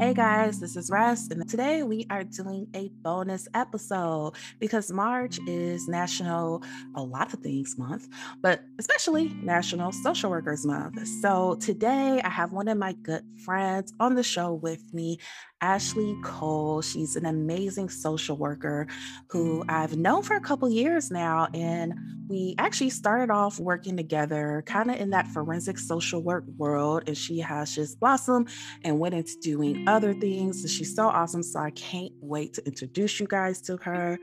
Hey 0.00 0.14
guys, 0.14 0.58
this 0.60 0.76
is 0.76 0.88
Ress, 0.90 1.28
and 1.28 1.46
today 1.46 1.82
we 1.82 2.06
are 2.08 2.24
doing 2.24 2.66
a 2.74 2.88
bonus 3.02 3.46
episode 3.52 4.32
because 4.58 4.90
March 4.90 5.38
is 5.46 5.88
National 5.88 6.62
a 6.94 7.02
lot 7.02 7.34
of 7.34 7.40
things 7.40 7.76
month, 7.76 8.08
but 8.40 8.62
especially 8.78 9.28
National 9.42 9.92
Social 9.92 10.30
Workers 10.30 10.64
Month. 10.64 11.06
So 11.20 11.56
today 11.56 12.22
I 12.24 12.30
have 12.30 12.50
one 12.50 12.68
of 12.68 12.78
my 12.78 12.94
good 12.94 13.24
friends 13.44 13.92
on 14.00 14.14
the 14.14 14.22
show 14.22 14.54
with 14.54 14.82
me, 14.94 15.18
Ashley 15.60 16.16
Cole. 16.22 16.82
She's 16.82 17.16
an 17.16 17.26
amazing 17.26 17.88
social 17.88 18.36
worker 18.36 18.86
who 19.28 19.64
I've 19.68 19.96
known 19.96 20.22
for 20.22 20.36
a 20.36 20.40
couple 20.40 20.70
years 20.70 21.10
now. 21.10 21.48
And 21.54 21.94
we 22.28 22.54
actually 22.58 22.90
started 22.90 23.30
off 23.30 23.58
working 23.58 23.96
together 23.96 24.62
kind 24.66 24.90
of 24.90 24.96
in 24.96 25.10
that 25.10 25.26
forensic 25.28 25.78
social 25.78 26.22
work 26.22 26.44
world. 26.56 27.04
And 27.06 27.16
she 27.16 27.38
has 27.40 27.74
just 27.74 28.00
blossomed 28.00 28.48
and 28.84 28.98
went 28.98 29.14
into 29.14 29.38
doing 29.40 29.88
other 29.88 30.14
things. 30.14 30.60
And 30.62 30.70
she's 30.70 30.94
so 30.94 31.08
awesome. 31.08 31.42
So 31.42 31.60
I 31.60 31.70
can't 31.70 32.12
wait 32.20 32.54
to 32.54 32.66
introduce 32.66 33.20
you 33.20 33.26
guys 33.26 33.60
to 33.62 33.76
her. 33.78 34.18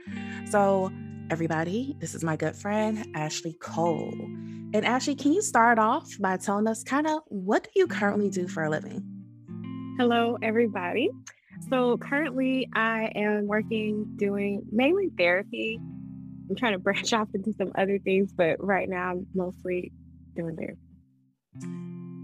So, 0.50 0.92
everybody, 1.30 1.96
this 2.00 2.16
is 2.16 2.24
my 2.24 2.38
good 2.38 2.56
friend, 2.56 3.06
Ashley 3.14 3.58
Cole. 3.60 4.14
And 4.74 4.86
Ashley, 4.86 5.16
can 5.16 5.34
you 5.34 5.42
start 5.42 5.80
off 5.80 6.10
by 6.20 6.38
telling 6.38 6.68
us 6.68 6.84
kind 6.84 7.08
of 7.08 7.22
what 7.28 7.64
do 7.64 7.70
you 7.76 7.88
currently 7.88 8.30
do 8.30 8.48
for 8.48 8.64
a 8.64 8.70
living? 8.70 9.17
Hello, 9.98 10.38
everybody. 10.44 11.10
So 11.72 11.98
currently, 11.98 12.70
I 12.76 13.12
am 13.16 13.48
working 13.48 14.06
doing 14.18 14.62
mainly 14.72 15.10
therapy. 15.18 15.80
I'm 16.48 16.56
trying 16.56 16.74
to 16.74 16.80
branch 16.88 17.14
off 17.14 17.30
into 17.34 17.52
some 17.54 17.72
other 17.76 17.98
things, 17.98 18.32
but 18.32 18.64
right 18.64 18.88
now, 18.88 19.10
I'm 19.10 19.26
mostly 19.34 19.92
doing 20.36 20.56
therapy. 20.56 20.78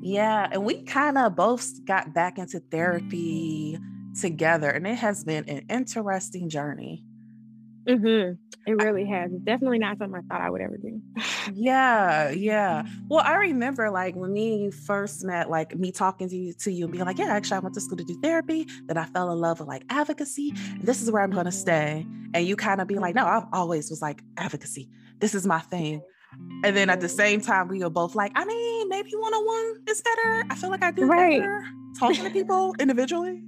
Yeah, 0.04 0.50
and 0.52 0.64
we 0.64 0.84
kind 0.84 1.17
of 1.17 1.36
both 1.36 1.84
got 1.84 2.14
back 2.14 2.38
into 2.38 2.59
therapy 2.59 3.80
together, 4.22 4.69
and 4.69 4.86
it 4.86 5.00
has 5.00 5.23
been 5.23 5.50
an 5.50 5.66
interesting 5.67 6.50
journey. 6.50 7.03
Mm-hmm. 7.88 8.34
It 8.66 8.81
really 8.81 9.06
has. 9.06 9.31
It's 9.34 9.44
definitely 9.44 9.80
not 9.80 9.98
something 9.98 10.17
I 10.17 10.34
thought 10.34 10.42
I 10.42 10.50
would 10.50 10.62
ever 10.62 10.78
do. 10.78 11.02
yeah, 11.53 12.30
yeah. 12.30 12.84
Well, 13.09 13.22
I 13.25 13.36
remember 13.36 13.92
like 13.92 14.16
when 14.16 14.31
me 14.31 14.53
and 14.53 14.64
you 14.64 14.72
first 14.72 15.23
met, 15.25 15.50
like 15.50 15.75
me 15.75 15.92
talking 15.92 16.30
to 16.30 16.36
you 16.36 16.53
to 16.53 16.72
you 16.72 16.86
and 16.86 16.92
being 16.92 17.06
like, 17.06 17.17
yeah, 17.17 17.25
actually 17.25 17.58
I 17.58 17.59
went 17.59 17.75
to 17.75 17.81
school 17.81 17.98
to 17.98 18.03
do 18.03 18.17
therapy. 18.22 18.67
Then 18.86 18.98
I 18.98 19.06
fell 19.06 19.31
in 19.31 19.40
love 19.40 19.59
with 19.59 19.67
like 19.67 19.84
advocacy. 19.90 20.53
This 20.81 21.02
is 21.02 21.12
where 21.12 21.22
I'm 21.22 21.31
gonna 21.31 21.52
stay. 21.52 22.08
And 22.34 22.48
you 22.48 22.56
kind 22.56 22.80
of 22.80 22.88
be 22.88 22.95
like, 22.95 23.16
no, 23.16 23.25
I've 23.25 23.45
always 23.52 23.90
was 23.90 24.02
like 24.02 24.23
advocacy. 24.38 24.90
This 25.20 25.36
is 25.36 25.45
my 25.45 25.59
thing. 25.59 26.02
And 26.64 26.75
then 26.75 26.90
at 26.90 27.02
the 27.02 27.09
same 27.09 27.42
time, 27.42 27.68
we 27.68 27.80
were 27.80 27.90
both 27.90 28.16
like, 28.16 28.31
I 28.36 28.45
mean, 28.45 28.90
maybe 28.90 29.12
one-on-one 29.14 29.84
is 29.88 30.02
better. 30.02 30.45
I 30.50 30.56
feel 30.56 30.70
like 30.72 30.84
I 30.84 30.92
do 30.92 31.06
right. 31.06 31.40
better 31.40 31.64
talking 32.00 32.23
to 32.23 32.30
people 32.31 32.73
individually. 32.80 33.44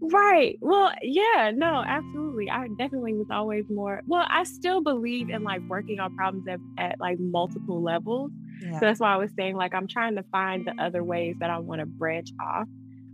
Right. 0.00 0.58
Well, 0.60 0.92
yeah, 1.02 1.50
no, 1.54 1.82
absolutely. 1.86 2.50
I 2.50 2.68
definitely 2.78 3.14
was 3.14 3.26
always 3.30 3.64
more, 3.68 4.02
well, 4.06 4.26
I 4.28 4.44
still 4.44 4.80
believe 4.80 5.28
in 5.30 5.42
like 5.42 5.60
working 5.68 5.98
on 5.98 6.14
problems 6.16 6.46
at, 6.48 6.60
at 6.78 7.00
like 7.00 7.18
multiple 7.18 7.82
levels. 7.82 8.30
Yeah. 8.60 8.74
So 8.74 8.80
that's 8.80 9.00
why 9.00 9.12
I 9.12 9.16
was 9.16 9.30
saying, 9.36 9.56
like, 9.56 9.74
I'm 9.74 9.88
trying 9.88 10.16
to 10.16 10.22
find 10.30 10.66
the 10.66 10.74
other 10.82 11.02
ways 11.02 11.36
that 11.40 11.50
I 11.50 11.58
want 11.58 11.80
to 11.80 11.86
branch 11.86 12.30
off. 12.40 12.68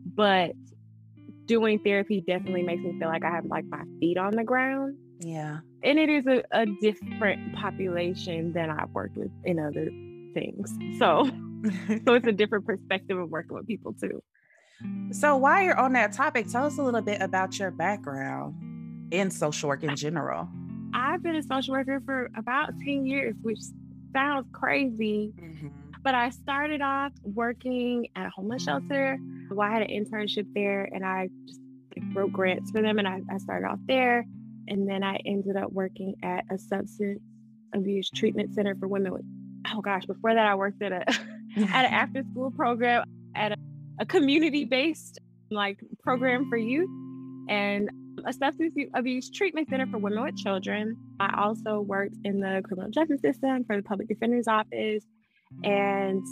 But 0.07 0.53
doing 1.47 1.79
therapy 1.81 2.23
definitely 2.27 2.63
makes 2.63 2.83
me 2.83 2.99
feel 2.99 3.09
like 3.09 3.25
I 3.25 3.31
have 3.31 3.47
like 3.47 3.65
my 3.67 3.83
feet 4.01 4.19
on 4.19 4.37
the 4.37 4.45
ground. 4.45 4.97
Yeah. 5.21 5.61
And 5.83 5.99
it 5.99 6.09
is 6.09 6.27
a, 6.27 6.43
a 6.53 6.67
different 6.81 7.55
population 7.55 8.53
than 8.53 8.71
I've 8.71 8.91
worked 8.91 9.17
with 9.17 9.31
in 9.45 9.59
other 9.59 9.91
things. 10.35 10.77
So, 10.99 11.31
so 12.07 12.15
it's 12.15 12.27
a 12.27 12.33
different 12.33 12.67
perspective 12.67 13.19
of 13.19 13.31
working 13.31 13.57
with 13.57 13.67
people 13.67 13.95
too. 13.95 14.23
So, 15.13 15.37
while 15.37 15.63
you're 15.63 15.79
on 15.79 15.93
that 15.93 16.13
topic, 16.13 16.49
tell 16.49 16.65
us 16.65 16.79
a 16.79 16.83
little 16.83 17.01
bit 17.01 17.21
about 17.21 17.59
your 17.59 17.71
background 17.71 18.55
in 19.13 19.31
social 19.31 19.69
work 19.69 19.85
in 19.85 19.95
general. 19.97 20.49
I've 20.93 21.23
been 21.23 21.37
a 21.37 21.43
social 21.43 21.75
worker 21.75 22.01
for 22.05 22.31
about 22.37 22.71
10 22.85 23.07
years, 23.07 23.35
which 23.43 23.61
sounds 24.13 24.47
crazy. 24.53 25.33
Mm-hmm. 25.41 25.69
But 26.03 26.15
I 26.15 26.31
started 26.31 26.83
off 26.83 27.13
working 27.23 28.09
at 28.15 28.27
a 28.27 28.31
homeless 28.31 28.65
shelter. 28.65 29.19
Well, 29.51 29.67
I 29.67 29.73
had 29.73 29.83
an 29.83 29.89
internship 29.89 30.47
there 30.55 30.89
and 30.93 31.05
I 31.05 31.31
just 31.47 31.61
like, 31.97 32.05
wrote 32.15 32.33
grants 32.33 32.71
for 32.71 32.83
them 32.83 32.99
and 32.99 33.09
I, 33.09 33.23
I 33.33 33.39
started 33.39 33.67
off 33.67 33.79
there. 33.87 34.27
And 34.69 34.89
then 34.89 35.03
I 35.03 35.19
ended 35.25 35.57
up 35.57 35.73
working 35.73 36.15
at 36.23 36.45
a 36.51 36.59
substance 36.59 37.21
abuse 37.75 38.11
treatment 38.11 38.55
center 38.55 38.75
for 38.75 38.87
women 38.87 39.13
with, 39.13 39.25
oh 39.73 39.81
gosh, 39.81 40.05
before 40.05 40.35
that 40.35 40.47
I 40.47 40.55
worked 40.55 40.83
at 40.83 40.93
a 40.93 41.09
at 41.57 41.85
an 41.85 41.93
after 41.93 42.23
school 42.31 42.51
program 42.51 43.05
at 43.35 43.53
a 43.53 43.57
a 43.99 44.07
community 44.07 44.65
based 44.65 45.21
like 45.51 45.79
program 46.03 46.49
for 46.49 46.57
youth 46.57 46.89
and 47.49 47.91
a 48.27 48.33
substance 48.33 48.75
abuse 48.95 49.31
treatment 49.31 49.69
center 49.69 49.87
for 49.87 49.99
women 49.99 50.23
with 50.23 50.37
children. 50.37 50.97
I 51.21 51.43
also 51.43 51.81
worked 51.81 52.17
in 52.25 52.41
the 52.41 52.63
criminal 52.65 52.91
justice 52.91 53.21
system 53.21 53.65
for 53.65 53.77
the 53.77 53.83
public 53.83 54.09
defender's 54.09 54.49
office 54.49 55.05
and 55.63 56.23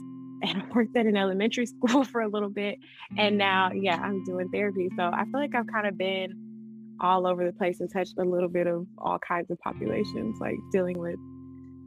and 0.42 0.62
I 0.62 0.74
worked 0.74 0.96
at 0.96 1.06
an 1.06 1.16
elementary 1.16 1.66
school 1.78 2.04
for 2.04 2.20
a 2.20 2.28
little 2.28 2.48
bit. 2.48 2.78
And 3.16 3.38
now, 3.38 3.70
yeah, 3.72 3.96
I'm 3.96 4.24
doing 4.24 4.48
therapy. 4.48 4.88
So 4.96 5.04
I 5.04 5.24
feel 5.24 5.40
like 5.40 5.54
I've 5.54 5.68
kind 5.68 5.86
of 5.86 5.96
been 5.96 6.96
all 7.00 7.26
over 7.26 7.44
the 7.44 7.52
place 7.52 7.80
and 7.80 7.90
touched 7.92 8.14
a 8.18 8.24
little 8.24 8.48
bit 8.48 8.66
of 8.66 8.86
all 8.98 9.18
kinds 9.18 9.50
of 9.50 9.58
populations, 9.60 10.38
like 10.40 10.56
dealing 10.72 10.98
with 10.98 11.16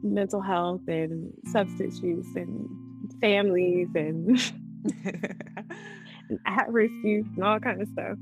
mental 0.02 0.40
health 0.40 0.82
and 0.88 1.32
substance 1.52 2.00
use 2.00 2.34
and 2.34 2.68
families 3.20 3.88
and 3.94 4.52
at 6.46 6.68
risk 6.70 6.92
youth 7.02 7.26
and 7.36 7.44
all 7.44 7.60
kind 7.60 7.80
of 7.80 7.88
stuff. 7.88 8.18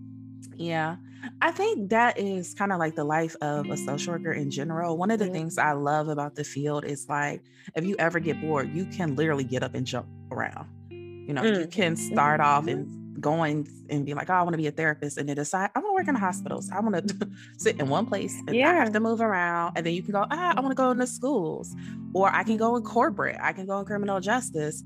Yeah. 0.56 0.96
I 1.40 1.52
think 1.52 1.90
that 1.90 2.18
is 2.18 2.54
kind 2.54 2.72
of 2.72 2.78
like 2.78 2.94
the 2.94 3.04
life 3.04 3.34
of 3.40 3.70
a 3.70 3.76
social 3.76 4.12
worker 4.12 4.32
in 4.32 4.50
general. 4.50 4.98
One 4.98 5.10
of 5.10 5.18
the 5.18 5.28
things 5.28 5.56
I 5.56 5.72
love 5.72 6.08
about 6.08 6.34
the 6.34 6.44
field 6.44 6.84
is 6.84 7.08
like 7.08 7.42
if 7.74 7.84
you 7.84 7.96
ever 7.98 8.20
get 8.20 8.40
bored, 8.40 8.74
you 8.74 8.84
can 8.84 9.16
literally 9.16 9.44
get 9.44 9.62
up 9.62 9.74
and 9.74 9.86
jump 9.86 10.06
around. 10.30 10.68
You 10.90 11.32
know, 11.32 11.42
mm. 11.42 11.60
you 11.60 11.66
can 11.66 11.96
start 11.96 12.40
off 12.40 12.66
and 12.66 13.20
going 13.20 13.66
and 13.88 14.04
be 14.04 14.12
like, 14.12 14.28
oh, 14.28 14.34
I 14.34 14.42
want 14.42 14.52
to 14.52 14.58
be 14.58 14.66
a 14.66 14.70
therapist, 14.70 15.16
and 15.16 15.28
then 15.28 15.36
decide 15.36 15.70
I 15.74 15.78
want 15.78 15.90
to 15.90 15.94
work 15.94 16.08
in 16.08 16.16
a 16.16 16.18
hospital. 16.18 16.62
I 16.72 16.80
want 16.80 17.08
to 17.08 17.28
sit 17.56 17.80
in 17.80 17.88
one 17.88 18.06
place 18.06 18.34
and 18.46 18.54
yeah. 18.54 18.70
I 18.70 18.74
have 18.74 18.92
to 18.92 19.00
move 19.00 19.20
around. 19.20 19.72
And 19.76 19.86
then 19.86 19.94
you 19.94 20.02
can 20.02 20.12
go, 20.12 20.26
ah, 20.30 20.54
I 20.56 20.60
want 20.60 20.72
to 20.72 20.74
go 20.74 20.90
into 20.90 21.06
schools, 21.06 21.74
or 22.12 22.30
I 22.30 22.42
can 22.44 22.56
go 22.56 22.76
in 22.76 22.82
corporate, 22.82 23.38
I 23.40 23.52
can 23.52 23.66
go 23.66 23.78
in 23.78 23.86
criminal 23.86 24.20
justice. 24.20 24.84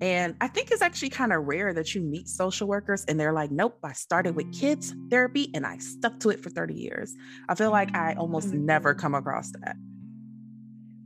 And 0.00 0.34
I 0.40 0.48
think 0.48 0.70
it's 0.70 0.82
actually 0.82 1.10
kind 1.10 1.32
of 1.32 1.44
rare 1.44 1.72
that 1.72 1.94
you 1.94 2.00
meet 2.00 2.28
social 2.28 2.66
workers 2.66 3.04
and 3.06 3.18
they're 3.18 3.32
like, 3.32 3.50
nope, 3.50 3.78
I 3.84 3.92
started 3.92 4.34
with 4.34 4.52
kids 4.52 4.94
therapy 5.08 5.50
and 5.54 5.64
I 5.64 5.78
stuck 5.78 6.20
to 6.20 6.30
it 6.30 6.42
for 6.42 6.50
30 6.50 6.74
years. 6.74 7.14
I 7.48 7.54
feel 7.54 7.70
like 7.70 7.94
I 7.94 8.14
almost 8.14 8.48
mm-hmm. 8.48 8.66
never 8.66 8.94
come 8.94 9.14
across 9.14 9.50
that. 9.52 9.76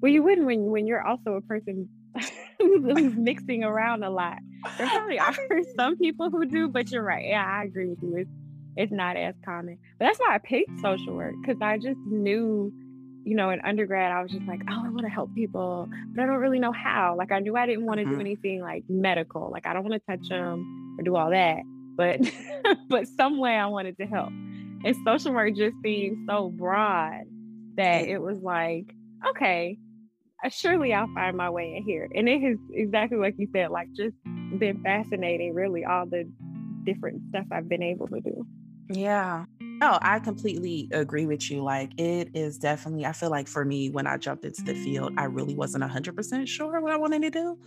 Well, 0.00 0.10
you 0.10 0.22
wouldn't 0.22 0.46
when, 0.46 0.64
when 0.66 0.86
you're 0.86 1.06
also 1.06 1.32
a 1.32 1.40
person 1.42 1.88
who's 2.58 3.14
mixing 3.14 3.64
around 3.64 4.02
a 4.02 4.10
lot. 4.10 4.38
There 4.76 4.88
probably 4.88 5.18
are 5.18 5.34
some 5.76 5.96
people 5.96 6.30
who 6.30 6.44
do, 6.46 6.68
but 6.68 6.90
you're 6.90 7.02
right. 7.02 7.26
Yeah, 7.26 7.44
I 7.44 7.64
agree 7.64 7.88
with 7.88 8.02
you. 8.02 8.16
It's, 8.16 8.30
it's 8.76 8.92
not 8.92 9.16
as 9.16 9.34
common. 9.44 9.78
But 9.98 10.06
that's 10.06 10.18
why 10.18 10.34
I 10.34 10.38
picked 10.38 10.80
social 10.80 11.14
work 11.14 11.34
because 11.40 11.60
I 11.60 11.76
just 11.78 12.00
knew 12.06 12.72
you 13.28 13.34
know, 13.34 13.50
in 13.50 13.60
undergrad, 13.60 14.10
I 14.10 14.22
was 14.22 14.32
just 14.32 14.46
like, 14.46 14.62
oh, 14.70 14.82
I 14.86 14.88
want 14.88 15.02
to 15.02 15.10
help 15.10 15.34
people, 15.34 15.86
but 16.14 16.22
I 16.22 16.26
don't 16.26 16.38
really 16.38 16.58
know 16.58 16.72
how. 16.72 17.14
Like, 17.14 17.30
I 17.30 17.40
knew 17.40 17.56
I 17.56 17.66
didn't 17.66 17.84
want 17.84 17.98
to 17.98 18.04
mm-hmm. 18.04 18.14
do 18.14 18.20
anything 18.20 18.62
like 18.62 18.84
medical. 18.88 19.50
Like, 19.50 19.66
I 19.66 19.74
don't 19.74 19.84
want 19.84 20.02
to 20.02 20.16
touch 20.16 20.26
them 20.30 20.96
or 20.98 21.04
do 21.04 21.14
all 21.14 21.28
that. 21.30 21.58
But, 21.94 22.20
but 22.88 23.06
some 23.06 23.38
way 23.38 23.54
I 23.54 23.66
wanted 23.66 23.98
to 23.98 24.06
help. 24.06 24.30
And 24.30 24.96
social 25.04 25.34
work 25.34 25.54
just 25.54 25.76
seemed 25.82 26.26
so 26.26 26.48
broad 26.48 27.24
that 27.76 28.06
it 28.06 28.22
was 28.22 28.38
like, 28.38 28.94
okay, 29.28 29.76
uh, 30.42 30.48
surely 30.48 30.94
I'll 30.94 31.12
find 31.12 31.36
my 31.36 31.50
way 31.50 31.76
in 31.76 31.82
here. 31.82 32.08
And 32.14 32.30
it 32.30 32.42
is 32.42 32.58
exactly 32.72 33.18
like 33.18 33.34
you 33.36 33.48
said, 33.52 33.70
like 33.70 33.92
just 33.92 34.16
been 34.58 34.80
fascinating, 34.82 35.52
really, 35.52 35.84
all 35.84 36.06
the 36.06 36.26
different 36.84 37.20
stuff 37.28 37.44
I've 37.52 37.68
been 37.68 37.82
able 37.82 38.08
to 38.08 38.20
do. 38.20 38.46
Yeah. 38.90 39.44
No, 39.60 39.98
I 40.02 40.18
completely 40.18 40.88
agree 40.92 41.26
with 41.26 41.50
you. 41.50 41.62
Like, 41.62 41.98
it 41.98 42.30
is 42.34 42.58
definitely, 42.58 43.06
I 43.06 43.12
feel 43.12 43.30
like 43.30 43.46
for 43.46 43.64
me, 43.64 43.90
when 43.90 44.06
I 44.06 44.16
jumped 44.16 44.44
into 44.44 44.62
the 44.62 44.74
field, 44.74 45.12
I 45.16 45.24
really 45.24 45.54
wasn't 45.54 45.84
100% 45.84 46.48
sure 46.48 46.80
what 46.80 46.92
I 46.92 46.96
wanted 46.96 47.22
to 47.22 47.30
do. 47.30 47.58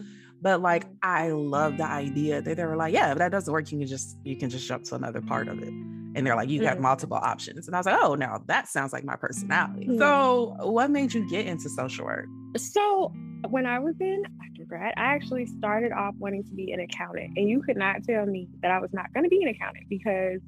But 0.42 0.62
like, 0.62 0.86
I 1.04 1.30
love 1.30 1.78
the 1.78 1.86
idea 1.86 2.42
that 2.42 2.58
they 2.58 2.66
were 2.66 2.76
like, 2.76 2.94
yeah, 2.94 3.12
if 3.12 3.20
that 3.20 3.32
doesn't 3.32 3.52
work, 3.52 3.72
you 3.72 3.78
can 3.78 3.88
just, 3.88 4.18
you 4.24 4.36
can 4.36 4.50
just 4.50 4.68
jump 4.68 4.84
to 4.86 4.96
another 4.96 5.22
part 5.22 5.48
of 5.48 5.62
it. 5.62 5.70
And 6.14 6.28
they're 6.28 6.36
like, 6.36 6.50
you 6.50 6.66
have 6.66 6.80
multiple 6.80 7.18
options. 7.18 7.68
And 7.68 7.76
I 7.76 7.80
was 7.80 7.86
like, 7.86 8.00
oh, 8.02 8.16
now 8.16 8.44
that 8.48 8.68
sounds 8.68 8.92
like 8.92 9.06
my 9.06 9.16
personality. 9.16 9.86
Mm-hmm. 9.86 10.00
So, 10.00 10.58
what 10.60 10.92
made 10.92 11.14
you 11.14 11.30
get 11.30 11.46
into 11.46 11.70
social 11.70 12.06
work? 12.06 12.26
So, 12.58 13.14
when 13.50 13.66
I 13.66 13.80
was 13.80 13.96
in 14.02 14.24
undergrad, 14.44 14.94
I 14.98 15.04
actually 15.04 15.46
started 15.46 15.94
off 15.94 16.14
wanting 16.20 16.44
to 16.44 16.54
be 16.54 16.74
an 16.74 16.82
accountant. 16.82 17.38
And 17.38 17.48
you 17.48 17.62
could 17.62 17.78
not 17.78 18.04
tell 18.04 18.26
me 18.26 18.50
that 18.62 18.72
I 18.72 18.80
was 18.80 18.92
not 18.92 19.14
going 19.14 19.24
to 19.24 19.30
be 19.30 19.42
an 19.42 19.50
accountant 19.50 19.88
because 19.90 20.42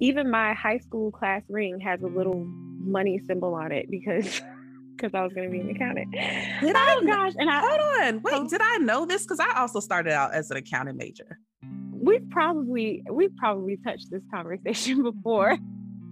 even 0.00 0.30
my 0.30 0.54
high 0.54 0.78
school 0.78 1.10
class 1.10 1.42
ring 1.48 1.80
has 1.80 2.02
a 2.02 2.06
little 2.06 2.44
money 2.80 3.20
symbol 3.26 3.54
on 3.54 3.72
it 3.72 3.90
because 3.90 4.40
because 4.96 5.14
I 5.14 5.22
was 5.22 5.32
going 5.32 5.46
to 5.46 5.52
be 5.52 5.60
an 5.60 5.70
accountant. 5.70 6.10
Did 6.12 6.74
oh 6.74 7.00
I, 7.02 7.06
gosh! 7.06 7.32
And 7.38 7.48
I 7.48 7.60
hold 7.60 7.80
on, 8.02 8.22
wait, 8.22 8.34
oh. 8.34 8.48
did 8.48 8.60
I 8.60 8.78
know 8.78 9.06
this? 9.06 9.22
Because 9.22 9.40
I 9.40 9.60
also 9.60 9.80
started 9.80 10.12
out 10.12 10.34
as 10.34 10.50
an 10.50 10.56
accounting 10.56 10.96
major. 10.96 11.38
we've 11.92 12.28
probably 12.30 13.02
we've 13.10 13.34
probably 13.36 13.76
touched 13.84 14.10
this 14.10 14.22
conversation 14.32 15.02
before. 15.10 15.56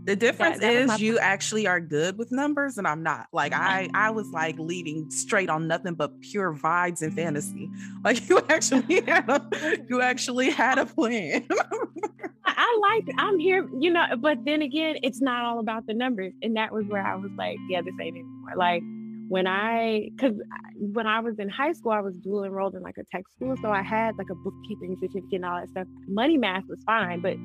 The 0.04 0.14
difference 0.14 0.60
that, 0.60 0.72
that 0.88 0.94
is 0.94 1.00
you 1.00 1.18
actually 1.18 1.66
are 1.66 1.80
good 1.80 2.16
with 2.16 2.30
numbers 2.30 2.78
and 2.78 2.86
I'm 2.86 3.02
not. 3.02 3.26
Like 3.32 3.52
I 3.52 3.88
I 3.92 4.10
was 4.10 4.28
like 4.30 4.56
leading 4.56 5.10
straight 5.10 5.50
on 5.50 5.66
nothing 5.66 5.94
but 5.94 6.20
pure 6.20 6.54
vibes 6.54 7.02
and 7.02 7.12
fantasy. 7.12 7.68
Like 8.04 8.28
you 8.28 8.40
actually 8.48 9.00
had 9.00 9.28
a 9.28 9.42
you 9.88 10.00
actually 10.00 10.50
had 10.50 10.78
a 10.78 10.86
plan. 10.86 11.48
I 12.56 12.78
like 12.80 13.08
I'm 13.18 13.38
here, 13.38 13.68
you 13.78 13.92
know, 13.92 14.04
but 14.18 14.38
then 14.44 14.62
again, 14.62 14.96
it's 15.02 15.20
not 15.20 15.44
all 15.44 15.60
about 15.60 15.86
the 15.86 15.94
numbers. 15.94 16.32
And 16.42 16.56
that 16.56 16.72
was 16.72 16.86
where 16.86 17.06
I 17.06 17.14
was 17.14 17.30
like, 17.36 17.58
yeah, 17.68 17.82
this 17.82 17.92
ain't 18.00 18.16
anymore. 18.16 18.56
Like 18.56 18.82
when 19.28 19.46
I, 19.46 20.08
because 20.16 20.40
when 20.78 21.06
I 21.06 21.20
was 21.20 21.38
in 21.38 21.50
high 21.50 21.72
school, 21.72 21.92
I 21.92 22.00
was 22.00 22.16
dual 22.16 22.44
enrolled 22.44 22.74
in 22.74 22.82
like 22.82 22.96
a 22.98 23.04
tech 23.14 23.24
school. 23.28 23.56
So 23.60 23.70
I 23.70 23.82
had 23.82 24.16
like 24.16 24.30
a 24.30 24.34
bookkeeping 24.34 24.96
certificate 24.98 25.32
and 25.32 25.44
all 25.44 25.60
that 25.60 25.68
stuff. 25.68 25.86
Money 26.08 26.38
math 26.38 26.64
was 26.68 26.82
fine, 26.86 27.20
but 27.20 27.36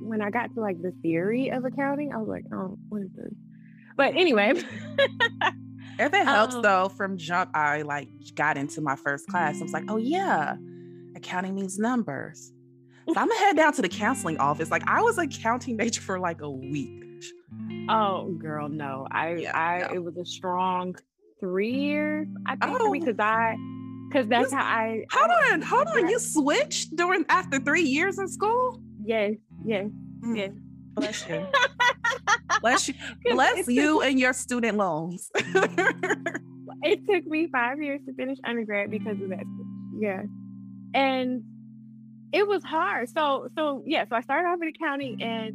when 0.00 0.20
I 0.20 0.30
got 0.30 0.52
to 0.54 0.60
like 0.60 0.82
the 0.82 0.92
theory 1.02 1.50
of 1.50 1.64
accounting, 1.64 2.12
I 2.12 2.16
was 2.16 2.28
like, 2.28 2.44
oh, 2.52 2.76
what 2.88 3.02
is 3.02 3.10
this? 3.14 3.32
But 3.96 4.16
anyway. 4.16 4.54
if 4.54 6.12
it 6.12 6.14
helps 6.24 6.56
um, 6.56 6.62
though, 6.62 6.88
from 6.88 7.16
jump, 7.16 7.50
I 7.54 7.82
like 7.82 8.08
got 8.34 8.56
into 8.56 8.80
my 8.80 8.96
first 8.96 9.28
class. 9.28 9.60
I 9.60 9.62
was 9.62 9.72
like, 9.72 9.84
oh 9.88 9.96
yeah, 9.96 10.56
accounting 11.14 11.54
means 11.54 11.78
numbers. 11.78 12.52
So 13.14 13.20
I'm 13.20 13.28
gonna 13.28 13.40
head 13.40 13.56
down 13.56 13.72
to 13.74 13.82
the 13.82 13.88
counseling 13.88 14.38
office. 14.38 14.70
Like 14.70 14.82
I 14.86 15.02
was 15.02 15.18
a 15.18 15.26
counting 15.26 15.76
major 15.76 16.00
for 16.00 16.18
like 16.18 16.40
a 16.40 16.50
week. 16.50 17.04
Oh 17.88 18.30
girl, 18.38 18.68
no. 18.68 19.06
I 19.10 19.34
yeah, 19.34 19.58
I 19.58 19.78
no. 19.80 19.94
it 19.94 20.04
was 20.04 20.16
a 20.16 20.24
strong 20.24 20.94
three 21.40 21.72
years, 21.72 22.28
I 22.46 22.56
think, 22.56 22.76
oh. 22.80 22.92
because 22.92 23.18
I 23.18 23.56
because 24.08 24.28
that's 24.28 24.52
how 24.52 24.62
I 24.62 25.04
hold 25.10 25.30
on, 25.50 25.62
hold 25.62 25.88
on. 25.88 26.08
You 26.08 26.18
switched 26.18 26.94
during 26.96 27.24
after 27.28 27.58
three 27.58 27.82
years 27.82 28.18
in 28.18 28.28
school? 28.28 28.80
Yes, 29.04 29.34
yes, 29.64 29.86
mm. 30.20 30.36
yes. 30.36 30.50
Bless 30.94 31.28
you. 31.28 31.46
bless 32.60 32.88
you. 32.88 32.94
Bless 33.32 33.68
you 33.68 34.02
and 34.02 34.18
your 34.18 34.32
student 34.32 34.76
loans. 34.76 35.30
it 36.82 37.06
took 37.08 37.26
me 37.26 37.48
five 37.50 37.80
years 37.80 38.00
to 38.06 38.14
finish 38.14 38.38
undergrad 38.44 38.90
because 38.90 39.20
of 39.20 39.30
that. 39.30 39.44
Yeah. 39.98 40.22
And 40.94 41.42
it 42.32 42.46
was 42.46 42.64
hard. 42.64 43.08
So 43.08 43.48
so 43.56 43.82
yeah, 43.86 44.04
so 44.08 44.16
I 44.16 44.20
started 44.20 44.48
off 44.48 44.58
in 44.62 44.68
accounting 44.68 45.22
and 45.22 45.54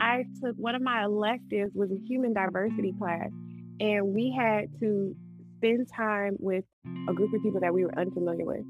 I 0.00 0.24
took 0.42 0.56
one 0.56 0.74
of 0.74 0.82
my 0.82 1.04
electives 1.04 1.72
was 1.74 1.90
a 1.90 1.98
human 2.06 2.32
diversity 2.32 2.94
class. 2.98 3.28
And 3.80 4.14
we 4.14 4.34
had 4.36 4.68
to 4.80 5.14
spend 5.56 5.88
time 5.94 6.36
with 6.38 6.64
a 7.08 7.12
group 7.12 7.32
of 7.34 7.42
people 7.42 7.60
that 7.60 7.72
we 7.72 7.84
were 7.84 7.98
unfamiliar 7.98 8.44
with. 8.44 8.64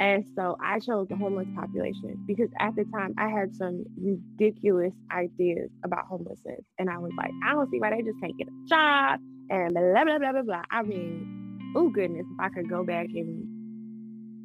And 0.00 0.24
so 0.34 0.56
I 0.60 0.80
chose 0.80 1.06
the 1.08 1.16
homeless 1.16 1.46
population 1.54 2.24
because 2.26 2.48
at 2.58 2.74
the 2.74 2.84
time 2.92 3.14
I 3.18 3.28
had 3.28 3.54
some 3.54 3.84
ridiculous 3.96 4.92
ideas 5.12 5.70
about 5.84 6.06
homelessness. 6.06 6.62
And 6.78 6.90
I 6.90 6.98
was 6.98 7.12
like, 7.16 7.30
I 7.46 7.52
don't 7.52 7.70
see 7.70 7.78
why 7.78 7.90
they 7.90 8.02
just 8.02 8.20
can't 8.20 8.36
get 8.36 8.48
a 8.48 8.68
job 8.68 9.20
and 9.50 9.72
blah, 9.72 10.04
blah, 10.04 10.18
blah, 10.18 10.32
blah, 10.32 10.42
blah. 10.42 10.62
I 10.70 10.82
mean, 10.82 11.72
oh 11.76 11.88
goodness, 11.90 12.26
if 12.28 12.40
I 12.40 12.48
could 12.48 12.68
go 12.68 12.84
back 12.84 13.06
and 13.14 13.46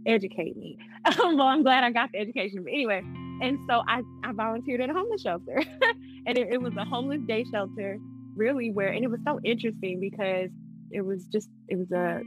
educate 0.08 0.58
me. 0.58 0.78
Um, 1.24 1.38
well, 1.38 1.48
I'm 1.48 1.64
glad 1.64 1.86
I 1.86 1.92
got 1.92 2.12
the 2.12 2.20
education. 2.20 2.64
But 2.64 2.74
anyway, 2.74 3.02
and 3.42 3.58
so 3.70 3.82
I, 3.88 4.02
I 4.26 4.34
volunteered 4.34 4.82
at 4.82 4.90
a 4.90 4.94
homeless 4.94 5.22
shelter. 5.22 5.64
and 6.26 6.38
it, 6.38 6.50
it 6.52 6.62
was 6.62 6.76
a 6.76 6.84
homeless 6.84 7.22
day 7.26 7.46
shelter, 7.50 7.98
really, 8.36 8.72
where, 8.72 8.90
and 8.90 9.06
it 9.06 9.08
was 9.10 9.22
so 9.26 9.40
interesting 9.46 10.02
because 10.02 10.50
it 10.92 11.02
was 11.02 11.28
just, 11.28 11.50
it 11.70 11.78
was 11.78 11.90
a, 11.92 12.22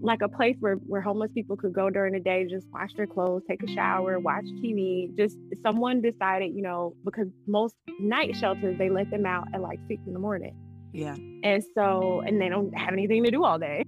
like 0.00 0.22
a 0.22 0.28
place 0.28 0.56
where, 0.60 0.76
where 0.76 1.00
homeless 1.00 1.32
people 1.34 1.56
could 1.56 1.72
go 1.72 1.90
during 1.90 2.12
the 2.12 2.20
day, 2.20 2.46
just 2.48 2.68
wash 2.72 2.92
their 2.94 3.08
clothes, 3.08 3.42
take 3.48 3.62
a 3.64 3.68
shower, 3.72 4.20
watch 4.20 4.44
TV. 4.62 5.16
Just 5.16 5.36
someone 5.64 6.00
decided, 6.00 6.54
you 6.54 6.62
know, 6.62 6.94
because 7.04 7.26
most 7.48 7.74
night 7.98 8.36
shelters, 8.36 8.78
they 8.78 8.88
let 8.88 9.10
them 9.10 9.26
out 9.26 9.48
at 9.52 9.60
like 9.60 9.80
six 9.88 10.00
in 10.06 10.12
the 10.12 10.20
morning. 10.20 10.54
Yeah. 10.92 11.16
And 11.42 11.64
so, 11.74 12.22
and 12.24 12.40
they 12.40 12.48
don't 12.48 12.72
have 12.78 12.92
anything 12.92 13.24
to 13.24 13.30
do 13.30 13.42
all 13.42 13.58
day. 13.58 13.82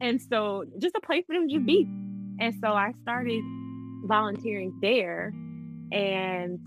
And 0.00 0.20
so, 0.20 0.64
just 0.78 0.94
a 0.94 1.00
place 1.00 1.24
for 1.26 1.34
them 1.34 1.48
to 1.48 1.54
just 1.54 1.64
be. 1.64 1.88
And 2.40 2.54
so, 2.60 2.68
I 2.68 2.92
started 3.02 3.42
volunteering 4.06 4.78
there. 4.80 5.32
And 5.92 6.58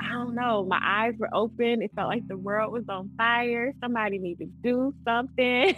I 0.00 0.12
don't 0.12 0.34
know, 0.34 0.64
my 0.64 0.80
eyes 0.82 1.14
were 1.18 1.30
open. 1.32 1.82
It 1.82 1.92
felt 1.94 2.08
like 2.08 2.26
the 2.28 2.36
world 2.36 2.72
was 2.72 2.84
on 2.88 3.10
fire. 3.16 3.72
Somebody 3.80 4.18
needed 4.18 4.50
to 4.62 4.62
do 4.62 4.94
something. 5.04 5.74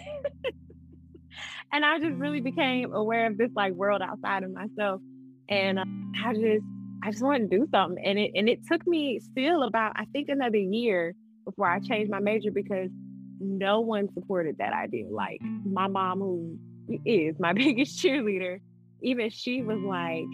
and 1.72 1.84
I 1.84 1.98
just 1.98 2.16
really 2.16 2.40
became 2.40 2.92
aware 2.92 3.26
of 3.26 3.38
this 3.38 3.50
like 3.54 3.72
world 3.72 4.02
outside 4.02 4.42
of 4.42 4.52
myself. 4.52 5.00
And 5.48 5.78
uh, 5.78 5.84
I 6.24 6.32
just, 6.34 6.64
I 7.02 7.10
just 7.10 7.22
wanted 7.22 7.50
to 7.50 7.58
do 7.58 7.68
something. 7.70 8.02
And 8.04 8.18
it, 8.18 8.32
and 8.34 8.48
it 8.48 8.60
took 8.66 8.86
me 8.86 9.20
still 9.20 9.62
about, 9.62 9.92
I 9.96 10.06
think 10.06 10.28
another 10.28 10.58
year 10.58 11.14
before 11.44 11.70
I 11.70 11.78
changed 11.80 12.10
my 12.10 12.20
major 12.20 12.50
because 12.50 12.90
no 13.38 13.80
one 13.80 14.08
supported 14.14 14.58
that 14.58 14.72
idea. 14.72 15.06
Like 15.08 15.40
my 15.40 15.86
mom, 15.86 16.18
who 16.20 16.58
is 17.04 17.36
my 17.38 17.52
biggest 17.54 18.02
cheerleader, 18.02 18.60
even 19.06 19.30
she 19.30 19.62
was 19.62 19.78
like, 19.78 20.26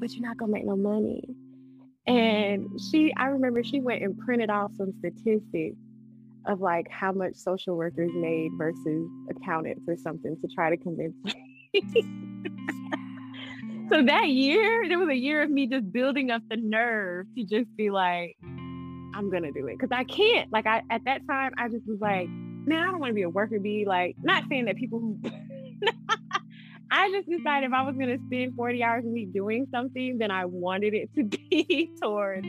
but 0.00 0.10
you're 0.12 0.26
not 0.26 0.38
gonna 0.38 0.50
make 0.50 0.64
no 0.64 0.76
money. 0.76 1.22
And 2.06 2.64
mm-hmm. 2.64 2.76
she, 2.90 3.12
I 3.16 3.26
remember 3.26 3.62
she 3.62 3.80
went 3.80 4.02
and 4.02 4.18
printed 4.18 4.48
off 4.48 4.72
some 4.76 4.92
statistics 4.98 5.76
of 6.46 6.60
like 6.60 6.88
how 6.90 7.12
much 7.12 7.36
social 7.36 7.76
workers 7.76 8.10
made 8.14 8.50
versus 8.56 9.08
accountants 9.30 9.82
or 9.86 9.96
something 9.96 10.36
to 10.40 10.48
try 10.48 10.70
to 10.70 10.76
convince 10.78 11.14
me. 11.22 11.34
so 13.92 14.02
that 14.02 14.28
year, 14.28 14.88
there 14.88 14.98
was 14.98 15.10
a 15.10 15.14
year 15.14 15.42
of 15.42 15.50
me 15.50 15.66
just 15.66 15.92
building 15.92 16.30
up 16.30 16.42
the 16.48 16.56
nerve 16.56 17.26
to 17.36 17.44
just 17.44 17.76
be 17.76 17.90
like, 17.90 18.36
I'm 18.42 19.30
gonna 19.30 19.52
do 19.52 19.66
it. 19.66 19.78
Cause 19.78 19.90
I 19.92 20.04
can't. 20.04 20.50
Like 20.50 20.66
I 20.66 20.82
at 20.88 21.04
that 21.04 21.26
time 21.28 21.52
I 21.58 21.68
just 21.68 21.86
was 21.86 22.00
like, 22.00 22.26
man, 22.30 22.82
I 22.82 22.90
don't 22.90 23.00
want 23.00 23.10
to 23.10 23.14
be 23.14 23.22
a 23.22 23.30
worker 23.30 23.60
bee. 23.60 23.84
Like, 23.86 24.16
not 24.22 24.44
saying 24.48 24.64
that 24.64 24.76
people 24.76 24.98
who 24.98 25.20
I 26.92 27.10
just 27.10 27.26
decided 27.26 27.68
if 27.68 27.72
I 27.72 27.82
was 27.82 27.96
gonna 27.98 28.18
spend 28.26 28.54
40 28.54 28.82
hours 28.84 29.04
a 29.06 29.08
week 29.08 29.32
doing 29.32 29.66
something, 29.72 30.18
then 30.18 30.30
I 30.30 30.44
wanted 30.44 30.92
it 30.92 31.08
to 31.16 31.24
be 31.50 31.90
toward 32.02 32.44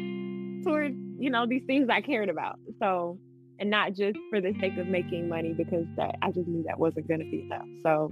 toward, 0.64 0.96
you 1.18 1.30
know, 1.30 1.48
these 1.48 1.64
things 1.66 1.88
I 1.90 2.02
cared 2.02 2.30
about. 2.30 2.60
So 2.82 3.18
and 3.60 3.70
not 3.70 3.94
just 3.94 4.18
for 4.30 4.42
the 4.42 4.54
sake 4.60 4.78
of 4.78 4.88
making 4.88 5.30
money 5.30 5.54
because 5.54 5.86
that 5.96 6.16
I 6.22 6.32
just 6.32 6.48
knew 6.48 6.64
that 6.68 6.78
wasn't 6.78 7.08
going 7.08 7.22
to 7.22 7.26
be 7.26 7.44
enough. 7.44 7.66
So 7.82 8.12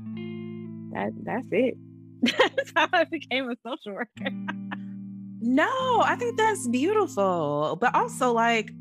that 0.94 1.12
that's 1.24 1.48
it. 1.51 1.75
that's 2.22 2.72
how 2.75 2.88
I 2.94 3.04
became 3.04 3.50
a 3.50 3.56
social 3.68 3.94
worker. 3.94 4.31
no, 5.42 6.02
I 6.06 6.16
think 6.18 6.38
that's 6.38 6.68
beautiful, 6.69 7.78
but 7.81 7.94
also 7.94 8.31
like 8.31 8.71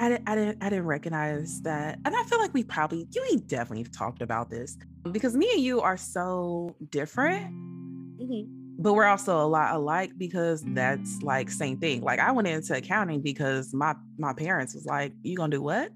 I 0.00 0.08
didn't, 0.08 0.28
I 0.28 0.34
didn't, 0.34 0.62
I 0.62 0.70
didn't 0.70 0.86
recognize 0.86 1.60
that, 1.62 1.98
and 2.04 2.16
I 2.16 2.22
feel 2.24 2.38
like 2.38 2.54
we 2.54 2.64
probably, 2.64 3.06
you 3.10 3.42
definitely 3.46 3.84
talked 3.84 4.22
about 4.22 4.50
this 4.50 4.78
because 5.12 5.36
me 5.36 5.50
and 5.52 5.62
you 5.62 5.80
are 5.80 5.96
so 5.96 6.74
different. 6.90 7.52
Mm-hmm 8.18 8.60
but 8.80 8.94
we're 8.94 9.04
also 9.04 9.38
a 9.38 9.44
lot 9.46 9.74
alike 9.74 10.12
because 10.16 10.64
that's 10.68 11.20
like 11.20 11.50
same 11.50 11.76
thing. 11.78 12.00
Like 12.00 12.18
I 12.18 12.32
went 12.32 12.48
into 12.48 12.74
accounting 12.74 13.20
because 13.20 13.74
my 13.74 13.94
my 14.18 14.32
parents 14.32 14.74
was 14.74 14.86
like, 14.86 15.12
"You 15.22 15.36
gonna 15.36 15.50
do 15.50 15.60
what? 15.62 15.90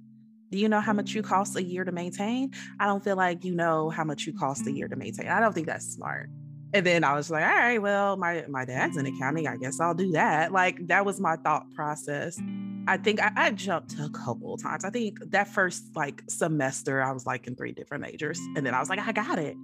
Do 0.51 0.59
you 0.59 0.69
know 0.69 0.81
how 0.81 0.93
much 0.93 1.15
you 1.15 1.23
cost 1.23 1.57
a 1.57 1.63
year 1.63 1.85
to 1.85 1.93
maintain?" 1.93 2.53
I 2.79 2.85
don't 2.85 3.03
feel 3.03 3.17
like 3.17 3.43
you 3.43 3.55
know 3.55 3.89
how 3.89 4.05
much 4.05 4.27
you 4.27 4.35
cost 4.35 4.67
a 4.67 4.71
year 4.71 4.87
to 4.87 4.97
maintain. 4.97 5.29
I 5.29 5.41
don't 5.41 5.55
think 5.55 5.67
that's 5.67 5.87
smart. 5.87 6.29
And 6.75 6.85
then 6.85 7.05
I 7.05 7.15
was 7.15 7.31
like, 7.31 7.43
"All 7.43 7.57
right, 7.57 7.81
well, 7.81 8.19
my 8.19 8.45
my 8.51 8.67
dad's 8.67 8.99
in 8.99 9.07
accounting. 9.07 9.49
I 9.49 9.57
guess 9.57 9.81
I'll 9.81 9.95
do 9.95 10.13
that." 10.13 10.53
Like 10.53 10.87
that 10.89 11.07
was 11.07 11.19
my 11.19 11.37
thought 11.37 11.65
process. 11.75 12.39
I 12.87 12.97
think 12.97 13.21
I, 13.21 13.33
I 13.37 13.51
jumped 13.51 13.95
a 13.99 14.09
couple 14.11 14.55
of 14.55 14.63
times. 14.63 14.85
I 14.85 14.91
think 14.91 15.19
that 15.31 15.49
first 15.49 15.95
like 15.95 16.23
semester, 16.29 17.03
I 17.03 17.13
was 17.13 17.27
like 17.27 17.47
in 17.47 17.57
three 17.57 17.73
different 17.73 18.03
majors, 18.03 18.39
and 18.57 18.65
then 18.65 18.75
I 18.75 18.81
was 18.81 18.89
like, 18.89 18.99
"I 18.99 19.13
got 19.13 19.39
it." 19.39 19.57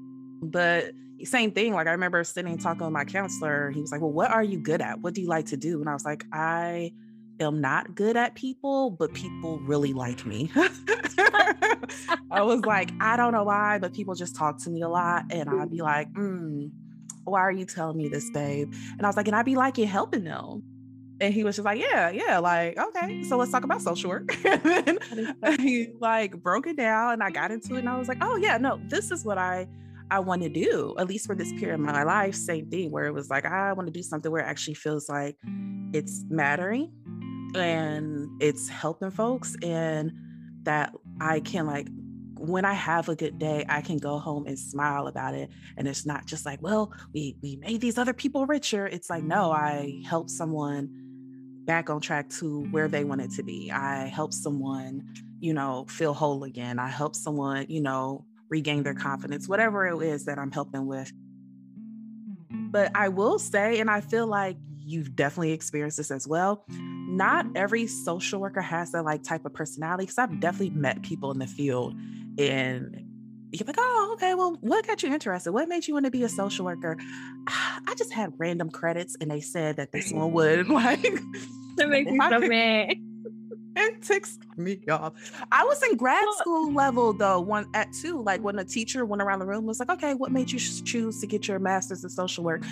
But 0.43 0.93
same 1.25 1.53
thing. 1.53 1.75
Like 1.75 1.87
I 1.87 1.93
remember 1.93 2.23
sitting 2.25 2.57
talking 2.59 2.85
with 2.85 2.93
my 2.93 3.05
counselor. 3.05 3.71
He 3.71 3.81
was 3.81 3.93
like, 3.93 4.01
Well, 4.01 4.13
what 4.13 4.31
are 4.31 4.43
you 4.43 4.59
good 4.59 4.81
at? 4.81 5.01
What 5.01 5.15
do 5.15 5.21
you 5.21 5.29
like 5.29 5.47
to 5.47 5.57
do? 5.57 5.81
And 5.81 5.89
I 5.89 5.93
was 5.93 6.05
like, 6.05 6.25
I 6.33 6.93
am 7.41 7.61
not 7.61 7.95
good 7.95 8.17
at 8.17 8.35
people, 8.35 8.91
but 8.91 9.13
people 9.15 9.61
really 9.61 9.93
like 9.93 10.25
me. 10.27 10.51
I 12.31 12.43
was 12.43 12.61
like, 12.61 12.91
I 13.01 13.17
don't 13.17 13.33
know 13.33 13.45
why, 13.45 13.79
but 13.79 13.93
people 13.93 14.15
just 14.15 14.37
talk 14.37 14.59
to 14.65 14.71
me 14.71 14.83
a 14.83 14.89
lot. 14.89 15.25
And 15.31 15.49
I'd 15.49 15.71
be 15.71 15.83
like, 15.83 16.13
mm, 16.13 16.71
why 17.25 17.41
are 17.41 17.53
you 17.53 17.65
telling 17.65 17.97
me 17.97 18.09
this, 18.09 18.31
babe? 18.31 18.73
And 18.93 19.03
I 19.03 19.07
was 19.07 19.17
like, 19.17 19.27
and 19.27 19.37
I'd 19.37 19.47
be 19.47 19.57
liking 19.57 19.87
helping 19.87 20.25
them. 20.25 20.63
And 21.21 21.35
he 21.35 21.45
was 21.45 21.57
just 21.57 21.67
like, 21.67 21.79
yeah, 21.79 22.11
yeah, 22.11 22.39
like, 22.39 22.79
okay, 22.79 23.23
so 23.25 23.37
let's 23.37 23.53
talk 23.53 23.65
about 23.65 23.83
social 23.83 24.09
work. 24.09 24.35
and 24.45 24.99
then 25.43 25.61
he 25.61 25.93
like 26.01 26.43
broke 26.43 26.67
it 26.67 26.77
down 26.77 27.13
and 27.13 27.23
I 27.23 27.31
got 27.31 27.51
into 27.51 27.75
it 27.75 27.81
and 27.81 27.89
I 27.89 27.99
was 27.99 28.09
like, 28.09 28.19
oh 28.23 28.37
yeah, 28.37 28.57
no, 28.57 28.81
this 28.89 29.11
is 29.11 29.25
what 29.25 29.37
I 29.39 29.69
I 30.11 30.19
want 30.19 30.43
to 30.43 30.49
do, 30.49 30.95
at 30.99 31.07
least 31.07 31.27
for 31.27 31.37
this 31.37 31.53
period 31.53 31.75
of 31.75 31.81
my 31.81 32.03
life. 32.03 32.35
Same 32.35 32.69
thing 32.69 32.91
where 32.91 33.05
it 33.05 33.15
was 33.15 33.31
like, 33.31 33.45
I 33.45 33.73
want 33.75 33.87
to 33.87 33.93
do 33.93 34.03
something 34.03 34.33
where 34.33 34.43
it 34.43 34.47
actually 34.47 34.75
feels 34.75 35.09
like 35.09 35.37
it's 35.93 36.25
mattering 36.29 36.91
and 37.55 38.29
it's 38.43 38.69
helping 38.69 39.11
folks 39.11 39.57
and 39.63 40.13
that 40.65 40.93
I 41.21 41.41
can 41.41 41.67
like 41.67 41.89
when 42.41 42.65
I 42.65 42.73
have 42.73 43.11
a 43.11 43.15
good 43.15 43.39
day, 43.39 43.67
I 43.69 43.83
can 43.83 43.99
go 43.99 44.19
home 44.19 44.47
and 44.47 44.59
smile 44.59 45.09
about 45.09 45.35
it. 45.35 45.51
And 45.77 45.87
it's 45.87 46.07
not 46.07 46.25
just 46.25 46.47
like, 46.47 46.63
well, 46.63 46.93
we 47.13 47.37
we 47.43 47.57
made 47.57 47.83
these 47.83 47.99
other 47.99 48.15
people 48.15 48.47
richer. 48.47 48.87
It's 48.87 49.11
like, 49.11 49.23
no, 49.23 49.53
I 49.53 50.03
helped 50.07 50.31
someone 50.31 50.89
back 51.71 51.89
on 51.89 52.01
track 52.01 52.29
to 52.29 52.65
where 52.73 52.89
they 52.89 53.05
wanted 53.05 53.31
to 53.31 53.45
be. 53.45 53.71
I 53.71 54.07
helped 54.07 54.35
someone, 54.35 55.09
you 55.39 55.55
know, 55.55 55.87
feel 55.89 56.13
whole 56.13 56.43
again. 56.43 56.81
I 56.81 56.89
helped 56.89 57.15
someone, 57.15 57.67
you 57.69 57.81
know, 57.81 58.25
regain 58.49 58.83
their 58.83 58.93
confidence, 58.93 59.49
whatever 59.49 59.87
it 59.87 60.03
is 60.03 60.25
that 60.25 60.37
I'm 60.37 60.51
helping 60.51 60.87
with. 60.87 61.13
But 62.51 62.91
I 62.97 63.09
will 63.09 63.39
say, 63.39 63.79
and 63.79 63.89
I 63.89 64.01
feel 64.01 64.27
like 64.27 64.57
you've 64.79 65.15
definitely 65.15 65.53
experienced 65.53 65.97
this 65.97 66.11
as 66.11 66.27
well. 66.27 66.65
Not 66.71 67.47
every 67.55 67.87
social 67.87 68.41
worker 68.41 68.63
has 68.63 68.91
that 68.91 69.05
like 69.05 69.23
type 69.23 69.45
of 69.45 69.55
personality 69.55 70.07
because 70.07 70.19
I've 70.19 70.41
definitely 70.41 70.71
met 70.71 71.03
people 71.03 71.31
in 71.31 71.39
the 71.39 71.47
field 71.47 71.95
and 72.37 73.07
you're 73.53 73.65
like, 73.65 73.77
oh, 73.79 74.11
okay, 74.15 74.35
well, 74.35 74.59
what 74.61 74.89
got 74.89 75.05
you 75.05 75.13
interested? 75.13 75.53
What 75.53 75.69
made 75.69 75.87
you 75.87 75.95
want 75.95 76.07
to 76.07 76.11
be 76.11 76.25
a 76.25 76.29
social 76.29 76.65
worker? 76.65 76.97
I 77.47 77.95
just 77.97 78.13
had 78.13 78.33
random 78.39 78.71
credits 78.71 79.17
and 79.21 79.31
they 79.31 79.41
said 79.41 79.77
that 79.77 79.93
this 79.93 80.11
one 80.11 80.33
would 80.33 80.69
like 80.69 81.07
that 81.77 81.89
makes 81.89 82.11
me 82.11 82.19
so 82.29 82.41
mad. 82.41 82.97
It 83.77 84.03
ticks 84.03 84.39
me 84.57 84.81
off. 84.91 85.13
I 85.53 85.65
was 85.65 85.83
in 85.85 85.97
grad 85.97 86.25
school 86.39 86.73
level 86.73 87.13
though, 87.13 87.41
one 87.41 87.67
at 87.73 87.93
two. 87.93 88.21
Like 88.21 88.43
when 88.43 88.59
a 88.59 88.65
teacher 88.65 89.07
went 89.07 89.23
around 89.23 89.39
the 89.39 89.47
room, 89.47 89.65
was 89.65 89.79
like, 89.79 89.91
"Okay, 89.91 90.15
what 90.15 90.33
made 90.33 90.51
you 90.51 90.59
choose 90.59 91.21
to 91.21 91.27
get 91.27 91.47
your 91.47 91.59
master's 91.61 92.03
in 92.03 92.11
social 92.11 92.43
work?" 92.43 92.65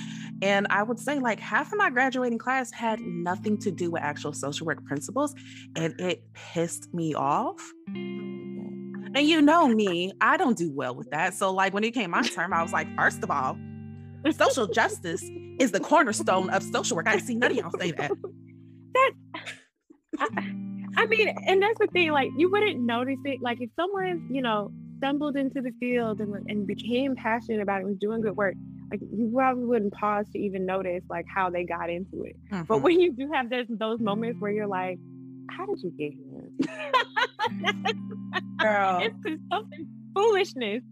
And 0.42 0.66
I 0.70 0.82
would 0.82 0.98
say 0.98 1.18
like 1.18 1.38
half 1.38 1.72
of 1.72 1.78
my 1.78 1.90
graduating 1.90 2.38
class 2.38 2.72
had 2.72 3.00
nothing 3.00 3.58
to 3.58 3.70
do 3.70 3.90
with 3.90 4.02
actual 4.02 4.32
social 4.32 4.66
work 4.66 4.84
principles, 4.84 5.34
and 5.76 5.98
it 6.00 6.24
pissed 6.34 6.92
me 6.92 7.14
off. 7.14 7.72
And 9.14 9.26
you 9.26 9.40
know 9.40 9.68
me, 9.68 10.12
I 10.20 10.36
don't 10.36 10.58
do 10.58 10.70
well 10.70 10.94
with 10.94 11.10
that. 11.10 11.32
So 11.34 11.52
like 11.52 11.72
when 11.72 11.84
it 11.84 11.92
came 11.94 12.10
my 12.10 12.22
term, 12.22 12.52
I 12.52 12.62
was 12.62 12.72
like, 12.72 12.88
first 12.96 13.22
of 13.22 13.30
all, 13.30 13.56
social 14.32 14.66
justice 14.66 15.22
is 15.58 15.70
the 15.72 15.80
cornerstone 15.80 16.50
of 16.50 16.62
social 16.62 16.96
work. 16.96 17.06
I 17.08 17.18
see 17.18 17.34
none 17.34 17.52
of 17.52 17.56
y'all 17.56 17.70
say 17.78 17.92
that. 17.92 18.10
That 18.94 19.12
I, 20.18 20.26
I 20.96 21.06
mean, 21.06 21.28
and 21.46 21.62
that's 21.62 21.78
the 21.78 21.86
thing, 21.92 22.10
like 22.10 22.30
you 22.36 22.50
wouldn't 22.50 22.80
notice 22.80 23.18
it. 23.24 23.40
Like 23.42 23.60
if 23.60 23.70
someone, 23.76 24.28
you 24.30 24.42
know, 24.42 24.70
stumbled 24.98 25.36
into 25.36 25.60
the 25.60 25.72
field 25.78 26.20
and, 26.20 26.34
and 26.48 26.66
became 26.66 27.14
passionate 27.14 27.60
about 27.60 27.76
it, 27.76 27.80
and 27.80 27.88
was 27.88 27.98
doing 27.98 28.20
good 28.20 28.36
work, 28.36 28.54
like 28.90 29.00
you 29.00 29.30
probably 29.34 29.64
wouldn't 29.64 29.92
pause 29.92 30.26
to 30.32 30.38
even 30.38 30.66
notice 30.66 31.02
like 31.08 31.26
how 31.32 31.50
they 31.50 31.64
got 31.64 31.90
into 31.90 32.24
it. 32.24 32.36
Mm-hmm. 32.50 32.64
But 32.64 32.82
when 32.82 32.98
you 33.00 33.12
do 33.12 33.30
have 33.32 33.50
those 33.50 33.66
those 33.68 34.00
moments 34.00 34.40
where 34.40 34.50
you're 34.50 34.66
like, 34.66 34.98
how 35.50 35.66
did 35.66 35.80
you 35.82 35.90
get 35.90 36.12
here? 36.12 36.50
Girl. 38.58 39.00
It's 39.02 39.14
just 39.24 39.42
something 39.50 39.86
foolishness. 40.14 40.82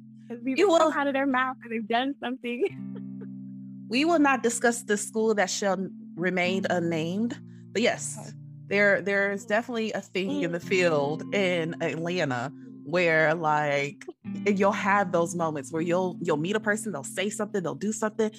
You 0.45 0.69
will 0.69 0.93
out 0.93 1.07
of 1.07 1.15
their 1.15 1.27
mouth 1.27 1.57
because 1.57 1.71
they've 1.71 1.89
done 1.89 2.15
something. 2.21 3.87
we 3.89 4.05
will 4.05 4.19
not 4.19 4.43
discuss 4.43 4.83
the 4.83 4.97
school 4.97 5.35
that 5.35 5.51
shall 5.51 5.89
remain 6.17 6.67
unnamed. 6.69 7.39
But 7.77 7.83
yes, 7.83 8.33
there 8.69 9.03
there 9.03 9.33
is 9.33 9.45
definitely 9.45 9.93
a 9.93 10.01
thing 10.01 10.41
in 10.41 10.53
the 10.53 10.61
field 10.61 11.35
in 11.35 11.77
Atlanta 11.83 12.51
where 12.85 13.35
like 13.35 14.07
you'll 14.47 14.73
have 14.73 15.13
those 15.13 15.35
moments 15.35 15.71
where 15.71 15.83
you'll 15.83 16.17
you'll 16.23 16.39
meet 16.39 16.57
a 16.57 16.61
person, 16.61 16.93
they'll 16.93 17.05
say 17.05 17.29
something, 17.29 17.63
they'll 17.63 17.75
do 17.75 17.93
something, 17.93 18.31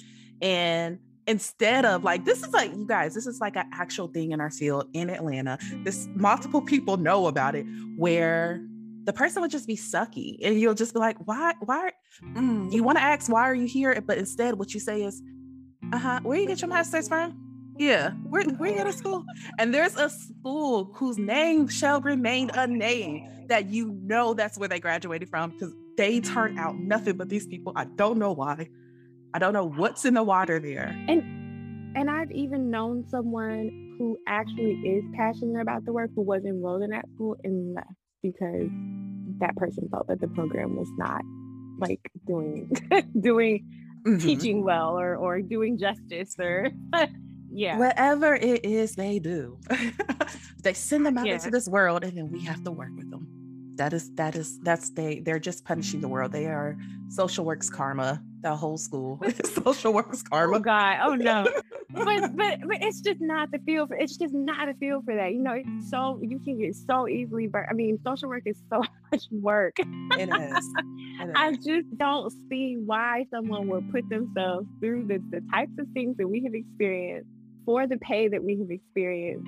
and 0.42 0.98
instead 1.28 1.84
of 1.84 2.02
like 2.02 2.24
this 2.24 2.42
is 2.42 2.52
like 2.52 2.74
you 2.74 2.84
guys 2.84 3.14
this 3.14 3.28
is 3.28 3.38
like 3.40 3.54
an 3.54 3.70
actual 3.72 4.08
thing 4.08 4.32
in 4.32 4.40
our 4.40 4.50
field 4.50 4.88
in 4.92 5.08
atlanta. 5.08 5.56
This 5.84 6.08
multiple 6.16 6.60
people 6.60 6.96
know 6.96 7.28
about 7.28 7.54
it 7.54 7.64
where 7.96 8.60
the 9.04 9.12
person 9.12 9.40
would 9.40 9.52
just 9.52 9.68
be 9.68 9.76
sucky 9.76 10.36
and 10.42 10.60
you'll 10.60 10.74
just 10.74 10.94
be 10.94 10.98
like 10.98 11.16
why 11.26 11.54
why 11.60 11.92
mm, 12.24 12.72
you 12.72 12.82
want 12.82 12.98
to 12.98 13.04
ask 13.04 13.30
why 13.30 13.42
are 13.42 13.54
you 13.54 13.68
here? 13.68 14.02
But 14.04 14.18
instead 14.18 14.58
what 14.58 14.74
you 14.74 14.80
say 14.80 15.04
is 15.04 15.22
uh-huh 15.92 16.22
where 16.24 16.40
you 16.40 16.48
get 16.48 16.60
your 16.60 16.70
master's 16.70 17.06
from 17.06 17.47
yeah, 17.78 18.10
where 18.28 18.44
where 18.44 18.70
you 18.70 18.76
go 18.76 18.84
to 18.84 18.92
school? 18.92 19.24
And 19.58 19.72
there's 19.72 19.96
a 19.96 20.10
school 20.10 20.90
whose 20.94 21.18
name 21.18 21.68
shall 21.68 22.00
remain 22.00 22.50
unnamed 22.54 23.48
that 23.48 23.66
you 23.66 23.98
know 24.02 24.34
that's 24.34 24.58
where 24.58 24.68
they 24.68 24.80
graduated 24.80 25.28
from 25.28 25.50
because 25.50 25.72
they 25.96 26.20
turn 26.20 26.58
out 26.58 26.76
nothing 26.78 27.16
but 27.16 27.28
these 27.28 27.46
people. 27.46 27.72
I 27.76 27.84
don't 27.84 28.18
know 28.18 28.32
why. 28.32 28.68
I 29.34 29.38
don't 29.38 29.52
know 29.52 29.68
what's 29.68 30.04
in 30.04 30.14
the 30.14 30.22
water 30.22 30.58
there. 30.58 30.94
And 31.08 31.96
and 31.96 32.10
I've 32.10 32.30
even 32.32 32.70
known 32.70 33.06
someone 33.08 33.96
who 33.98 34.16
actually 34.26 34.72
is 34.84 35.04
passionate 35.14 35.60
about 35.60 35.84
the 35.84 35.92
work 35.92 36.10
who 36.14 36.22
was 36.22 36.44
enrolled 36.44 36.82
in 36.82 36.90
that 36.90 37.08
school 37.14 37.36
and 37.44 37.74
left 37.74 37.88
because 38.22 38.68
that 39.40 39.56
person 39.56 39.88
felt 39.90 40.06
that 40.08 40.20
the 40.20 40.28
program 40.28 40.76
was 40.76 40.88
not 40.96 41.22
like 41.78 42.00
doing 42.26 42.70
doing 43.20 43.64
mm-hmm. 44.06 44.18
teaching 44.18 44.64
well 44.64 44.98
or 44.98 45.16
or 45.16 45.40
doing 45.40 45.78
justice 45.78 46.34
or 46.38 46.70
yeah. 47.58 47.76
Whatever 47.76 48.34
it 48.36 48.64
is 48.64 48.94
they 48.94 49.18
do 49.18 49.58
they 50.62 50.74
send 50.74 51.04
them 51.04 51.18
out 51.18 51.26
yeah. 51.26 51.34
into 51.34 51.50
this 51.50 51.68
world 51.68 52.04
and 52.04 52.16
then 52.16 52.30
we 52.30 52.40
have 52.44 52.62
to 52.64 52.70
work 52.70 52.90
with 52.96 53.10
them. 53.10 53.26
That 53.74 53.92
is 53.92 54.10
that 54.14 54.36
is 54.36 54.58
that's 54.60 54.90
they 54.90 55.20
they're 55.20 55.40
just 55.40 55.64
punishing 55.64 56.00
the 56.00 56.08
world. 56.08 56.32
They 56.32 56.46
are 56.46 56.76
social 57.08 57.44
works 57.44 57.68
karma 57.68 58.22
the 58.42 58.54
whole 58.54 58.76
school. 58.76 59.20
Social 59.44 59.92
works 59.92 60.22
oh, 60.26 60.30
karma. 60.30 60.56
Oh 60.56 60.60
god. 60.60 60.98
Oh 61.02 61.14
no. 61.16 61.48
But, 61.90 62.04
but 62.36 62.60
but 62.60 62.78
it's 62.80 63.00
just 63.00 63.20
not 63.20 63.50
the 63.50 63.58
feel 63.60 63.88
for 63.88 63.96
it's 63.96 64.16
just 64.16 64.34
not 64.34 64.68
a 64.68 64.74
feel 64.74 65.02
for 65.02 65.16
that. 65.16 65.32
You 65.32 65.42
know 65.42 65.54
it's 65.56 65.90
so 65.90 66.20
you 66.22 66.38
can 66.38 66.58
get 66.58 66.76
so 66.76 67.08
easily 67.08 67.48
but 67.48 67.62
i 67.68 67.72
mean 67.72 67.98
social 68.04 68.28
work 68.28 68.44
is 68.46 68.62
so 68.70 68.82
much 69.10 69.24
work. 69.32 69.74
It 69.78 70.28
is, 70.28 70.28
it 70.28 71.28
is. 71.28 71.32
i 71.34 71.52
just 71.52 71.96
don't 71.96 72.32
see 72.48 72.76
why 72.84 73.26
someone 73.32 73.66
would 73.68 73.90
put 73.90 74.08
themselves 74.08 74.68
through 74.80 75.06
the, 75.06 75.18
the 75.30 75.42
types 75.52 75.72
of 75.78 75.86
things 75.94 76.16
that 76.18 76.28
we 76.28 76.42
have 76.44 76.54
experienced 76.54 77.30
for 77.68 77.86
the 77.86 77.98
pay 77.98 78.28
that 78.28 78.42
we 78.42 78.58
have 78.58 78.70
experienced 78.70 79.46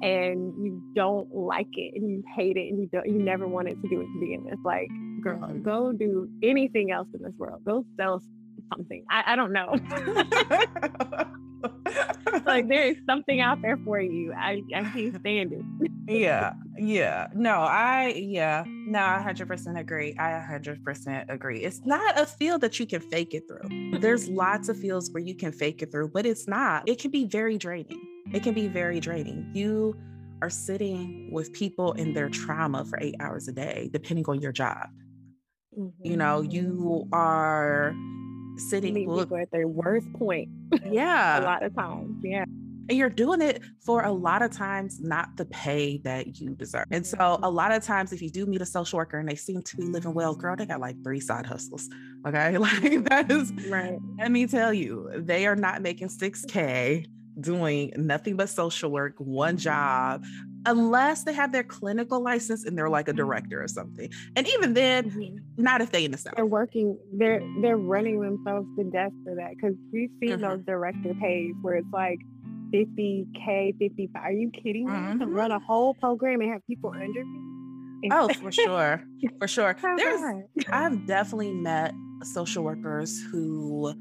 and 0.00 0.54
you 0.64 0.80
don't 0.94 1.34
like 1.34 1.66
it 1.72 1.92
and 1.96 2.08
you 2.08 2.22
hate 2.36 2.56
it 2.56 2.68
and 2.68 2.78
you 2.78 2.88
don't 2.92 3.04
you 3.04 3.18
never 3.18 3.48
wanted 3.48 3.82
to 3.82 3.88
do 3.88 4.00
it 4.00 4.04
to 4.04 4.20
begin 4.20 4.44
with 4.44 4.60
like 4.64 4.86
girl 5.20 5.40
go 5.64 5.90
do 5.90 6.28
anything 6.40 6.92
else 6.92 7.08
in 7.12 7.20
this 7.20 7.32
world. 7.36 7.60
Go 7.64 7.84
sell 7.96 8.22
something. 8.74 9.04
I, 9.10 9.32
I 9.32 9.36
don't 9.36 9.52
know. 9.52 9.74
Like 12.44 12.68
there 12.68 12.84
is 12.84 12.96
something 13.06 13.40
out 13.40 13.60
there 13.62 13.76
for 13.84 14.00
you. 14.00 14.32
I 14.32 14.62
i 14.74 14.82
can't 14.84 15.14
stand 15.20 15.52
it. 15.52 15.90
Yeah 16.06 16.52
yeah. 16.78 17.28
No 17.34 17.60
i 17.60 18.14
yeah. 18.16 18.64
No 18.66 19.00
i 19.00 19.22
100% 19.26 19.78
agree. 19.78 20.14
I 20.18 20.30
100% 20.30 21.28
agree. 21.28 21.60
It's 21.60 21.84
not 21.84 22.18
a 22.18 22.24
field 22.24 22.60
that 22.62 22.78
you 22.78 22.86
can 22.86 23.00
fake 23.00 23.34
it 23.34 23.44
through. 23.48 23.98
There's 23.98 24.28
lots 24.28 24.68
of 24.68 24.78
fields 24.78 25.10
where 25.10 25.22
you 25.22 25.34
can 25.34 25.52
fake 25.52 25.82
it 25.82 25.90
through 25.90 26.08
but 26.08 26.26
it's 26.26 26.48
not. 26.48 26.88
It 26.88 26.98
can 26.98 27.10
be 27.10 27.24
very 27.26 27.58
draining. 27.58 28.00
It 28.32 28.42
can 28.42 28.54
be 28.54 28.68
very 28.68 29.00
draining. 29.00 29.50
You 29.54 29.96
are 30.40 30.50
sitting 30.50 31.30
with 31.32 31.52
people 31.52 31.92
in 31.92 32.12
their 32.12 32.28
trauma 32.28 32.84
for 32.84 32.98
eight 33.00 33.16
hours 33.18 33.48
a 33.48 33.52
day, 33.52 33.90
depending 33.92 34.24
on 34.28 34.40
your 34.40 34.52
job. 34.52 34.86
Mm-hmm. 35.76 36.06
You 36.10 36.16
know, 36.16 36.42
you 36.42 37.08
are 37.12 37.92
sitting 38.58 38.94
people 38.94 39.36
at 39.36 39.50
their 39.50 39.68
worst 39.68 40.12
point. 40.14 40.48
Yeah. 40.90 41.40
a 41.40 41.44
lot 41.44 41.62
of 41.62 41.74
times. 41.74 42.16
Yeah. 42.22 42.44
And 42.88 42.96
you're 42.96 43.10
doing 43.10 43.42
it 43.42 43.62
for 43.84 44.04
a 44.04 44.12
lot 44.12 44.40
of 44.40 44.50
times 44.50 45.00
not 45.00 45.36
the 45.36 45.44
pay 45.46 45.98
that 46.04 46.40
you 46.40 46.54
deserve. 46.54 46.86
And 46.90 47.06
so 47.06 47.18
mm-hmm. 47.18 47.44
a 47.44 47.50
lot 47.50 47.72
of 47.72 47.82
times 47.82 48.12
if 48.12 48.22
you 48.22 48.30
do 48.30 48.46
meet 48.46 48.62
a 48.62 48.66
social 48.66 48.96
worker 48.96 49.18
and 49.18 49.28
they 49.28 49.34
seem 49.34 49.62
to 49.62 49.76
be 49.76 49.82
living 49.84 50.14
well, 50.14 50.34
girl, 50.34 50.56
they 50.56 50.64
got 50.64 50.80
like 50.80 50.96
three 51.02 51.20
side 51.20 51.44
hustles. 51.44 51.88
Okay. 52.26 52.56
Like 52.58 53.04
that 53.08 53.30
is 53.30 53.52
right. 53.68 53.98
Let 54.18 54.30
me 54.30 54.46
tell 54.46 54.72
you, 54.72 55.10
they 55.16 55.46
are 55.46 55.56
not 55.56 55.82
making 55.82 56.08
6K 56.08 57.06
doing 57.40 57.92
nothing 57.96 58.36
but 58.36 58.48
social 58.48 58.90
work, 58.90 59.14
one 59.18 59.56
job, 59.56 60.24
unless 60.68 61.24
they 61.24 61.32
have 61.32 61.50
their 61.50 61.64
clinical 61.64 62.20
license 62.20 62.64
and 62.64 62.76
they're 62.76 62.90
like 62.90 63.08
a 63.08 63.12
director 63.12 63.62
or 63.62 63.68
something. 63.68 64.10
And 64.36 64.46
even 64.48 64.74
then, 64.74 65.10
mm-hmm. 65.10 65.62
not 65.62 65.80
if 65.80 65.90
they 65.90 66.04
in 66.04 66.12
the 66.12 66.18
South. 66.18 66.34
They're 66.36 66.46
working, 66.46 66.98
they're 67.12 67.42
they're 67.62 67.78
running 67.78 68.20
themselves 68.20 68.66
to 68.76 68.84
death 68.84 69.12
for 69.24 69.34
that. 69.34 69.52
Cause 69.60 69.72
we've 69.92 70.10
seen 70.20 70.30
mm-hmm. 70.30 70.42
those 70.42 70.60
director 70.64 71.14
pays 71.20 71.54
where 71.62 71.76
it's 71.76 71.92
like 71.92 72.18
50K, 72.72 73.78
55. 73.78 74.22
Are 74.22 74.30
you 74.30 74.50
kidding 74.50 74.86
me? 74.86 74.92
Mm-hmm. 74.92 75.20
To 75.20 75.26
run 75.26 75.52
a 75.52 75.58
whole 75.58 75.94
program 75.94 76.40
and 76.42 76.52
have 76.52 76.66
people 76.66 76.90
under 76.90 77.24
me? 77.24 77.40
Oh, 78.12 78.28
for 78.28 78.52
sure. 78.52 79.02
For 79.40 79.48
sure. 79.48 79.74
There's 79.96 80.44
I've 80.68 81.04
definitely 81.04 81.52
met 81.52 81.92
social 82.22 82.62
workers 82.62 83.20
who 83.32 83.92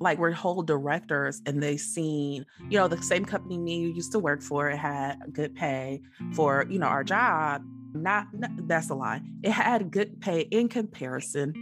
like 0.00 0.18
we're 0.18 0.32
whole 0.32 0.62
directors 0.62 1.40
and 1.46 1.62
they 1.62 1.76
seen 1.76 2.44
you 2.68 2.78
know 2.78 2.88
the 2.88 3.00
same 3.02 3.24
company 3.24 3.58
me 3.58 3.90
used 3.90 4.12
to 4.12 4.18
work 4.18 4.42
for 4.42 4.70
it 4.70 4.76
had 4.76 5.16
good 5.32 5.54
pay 5.54 6.00
for 6.34 6.66
you 6.68 6.78
know 6.78 6.86
our 6.86 7.04
job 7.04 7.62
not, 7.92 8.26
not 8.32 8.50
that's 8.68 8.90
a 8.90 8.94
lie 8.94 9.20
it 9.42 9.50
had 9.50 9.90
good 9.90 10.20
pay 10.20 10.40
in 10.40 10.68
comparison 10.68 11.52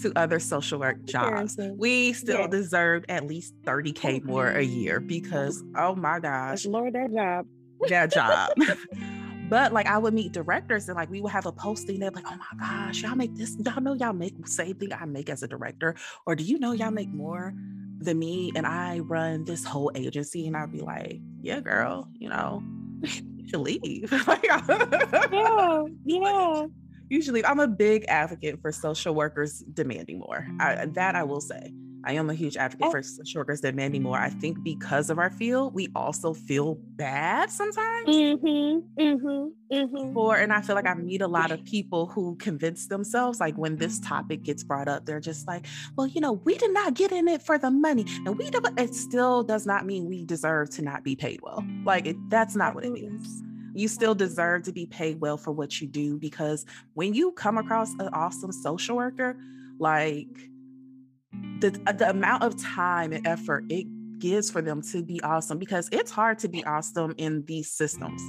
to 0.00 0.12
other 0.16 0.38
social 0.38 0.78
work 0.78 1.02
jobs. 1.04 1.58
We 1.76 2.12
still 2.12 2.40
yeah. 2.40 2.46
deserved 2.48 3.06
at 3.08 3.26
least 3.26 3.54
30k 3.62 4.24
more 4.24 4.48
a 4.48 4.62
year 4.62 5.00
because 5.00 5.64
oh, 5.74 5.88
oh 5.88 5.94
my 5.94 6.20
gosh. 6.20 6.66
lord 6.66 6.92
that 6.94 7.12
job. 7.12 7.46
That 7.88 8.12
job 8.12 8.50
But 9.48 9.72
like 9.72 9.86
I 9.86 9.96
would 9.98 10.12
meet 10.12 10.32
directors 10.32 10.88
and 10.88 10.96
like 10.96 11.08
we 11.08 11.20
would 11.20 11.32
have 11.32 11.46
a 11.46 11.52
posting 11.52 12.00
They're 12.00 12.10
like, 12.10 12.24
oh 12.26 12.36
my 12.36 12.66
gosh, 12.66 13.02
y'all 13.02 13.14
make 13.14 13.34
this, 13.36 13.56
y'all 13.64 13.80
know 13.80 13.94
y'all 13.94 14.12
make 14.12 14.34
same 14.46 14.74
thing 14.74 14.92
I 14.92 15.04
make 15.04 15.30
as 15.30 15.42
a 15.42 15.48
director. 15.48 15.94
Or 16.26 16.34
do 16.34 16.42
you 16.42 16.58
know 16.58 16.72
y'all 16.72 16.90
make 16.90 17.10
more 17.10 17.54
than 17.98 18.18
me? 18.18 18.50
And 18.56 18.66
I 18.66 18.98
run 19.00 19.44
this 19.44 19.64
whole 19.64 19.92
agency. 19.94 20.46
And 20.48 20.56
I'd 20.56 20.72
be 20.72 20.80
like, 20.80 21.20
yeah, 21.42 21.60
girl, 21.60 22.08
you 22.14 22.28
know, 22.28 22.62
you 23.02 23.48
should 23.48 23.60
leave. 23.60 24.10
yeah, 24.42 24.62
yeah. 26.04 26.66
Usually 27.08 27.44
I'm 27.44 27.60
a 27.60 27.68
big 27.68 28.04
advocate 28.08 28.60
for 28.60 28.72
social 28.72 29.14
workers 29.14 29.60
demanding 29.74 30.18
more. 30.18 30.44
I, 30.58 30.86
that 30.86 31.14
I 31.14 31.22
will 31.22 31.40
say. 31.40 31.72
I 32.06 32.12
am 32.12 32.30
a 32.30 32.34
huge 32.34 32.56
advocate 32.56 32.86
oh. 32.86 32.90
for 32.92 33.02
social 33.02 33.40
workers 33.40 33.60
demanding 33.60 34.04
more. 34.04 34.16
I 34.16 34.30
think 34.30 34.62
because 34.62 35.10
of 35.10 35.18
our 35.18 35.28
field, 35.28 35.74
we 35.74 35.88
also 35.96 36.32
feel 36.32 36.76
bad 36.94 37.50
sometimes. 37.50 38.06
Mm-hmm, 38.08 39.02
mm-hmm, 39.02 39.74
mm-hmm. 39.74 40.14
For 40.14 40.36
and 40.36 40.52
I 40.52 40.60
feel 40.60 40.76
like 40.76 40.86
I 40.86 40.94
meet 40.94 41.20
a 41.20 41.26
lot 41.26 41.50
of 41.50 41.64
people 41.74 42.06
who 42.06 42.36
convince 42.36 42.86
themselves, 42.86 43.40
like 43.40 43.56
when 43.58 43.74
this 43.74 43.98
topic 43.98 44.44
gets 44.44 44.62
brought 44.62 44.86
up, 44.86 45.04
they're 45.04 45.18
just 45.18 45.48
like, 45.48 45.66
"Well, 45.96 46.06
you 46.06 46.20
know, 46.20 46.32
we 46.32 46.56
did 46.56 46.72
not 46.72 46.94
get 46.94 47.10
in 47.10 47.26
it 47.26 47.42
for 47.42 47.58
the 47.58 47.70
money, 47.70 48.06
and 48.24 48.38
we." 48.38 48.46
It 48.78 48.94
still 48.94 49.42
does 49.42 49.66
not 49.66 49.84
mean 49.84 50.06
we 50.06 50.24
deserve 50.24 50.70
to 50.70 50.82
not 50.82 51.02
be 51.02 51.16
paid 51.16 51.40
well. 51.42 51.64
Like 51.84 52.06
it, 52.06 52.16
that's 52.30 52.54
not 52.54 52.74
what 52.74 52.84
it 52.84 52.92
means 52.92 53.42
you 53.74 53.88
still 53.88 54.14
deserve 54.14 54.62
to 54.62 54.72
be 54.72 54.86
paid 54.86 55.20
well 55.20 55.36
for 55.36 55.52
what 55.52 55.82
you 55.82 55.86
do 55.86 56.16
because 56.16 56.64
when 56.94 57.12
you 57.12 57.30
come 57.32 57.58
across 57.58 57.92
an 57.98 58.08
awesome 58.14 58.50
social 58.50 58.96
worker, 58.96 59.36
like 59.78 60.48
the, 61.60 61.80
uh, 61.86 61.92
the 61.92 62.10
amount 62.10 62.42
of 62.42 62.56
time 62.60 63.12
and 63.12 63.26
effort 63.26 63.64
it 63.68 63.86
gives 64.18 64.50
for 64.50 64.62
them 64.62 64.82
to 64.82 65.02
be 65.02 65.20
awesome 65.22 65.58
because 65.58 65.88
it's 65.92 66.10
hard 66.10 66.38
to 66.40 66.48
be 66.48 66.64
awesome 66.64 67.14
in 67.18 67.44
these 67.46 67.70
systems. 67.70 68.22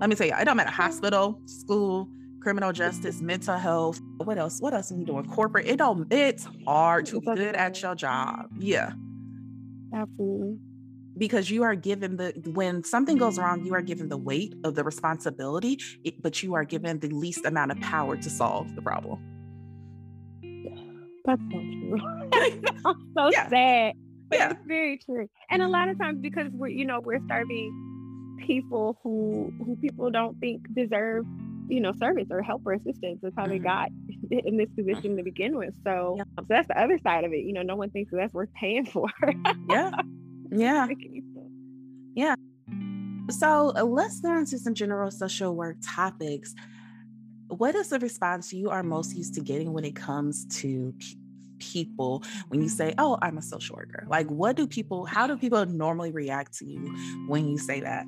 Let 0.00 0.10
me 0.10 0.16
tell 0.16 0.26
you, 0.26 0.34
it 0.38 0.44
don't 0.44 0.56
matter 0.56 0.70
hospital, 0.70 1.40
school, 1.46 2.08
criminal 2.40 2.72
justice, 2.72 3.20
mental 3.20 3.56
health. 3.56 4.00
What 4.18 4.38
else? 4.38 4.60
What 4.60 4.74
else 4.74 4.92
are 4.92 4.94
we 4.94 5.04
doing? 5.04 5.24
Corporate. 5.26 5.66
It 5.66 5.78
don't. 5.78 6.12
It's 6.12 6.46
hard 6.66 7.06
to 7.06 7.20
be 7.20 7.26
good 7.26 7.56
at 7.56 7.80
your 7.82 7.94
job. 7.94 8.46
Yeah, 8.58 8.92
absolutely. 9.94 10.58
Because 11.16 11.50
you 11.50 11.64
are 11.64 11.74
given 11.74 12.16
the 12.16 12.32
when 12.54 12.84
something 12.84 13.18
goes 13.18 13.38
wrong, 13.38 13.64
you 13.64 13.74
are 13.74 13.82
given 13.82 14.08
the 14.08 14.16
weight 14.16 14.54
of 14.62 14.76
the 14.76 14.84
responsibility, 14.84 15.78
but 16.20 16.42
you 16.42 16.54
are 16.54 16.64
given 16.64 17.00
the 17.00 17.08
least 17.08 17.44
amount 17.44 17.72
of 17.72 17.80
power 17.80 18.16
to 18.16 18.30
solve 18.30 18.74
the 18.76 18.82
problem. 18.82 19.18
That's 21.28 21.42
so 21.52 21.58
true. 21.58 22.00
so 23.14 23.30
yeah. 23.30 23.48
sad. 23.50 23.94
But 24.30 24.38
yeah. 24.38 24.50
it's 24.50 24.66
very 24.66 24.96
true. 24.96 25.28
And 25.50 25.60
a 25.60 25.68
lot 25.68 25.88
of 25.88 25.98
times 25.98 26.20
because 26.22 26.48
we're, 26.52 26.68
you 26.68 26.86
know, 26.86 27.00
we're 27.00 27.20
serving 27.28 28.38
people 28.46 28.98
who 29.02 29.52
who 29.58 29.76
people 29.76 30.10
don't 30.10 30.38
think 30.40 30.62
deserve, 30.74 31.26
you 31.68 31.80
know, 31.80 31.92
service 31.92 32.28
or 32.30 32.40
help 32.40 32.62
or 32.64 32.72
assistance 32.72 33.18
That's 33.22 33.34
how 33.36 33.42
mm-hmm. 33.42 33.52
they 33.52 33.58
got 33.58 33.88
in 34.30 34.56
this 34.56 34.70
position 34.74 35.18
to 35.18 35.22
begin 35.22 35.58
with. 35.58 35.74
So, 35.84 36.14
yeah. 36.16 36.24
so 36.38 36.46
that's 36.48 36.68
the 36.68 36.80
other 36.80 36.98
side 36.98 37.24
of 37.24 37.32
it. 37.34 37.44
You 37.44 37.52
know, 37.52 37.62
no 37.62 37.76
one 37.76 37.90
thinks 37.90 38.10
that's 38.10 38.32
worth 38.32 38.52
paying 38.54 38.86
for. 38.86 39.08
yeah. 39.68 39.92
Yeah. 40.50 40.86
Yeah. 42.14 42.34
So 43.30 43.72
uh, 43.76 43.84
let's 43.84 44.20
get 44.20 44.32
into 44.32 44.58
some 44.58 44.74
general 44.74 45.12
social 45.12 45.54
work 45.54 45.76
topics 45.84 46.52
what 47.48 47.74
is 47.74 47.88
the 47.88 47.98
response 47.98 48.52
you 48.52 48.70
are 48.70 48.82
most 48.82 49.16
used 49.16 49.34
to 49.34 49.40
getting 49.40 49.72
when 49.72 49.84
it 49.84 49.96
comes 49.96 50.44
to 50.60 50.94
people 51.58 52.22
when 52.48 52.62
you 52.62 52.68
say, 52.68 52.94
"Oh, 52.98 53.18
I'm 53.22 53.38
a 53.38 53.42
social 53.42 53.76
worker"? 53.76 54.06
Like, 54.08 54.28
what 54.28 54.56
do 54.56 54.66
people? 54.66 55.04
How 55.04 55.26
do 55.26 55.36
people 55.36 55.64
normally 55.66 56.12
react 56.12 56.56
to 56.58 56.66
you 56.66 56.94
when 57.26 57.48
you 57.48 57.58
say 57.58 57.80
that? 57.80 58.06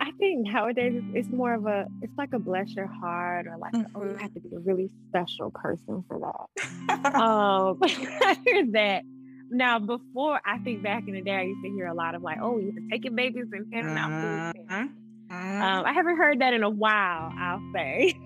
I 0.00 0.12
think 0.12 0.46
nowadays 0.46 1.02
it's 1.12 1.28
more 1.28 1.52
of 1.52 1.66
a, 1.66 1.86
it's 2.00 2.16
like 2.16 2.32
a 2.32 2.38
bless 2.38 2.70
your 2.70 2.86
heart 2.86 3.46
or 3.46 3.58
like, 3.58 3.72
mm-hmm. 3.72 3.96
oh, 3.96 4.04
you 4.04 4.16
have 4.16 4.32
to 4.32 4.40
be 4.40 4.48
a 4.56 4.58
really 4.58 4.90
special 5.08 5.50
person 5.50 6.02
for 6.08 6.18
that. 6.20 7.14
um, 7.14 7.78
I 7.82 8.38
hear 8.44 8.66
that. 8.72 9.02
Now, 9.50 9.78
before 9.78 10.40
I 10.46 10.58
think 10.58 10.82
back 10.82 11.06
in 11.06 11.14
the 11.14 11.20
day, 11.20 11.34
I 11.34 11.42
used 11.42 11.62
to 11.64 11.70
hear 11.70 11.86
a 11.86 11.94
lot 11.94 12.14
of 12.14 12.22
like, 12.22 12.38
oh, 12.40 12.58
you're 12.58 12.72
taking 12.90 13.14
babies 13.14 13.46
and 13.52 13.72
handing 13.72 13.96
out 13.98 14.54
food. 14.54 14.90
Um, 15.30 15.84
I 15.86 15.92
haven't 15.92 16.16
heard 16.16 16.40
that 16.40 16.54
in 16.54 16.64
a 16.64 16.70
while, 16.70 17.32
I'll 17.38 17.62
say. 17.72 18.18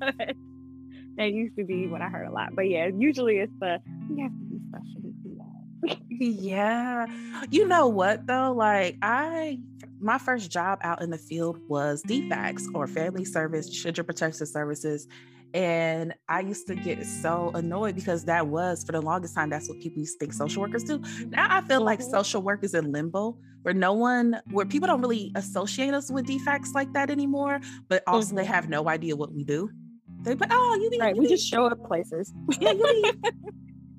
that 0.00 1.32
used 1.32 1.56
to 1.56 1.64
be 1.64 1.86
what 1.86 2.02
I 2.02 2.08
heard 2.08 2.26
a 2.26 2.32
lot. 2.32 2.54
But 2.54 2.68
yeah, 2.68 2.88
usually 2.96 3.38
it's 3.38 3.52
the 3.60 3.80
you 4.10 4.24
have 4.24 4.32
to 4.32 4.44
be 4.44 4.58
special 4.68 5.02
to 5.02 5.12
do 5.22 5.38
that. 5.38 5.98
yeah. 6.10 7.06
You 7.50 7.68
know 7.68 7.86
what 7.86 8.26
though? 8.26 8.52
Like 8.52 8.96
I 9.02 9.60
my 10.00 10.18
first 10.18 10.50
job 10.50 10.80
out 10.82 11.00
in 11.00 11.10
the 11.10 11.18
field 11.18 11.60
was 11.68 12.02
DFACS 12.02 12.74
or 12.74 12.86
Family 12.86 13.24
Service 13.24 13.70
Children 13.70 14.04
Protective 14.04 14.48
Services. 14.48 15.06
And 15.54 16.14
I 16.28 16.40
used 16.40 16.66
to 16.66 16.74
get 16.74 17.04
so 17.06 17.50
annoyed 17.54 17.94
because 17.94 18.24
that 18.24 18.46
was 18.46 18.84
for 18.84 18.92
the 18.92 19.00
longest 19.00 19.34
time, 19.34 19.48
that's 19.48 19.68
what 19.68 19.80
people 19.80 20.00
used 20.00 20.14
to 20.14 20.18
think 20.18 20.32
social 20.32 20.60
workers 20.60 20.84
do. 20.84 21.00
Now 21.28 21.46
I 21.48 21.60
feel 21.62 21.80
like 21.80 22.00
mm-hmm. 22.00 22.10
social 22.10 22.42
work 22.42 22.62
is 22.62 22.74
in 22.74 22.92
limbo 22.92 23.38
where 23.66 23.74
no 23.74 23.92
one, 23.92 24.40
where 24.52 24.64
people 24.64 24.86
don't 24.86 25.00
really 25.00 25.32
associate 25.34 25.92
us 25.92 26.08
with 26.08 26.24
DFCS 26.26 26.72
like 26.72 26.92
that 26.92 27.10
anymore, 27.10 27.60
but 27.88 28.00
also 28.06 28.28
mm-hmm. 28.28 28.36
they 28.36 28.44
have 28.44 28.68
no 28.68 28.88
idea 28.88 29.16
what 29.16 29.32
we 29.32 29.42
do. 29.42 29.68
They 30.22 30.34
but 30.34 30.48
oh, 30.52 30.78
you 30.80 30.88
mean 30.88 31.00
right, 31.00 31.16
you 31.16 31.22
we 31.22 31.28
just 31.28 31.48
show 31.48 31.66
up 31.66 31.84
places. 31.84 32.32
Yeah, 32.60 32.70
you 32.70 32.84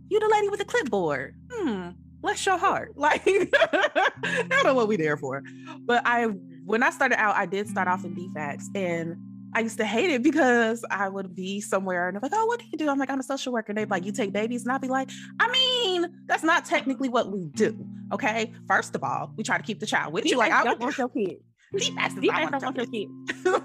you 0.09 0.19
the 0.21 0.29
lady 0.31 0.47
with 0.47 0.59
the 0.59 0.65
clipboard. 0.65 1.35
Hmm, 1.51 1.89
bless 2.21 2.45
your 2.45 2.57
heart. 2.57 2.93
Like 2.97 3.21
I 3.25 4.47
don't 4.49 4.63
know 4.63 4.73
what 4.73 4.87
we 4.87 4.95
there 4.95 5.17
for. 5.17 5.43
But 5.81 6.01
I 6.05 6.27
when 6.65 6.81
I 6.81 6.89
started 6.89 7.19
out, 7.19 7.35
I 7.35 7.45
did 7.45 7.67
start 7.67 7.89
off 7.89 8.05
in 8.05 8.15
DFCS 8.15 8.75
and 8.75 9.17
I 9.53 9.61
used 9.61 9.77
to 9.77 9.85
hate 9.85 10.09
it 10.09 10.23
because 10.23 10.83
I 10.89 11.09
would 11.09 11.35
be 11.35 11.61
somewhere 11.61 12.07
and 12.07 12.15
they're 12.15 12.21
like, 12.21 12.31
oh, 12.33 12.45
what 12.45 12.59
do 12.59 12.65
you 12.71 12.77
do? 12.77 12.89
I'm 12.89 12.99
like, 12.99 13.09
I'm 13.09 13.19
a 13.19 13.23
social 13.23 13.53
worker. 13.53 13.73
They'd 13.73 13.85
be 13.85 13.89
like, 13.89 14.05
you 14.05 14.11
take 14.11 14.33
babies? 14.33 14.63
And 14.63 14.71
I'd 14.71 14.81
be 14.81 14.87
like, 14.87 15.09
I 15.39 15.51
mean, 15.51 16.07
that's 16.25 16.43
not 16.43 16.65
technically 16.65 17.09
what 17.09 17.31
we 17.31 17.45
do. 17.55 17.77
Okay. 18.13 18.53
First 18.67 18.95
of 18.95 19.03
all, 19.03 19.33
we 19.35 19.43
try 19.43 19.57
to 19.57 19.63
keep 19.63 19.79
the 19.79 19.85
child 19.85 20.13
with 20.13 20.25
you. 20.25 20.37
Like, 20.37 20.51
I 20.51 20.63
don't 20.63 20.79
want 20.79 20.97
your 20.97 21.09
don't 22.49 22.63
want 22.63 22.77
your 22.77 22.87
kids. 22.87 23.11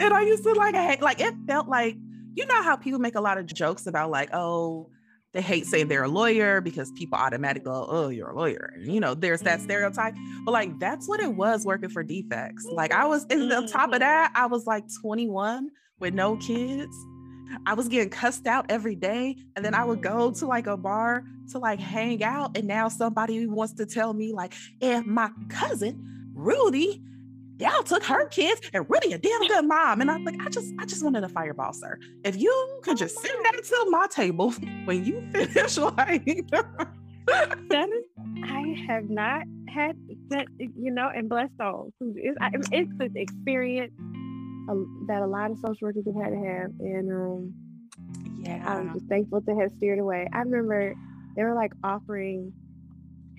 and 0.00 0.14
I 0.14 0.22
used 0.22 0.44
to 0.44 0.52
like, 0.52 0.74
I 0.74 0.86
hate, 0.86 1.02
like, 1.02 1.20
it 1.20 1.34
felt 1.46 1.68
like, 1.68 1.96
you 2.34 2.46
know 2.46 2.62
how 2.62 2.76
people 2.76 3.00
make 3.00 3.16
a 3.16 3.20
lot 3.20 3.38
of 3.38 3.46
jokes 3.46 3.86
about 3.86 4.10
like, 4.10 4.30
oh, 4.32 4.90
they 5.38 5.42
hate 5.42 5.66
saying 5.66 5.86
they're 5.86 6.02
a 6.02 6.08
lawyer 6.08 6.60
because 6.60 6.90
people 6.90 7.16
automatically 7.16 7.70
go, 7.70 7.86
oh, 7.88 8.08
you're 8.08 8.30
a 8.30 8.36
lawyer. 8.36 8.72
And, 8.74 8.92
you 8.92 8.98
know, 8.98 9.14
there's 9.14 9.40
that 9.42 9.60
stereotype. 9.60 10.16
But 10.44 10.50
like, 10.50 10.80
that's 10.80 11.08
what 11.08 11.20
it 11.20 11.32
was 11.32 11.64
working 11.64 11.90
for 11.90 12.02
DFCS. 12.02 12.72
Like, 12.72 12.90
I 12.90 13.04
was, 13.04 13.24
in 13.26 13.48
the 13.48 13.68
top 13.68 13.90
of 13.90 13.92
mm-hmm. 13.92 13.98
that, 14.00 14.32
I 14.34 14.46
was 14.46 14.66
like 14.66 14.82
21 15.00 15.70
with 16.00 16.12
no 16.12 16.36
kids. 16.38 16.92
I 17.66 17.74
was 17.74 17.86
getting 17.86 18.10
cussed 18.10 18.48
out 18.48 18.66
every 18.68 18.96
day. 18.96 19.36
And 19.54 19.64
then 19.64 19.74
I 19.74 19.84
would 19.84 20.02
go 20.02 20.32
to 20.32 20.46
like 20.46 20.66
a 20.66 20.76
bar 20.76 21.22
to 21.52 21.60
like 21.60 21.78
hang 21.78 22.24
out. 22.24 22.56
And 22.56 22.66
now 22.66 22.88
somebody 22.88 23.46
wants 23.46 23.74
to 23.74 23.86
tell 23.86 24.12
me, 24.12 24.32
like, 24.32 24.54
and 24.82 25.06
my 25.06 25.30
cousin, 25.48 26.32
Rudy, 26.34 27.00
y'all 27.58 27.82
took 27.82 28.04
her 28.04 28.26
kids 28.28 28.60
and 28.72 28.86
really 28.88 29.12
a 29.12 29.18
damn 29.18 29.40
good 29.46 29.66
mom. 29.66 30.00
And 30.00 30.10
I'm 30.10 30.24
like, 30.24 30.40
I 30.40 30.48
just, 30.48 30.72
I 30.78 30.86
just 30.86 31.02
wanted 31.02 31.24
a 31.24 31.28
fireball, 31.28 31.72
sir. 31.72 31.98
If 32.24 32.36
you 32.36 32.80
could 32.82 32.96
just 32.96 33.18
sit 33.18 33.32
down 33.44 33.62
to 33.62 33.86
my 33.90 34.06
table 34.10 34.50
when 34.84 35.04
you 35.04 35.28
finish, 35.32 35.76
like 35.76 36.50
that 37.26 37.88
is, 37.88 38.04
I 38.44 38.84
have 38.86 39.10
not 39.10 39.42
had 39.68 39.96
that, 40.28 40.46
you 40.58 40.90
know, 40.90 41.10
and 41.14 41.28
blessed 41.28 41.52
souls. 41.60 41.92
It's, 42.00 42.38
it's 42.72 42.92
an 43.00 43.12
experience 43.16 43.92
that 45.06 45.22
a 45.22 45.26
lot 45.26 45.50
of 45.50 45.58
social 45.58 45.88
workers 45.88 46.04
have 46.06 46.22
had 46.22 46.30
to 46.30 46.36
have, 46.36 46.70
and 46.80 47.10
um, 47.12 47.54
yeah, 48.40 48.62
I'm 48.66 48.92
just 48.92 49.06
thankful 49.06 49.40
to 49.42 49.54
have 49.56 49.70
steered 49.76 49.98
away. 49.98 50.28
I 50.32 50.40
remember 50.40 50.94
they 51.36 51.42
were 51.42 51.54
like 51.54 51.72
offering 51.82 52.52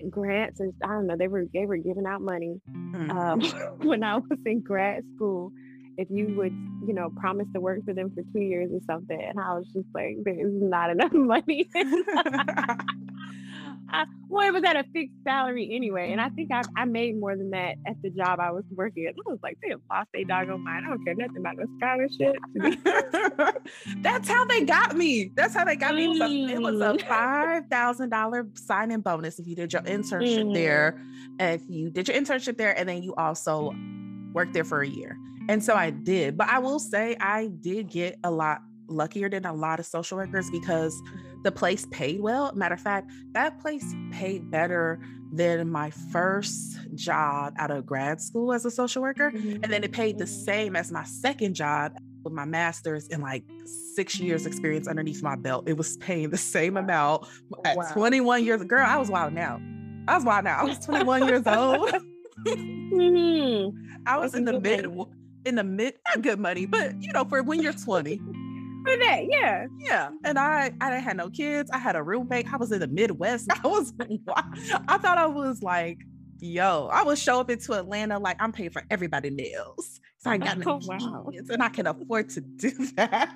grants 0.08 0.60
and 0.60 0.72
I 0.82 0.88
don't 0.88 1.06
know, 1.06 1.16
they 1.16 1.28
were 1.28 1.44
they 1.52 1.66
were 1.66 1.76
giving 1.76 2.06
out 2.06 2.22
money 2.22 2.60
mm-hmm. 2.70 3.10
um, 3.10 3.40
when 3.86 4.02
I 4.02 4.16
was 4.16 4.38
in 4.46 4.60
grad 4.60 5.04
school. 5.14 5.52
If 5.98 6.08
you 6.08 6.34
would, 6.36 6.52
you 6.86 6.94
know, 6.94 7.10
promise 7.16 7.46
to 7.52 7.60
work 7.60 7.84
for 7.84 7.92
them 7.92 8.10
for 8.14 8.22
two 8.32 8.40
years 8.40 8.70
or 8.72 8.80
something, 8.86 9.20
and 9.20 9.38
I 9.38 9.52
was 9.52 9.66
just 9.66 9.88
like, 9.92 10.16
there's 10.24 10.52
not 10.52 10.88
enough 10.88 11.12
money. 11.14 11.68
I, 13.92 14.04
well, 14.28 14.46
it 14.46 14.52
was 14.52 14.62
at 14.64 14.76
a 14.76 14.84
fixed 14.92 15.16
salary 15.24 15.68
anyway, 15.72 16.12
and 16.12 16.20
I 16.20 16.28
think 16.30 16.52
I, 16.52 16.62
I 16.76 16.84
made 16.84 17.18
more 17.18 17.36
than 17.36 17.50
that 17.50 17.76
at 17.86 18.00
the 18.02 18.10
job 18.10 18.38
I 18.40 18.50
was 18.50 18.64
working 18.70 19.06
at. 19.06 19.14
I 19.14 19.30
was 19.30 19.38
like, 19.42 19.58
they 19.62 19.74
lost 19.90 20.08
their 20.12 20.24
doggone 20.24 20.62
mind. 20.62 20.86
I 20.86 20.90
don't 20.90 21.04
care 21.04 21.14
nothing 21.14 21.38
about 21.38 21.56
the 21.56 21.66
scholarship. 21.78 22.36
That's 24.02 24.28
how 24.28 24.44
they 24.44 24.64
got 24.64 24.96
me. 24.96 25.32
That's 25.34 25.54
how 25.54 25.64
they 25.64 25.76
got 25.76 25.94
me. 25.94 26.04
It 26.52 26.60
was 26.60 26.80
a, 26.80 26.90
a 26.90 26.96
mm. 26.96 27.08
five 27.08 27.66
thousand 27.66 28.10
dollar 28.10 28.48
sign-in 28.54 29.00
bonus 29.00 29.38
if 29.38 29.46
you 29.46 29.56
did 29.56 29.72
your 29.72 29.82
internship 29.82 30.44
mm. 30.44 30.54
there. 30.54 31.02
If 31.38 31.62
you 31.68 31.90
did 31.90 32.08
your 32.08 32.16
internship 32.16 32.56
there, 32.56 32.78
and 32.78 32.88
then 32.88 33.02
you 33.02 33.14
also 33.16 33.74
worked 34.32 34.52
there 34.52 34.64
for 34.64 34.82
a 34.82 34.88
year. 34.88 35.18
And 35.48 35.62
so 35.62 35.74
I 35.74 35.90
did. 35.90 36.36
But 36.36 36.48
I 36.48 36.60
will 36.60 36.78
say 36.78 37.16
I 37.20 37.48
did 37.48 37.88
get 37.88 38.18
a 38.22 38.30
lot 38.30 38.62
luckier 38.86 39.28
than 39.28 39.44
a 39.44 39.52
lot 39.52 39.80
of 39.80 39.86
social 39.86 40.18
workers 40.18 40.50
because. 40.50 41.00
The 41.42 41.52
place 41.52 41.86
paid 41.90 42.20
well. 42.20 42.52
Matter 42.54 42.74
of 42.74 42.80
fact, 42.80 43.10
that 43.32 43.60
place 43.60 43.94
paid 44.12 44.50
better 44.50 45.00
than 45.32 45.70
my 45.70 45.90
first 45.90 46.78
job 46.94 47.54
out 47.56 47.70
of 47.70 47.86
grad 47.86 48.20
school 48.20 48.52
as 48.52 48.64
a 48.64 48.70
social 48.70 49.02
worker. 49.02 49.30
Mm-hmm. 49.30 49.62
And 49.62 49.72
then 49.72 49.84
it 49.84 49.92
paid 49.92 50.18
the 50.18 50.26
same 50.26 50.76
as 50.76 50.90
my 50.90 51.04
second 51.04 51.54
job 51.54 51.92
with 52.24 52.32
my 52.32 52.44
master's 52.44 53.08
and 53.08 53.22
like 53.22 53.44
six 53.94 54.18
years 54.18 54.46
experience 54.46 54.88
underneath 54.88 55.22
my 55.22 55.36
belt. 55.36 55.68
It 55.68 55.76
was 55.76 55.96
paying 55.98 56.30
the 56.30 56.38
same 56.38 56.76
amount 56.76 57.26
at 57.64 57.76
wow. 57.76 57.90
21 57.92 58.44
years. 58.44 58.62
Girl, 58.64 58.84
I 58.86 58.96
was 58.96 59.10
wild 59.10 59.32
now. 59.32 59.60
I 60.08 60.16
was 60.16 60.24
wild 60.24 60.44
now. 60.44 60.58
I 60.58 60.64
was 60.64 60.78
21 60.84 61.28
years 61.28 61.46
old. 61.46 61.90
mm-hmm. 62.46 63.76
I 64.06 64.18
was 64.18 64.32
That's 64.32 64.38
in 64.38 64.44
the 64.44 64.60
mid 64.60 64.86
in 65.46 65.54
the 65.54 65.64
mid 65.64 65.94
not 66.08 66.22
good 66.22 66.38
money, 66.38 66.66
but 66.66 67.00
you 67.02 67.12
know, 67.12 67.24
for 67.24 67.42
when 67.42 67.62
you're 67.62 67.72
20. 67.72 68.20
For 68.90 68.96
mm-hmm. 68.96 69.02
that, 69.02 69.26
yeah. 69.30 69.66
Yeah. 69.78 70.10
And 70.24 70.38
I 70.38 70.72
I 70.80 70.90
didn't 70.90 71.04
have 71.04 71.16
no 71.16 71.30
kids. 71.30 71.70
I 71.72 71.78
had 71.78 71.96
a 71.96 72.02
roommate. 72.02 72.52
I 72.52 72.56
was 72.56 72.72
in 72.72 72.80
the 72.80 72.88
Midwest. 72.88 73.48
I 73.64 73.66
was 73.66 73.92
I 74.88 74.98
thought 74.98 75.18
I 75.18 75.26
was 75.26 75.62
like, 75.62 75.98
yo, 76.40 76.88
I 76.92 77.02
would 77.02 77.18
show 77.18 77.40
up 77.40 77.50
into 77.50 77.74
Atlanta 77.74 78.18
like 78.18 78.36
I'm 78.40 78.52
paying 78.52 78.70
for 78.70 78.82
everybody 78.90 79.30
meals. 79.30 80.00
So 80.18 80.30
I 80.30 80.38
got 80.38 80.56
oh, 80.66 80.78
no 80.78 80.80
oh, 80.82 80.86
wow. 80.86 81.26
kids 81.32 81.50
and 81.50 81.62
I 81.62 81.68
can 81.68 81.86
afford 81.86 82.30
to 82.30 82.40
do 82.56 82.70
that. 82.96 83.32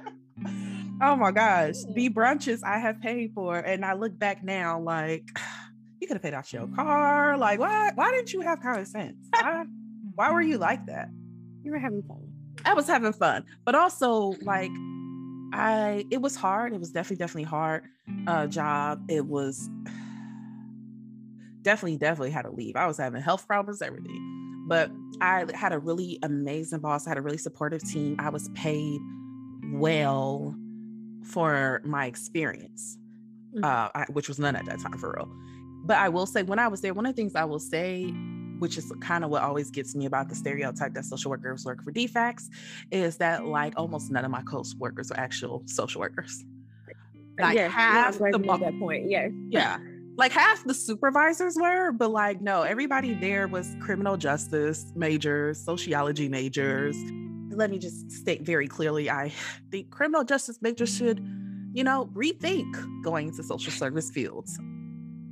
oh 1.00 1.16
my 1.16 1.30
gosh. 1.30 1.76
The 1.94 2.10
brunches 2.10 2.64
I 2.64 2.78
have 2.78 3.00
paid 3.00 3.32
for. 3.34 3.56
And 3.56 3.84
I 3.84 3.92
look 3.92 4.18
back 4.18 4.42
now 4.42 4.80
like 4.80 5.28
you 6.00 6.08
could 6.08 6.16
have 6.16 6.22
paid 6.22 6.34
off 6.34 6.52
your 6.52 6.66
car. 6.68 7.36
Like, 7.36 7.60
why 7.60 7.92
why 7.94 8.10
didn't 8.10 8.32
you 8.32 8.40
have 8.40 8.60
common 8.60 8.86
sense? 8.86 9.16
Why, 9.30 9.64
why 10.16 10.32
were 10.32 10.42
you 10.42 10.58
like 10.58 10.84
that? 10.86 11.10
You 11.62 11.70
were 11.70 11.78
having 11.78 12.02
fun. 12.02 12.22
I 12.64 12.74
was 12.74 12.86
having 12.86 13.12
fun, 13.12 13.44
but 13.64 13.74
also 13.74 14.34
like 14.42 14.70
I 15.54 16.04
it 16.10 16.20
was 16.20 16.34
hard. 16.36 16.72
It 16.72 16.80
was 16.80 16.90
definitely 16.90 17.16
definitely 17.16 17.44
hard 17.44 17.84
uh 18.26 18.46
job. 18.46 19.04
It 19.08 19.24
was 19.26 19.70
definitely 21.62 21.96
definitely 21.96 22.30
had 22.30 22.42
to 22.42 22.50
leave. 22.50 22.76
I 22.76 22.86
was 22.86 22.98
having 22.98 23.22
health 23.22 23.46
problems, 23.46 23.80
everything. 23.80 24.64
But 24.66 24.90
I 25.20 25.44
had 25.54 25.72
a 25.72 25.78
really 25.78 26.18
amazing 26.22 26.80
boss. 26.80 27.06
I 27.06 27.10
had 27.10 27.18
a 27.18 27.22
really 27.22 27.38
supportive 27.38 27.82
team. 27.82 28.16
I 28.18 28.30
was 28.30 28.48
paid 28.54 29.00
well 29.72 30.54
for 31.22 31.82
my 31.84 32.06
experience, 32.06 32.98
mm-hmm. 33.54 33.64
uh, 33.64 33.88
I, 33.94 34.06
which 34.10 34.28
was 34.28 34.38
none 34.38 34.56
at 34.56 34.64
that 34.66 34.80
time 34.80 34.98
for 34.98 35.14
real. 35.16 35.30
But 35.84 35.98
I 35.98 36.08
will 36.08 36.26
say, 36.26 36.42
when 36.42 36.58
I 36.58 36.68
was 36.68 36.80
there, 36.80 36.94
one 36.94 37.04
of 37.04 37.14
the 37.14 37.20
things 37.20 37.34
I 37.34 37.44
will 37.44 37.58
say 37.58 38.12
which 38.58 38.78
is 38.78 38.92
kind 39.00 39.24
of 39.24 39.30
what 39.30 39.42
always 39.42 39.70
gets 39.70 39.94
me 39.94 40.06
about 40.06 40.28
the 40.28 40.34
stereotype 40.34 40.94
that 40.94 41.04
social 41.04 41.30
workers 41.30 41.64
work 41.64 41.82
for 41.82 41.92
DFCS, 41.92 42.48
is 42.90 43.16
that 43.18 43.46
like 43.46 43.74
mm. 43.74 43.80
almost 43.80 44.10
none 44.10 44.24
of 44.24 44.30
my 44.30 44.42
co-workers 44.42 45.10
are 45.10 45.18
actual 45.18 45.62
social 45.66 46.00
workers. 46.00 46.44
Like 47.36 47.56
yes, 47.56 47.72
half 47.72 48.16
the 48.16 48.26
at 48.26 48.60
that 48.60 48.78
point, 48.78 49.10
yes. 49.10 49.32
Yeah. 49.48 49.78
Like 50.16 50.30
half 50.30 50.62
the 50.62 50.72
supervisors 50.72 51.56
were, 51.60 51.90
but 51.90 52.12
like 52.12 52.40
no, 52.40 52.62
everybody 52.62 53.12
there 53.12 53.48
was 53.48 53.74
criminal 53.80 54.16
justice 54.16 54.92
majors, 54.94 55.58
sociology 55.58 56.28
majors. 56.28 56.96
Let 57.50 57.70
me 57.70 57.80
just 57.80 58.12
state 58.12 58.42
very 58.42 58.68
clearly, 58.68 59.10
I 59.10 59.32
think 59.72 59.90
criminal 59.90 60.22
justice 60.22 60.58
majors 60.62 60.96
should, 60.96 61.18
you 61.72 61.82
know, 61.82 62.08
rethink 62.14 63.02
going 63.02 63.26
into 63.26 63.42
social 63.42 63.72
service 63.72 64.12
fields 64.12 64.56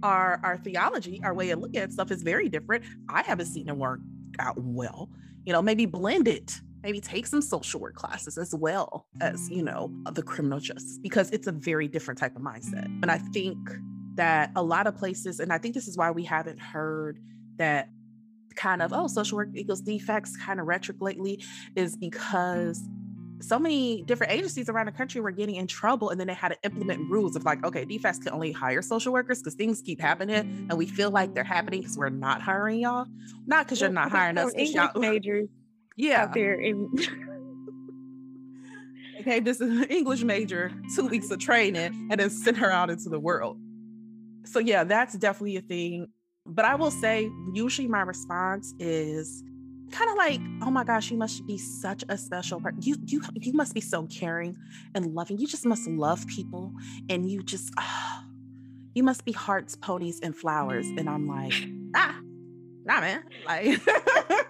our 0.03 0.41
our 0.43 0.59
theology, 0.59 1.21
our 1.25 1.35
way 1.35 1.51
of 1.51 1.61
looking 1.61 1.81
at 1.81 1.93
stuff 1.93 2.11
is 2.11 2.23
very 2.23 2.49
different. 2.49 2.85
I 3.09 3.23
haven't 3.23 3.47
seen 3.47 3.69
it 3.69 3.77
work 3.77 4.01
out 4.39 4.57
well. 4.59 5.09
You 5.45 5.53
know, 5.53 5.63
maybe 5.63 5.87
blend 5.87 6.29
it 6.29 6.61
maybe 6.83 7.01
take 7.01 7.27
some 7.27 7.41
social 7.41 7.81
work 7.81 7.95
classes 7.95 8.37
as 8.37 8.55
well 8.55 9.07
as 9.21 9.49
you 9.49 9.63
know 9.63 9.89
the 10.13 10.23
criminal 10.23 10.59
justice 10.59 10.99
because 10.99 11.31
it's 11.31 11.47
a 11.47 11.53
very 11.53 11.87
different 11.87 12.19
type 12.19 12.35
of 12.35 12.43
mindset 12.43 12.87
and 13.03 13.09
i 13.09 13.19
think 13.19 13.57
that 14.15 14.51
a 14.57 14.63
lot 14.63 14.87
of 14.87 14.97
places 14.97 15.39
and 15.39 15.53
i 15.53 15.59
think 15.59 15.75
this 15.75 15.87
is 15.87 15.97
why 15.97 16.11
we 16.11 16.25
haven't 16.25 16.59
heard 16.59 17.21
that 17.57 17.89
kind 18.55 18.83
of 18.83 18.93
oh 18.93 19.07
social 19.07 19.37
work 19.37 19.49
equals 19.55 19.83
DFCS 19.83 20.39
kind 20.41 20.61
of 20.61 20.67
rhetoric 20.67 21.01
lately 21.01 21.43
is 21.77 21.97
because 21.97 22.83
so 23.43 23.59
many 23.59 24.03
different 24.03 24.33
agencies 24.33 24.69
around 24.69 24.87
the 24.87 24.93
country 24.93 25.21
were 25.21 25.31
getting 25.31 25.57
in 25.57 25.67
trouble 25.67 26.11
and 26.11 26.21
then 26.21 26.27
they 26.27 26.35
had 26.35 26.51
to 26.51 26.59
implement 26.63 27.11
rules 27.11 27.37
of 27.37 27.45
like 27.45 27.65
okay 27.65 27.85
DFCS 27.85 28.23
can 28.23 28.33
only 28.33 28.53
hire 28.53 28.83
social 28.83 29.13
workers 29.13 29.41
because 29.41 29.55
things 29.55 29.83
keep 29.83 30.01
happening 30.01 30.67
and 30.69 30.79
we 30.79 30.87
feel 30.87 31.11
like 31.11 31.35
they're 31.35 31.45
happening 31.45 31.81
because 31.81 31.99
we're 31.99 32.09
not 32.09 32.41
hiring 32.41 32.81
y'all. 32.81 33.07
Not 33.47 33.67
because 33.67 33.81
you're 33.81 33.91
not 33.91 34.11
hiring 34.11 34.39
us 34.39 34.53
English 34.57 34.91
majors 34.97 35.49
yeah. 35.97 36.23
out 36.23 36.35
there 36.35 36.55
in 36.55 36.89
okay 39.21 39.41
this 39.41 39.61
is 39.61 39.81
an 39.83 39.85
english 39.85 40.23
major 40.23 40.73
two 40.95 41.07
weeks 41.07 41.31
of 41.31 41.39
training 41.39 42.09
and 42.11 42.21
then 42.21 42.31
send 42.31 42.57
her 42.57 42.71
out 42.71 42.91
into 42.91 43.09
the 43.09 43.21
world. 43.21 43.59
So 44.45 44.59
yeah 44.59 44.85
that's 44.85 45.15
definitely 45.15 45.57
a 45.57 45.63
thing. 45.63 46.09
But 46.47 46.65
i 46.65 46.75
will 46.75 46.91
say 46.91 47.31
usually 47.53 47.89
my 47.89 48.03
response 48.03 48.75
is 48.79 49.43
kind 49.93 50.11
of 50.11 50.17
like, 50.17 50.41
oh 50.63 50.71
my 50.71 50.85
gosh, 50.85 51.11
you 51.11 51.17
must 51.17 51.47
be 51.47 51.59
such 51.59 52.03
a 52.09 52.19
special 52.19 52.61
person. 52.61 52.81
You 52.83 52.97
you 53.05 53.23
you 53.35 53.53
must 53.53 53.75
be 53.75 53.81
so 53.81 54.07
caring 54.07 54.57
and 54.95 55.15
loving. 55.15 55.39
You 55.39 55.47
just 55.47 55.67
must 55.67 55.87
love 55.87 56.27
people, 56.27 56.73
and 57.09 57.31
you 57.31 57.43
just 57.43 57.73
oh, 57.79 58.21
you 58.95 59.03
must 59.03 59.25
be 59.25 59.33
hearts, 59.33 59.77
ponies, 59.77 60.21
and 60.21 60.35
flowers. 60.35 60.87
And 60.87 61.09
I'm 61.09 61.29
like, 61.29 61.55
ah, 61.95 62.19
nah, 62.85 63.01
man. 63.01 63.23
Like, 63.47 63.81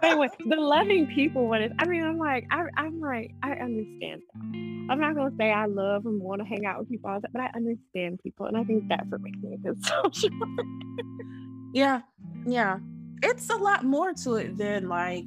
anyway, 0.02 0.28
the 0.46 0.56
loving 0.56 1.06
people 1.08 1.48
one 1.48 1.62
is. 1.62 1.72
I 1.78 1.86
mean, 1.86 2.04
I'm 2.04 2.18
like, 2.18 2.46
I, 2.50 2.62
I'm 2.76 3.00
like, 3.00 3.32
I 3.42 3.52
understand. 3.52 4.22
I'm 4.90 5.00
not 5.00 5.14
gonna 5.14 5.34
say 5.38 5.50
I 5.50 5.66
love 5.66 6.06
and 6.06 6.20
want 6.20 6.40
to 6.40 6.46
hang 6.46 6.64
out 6.66 6.78
with 6.78 6.88
people 6.88 7.10
all 7.10 7.20
that, 7.20 7.32
but 7.32 7.42
I 7.42 7.50
understand 7.54 8.20
people, 8.22 8.46
and 8.46 8.56
I 8.56 8.64
think 8.64 8.88
that's 8.88 9.10
what 9.10 9.20
makes 9.20 9.38
me 9.42 9.54
a 9.54 9.58
good 9.58 9.84
social. 9.84 10.30
yeah, 11.74 12.00
yeah 12.46 12.78
it's 13.22 13.50
a 13.50 13.56
lot 13.56 13.84
more 13.84 14.12
to 14.12 14.34
it 14.34 14.56
than 14.56 14.88
like 14.88 15.24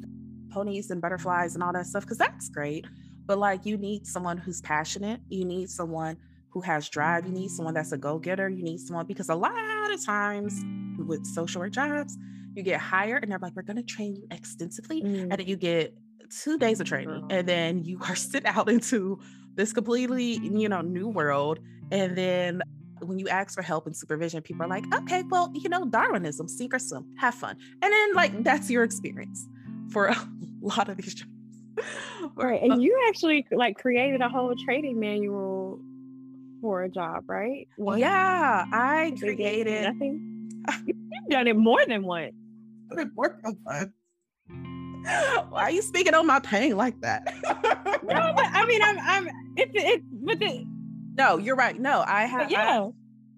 ponies 0.52 0.92
and 0.92 1.02
butterflies 1.02 1.56
and 1.56 1.64
all 1.64 1.74
that 1.74 1.86
stuff 1.86 2.04
because 2.04 2.18
that's 2.18 2.50
great 2.50 2.86
but 3.26 3.38
like 3.38 3.66
you 3.66 3.78
need 3.78 4.06
someone 4.06 4.38
who's 4.38 4.62
passionate 4.62 5.20
you 5.30 5.46
need 5.46 5.70
someone 5.70 6.18
who 6.50 6.62
has 6.62 6.88
drive 6.90 7.26
you 7.26 7.32
need 7.32 7.50
someone 7.50 7.74
that's 7.74 7.92
a 7.92 7.98
go-getter 7.98 8.50
you 8.50 8.64
need 8.64 8.80
someone 8.80 9.06
because 9.06 9.30
a 9.30 9.36
lot 9.36 9.92
of 9.92 10.06
times 10.06 10.64
with 11.00 11.26
social 11.26 11.62
work 11.62 11.72
jobs 11.72 12.18
you 12.56 12.64
get 12.64 12.80
hired 12.80 13.24
and 13.24 13.32
they're 13.32 13.40
like 13.40 13.54
we're 13.56 13.62
going 13.62 13.76
to 13.76 13.84
train 13.84 14.16
you 14.16 14.26
extensively 14.32 15.02
mm. 15.02 15.22
and 15.24 15.32
then 15.32 15.48
you 15.48 15.56
get 15.56 15.94
two 16.30 16.58
days 16.58 16.80
of 16.80 16.88
training 16.88 17.26
and 17.30 17.48
then 17.48 17.84
you 17.84 18.00
are 18.08 18.16
sent 18.16 18.46
out 18.46 18.70
into 18.70 19.20
this 19.56 19.74
completely 19.74 20.38
you 20.38 20.70
know 20.70 20.82
new 20.82 21.08
world 21.08 21.60
and 21.92 22.18
then 22.18 22.62
when 23.06 23.20
you 23.20 23.28
ask 23.28 23.54
for 23.54 23.62
help 23.62 23.86
and 23.86 23.96
supervision, 23.96 24.42
people 24.42 24.64
are 24.64 24.70
like, 24.70 24.86
okay, 24.94 25.24
well, 25.30 25.52
you 25.54 25.70
know, 25.70 25.86
Darwinism, 25.86 26.48
sink 26.48 26.74
or 26.74 26.80
swim, 26.80 27.06
have 27.18 27.36
fun. 27.36 27.56
And 27.82 27.92
then, 27.92 28.14
like, 28.14 28.32
mm-hmm. 28.32 28.44
that's 28.44 28.70
your 28.70 28.84
experience 28.84 29.48
for 29.90 30.06
a 30.08 30.18
lot 30.62 30.90
of 30.90 30.98
these 30.98 31.14
jobs. 31.14 31.32
right. 32.36 32.62
And 32.62 32.82
you 32.82 32.98
actually 33.08 33.46
like 33.52 33.78
created 33.78 34.22
a 34.22 34.30
whole 34.30 34.56
training 34.66 35.00
manual 35.00 35.80
for 36.62 36.84
a 36.84 36.90
job, 36.90 37.24
right? 37.28 37.68
Yeah, 37.78 38.66
I 38.72 39.14
created 39.20 39.84
nothing. 39.84 40.64
You've 40.86 41.30
done 41.30 41.48
it 41.48 41.56
more 41.56 41.86
than 41.86 42.04
once. 42.04 42.34
More 43.16 43.40
than 43.44 43.58
once. 43.66 43.92
Why 45.50 45.64
are 45.64 45.72
you 45.72 45.82
speaking 45.82 46.16
on 46.16 46.26
my 46.26 46.40
pain 46.40 46.76
like 46.76 47.00
that? 47.02 47.24
no, 48.04 48.34
but 48.36 48.46
I 48.46 48.66
mean, 48.66 48.82
I'm, 48.82 48.98
I'm, 49.00 49.30
it's, 49.56 49.72
it's, 49.76 50.04
but 50.12 50.40
the, 50.40 50.66
no, 51.16 51.38
you're 51.38 51.56
right. 51.56 51.80
No, 51.80 52.04
I 52.06 52.26
have. 52.26 52.52
Yeah. 52.52 52.90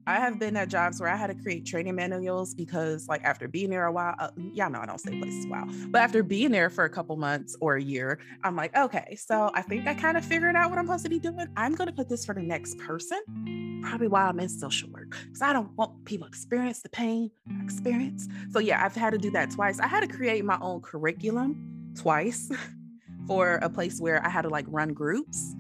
I, 0.08 0.16
I, 0.16 0.20
have 0.20 0.40
been 0.40 0.56
at 0.56 0.70
jobs 0.70 1.00
where 1.00 1.10
I 1.10 1.16
had 1.16 1.28
to 1.28 1.36
create 1.36 1.66
training 1.66 1.96
manuals 1.96 2.54
because, 2.54 3.08
like, 3.08 3.24
after 3.24 3.48
being 3.48 3.70
there 3.70 3.86
a 3.86 3.92
while, 3.92 4.16
uh, 4.18 4.30
yeah, 4.54 4.68
no, 4.68 4.80
I 4.80 4.86
don't 4.86 5.00
say 5.00 5.20
places 5.20 5.46
wow, 5.48 5.68
but 5.90 6.02
after 6.02 6.24
being 6.24 6.52
there 6.52 6.70
for 6.70 6.86
a 6.86 6.90
couple 6.90 7.18
months 7.18 7.56
or 7.60 7.76
a 7.76 7.82
year, 7.82 8.20
I'm 8.44 8.56
like, 8.56 8.76
okay, 8.76 9.16
so 9.16 9.52
I 9.54 9.62
think 9.62 9.86
I 9.86 9.94
kind 9.94 10.18
of 10.18 10.26
figured 10.26 10.56
out 10.56 10.70
what 10.70 10.80
I'm 10.80 10.86
supposed 10.86 11.04
to 11.04 11.10
be 11.10 11.20
doing. 11.20 11.48
I'm 11.58 11.76
going 11.76 11.88
to 11.88 11.94
put 11.94 12.10
this 12.10 12.26
for 12.26 12.34
the 12.34 12.42
next 12.42 12.78
person, 12.80 13.82
probably 13.84 14.08
while 14.08 14.30
I'm 14.30 14.40
in 14.40 14.50
social 14.50 14.90
work, 14.92 15.18
because 15.26 15.42
I 15.42 15.54
don't 15.54 15.72
want 15.78 16.06
people 16.06 16.26
to 16.26 16.30
experience 16.30 16.82
the 16.82 16.90
pain 16.90 17.30
I 17.50 17.64
experience. 17.64 18.28
So 18.52 18.60
yeah, 18.60 18.84
I've 18.84 18.96
had 18.96 19.12
to 19.12 19.18
do 19.18 19.30
that 19.32 19.52
twice. 19.52 19.80
I 19.80 19.88
had 19.88 20.02
to 20.02 20.08
create 20.08 20.44
my 20.46 20.58
own 20.62 20.82
curriculum 20.82 21.92
twice 21.96 22.50
for 23.28 23.56
a 23.56 23.70
place 23.70 24.00
where 24.00 24.26
I 24.26 24.30
had 24.30 24.44
to 24.44 24.50
like 24.50 24.66
run 24.70 24.94
groups 24.94 25.54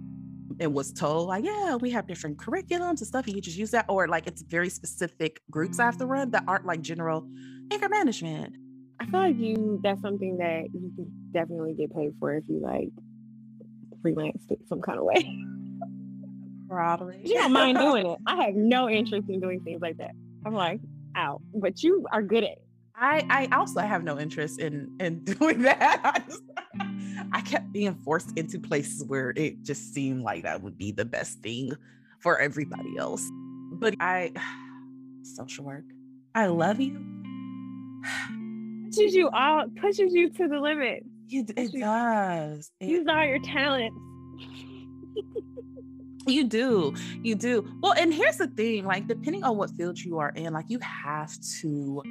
and 0.59 0.73
was 0.73 0.91
told 0.91 1.27
like, 1.27 1.45
yeah, 1.45 1.75
we 1.75 1.91
have 1.91 2.07
different 2.07 2.37
curriculums 2.37 2.99
and 2.99 3.07
stuff. 3.07 3.27
You 3.27 3.39
just 3.41 3.57
use 3.57 3.71
that, 3.71 3.85
or 3.89 4.07
like 4.07 4.27
it's 4.27 4.41
very 4.41 4.69
specific 4.69 5.41
groups 5.49 5.79
I 5.79 5.85
have 5.85 5.97
to 5.97 6.05
run 6.05 6.31
that 6.31 6.43
aren't 6.47 6.65
like 6.65 6.81
general 6.81 7.27
anger 7.71 7.89
management. 7.89 8.55
I 8.99 9.05
feel 9.05 9.19
like 9.19 9.37
you 9.37 9.79
that's 9.83 10.01
something 10.01 10.37
that 10.37 10.65
you 10.73 10.91
can 10.95 11.11
definitely 11.31 11.73
get 11.73 11.93
paid 11.93 12.13
for 12.19 12.35
if 12.35 12.43
you 12.47 12.59
like 12.59 12.89
freelance 14.01 14.43
it 14.49 14.59
some 14.67 14.81
kind 14.81 14.99
of 14.99 15.05
way. 15.05 15.37
Probably. 16.69 17.21
You 17.23 17.35
don't 17.35 17.53
mind 17.53 17.77
doing 17.77 18.05
it. 18.05 18.17
I 18.25 18.43
have 18.43 18.55
no 18.55 18.89
interest 18.89 19.29
in 19.29 19.39
doing 19.39 19.61
things 19.61 19.81
like 19.81 19.97
that. 19.97 20.11
I'm 20.45 20.53
like, 20.53 20.81
out. 21.15 21.41
But 21.53 21.81
you 21.83 22.05
are 22.11 22.21
good 22.21 22.43
at 22.43 22.51
it. 22.51 22.63
I 22.95 23.25
I 23.29 23.55
also 23.55 23.81
have 23.81 24.03
no 24.03 24.19
interest 24.19 24.59
in 24.59 24.95
in 24.99 25.23
doing 25.39 25.61
that. 25.63 26.27
I, 27.31 27.41
kept 27.41 27.71
being 27.71 27.95
forced 27.95 28.37
into 28.37 28.59
places 28.59 29.03
where 29.03 29.33
it 29.35 29.63
just 29.63 29.93
seemed 29.93 30.23
like 30.23 30.43
that 30.43 30.61
would 30.61 30.77
be 30.77 30.91
the 30.91 31.05
best 31.05 31.39
thing 31.39 31.73
for 32.19 32.39
everybody 32.39 32.97
else. 32.97 33.23
But 33.73 33.95
I, 33.99 34.31
social 35.23 35.65
work, 35.65 35.85
I 36.35 36.47
love 36.47 36.79
you. 36.79 36.99
Pushes 38.85 39.13
you 39.13 39.29
all, 39.29 39.65
pushes 39.79 40.13
you 40.13 40.29
to 40.29 40.47
the 40.47 40.59
limit. 40.59 41.03
It, 41.29 41.51
it 41.57 41.79
does. 41.79 42.71
It, 42.79 42.89
Use 42.89 43.05
all 43.07 43.25
your 43.25 43.39
talents. 43.39 43.97
You 46.27 46.43
do. 46.43 46.93
You 47.23 47.35
do. 47.35 47.65
Well, 47.81 47.93
and 47.97 48.13
here's 48.13 48.37
the 48.37 48.47
thing 48.47 48.85
like, 48.85 49.07
depending 49.07 49.43
on 49.43 49.55
what 49.57 49.71
field 49.71 49.97
you 49.97 50.19
are 50.19 50.29
in, 50.31 50.53
like, 50.53 50.65
you 50.67 50.79
have 50.79 51.31
to, 51.61 52.03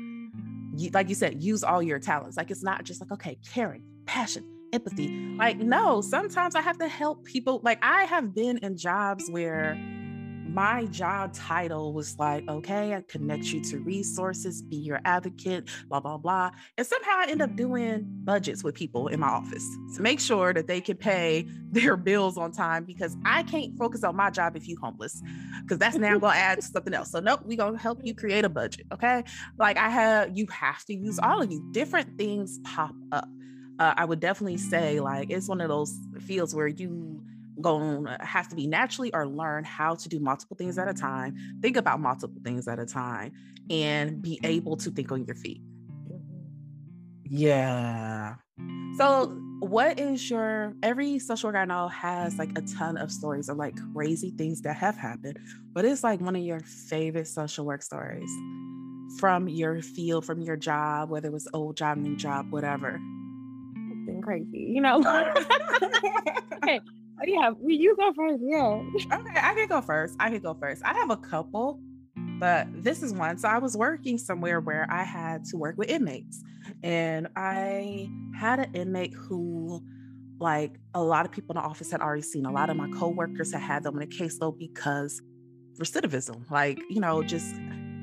like 0.93 1.09
you 1.09 1.15
said, 1.15 1.43
use 1.43 1.63
all 1.63 1.83
your 1.83 1.99
talents. 1.99 2.37
Like, 2.37 2.51
it's 2.51 2.63
not 2.63 2.85
just 2.85 3.01
like, 3.01 3.13
okay, 3.13 3.39
caring, 3.53 3.83
passion, 4.07 4.45
empathy. 4.73 5.09
Like, 5.37 5.59
no, 5.59 6.01
sometimes 6.01 6.55
I 6.55 6.61
have 6.61 6.79
to 6.79 6.89
help 6.89 7.25
people. 7.25 7.61
Like, 7.63 7.79
I 7.83 8.05
have 8.05 8.35
been 8.35 8.59
in 8.59 8.77
jobs 8.77 9.29
where, 9.31 9.77
my 10.57 10.87
job 10.87 11.35
title 11.35 11.93
was 11.93 12.19
like, 12.19 12.49
okay, 12.49 12.95
I 12.95 13.03
connect 13.03 13.45
you 13.53 13.63
to 13.65 13.79
resources, 13.79 14.63
be 14.63 14.77
your 14.77 15.01
advocate, 15.05 15.69
blah, 15.87 16.01
blah, 16.01 16.17
blah. 16.17 16.51
And 16.79 16.87
somehow 16.87 17.11
I 17.15 17.27
end 17.29 17.43
up 17.43 17.55
doing 17.57 18.07
budgets 18.25 18.65
with 18.65 18.75
people 18.75 19.09
in 19.09 19.21
my 19.21 19.29
office 19.29 19.69
to 19.97 20.01
make 20.01 20.19
sure 20.19 20.55
that 20.55 20.67
they 20.67 20.81
can 20.81 20.97
pay 20.97 21.47
their 21.71 21.95
bills 21.99 22.39
on 22.39 22.53
time 22.53 22.87
because 22.87 23.19
I 23.27 23.43
can't 23.43 23.77
focus 23.77 24.03
on 24.03 24.17
my 24.17 24.31
job 24.31 24.57
if 24.57 24.67
you 24.67 24.79
homeless, 24.81 25.23
because 25.61 25.77
that's 25.77 25.97
now 25.97 26.17
gonna 26.19 26.39
add 26.39 26.63
something 26.63 26.95
else. 26.95 27.11
So 27.11 27.21
nope, 27.21 27.41
we're 27.45 27.59
gonna 27.59 27.77
help 27.79 28.01
you 28.03 28.15
create 28.15 28.47
a 28.47 28.49
budget. 28.49 28.87
Okay. 28.95 29.25
Like 29.59 29.77
I 29.77 29.91
have, 29.91 30.39
you 30.39 30.47
have 30.51 30.87
to 30.87 30.95
use 30.95 31.19
all 31.19 31.43
of 31.43 31.53
you. 31.53 31.69
Different 31.73 32.17
things 32.17 32.61
pop 32.65 32.95
up. 33.13 33.29
Uh, 33.79 33.95
I 33.97 34.05
would 34.05 34.21
definitely 34.21 34.57
say 34.57 35.01
like 35.01 35.31
it's 35.31 35.49
one 35.49 35.61
of 35.61 35.69
those 35.69 35.95
fields 36.21 36.55
where 36.55 36.67
you 36.67 37.21
to 37.63 38.17
have 38.21 38.49
to 38.49 38.57
be 38.57 38.67
naturally 38.67 39.13
or 39.15 39.27
learn 39.27 39.65
how 39.65 39.95
to 39.95 40.09
do 40.09 40.21
multiple 40.21 40.57
things 40.57 40.79
at 40.79 40.89
a 40.89 40.95
time, 40.95 41.37
think 41.63 41.77
about 41.77 42.01
multiple 42.01 42.41
things 42.45 42.69
at 42.69 42.79
a 42.79 42.87
time, 42.87 43.33
and 43.71 44.23
be 44.23 44.39
able 44.45 44.77
to 44.77 44.91
think 44.91 45.11
on 45.11 45.25
your 45.25 45.37
feet. 45.37 45.63
Yeah. 47.25 48.37
So, 48.97 49.37
what 49.61 49.99
is 49.99 50.31
your 50.31 50.75
every 50.83 51.19
social 51.19 51.49
worker 51.49 51.59
I 51.59 51.65
know 51.65 51.89
has 51.89 52.39
like 52.39 52.51
a 52.57 52.63
ton 52.63 52.97
of 52.99 53.11
stories 53.11 53.49
of 53.49 53.57
like 53.57 53.75
crazy 53.95 54.33
things 54.37 54.61
that 54.63 54.77
have 54.77 54.97
happened, 54.97 55.39
but 55.73 55.85
it's 55.85 56.05
like 56.05 56.21
one 56.21 56.37
of 56.37 56.43
your 56.43 56.61
favorite 56.61 57.27
social 57.27 57.65
work 57.65 57.83
stories 57.83 58.31
from 59.19 59.49
your 59.49 59.81
field, 59.81 60.25
from 60.25 60.43
your 60.43 60.57
job, 60.57 61.11
whether 61.11 61.29
it 61.29 61.33
was 61.33 61.49
old 61.55 61.77
job, 61.77 61.97
new 61.97 62.17
job, 62.17 62.53
whatever. 62.53 63.01
Crazy, 64.27 64.73
you 64.75 64.81
know. 64.81 64.99
okay, 66.55 66.81
yeah, 67.27 67.53
you 67.65 67.97
go 67.97 68.13
first. 68.13 68.43
Yeah. 68.45 68.83
Okay, 69.19 69.41
I 69.41 69.55
can 69.55 69.69
go 69.69 69.81
first. 69.81 70.17
I 70.19 70.31
can 70.31 70.41
go 70.41 70.55
first. 70.55 70.83
I 70.85 70.95
have 70.95 71.11
a 71.11 71.17
couple, 71.17 71.79
but 72.41 72.67
this 72.83 73.05
is 73.05 73.13
one. 73.13 73.39
So 73.39 73.49
I 73.49 73.59
was 73.59 73.77
working 73.77 74.19
somewhere 74.19 74.61
where 74.61 74.89
I 74.91 75.05
had 75.05 75.45
to 75.47 75.57
work 75.57 75.77
with 75.79 75.89
inmates, 75.89 76.43
and 76.83 77.29
I 77.37 78.11
had 78.37 78.59
an 78.59 78.75
inmate 78.75 79.15
who, 79.15 79.81
like, 80.41 80.73
a 80.93 81.03
lot 81.03 81.25
of 81.25 81.31
people 81.31 81.57
in 81.57 81.63
the 81.63 81.69
office 81.69 81.93
had 81.93 82.01
already 82.01 82.23
seen. 82.23 82.47
A 82.47 82.53
lot 82.53 82.69
of 82.69 82.77
my 82.77 82.91
coworkers 82.99 83.53
had 83.53 83.63
had 83.63 83.85
them 83.85 83.97
in 83.97 84.03
a 84.03 84.07
caseload 84.07 84.59
because 84.59 85.23
recidivism, 85.79 86.51
like, 86.51 86.81
you 86.91 87.01
know, 87.01 87.23
just 87.23 87.55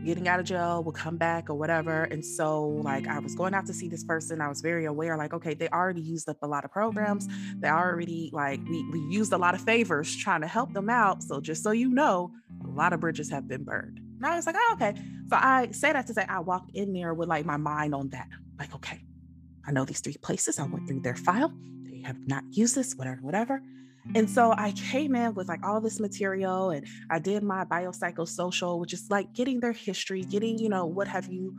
getting 0.03 0.27
out 0.27 0.39
of 0.39 0.45
mm. 0.45 0.49
jail 0.49 0.83
will 0.83 0.91
come 0.91 1.17
back 1.17 1.49
or 1.49 1.55
whatever. 1.55 2.03
And 2.03 2.23
so, 2.25 2.67
like, 2.67 3.07
I 3.07 3.19
was 3.19 3.35
going 3.35 3.53
out 3.53 3.65
to 3.67 3.73
see 3.73 3.87
this 3.87 4.03
person. 4.03 4.41
I 4.41 4.47
was 4.47 4.61
very 4.61 4.85
aware, 4.85 5.17
like, 5.17 5.33
okay, 5.33 5.53
they 5.53 5.69
already 5.69 6.01
used 6.01 6.29
up 6.29 6.37
a 6.41 6.47
lot 6.47 6.65
of 6.65 6.71
programs. 6.71 7.27
They 7.57 7.69
already, 7.69 8.29
like, 8.33 8.59
we, 8.69 8.87
we 8.91 8.99
used 9.09 9.33
a 9.33 9.37
lot 9.37 9.55
of 9.55 9.61
favors 9.61 10.15
trying 10.15 10.41
to 10.41 10.47
help 10.47 10.73
them 10.73 10.89
out. 10.89 11.23
So, 11.23 11.39
just 11.39 11.63
so 11.63 11.71
you 11.71 11.89
know, 11.89 12.31
a 12.63 12.67
lot 12.67 12.93
of 12.93 12.99
bridges 12.99 13.29
have 13.31 13.47
been 13.47 13.63
burned. 13.63 13.99
And 13.99 14.25
I 14.25 14.35
was 14.35 14.45
like, 14.45 14.55
oh, 14.57 14.71
okay. 14.75 14.93
So, 15.29 15.35
I 15.35 15.69
say 15.71 15.93
that 15.93 16.07
to 16.07 16.13
say, 16.13 16.25
I 16.27 16.39
walked 16.39 16.71
in 16.75 16.93
there 16.93 17.13
with 17.13 17.29
like 17.29 17.45
my 17.45 17.57
mind 17.57 17.95
on 17.95 18.09
that. 18.09 18.27
Like, 18.59 18.73
okay, 18.75 19.03
I 19.65 19.71
know 19.71 19.85
these 19.85 20.01
three 20.01 20.17
places. 20.21 20.59
I 20.59 20.63
went 20.63 20.87
through 20.87 21.01
their 21.01 21.15
file. 21.15 21.53
They 21.83 22.01
have 22.01 22.17
not 22.27 22.43
used 22.51 22.75
this, 22.75 22.93
whatever, 22.95 23.21
whatever. 23.21 23.61
And 24.15 24.29
so 24.29 24.53
I 24.57 24.71
mm. 24.71 24.91
came 24.91 25.15
in 25.15 25.33
with 25.33 25.47
like 25.47 25.65
all 25.65 25.79
this 25.81 25.99
material 25.99 26.71
and 26.71 26.85
I 27.09 27.19
did 27.19 27.43
my 27.43 27.65
biopsychosocial, 27.65 28.79
which 28.79 28.93
is 28.93 29.09
like 29.09 29.33
getting 29.33 29.59
their 29.59 29.71
history, 29.71 30.23
getting, 30.23 30.59
you 30.59 30.69
know, 30.69 30.85
what 30.85 31.07
have 31.07 31.27
you, 31.31 31.55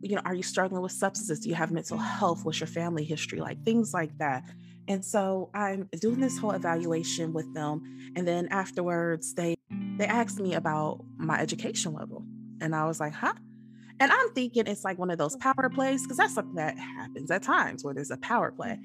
you 0.00 0.14
know, 0.14 0.22
are 0.24 0.34
you 0.34 0.42
struggling 0.42 0.82
with 0.82 0.92
substances? 0.92 1.40
Do 1.40 1.48
you 1.48 1.54
have 1.56 1.70
mental 1.70 1.98
health? 1.98 2.44
What's 2.44 2.60
your 2.60 2.68
family 2.68 3.04
history? 3.04 3.40
Like 3.40 3.64
things 3.64 3.92
like 3.92 4.16
that. 4.18 4.44
And 4.86 5.04
so 5.04 5.50
I'm 5.54 5.88
doing 6.00 6.20
this 6.20 6.38
whole 6.38 6.52
evaluation 6.52 7.32
with 7.32 7.52
them. 7.52 7.82
And 8.16 8.26
then 8.26 8.48
afterwards, 8.48 9.34
they 9.34 9.56
they 9.98 10.06
asked 10.06 10.40
me 10.40 10.54
about 10.54 11.04
my 11.18 11.38
education 11.38 11.92
level. 11.92 12.24
And 12.60 12.74
I 12.74 12.86
was 12.86 13.00
like, 13.00 13.12
huh? 13.12 13.34
And 14.00 14.12
I'm 14.12 14.32
thinking 14.32 14.66
it's 14.66 14.84
like 14.84 14.98
one 14.98 15.10
of 15.10 15.18
those 15.18 15.36
power 15.36 15.68
plays, 15.68 16.02
because 16.02 16.16
that's 16.16 16.34
something 16.34 16.54
that 16.54 16.78
happens 16.78 17.30
at 17.30 17.42
times 17.42 17.84
where 17.84 17.92
there's 17.92 18.12
a 18.12 18.16
power 18.16 18.52
play. 18.52 18.78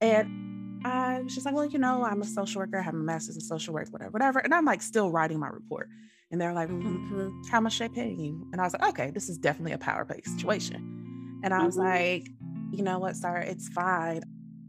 And 0.00 0.47
I 0.84 1.20
was 1.22 1.34
just 1.34 1.46
like, 1.46 1.54
well, 1.54 1.64
you 1.64 1.78
know, 1.78 2.04
I'm 2.04 2.22
a 2.22 2.24
social 2.24 2.60
worker, 2.60 2.78
I 2.78 2.82
have 2.82 2.94
a 2.94 2.98
master's 2.98 3.36
in 3.36 3.40
social 3.40 3.74
work, 3.74 3.88
whatever, 3.90 4.10
whatever. 4.10 4.38
And 4.38 4.54
I'm 4.54 4.64
like 4.64 4.82
still 4.82 5.10
writing 5.10 5.38
my 5.38 5.48
report. 5.48 5.88
And 6.30 6.40
they're 6.40 6.52
like, 6.52 6.68
mm-hmm, 6.68 7.30
how 7.50 7.60
much 7.60 7.78
they 7.78 7.88
paying 7.88 8.20
you? 8.20 8.46
And 8.52 8.60
I 8.60 8.64
was 8.64 8.74
like, 8.74 8.88
okay, 8.90 9.10
this 9.10 9.28
is 9.28 9.38
definitely 9.38 9.72
a 9.72 9.78
power 9.78 10.04
play 10.04 10.20
situation. 10.24 11.40
And 11.42 11.54
I 11.54 11.64
was 11.64 11.76
mm-hmm. 11.76 11.86
like, 11.86 12.28
you 12.70 12.82
know 12.82 12.98
what, 12.98 13.16
sir, 13.16 13.36
it's 13.38 13.68
fine. 13.68 14.22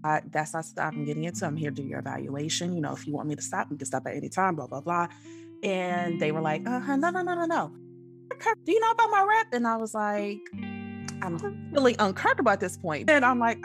I, 0.04 0.22
that's 0.32 0.54
not 0.54 0.64
stuff 0.64 0.94
I'm 0.94 1.04
getting 1.04 1.26
into. 1.26 1.46
I'm 1.46 1.58
here 1.58 1.72
to 1.72 1.76
do 1.76 1.84
your 1.84 2.00
evaluation. 2.00 2.74
You 2.74 2.82
know, 2.82 2.94
if 2.94 3.06
you 3.06 3.14
want 3.14 3.28
me 3.28 3.36
to 3.36 3.42
stop, 3.42 3.68
you 3.70 3.78
can 3.78 3.86
stop 3.86 4.08
at 4.08 4.16
any 4.16 4.30
time, 4.30 4.56
blah, 4.56 4.68
blah, 4.68 4.80
blah. 4.80 5.08
And 5.62 6.20
they 6.22 6.32
were 6.32 6.42
like, 6.42 6.66
uh-huh, 6.66 6.96
no, 6.96 7.10
no, 7.10 7.22
no, 7.22 7.36
no, 7.36 7.46
no. 7.46 7.72
Do 8.66 8.72
you 8.72 8.80
know 8.80 8.92
about 8.92 9.10
my 9.10 9.24
rep? 9.24 9.48
And 9.52 9.68
I 9.68 9.76
was 9.76 9.94
like, 9.94 10.40
I'm 11.22 11.38
feeling 11.74 11.98
uncomfortable 12.00 12.52
at 12.52 12.62
this 12.62 12.78
point. 12.78 13.10
And 13.10 13.26
I'm 13.26 13.40
like, 13.40 13.60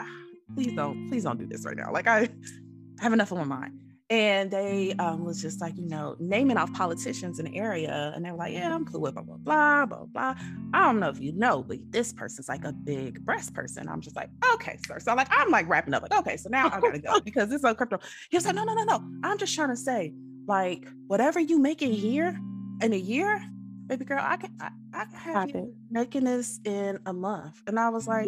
please 0.53 0.73
don't, 0.73 1.09
please 1.09 1.23
don't 1.23 1.39
do 1.39 1.47
this 1.47 1.65
right 1.65 1.77
now. 1.77 1.91
Like 1.91 2.07
I 2.07 2.29
have 2.99 3.13
enough 3.13 3.31
on 3.31 3.39
my 3.39 3.43
mind. 3.43 3.79
And 4.11 4.51
they 4.51 4.93
um, 4.99 5.25
was 5.25 5.41
just 5.41 5.61
like, 5.61 5.75
you 5.77 5.87
know, 5.87 6.15
naming 6.19 6.57
off 6.57 6.71
politicians 6.73 7.39
in 7.39 7.45
the 7.45 7.57
area. 7.57 8.11
And 8.15 8.23
they're 8.23 8.35
like, 8.35 8.53
yeah, 8.53 8.73
I'm 8.73 8.85
cool 8.85 9.01
with 9.01 9.15
blah, 9.15 9.23
blah, 9.23 9.37
blah, 9.37 9.85
blah, 9.87 10.05
blah. 10.05 10.35
I 10.75 10.85
don't 10.85 10.99
know 10.99 11.09
if 11.09 11.19
you 11.19 11.31
know, 11.31 11.63
but 11.63 11.79
this 11.89 12.13
person's 12.13 12.47
like 12.47 12.65
a 12.65 12.71
big 12.71 13.25
breast 13.25 13.55
person. 13.55 13.89
I'm 13.89 14.01
just 14.01 14.15
like, 14.15 14.29
okay, 14.53 14.77
sir. 14.85 14.99
So 14.99 15.15
like, 15.15 15.27
I'm 15.31 15.49
like 15.49 15.67
wrapping 15.67 15.95
up 15.95 16.03
like, 16.03 16.13
okay, 16.19 16.37
so 16.37 16.49
now 16.49 16.67
I 16.67 16.79
gotta 16.79 16.99
go 16.99 17.19
because 17.25 17.51
it's 17.51 17.63
so 17.63 17.73
crypto. 17.73 17.97
He 18.29 18.37
was 18.37 18.45
like, 18.45 18.53
no, 18.53 18.63
no, 18.63 18.75
no, 18.75 18.83
no. 18.83 19.03
I'm 19.23 19.39
just 19.39 19.55
trying 19.55 19.69
to 19.69 19.75
say, 19.75 20.13
like, 20.47 20.87
whatever 21.07 21.39
you 21.39 21.57
make 21.57 21.81
a 21.81 21.91
here 21.91 22.39
in 22.83 22.93
a 22.93 22.97
year, 22.97 23.43
baby 23.87 24.05
girl, 24.05 24.21
I 24.21 24.37
can, 24.37 24.55
I, 24.61 24.69
I 24.93 25.05
can 25.05 25.15
have 25.15 25.49
you 25.49 25.73
making 25.89 26.25
this 26.25 26.59
in 26.63 26.99
a 27.07 27.13
month. 27.13 27.59
And 27.65 27.79
I 27.79 27.89
was 27.89 28.07
like, 28.07 28.27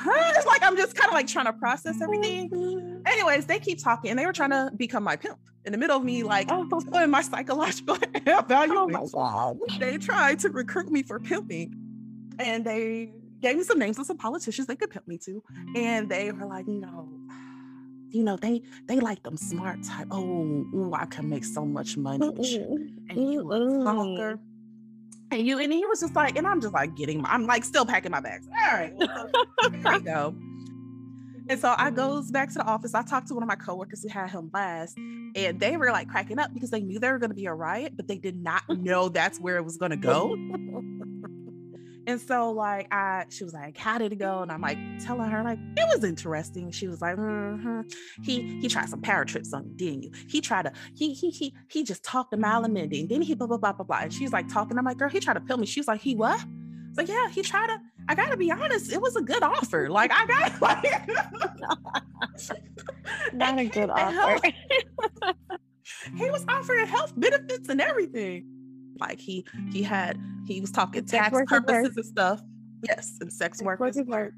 it's 0.06 0.46
like 0.46 0.62
I'm 0.62 0.76
just 0.76 0.94
kind 0.94 1.08
of 1.08 1.14
like 1.14 1.26
trying 1.26 1.46
to 1.46 1.52
process 1.52 2.00
everything. 2.02 2.50
Mm-hmm. 2.50 3.06
Anyways, 3.06 3.46
they 3.46 3.58
keep 3.58 3.82
talking 3.82 4.10
and 4.10 4.18
they 4.18 4.26
were 4.26 4.32
trying 4.32 4.50
to 4.50 4.70
become 4.76 5.02
my 5.02 5.16
pimp 5.16 5.38
in 5.64 5.72
the 5.72 5.78
middle 5.78 5.96
of 5.96 6.04
me 6.04 6.22
like 6.22 6.48
oh. 6.50 6.68
doing 6.92 7.10
my 7.10 7.22
psychological 7.22 7.96
evaluation. 8.14 9.10
Oh 9.14 9.58
they 9.78 9.98
tried 9.98 10.38
to 10.40 10.50
recruit 10.50 10.90
me 10.90 11.02
for 11.02 11.18
pimping 11.18 11.74
and 12.38 12.64
they 12.64 13.12
gave 13.40 13.56
me 13.56 13.64
some 13.64 13.78
names 13.78 13.98
of 13.98 14.06
some 14.06 14.16
politicians 14.16 14.66
they 14.66 14.76
could 14.76 14.90
pimp 14.90 15.06
me 15.08 15.18
to. 15.18 15.42
And 15.74 16.08
they 16.08 16.32
were 16.32 16.46
like, 16.46 16.66
know, 16.66 17.08
you 18.10 18.22
know, 18.22 18.36
they 18.36 18.62
they 18.86 19.00
like 19.00 19.22
them 19.22 19.36
smart 19.36 19.82
type. 19.82 20.06
Oh, 20.10 20.24
ooh, 20.24 20.92
I 20.94 21.06
can 21.06 21.28
make 21.28 21.44
so 21.44 21.64
much 21.64 21.96
money. 21.96 22.26
And 23.08 23.32
you 23.32 23.52
a 23.52 23.80
stalker 23.82 24.38
and 25.30 25.46
you 25.46 25.58
and 25.58 25.72
he 25.72 25.84
was 25.86 26.00
just 26.00 26.14
like, 26.14 26.36
and 26.36 26.46
I'm 26.46 26.60
just 26.60 26.74
like 26.74 26.94
getting 26.94 27.22
my, 27.22 27.30
I'm 27.30 27.46
like 27.46 27.64
still 27.64 27.84
packing 27.84 28.10
my 28.10 28.20
bags. 28.20 28.46
All 28.48 28.76
right, 28.76 28.92
here 28.98 29.92
we 29.92 30.00
go. 30.00 30.34
And 31.48 31.60
so 31.60 31.74
I 31.76 31.90
goes 31.90 32.30
back 32.30 32.48
to 32.48 32.58
the 32.58 32.64
office. 32.64 32.94
I 32.94 33.02
talked 33.02 33.28
to 33.28 33.34
one 33.34 33.42
of 33.42 33.48
my 33.48 33.54
coworkers 33.54 34.02
who 34.02 34.08
had 34.08 34.30
him 34.30 34.50
last, 34.52 34.96
and 34.96 35.60
they 35.60 35.76
were 35.76 35.92
like 35.92 36.08
cracking 36.08 36.38
up 36.38 36.52
because 36.52 36.70
they 36.70 36.80
knew 36.80 36.98
there 36.98 37.12
were 37.12 37.18
going 37.18 37.30
to 37.30 37.36
be 37.36 37.46
a 37.46 37.54
riot, 37.54 37.92
but 37.96 38.08
they 38.08 38.18
did 38.18 38.42
not 38.42 38.62
know 38.68 39.08
that's 39.08 39.38
where 39.38 39.56
it 39.56 39.64
was 39.64 39.76
going 39.76 39.92
to 39.92 39.96
go. 39.96 40.36
And 42.06 42.20
so 42.20 42.52
like 42.52 42.86
I 42.92 43.24
she 43.30 43.42
was 43.42 43.52
like, 43.52 43.76
how 43.76 43.98
did 43.98 44.12
it 44.12 44.18
go? 44.18 44.40
And 44.42 44.52
I'm 44.52 44.60
like 44.60 44.78
telling 45.00 45.28
her, 45.28 45.42
like, 45.42 45.58
it 45.76 45.88
was 45.92 46.04
interesting. 46.04 46.70
She 46.70 46.86
was 46.86 47.00
like, 47.00 47.16
mm-hmm. 47.16 47.80
he 48.22 48.60
he 48.60 48.68
tried 48.68 48.88
some 48.88 49.00
power 49.00 49.24
trips 49.24 49.52
on 49.52 49.66
you, 49.66 49.74
didn't 49.74 50.02
you? 50.04 50.10
He 50.28 50.40
tried 50.40 50.62
to, 50.66 50.72
he 50.94 51.12
he 51.12 51.30
he 51.30 51.54
he 51.68 51.82
just 51.82 52.04
talked 52.04 52.30
to 52.30 52.36
minute 52.36 52.92
and 52.92 53.08
then 53.08 53.22
he 53.22 53.34
blah 53.34 53.48
blah 53.48 53.56
blah 53.56 53.72
blah 53.72 53.84
blah. 53.84 53.98
And 54.02 54.12
she's 54.12 54.32
like 54.32 54.48
talking. 54.48 54.78
I'm 54.78 54.84
like, 54.84 54.98
girl, 54.98 55.08
he 55.08 55.18
tried 55.18 55.34
to 55.34 55.40
pill 55.40 55.56
me. 55.56 55.66
She's 55.66 55.88
like, 55.88 56.00
he 56.00 56.14
what? 56.14 56.40
It's 56.88 56.96
like, 56.96 57.08
yeah, 57.08 57.28
he 57.28 57.42
tried 57.42 57.66
to. 57.66 57.78
I 58.08 58.14
gotta 58.14 58.36
be 58.36 58.52
honest, 58.52 58.92
it 58.92 59.00
was 59.00 59.16
a 59.16 59.22
good 59.22 59.42
offer. 59.42 59.90
Like 59.90 60.12
I 60.14 60.26
got 60.26 60.62
like 60.62 60.84
not 63.32 63.58
a 63.58 63.66
good 63.66 63.90
offer. 63.94 64.48
he 66.16 66.30
was 66.30 66.44
offering 66.48 66.86
health 66.86 67.12
benefits 67.16 67.68
and 67.68 67.80
everything. 67.80 68.55
Like 69.00 69.18
he 69.20 69.44
he 69.72 69.82
had 69.82 70.18
he 70.46 70.60
was 70.60 70.70
talking 70.70 71.04
tax 71.04 71.36
purposes 71.46 71.96
and 71.96 72.06
stuff. 72.06 72.40
Yes, 72.82 73.16
and 73.20 73.32
sex 73.32 73.62
work. 73.62 73.80
Work 73.80 73.94
work. 74.06 74.34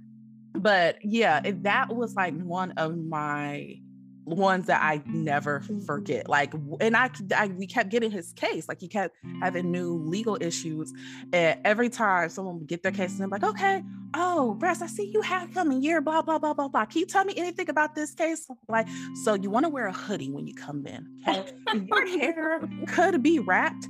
but 0.54 0.96
yeah, 1.04 1.40
that 1.44 1.94
was 1.94 2.14
like 2.14 2.34
one 2.40 2.72
of 2.72 2.96
my 2.96 3.80
ones 4.24 4.66
that 4.66 4.82
I 4.82 5.02
never 5.06 5.60
Mm-hmm. 5.60 5.80
forget. 5.86 6.28
Like, 6.28 6.52
and 6.80 6.94
I, 6.96 7.10
I, 7.34 7.46
we 7.48 7.66
kept 7.66 7.88
getting 7.88 8.10
his 8.10 8.32
case. 8.34 8.68
Like, 8.68 8.78
he 8.78 8.86
kept 8.86 9.16
having 9.40 9.70
new 9.72 9.94
legal 9.94 10.36
issues. 10.40 10.92
And 11.32 11.58
every 11.64 11.88
time 11.88 12.28
someone 12.28 12.58
would 12.58 12.66
get 12.68 12.82
their 12.82 12.92
case, 12.92 13.14
and 13.14 13.22
I'm 13.22 13.30
like, 13.30 13.42
okay, 13.42 13.82
oh, 14.14 14.52
Bress, 14.54 14.82
I 14.82 14.86
see 14.86 15.10
you 15.12 15.22
have 15.22 15.52
coming 15.54 15.78
in 15.78 15.82
year, 15.82 16.00
blah, 16.02 16.20
blah, 16.20 16.38
blah, 16.38 16.52
blah, 16.52 16.68
blah. 16.68 16.84
Can 16.84 17.00
you 17.00 17.06
tell 17.06 17.24
me 17.24 17.34
anything 17.38 17.70
about 17.70 17.94
this 17.94 18.12
case? 18.14 18.46
Like, 18.68 18.86
so 19.24 19.32
you 19.32 19.48
want 19.48 19.64
to 19.64 19.70
wear 19.70 19.86
a 19.86 19.92
hoodie 19.94 20.30
when 20.30 20.46
you 20.46 20.54
come 20.54 20.86
in, 20.86 21.08
okay? 21.26 21.50
Your 21.86 22.06
hair 22.06 22.60
could 22.86 23.22
be 23.22 23.38
wrapped. 23.38 23.88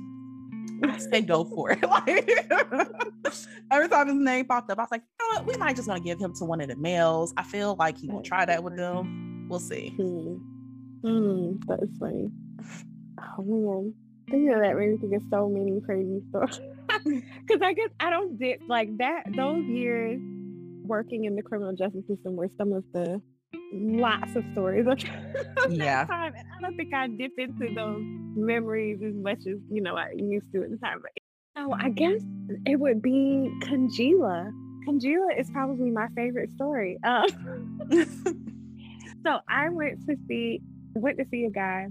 I 0.83 0.97
say 0.97 1.21
go 1.21 1.43
for 1.45 1.71
it. 1.71 1.79
Like, 1.89 2.29
every 3.71 3.89
time 3.89 4.07
his 4.07 4.15
name 4.15 4.45
popped 4.45 4.71
up, 4.71 4.77
I 4.79 4.83
was 4.83 4.91
like, 4.91 5.01
you 5.01 5.33
know 5.33 5.39
what? 5.39 5.47
We 5.47 5.57
might 5.57 5.75
just 5.75 5.87
gonna 5.87 5.99
give 5.99 6.19
him 6.19 6.33
to 6.35 6.45
one 6.45 6.61
of 6.61 6.69
the 6.69 6.75
males. 6.75 7.33
I 7.37 7.43
feel 7.43 7.75
like 7.77 7.97
he 7.97 8.07
will 8.07 8.21
try 8.21 8.45
that 8.45 8.63
with 8.63 8.77
them. 8.77 9.47
We'll 9.49 9.59
see. 9.59 9.89
Hmm. 9.97 10.35
Hmm. 11.03 11.53
That's 11.67 11.97
funny. 11.99 12.29
Oh 13.37 13.43
man. 13.43 13.93
Thinking 14.29 14.53
of 14.53 14.61
that 14.61 14.75
me 14.75 14.97
think 14.97 15.13
of 15.15 15.23
so 15.31 15.49
many 15.49 15.81
crazy 15.81 16.21
stories. 16.29 16.59
Cause 17.47 17.59
I 17.63 17.73
guess 17.73 17.89
I 17.99 18.09
don't 18.09 18.37
dip 18.37 18.61
like 18.67 18.97
that 18.97 19.23
those 19.35 19.63
years 19.65 20.19
working 20.83 21.25
in 21.25 21.35
the 21.35 21.41
criminal 21.41 21.73
justice 21.73 22.05
system 22.07 22.35
were 22.35 22.49
some 22.57 22.73
of 22.73 22.83
the 22.93 23.21
lots 23.71 24.35
of 24.35 24.43
stories 24.53 24.87
of 24.87 24.93
of 25.65 25.71
Yeah. 25.71 26.05
time. 26.05 26.33
And 26.35 26.47
I 26.57 26.61
don't 26.61 26.75
think 26.75 26.93
I 26.93 27.07
dip 27.07 27.31
into 27.37 27.73
those 27.73 28.01
memories 28.35 28.99
as 29.05 29.13
much 29.15 29.39
as, 29.39 29.57
you 29.69 29.81
know, 29.81 29.95
I 29.95 30.11
used 30.15 30.45
to 30.53 30.63
at 30.63 30.71
the 30.71 30.77
time. 30.77 30.99
But 31.01 31.11
oh, 31.57 31.73
I 31.79 31.89
guess 31.89 32.21
it 32.65 32.79
would 32.79 33.01
be 33.01 33.51
Congeala. 33.63 34.51
Congeala 34.87 35.39
is 35.39 35.49
probably 35.51 35.91
my 35.91 36.07
favorite 36.15 36.51
story. 36.53 36.97
Um, 37.03 37.25
so 39.25 39.39
I 39.49 39.69
went 39.69 40.05
to 40.07 40.15
see 40.27 40.61
went 40.95 41.17
to 41.17 41.25
see 41.29 41.45
a 41.45 41.49
guy. 41.51 41.87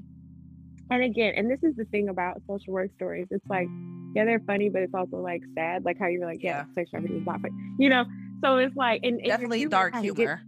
And 0.90 1.02
again, 1.02 1.34
and 1.36 1.50
this 1.50 1.62
is 1.62 1.76
the 1.76 1.84
thing 1.86 2.08
about 2.08 2.40
social 2.46 2.72
work 2.72 2.90
stories. 2.96 3.26
It's 3.30 3.44
like, 3.48 3.68
yeah, 4.14 4.24
they're 4.24 4.40
funny, 4.40 4.70
but 4.70 4.82
it's 4.82 4.94
also 4.94 5.18
like 5.18 5.42
sad, 5.54 5.84
like 5.84 5.98
how 5.98 6.06
you're 6.06 6.24
like, 6.24 6.42
yeah, 6.42 6.64
sex 6.74 6.90
trafficking 6.90 7.18
is 7.20 7.26
not 7.26 7.42
funny, 7.42 7.52
you 7.78 7.90
know. 7.90 8.04
So 8.42 8.56
it's 8.56 8.74
like, 8.74 9.00
and, 9.02 9.18
and 9.18 9.26
Definitely 9.26 9.58
humor 9.58 9.70
dark 9.70 9.96
humor. 9.96 10.40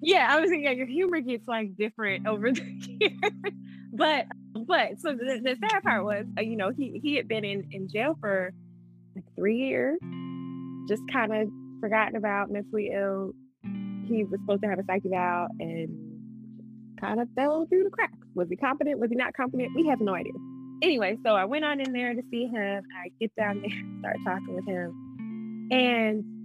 Yeah, 0.00 0.26
I 0.30 0.40
was 0.40 0.50
thinking 0.50 0.64
yeah, 0.64 0.72
your 0.72 0.86
humor 0.86 1.20
gets 1.20 1.46
like 1.48 1.76
different 1.76 2.26
over 2.26 2.52
the 2.52 2.62
years. 3.00 3.54
but 3.92 4.26
but 4.66 5.00
so 5.00 5.14
the, 5.14 5.40
the 5.42 5.56
sad 5.68 5.82
part 5.82 6.04
was, 6.04 6.26
uh, 6.38 6.42
you 6.42 6.56
know, 6.56 6.70
he 6.70 7.00
he 7.02 7.16
had 7.16 7.28
been 7.28 7.44
in 7.44 7.68
in 7.72 7.88
jail 7.88 8.16
for 8.20 8.52
like 9.14 9.24
three 9.36 9.56
years, 9.56 9.98
just 10.88 11.02
kind 11.12 11.32
of 11.32 11.48
forgotten 11.80 12.16
about, 12.16 12.50
mentally 12.50 12.90
ill. 12.94 13.32
He 14.06 14.24
was 14.24 14.40
supposed 14.40 14.62
to 14.62 14.68
have 14.68 14.78
a 14.78 14.84
psych 14.84 15.04
eval 15.04 15.48
and 15.60 16.96
kind 17.00 17.20
of 17.20 17.28
fell 17.34 17.66
through 17.66 17.84
the 17.84 17.90
cracks. 17.90 18.16
Was 18.34 18.48
he 18.48 18.56
competent? 18.56 18.98
Was 18.98 19.10
he 19.10 19.16
not 19.16 19.34
competent? 19.34 19.70
We 19.74 19.86
have 19.88 20.00
no 20.00 20.14
idea. 20.14 20.32
Anyway, 20.82 21.18
so 21.24 21.34
I 21.34 21.44
went 21.44 21.64
on 21.64 21.80
in 21.80 21.92
there 21.92 22.14
to 22.14 22.22
see 22.30 22.46
him. 22.46 22.84
I 22.96 23.10
get 23.20 23.34
down 23.36 23.60
there, 23.60 24.14
start 24.14 24.16
talking 24.24 24.54
with 24.54 24.66
him, 24.66 25.68
and 25.70 26.37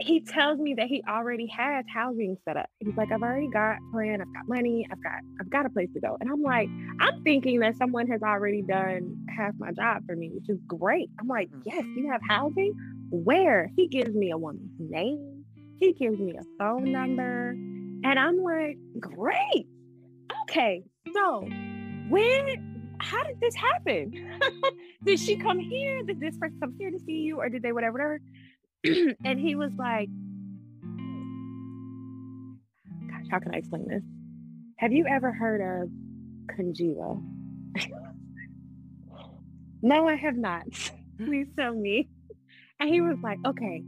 he 0.00 0.20
tells 0.20 0.58
me 0.58 0.74
that 0.74 0.86
he 0.86 1.02
already 1.08 1.46
has 1.46 1.84
housing 1.92 2.36
set 2.44 2.56
up. 2.56 2.66
He's 2.80 2.96
like, 2.96 3.12
I've 3.12 3.22
already 3.22 3.48
got 3.48 3.76
plan, 3.92 4.20
I've 4.20 4.32
got 4.34 4.48
money, 4.48 4.86
I've 4.90 5.02
got 5.02 5.20
I've 5.40 5.50
got 5.50 5.66
a 5.66 5.70
place 5.70 5.88
to 5.94 6.00
go. 6.00 6.16
And 6.20 6.30
I'm 6.30 6.42
like, 6.42 6.68
I'm 7.00 7.22
thinking 7.22 7.60
that 7.60 7.76
someone 7.76 8.06
has 8.08 8.22
already 8.22 8.62
done 8.62 9.26
half 9.34 9.54
my 9.58 9.70
job 9.72 10.02
for 10.06 10.16
me, 10.16 10.30
which 10.34 10.48
is 10.48 10.58
great. 10.66 11.08
I'm 11.20 11.28
like, 11.28 11.48
Mhm. 11.50 11.62
yes, 11.64 11.84
you 11.96 12.10
have 12.10 12.20
housing? 12.28 12.74
Where? 13.10 13.70
He 13.76 13.86
gives 13.88 14.14
me 14.14 14.30
a 14.30 14.38
woman's 14.38 14.72
name, 14.78 15.44
he 15.78 15.92
gives 15.92 16.18
me 16.18 16.36
a 16.36 16.42
phone 16.58 16.90
number, 16.90 17.50
and 17.50 18.18
I'm 18.18 18.38
like, 18.42 18.76
great. 19.00 19.66
Okay, 20.42 20.82
so 21.12 21.48
when 22.08 22.70
how 22.98 23.22
did 23.24 23.38
this 23.40 23.54
happen? 23.54 24.12
did 25.04 25.18
she 25.18 25.36
come 25.36 25.58
here? 25.58 26.02
Did 26.06 26.20
this 26.20 26.36
person 26.38 26.58
come 26.60 26.74
here 26.78 26.90
to 26.90 26.98
see 27.00 27.20
you, 27.20 27.38
or 27.38 27.48
did 27.48 27.62
they 27.62 27.72
whatever? 27.72 27.92
whatever? 27.92 28.20
and 29.24 29.40
he 29.40 29.54
was 29.54 29.72
like, 29.78 30.08
Gosh, 33.08 33.26
how 33.30 33.38
can 33.38 33.54
I 33.54 33.58
explain 33.58 33.88
this? 33.88 34.02
Have 34.78 34.92
you 34.92 35.06
ever 35.06 35.32
heard 35.32 35.60
of 35.60 35.88
Congeala? 36.54 37.22
no, 39.82 40.08
I 40.08 40.16
have 40.16 40.36
not. 40.36 40.64
Please 41.16 41.46
tell 41.58 41.72
me. 41.72 42.08
And 42.80 42.90
he 42.90 43.00
was 43.00 43.16
like, 43.22 43.38
Okay, 43.46 43.82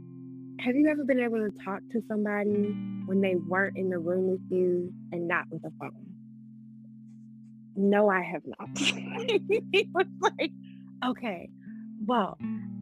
have 0.61 0.75
you 0.75 0.87
ever 0.89 1.03
been 1.03 1.19
able 1.19 1.37
to 1.37 1.51
talk 1.63 1.81
to 1.91 2.01
somebody 2.07 2.73
when 3.05 3.21
they 3.21 3.35
weren't 3.35 3.77
in 3.77 3.89
the 3.89 3.99
room 3.99 4.31
with 4.31 4.41
you 4.49 4.91
and 5.11 5.27
not 5.27 5.45
with 5.51 5.63
a 5.63 5.71
phone? 5.79 6.05
No, 7.75 8.09
I 8.09 8.23
have 8.23 8.41
not. 8.45 8.69
he 8.77 9.89
was 9.93 10.07
like, 10.21 10.51
Okay, 11.05 11.49
well, 12.05 12.37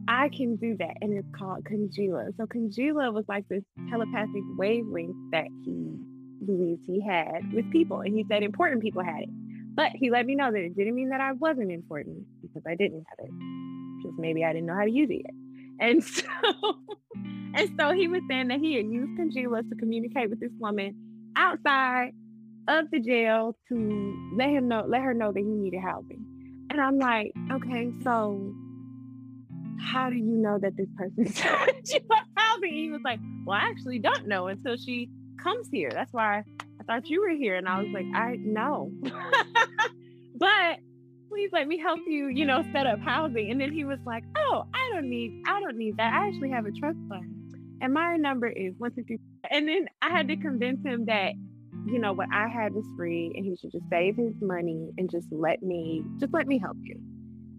I 0.08 0.28
can 0.28 0.56
do 0.56 0.76
that, 0.78 0.96
and 1.00 1.12
it's 1.12 1.28
called 1.36 1.64
Congeala. 1.64 2.36
So 2.36 2.46
Congeala 2.46 3.12
was 3.12 3.24
like 3.28 3.46
this 3.48 3.64
telepathic 3.90 4.42
wavelength 4.56 5.16
that 5.32 5.46
he 5.64 5.96
believes 6.44 6.80
he 6.86 7.00
had 7.00 7.52
with 7.52 7.70
people, 7.70 8.00
and 8.00 8.14
he 8.14 8.24
said 8.28 8.42
important 8.42 8.82
people 8.82 9.02
had 9.02 9.22
it. 9.22 9.28
But 9.74 9.92
he 9.94 10.10
let 10.10 10.26
me 10.26 10.34
know 10.34 10.50
that 10.50 10.58
it 10.58 10.76
didn't 10.76 10.94
mean 10.94 11.10
that 11.10 11.20
I 11.20 11.32
wasn't 11.32 11.72
important 11.72 12.24
because 12.40 12.62
I 12.66 12.74
didn't 12.76 13.04
have 13.08 13.26
it. 13.26 13.30
Just 14.02 14.18
maybe 14.18 14.44
I 14.44 14.52
didn't 14.52 14.66
know 14.66 14.74
how 14.74 14.84
to 14.84 14.90
use 14.90 15.10
it 15.10 15.22
yet. 15.24 15.34
And 15.80 16.04
so, 16.04 16.24
and 17.54 17.70
so 17.78 17.92
he 17.92 18.08
was 18.08 18.22
saying 18.28 18.48
that 18.48 18.60
he 18.60 18.74
had 18.74 18.86
used 18.86 19.18
Congeala 19.18 19.68
to 19.68 19.76
communicate 19.76 20.30
with 20.30 20.40
this 20.40 20.52
woman 20.58 20.94
outside 21.36 22.12
of 22.68 22.90
the 22.90 23.00
jail 23.00 23.56
to 23.68 24.32
let 24.36 24.48
him 24.48 24.68
know, 24.68 24.84
let 24.88 25.02
her 25.02 25.14
know 25.14 25.32
that 25.32 25.38
he 25.38 25.44
needed 25.44 25.80
housing. 25.80 26.24
And 26.70 26.80
I'm 26.80 26.98
like, 26.98 27.32
okay, 27.52 27.92
so 28.02 28.54
how 29.78 30.10
do 30.10 30.16
you 30.16 30.36
know 30.36 30.58
that 30.58 30.76
this 30.76 30.88
person 30.96 31.24
told 31.32 31.88
you 31.88 32.00
housing? 32.36 32.72
He 32.72 32.90
was 32.90 33.00
like, 33.04 33.20
well, 33.44 33.58
I 33.58 33.68
actually 33.68 33.98
don't 33.98 34.26
know 34.26 34.48
until 34.48 34.76
she 34.76 35.08
comes 35.42 35.68
here. 35.70 35.90
That's 35.92 36.12
why 36.12 36.44
I 36.80 36.84
thought 36.84 37.08
you 37.08 37.20
were 37.20 37.30
here. 37.30 37.56
And 37.56 37.68
I 37.68 37.80
was 37.80 37.88
like, 37.92 38.06
I 38.14 38.36
know. 38.36 38.90
but 40.34 40.78
please 41.28 41.50
let 41.52 41.68
me 41.68 41.78
help 41.78 42.00
you, 42.06 42.28
you 42.28 42.44
know, 42.44 42.62
set 42.72 42.86
up 42.86 43.00
housing. 43.00 43.50
And 43.50 43.60
then 43.60 43.72
he 43.72 43.84
was 43.84 43.98
like, 44.06 44.24
oh, 44.36 44.64
I 44.74 44.90
don't 44.92 45.08
need, 45.08 45.42
I 45.46 45.60
don't 45.60 45.76
need 45.76 45.96
that. 45.96 46.12
I 46.12 46.28
actually 46.28 46.50
have 46.50 46.66
a 46.66 46.72
trust 46.72 46.98
fund. 47.08 47.32
And 47.80 47.92
my 47.92 48.16
number 48.16 48.48
is 48.48 48.74
one 48.78 48.92
two 48.94 49.04
three. 49.04 49.18
And 49.50 49.68
then 49.68 49.86
I 50.00 50.10
had 50.10 50.28
to 50.28 50.36
convince 50.36 50.84
him 50.84 51.04
that, 51.06 51.32
you 51.86 51.98
know, 51.98 52.12
what 52.12 52.28
I 52.32 52.48
had 52.48 52.72
was 52.72 52.84
free 52.96 53.32
and 53.36 53.44
he 53.44 53.56
should 53.56 53.72
just 53.72 53.84
save 53.90 54.16
his 54.16 54.34
money 54.40 54.90
and 54.96 55.10
just 55.10 55.26
let 55.30 55.62
me, 55.62 56.02
just 56.18 56.32
let 56.32 56.46
me 56.46 56.58
help 56.58 56.78
you 56.82 57.00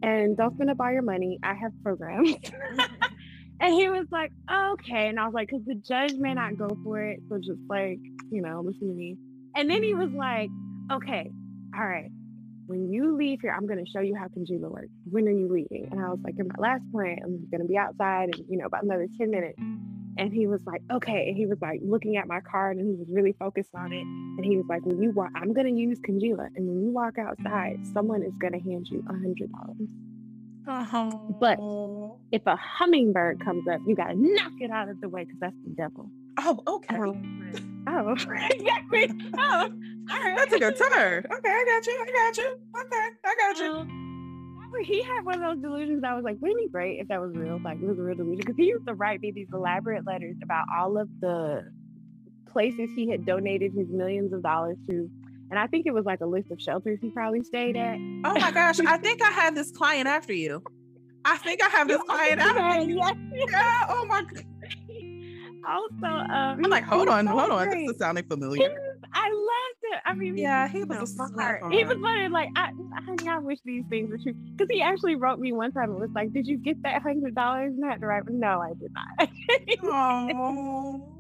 and 0.04 0.38
don't 0.38 0.54
spend 0.56 0.70
up 0.70 0.80
all 0.80 0.92
your 0.92 1.02
money. 1.02 1.40
I 1.44 1.54
have 1.54 1.72
programs. 1.84 2.36
and 3.60 3.74
he 3.74 3.90
was 3.90 4.06
like, 4.12 4.32
okay. 4.52 5.08
And 5.08 5.20
I 5.20 5.26
was 5.26 5.34
like, 5.34 5.50
because 5.50 5.66
the 5.66 5.76
judge 5.76 6.14
may 6.14 6.34
not 6.34 6.58
go 6.58 6.78
for 6.84 7.02
it. 7.02 7.20
So 7.30 7.38
just 7.38 7.60
like, 7.70 8.00
you 8.32 8.42
know, 8.42 8.62
listen 8.62 8.88
to 8.88 8.94
me. 8.94 9.18
And 9.56 9.70
then 9.70 9.82
he 9.82 9.94
was 9.94 10.12
like, 10.12 10.50
okay, 10.92 11.32
all 11.76 11.88
right. 11.88 12.12
When 12.68 12.92
you 12.92 13.16
leave 13.16 13.40
here, 13.42 13.56
I'm 13.56 13.66
going 13.66 13.84
to 13.84 13.90
show 13.90 14.02
you 14.02 14.16
how 14.16 14.28
Congeala 14.28 14.70
works. 14.70 14.90
When 15.10 15.28
are 15.28 15.32
you 15.32 15.48
leaving? 15.48 15.88
And 15.92 16.02
I 16.02 16.10
was 16.10 16.20
like, 16.24 16.36
in 16.38 16.48
my 16.48 16.56
last 16.58 16.84
plan, 16.92 17.20
I'm 17.24 17.48
going 17.50 17.62
to 17.62 17.68
be 17.68 17.78
outside 17.78 18.30
and, 18.36 18.46
you 18.50 18.58
know, 18.58 18.66
about 18.66 18.84
another 18.84 19.08
10 19.18 19.32
minutes. 19.32 19.58
And 20.18 20.34
he 20.34 20.48
was 20.48 20.62
like, 20.66 20.82
okay. 20.92 21.28
And 21.28 21.38
he 21.38 21.46
was 21.46 21.60
like 21.62 21.80
looking 21.84 22.18
at 22.18 22.28
my 22.28 22.40
card 22.40 22.78
and 22.78 22.88
he 22.88 22.96
was 22.96 23.08
really 23.10 23.34
focused 23.34 23.70
on 23.76 23.94
it. 23.94 24.02
And 24.02 24.44
he 24.46 24.58
was 24.58 24.66
like, 24.68 24.86
when 24.86 25.02
you 25.02 25.12
walk, 25.12 25.30
I'm 25.36 25.54
going 25.54 25.68
to 25.68 25.80
use 25.80 26.00
Congeala. 26.00 26.48
And 26.56 26.68
when 26.68 26.82
you 26.84 26.92
walk 26.92 27.18
outside, 27.18 27.86
someone 27.94 28.24
is 28.24 28.36
going 28.38 28.54
to 28.54 28.60
hand 28.60 28.88
you 28.90 29.04
a 29.08 29.14
hundred 29.14 29.52
dollars. 29.52 29.88
Uh-huh. 30.68 31.12
But 31.40 31.60
if 32.32 32.46
a 32.46 32.56
hummingbird 32.58 33.44
comes 33.44 33.68
up, 33.68 33.80
you 33.88 33.96
got 33.96 34.08
to 34.08 34.16
knock 34.16 34.52
it 34.60 34.70
out 34.70 34.90
of 34.90 35.00
the 35.00 35.08
way 35.08 35.24
because 35.24 35.40
that's 35.40 35.56
the 35.64 35.74
devil. 35.76 36.10
oh, 36.40 36.62
okay. 36.68 36.96
Um, 36.96 37.86
oh, 37.88 38.12
exactly. 38.12 39.10
Oh, 39.38 39.70
all 40.10 40.20
right. 40.24 40.38
That's 40.38 40.54
a 40.54 40.60
good 40.60 40.78
turn. 40.78 41.26
Okay, 41.32 41.50
I 41.50 41.66
got 41.66 41.86
you. 41.86 41.94
I 41.94 42.12
got 42.12 42.38
you. 42.38 42.60
Okay, 42.80 43.10
I 43.26 43.36
got 43.38 43.58
you. 43.60 43.72
Um, 43.72 44.07
he 44.84 45.02
had 45.02 45.24
one 45.24 45.42
of 45.42 45.56
those 45.56 45.62
delusions. 45.62 46.04
I 46.06 46.14
was 46.14 46.24
like, 46.24 46.38
wouldn't 46.40 46.60
it 46.60 46.66
be 46.68 46.72
great 46.72 47.00
if 47.00 47.08
that 47.08 47.22
was 47.22 47.34
real? 47.36 47.60
Like, 47.64 47.78
it 47.82 47.86
was 47.86 47.98
a 47.98 48.02
real 48.02 48.16
delusion. 48.16 48.38
Because 48.38 48.56
he 48.56 48.66
used 48.66 48.88
to 48.88 48.94
write 48.94 49.22
me 49.22 49.32
these 49.32 49.48
elaborate 49.54 50.06
letters 50.06 50.36
about 50.44 50.66
all 50.76 50.98
of 50.98 51.10
the 51.20 51.64
places 52.52 52.90
he 52.96 53.10
had 53.10 53.26
donated 53.26 53.74
his 53.74 53.88
millions 53.90 54.34
of 54.34 54.44
dollars 54.44 54.78
to. 54.90 55.10
And 55.50 55.58
I 55.58 55.68
think 55.68 55.86
it 55.86 55.94
was 55.94 56.06
like 56.06 56.22
a 56.22 56.26
list 56.26 56.52
of 56.52 56.60
shelters 56.60 57.00
he 57.02 57.10
probably 57.10 57.44
stayed 57.44 57.78
at. 57.78 57.96
Oh 57.96 58.40
my 58.40 58.52
gosh, 58.52 58.80
I 58.80 58.98
think 58.98 59.22
I 59.22 59.32
have 59.32 59.56
this 59.56 59.72
client 59.72 60.08
after 60.08 60.34
you. 60.34 60.62
I 61.24 61.38
think 61.38 61.64
I 61.64 61.70
have 61.70 61.88
this 61.88 62.02
client 62.08 62.42
after 62.42 62.82
you. 62.82 63.02
Yeah. 63.50 63.86
Oh 63.90 64.06
my. 64.08 64.24
God. 64.24 64.44
Also, 65.68 66.06
um, 66.06 66.64
I'm 66.64 66.70
like, 66.70 66.86
hold 66.86 67.10
on, 67.10 67.28
hold 67.28 67.52
on. 67.52 67.68
great. 67.68 67.88
This 67.88 67.96
is 67.96 68.00
sounding 68.00 68.24
familiar. 68.24 68.87
Was- 69.18 69.26
I 69.26 69.30
loved 69.30 69.96
it. 69.96 70.02
I 70.06 70.14
mean, 70.14 70.38
Yeah, 70.38 70.68
he 70.68 70.84
was 70.84 71.18
know, 71.18 71.26
a 71.26 71.32
my 71.32 71.44
heart. 71.44 71.74
He 71.74 71.84
was 71.84 71.98
funny. 71.98 72.28
like, 72.30 72.50
I, 72.56 72.70
honey, 73.06 73.28
I 73.30 73.40
wish 73.40 73.60
these 73.66 73.84
things 73.90 74.10
were 74.10 74.18
true. 74.18 74.34
Because 74.34 74.70
he 74.70 74.82
actually 74.82 75.16
wrote 75.16 75.40
me 75.40 75.52
one 75.54 75.72
time 75.72 75.92
and 75.92 76.00
was 76.00 76.12
like, 76.14 76.34
"Did 76.34 76.48
you 76.48 76.58
get 76.58 76.82
that 76.84 77.02
hundred 77.02 77.36
dollars?" 77.36 77.74
And 77.76 77.86
I 77.86 77.90
had 77.90 78.02
to 78.02 78.08
write, 78.08 78.24
"No, 78.30 78.60
I 78.62 78.74
did 78.74 78.92
not." 78.94 79.30
Oh. 79.84 81.14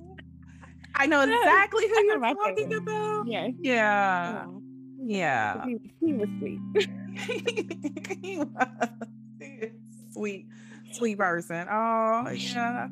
I 0.95 1.05
know 1.05 1.21
exactly 1.23 1.87
who 1.87 2.03
you're 2.05 2.19
talking 2.19 2.73
about. 2.73 3.27
Yeah. 3.27 3.47
Yeah. 3.59 4.45
Oh. 4.47 4.61
Yeah. 4.99 5.65
He, 5.65 5.77
he, 6.01 6.13
was 6.13 6.27
sweet. 6.39 6.59
he 8.21 8.37
was 8.39 9.69
sweet, 10.11 10.47
sweet 10.91 11.17
person. 11.17 11.67
Oh, 11.69 12.29
yeah. 12.31 12.87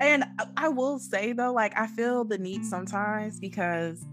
And 0.00 0.24
I 0.56 0.68
will 0.68 0.98
say 0.98 1.32
though, 1.32 1.52
like 1.52 1.78
I 1.78 1.86
feel 1.86 2.24
the 2.24 2.38
need 2.38 2.66
sometimes 2.66 3.38
because 3.38 4.04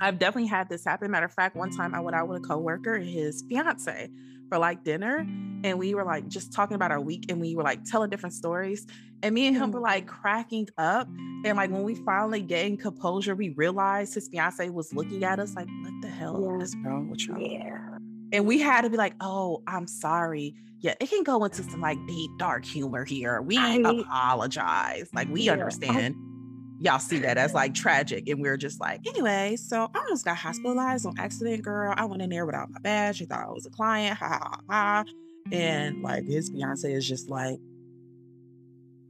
I've 0.00 0.18
definitely 0.18 0.48
had 0.48 0.68
this 0.68 0.84
happen. 0.84 1.10
Matter 1.10 1.26
of 1.26 1.32
fact, 1.32 1.56
one 1.56 1.70
time 1.70 1.94
I 1.94 2.00
went 2.00 2.14
out 2.16 2.28
with 2.28 2.38
a 2.38 2.46
coworker 2.46 2.94
and 2.94 3.08
his 3.08 3.42
fiance 3.48 4.10
for 4.48 4.58
like 4.58 4.84
dinner, 4.84 5.26
and 5.64 5.78
we 5.78 5.94
were 5.94 6.04
like 6.04 6.28
just 6.28 6.52
talking 6.52 6.74
about 6.74 6.90
our 6.90 7.00
week, 7.00 7.26
and 7.28 7.40
we 7.40 7.54
were 7.56 7.62
like 7.62 7.84
telling 7.84 8.10
different 8.10 8.34
stories. 8.34 8.86
And 9.22 9.34
me 9.34 9.48
and 9.48 9.56
him 9.56 9.72
were 9.72 9.80
mm. 9.80 9.84
like 9.84 10.06
cracking 10.06 10.68
up. 10.78 11.08
And 11.44 11.56
like 11.56 11.70
when 11.70 11.82
we 11.82 11.96
finally 11.96 12.40
gained 12.40 12.80
composure, 12.80 13.34
we 13.34 13.50
realized 13.50 14.14
his 14.14 14.28
fiance 14.28 14.68
was 14.70 14.92
looking 14.94 15.24
at 15.24 15.40
us 15.40 15.54
like, 15.54 15.68
"What 15.82 16.02
the 16.02 16.08
hell 16.08 16.40
yeah. 16.40 16.64
is 16.64 16.76
wrong 16.84 17.10
with 17.10 17.26
you?" 17.26 17.36
Yeah. 17.38 17.98
And 18.32 18.46
we 18.46 18.60
had 18.60 18.82
to 18.82 18.90
be 18.90 18.96
like, 18.96 19.14
"Oh, 19.20 19.62
I'm 19.66 19.86
sorry." 19.86 20.54
Yeah, 20.80 20.94
it 21.00 21.10
can 21.10 21.24
go 21.24 21.44
into 21.44 21.64
some 21.64 21.80
like 21.80 21.98
deep, 22.06 22.30
dark 22.38 22.64
humor 22.64 23.04
here. 23.04 23.42
We 23.42 23.58
I, 23.58 23.74
apologize. 23.76 25.10
Like 25.12 25.28
we 25.28 25.42
yeah. 25.42 25.52
understand 25.52 26.14
y'all 26.80 26.98
see 26.98 27.18
that 27.18 27.38
as 27.38 27.54
like 27.54 27.74
tragic. 27.74 28.28
And 28.28 28.40
we 28.40 28.48
are 28.48 28.56
just 28.56 28.80
like, 28.80 29.06
anyway, 29.06 29.56
so 29.56 29.90
I 29.94 29.98
almost 29.98 30.24
got 30.24 30.36
hospitalized 30.36 31.06
on 31.06 31.14
accident, 31.18 31.62
girl. 31.62 31.94
I 31.96 32.04
went 32.04 32.22
in 32.22 32.30
there 32.30 32.46
without 32.46 32.70
my 32.70 32.78
badge. 32.80 33.18
She 33.18 33.26
thought 33.26 33.46
I 33.46 33.50
was 33.50 33.66
a 33.66 33.70
client. 33.70 34.16
Ha 34.18 34.38
ha 34.42 34.60
ha. 34.68 35.04
And 35.50 36.02
like 36.02 36.24
his 36.24 36.48
fiance 36.50 36.92
is 36.92 37.08
just 37.08 37.28
like, 37.28 37.58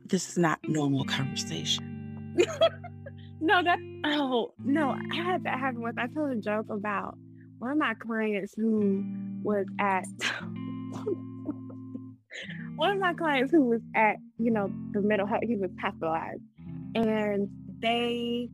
this 0.06 0.30
is 0.30 0.38
not 0.38 0.58
normal 0.64 1.04
conversation. 1.04 2.34
no, 3.40 3.62
that 3.62 3.78
oh 4.04 4.54
no, 4.64 4.90
I 4.90 5.14
had 5.14 5.44
that 5.44 5.58
happen 5.58 5.82
with 5.82 5.98
I 5.98 6.06
told 6.06 6.30
a 6.30 6.36
joke 6.36 6.66
about 6.70 7.18
one 7.58 7.72
of 7.72 7.78
my 7.78 7.94
clients 7.94 8.54
who 8.56 9.04
was 9.42 9.66
at 9.78 10.04
one 12.76 12.92
of 12.92 12.98
my 12.98 13.12
clients 13.12 13.50
who 13.50 13.62
was 13.64 13.80
at, 13.94 14.16
you 14.38 14.50
know, 14.52 14.72
the 14.92 15.02
mental 15.02 15.26
health, 15.26 15.42
he 15.44 15.56
was 15.56 15.70
hospitalized 15.80 16.40
and 16.94 17.48
they 17.80 18.50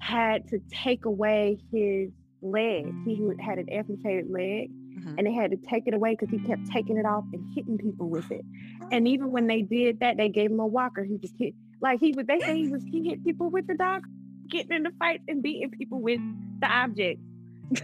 had 0.00 0.48
to 0.48 0.60
take 0.70 1.04
away 1.04 1.58
his 1.72 2.10
leg. 2.42 2.92
He 3.04 3.20
had 3.40 3.58
an 3.58 3.68
amputated 3.68 4.30
leg, 4.30 4.70
mm-hmm. 4.70 5.14
and 5.18 5.26
they 5.26 5.32
had 5.32 5.50
to 5.50 5.56
take 5.56 5.86
it 5.86 5.94
away 5.94 6.16
because 6.18 6.30
he 6.30 6.38
kept 6.46 6.70
taking 6.70 6.96
it 6.96 7.06
off 7.06 7.24
and 7.32 7.44
hitting 7.54 7.78
people 7.78 8.08
with 8.08 8.30
it. 8.30 8.44
And 8.90 9.06
even 9.08 9.32
when 9.32 9.46
they 9.46 9.62
did 9.62 10.00
that, 10.00 10.16
they 10.16 10.28
gave 10.28 10.50
him 10.50 10.60
a 10.60 10.66
walker. 10.66 11.04
He 11.04 11.18
just 11.18 11.34
hit 11.38 11.54
like 11.80 12.00
he 12.00 12.12
was. 12.12 12.26
They 12.26 12.40
say 12.40 12.56
he 12.56 12.68
was. 12.68 12.82
He 12.84 13.08
hit 13.08 13.24
people 13.24 13.50
with 13.50 13.66
the 13.66 13.74
dog, 13.74 14.02
getting 14.48 14.72
into 14.72 14.90
fights 14.98 15.24
and 15.28 15.42
beating 15.42 15.70
people 15.70 16.00
with 16.00 16.20
the 16.60 16.66
object. 16.66 17.20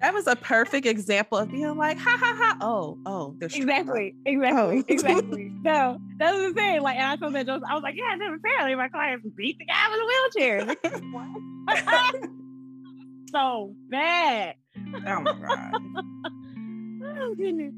That 0.00 0.12
was 0.12 0.26
a 0.26 0.36
perfect 0.36 0.86
example 0.86 1.38
of 1.38 1.50
being 1.50 1.76
like, 1.76 1.98
ha 1.98 2.16
ha 2.18 2.34
ha. 2.36 2.56
Oh, 2.60 2.98
oh, 3.06 3.34
there's 3.38 3.54
exactly, 3.54 4.14
exactly, 4.26 4.78
oh. 4.78 4.84
exactly. 4.88 5.50
So 5.64 5.98
that 6.18 6.34
was 6.34 6.52
the 6.52 6.54
thing. 6.54 6.82
Like, 6.82 6.96
and 6.98 7.06
I 7.06 7.16
told 7.16 7.34
that 7.34 7.46
joke, 7.46 7.62
I 7.66 7.72
was 7.72 7.82
like, 7.82 7.94
yeah, 7.96 8.14
apparently 8.14 8.74
My 8.74 8.88
clients 8.88 9.26
beat 9.34 9.56
the 9.58 9.64
guy 9.64 9.88
with 9.90 10.00
a 10.00 10.06
wheelchair. 10.06 10.66
what? 11.10 12.28
so 13.32 13.74
bad. 13.88 14.56
Oh 15.06 15.20
my 15.20 15.32
god. 15.32 15.72
oh 17.18 17.34
goodness. 17.34 17.72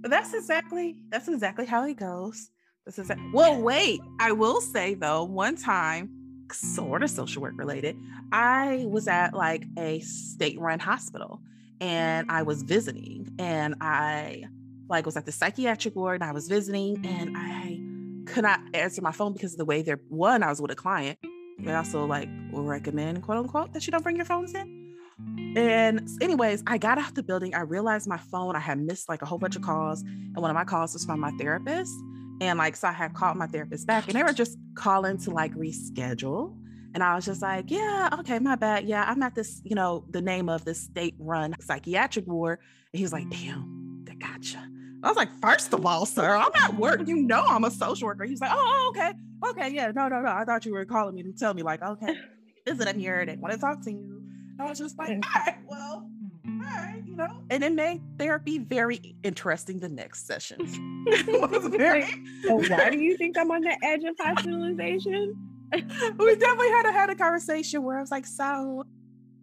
But 0.00 0.10
that's 0.10 0.34
exactly 0.34 0.96
that's 1.10 1.28
exactly 1.28 1.66
how 1.66 1.84
it 1.84 1.96
goes. 1.96 2.50
This 2.86 2.98
is 2.98 3.10
well. 3.32 3.60
Wait, 3.60 4.00
I 4.18 4.32
will 4.32 4.60
say 4.60 4.94
though, 4.94 5.24
one 5.24 5.54
time, 5.54 6.10
sort 6.52 7.02
of 7.02 7.10
social 7.10 7.42
work 7.42 7.54
related, 7.56 7.96
I 8.32 8.84
was 8.88 9.08
at 9.08 9.34
like 9.34 9.64
a 9.78 10.00
state-run 10.00 10.78
hospital, 10.78 11.40
and 11.80 12.30
I 12.30 12.42
was 12.42 12.62
visiting 12.62 13.34
and 13.38 13.74
I 13.80 14.44
like 14.88 15.06
was 15.06 15.16
at 15.16 15.24
the 15.24 15.32
psychiatric 15.32 15.96
ward 15.96 16.20
and 16.20 16.28
I 16.28 16.32
was 16.32 16.48
visiting 16.48 17.04
and 17.06 17.36
I 17.36 17.80
could 18.30 18.42
not 18.42 18.60
answer 18.74 19.00
my 19.00 19.12
phone 19.12 19.32
because 19.32 19.52
of 19.52 19.58
the 19.58 19.64
way 19.64 19.82
they're 19.82 20.00
one, 20.08 20.42
I 20.42 20.48
was 20.48 20.60
with 20.60 20.70
a 20.70 20.76
client. 20.76 21.18
They 21.58 21.74
also 21.74 22.04
like 22.04 22.28
recommend 22.52 23.22
quote 23.22 23.38
unquote 23.38 23.72
that 23.72 23.86
you 23.86 23.92
don't 23.92 24.02
bring 24.02 24.16
your 24.16 24.24
phones 24.24 24.54
in. 24.54 24.80
And 25.56 26.08
anyways, 26.20 26.62
I 26.66 26.78
got 26.78 26.98
out 26.98 27.14
the 27.14 27.22
building. 27.22 27.54
I 27.54 27.60
realized 27.60 28.08
my 28.08 28.16
phone, 28.16 28.56
I 28.56 28.60
had 28.60 28.78
missed 28.78 29.08
like 29.08 29.22
a 29.22 29.26
whole 29.26 29.38
bunch 29.38 29.56
of 29.56 29.62
calls. 29.62 30.02
And 30.02 30.36
one 30.36 30.50
of 30.50 30.54
my 30.54 30.64
calls 30.64 30.92
was 30.92 31.04
from 31.04 31.20
my 31.20 31.30
therapist. 31.32 31.92
And 32.40 32.58
like, 32.58 32.76
so 32.76 32.88
I 32.88 32.92
had 32.92 33.14
called 33.14 33.36
my 33.36 33.46
therapist 33.46 33.86
back 33.86 34.06
and 34.06 34.14
they 34.14 34.22
were 34.22 34.32
just 34.32 34.58
calling 34.74 35.18
to 35.18 35.30
like 35.30 35.54
reschedule. 35.54 36.56
And 36.94 37.04
I 37.04 37.14
was 37.14 37.24
just 37.24 37.42
like, 37.42 37.70
yeah, 37.70 38.08
okay, 38.20 38.38
my 38.38 38.56
bad. 38.56 38.84
Yeah, 38.84 39.04
I'm 39.06 39.22
at 39.22 39.34
this, 39.34 39.60
you 39.64 39.76
know, 39.76 40.04
the 40.10 40.20
name 40.20 40.48
of 40.48 40.64
the 40.64 40.74
state 40.74 41.14
run 41.18 41.54
psychiatric 41.60 42.26
ward. 42.26 42.58
And 42.92 42.98
he 42.98 43.04
was 43.04 43.12
like, 43.12 43.28
damn, 43.30 44.02
they 44.04 44.14
gotcha. 44.14 44.66
I 45.02 45.08
was 45.08 45.16
like, 45.16 45.30
first 45.40 45.72
of 45.72 45.86
all, 45.86 46.04
sir, 46.04 46.34
I'm 46.34 46.50
at 46.54 46.74
work. 46.76 47.06
You 47.06 47.16
know 47.16 47.42
I'm 47.46 47.64
a 47.64 47.70
social 47.70 48.06
worker. 48.06 48.24
He's 48.24 48.40
like, 48.40 48.50
oh, 48.52 48.92
okay. 48.94 49.12
Okay, 49.50 49.70
yeah, 49.72 49.92
no, 49.94 50.08
no, 50.08 50.20
no. 50.20 50.28
I 50.28 50.44
thought 50.44 50.66
you 50.66 50.72
were 50.72 50.84
calling 50.84 51.14
me 51.14 51.22
to 51.22 51.32
tell 51.32 51.54
me, 51.54 51.62
like, 51.62 51.82
okay, 51.82 52.14
visit 52.66 52.88
him 52.88 52.98
here. 52.98 53.24
They 53.24 53.36
want 53.36 53.54
to 53.54 53.58
talk 53.60 53.80
to 53.82 53.90
you. 53.90 54.22
I 54.58 54.68
was 54.68 54.78
just 54.78 54.98
like, 54.98 55.10
all 55.10 55.42
right, 55.46 55.56
well, 55.66 55.80
all 55.80 56.02
right, 56.02 56.06
you 56.19 56.19
know. 57.20 57.42
And 57.50 57.62
it 57.62 57.72
made 57.72 58.02
therapy 58.18 58.58
very 58.58 59.16
interesting 59.22 59.78
the 59.78 59.88
next 59.88 60.26
session. 60.26 60.58
very. 61.70 62.06
so 62.42 62.56
why 62.68 62.90
do 62.90 62.98
you 62.98 63.16
think 63.16 63.38
I'm 63.38 63.50
on 63.50 63.62
the 63.62 63.76
edge 63.82 64.02
of 64.04 64.14
hospitalization? 64.20 65.34
we 65.72 66.36
definitely 66.36 66.68
had 66.70 66.86
a 66.86 66.92
had 66.92 67.10
a 67.10 67.14
conversation 67.14 67.82
where 67.82 67.98
I 67.98 68.00
was 68.00 68.10
like, 68.10 68.26
so 68.26 68.84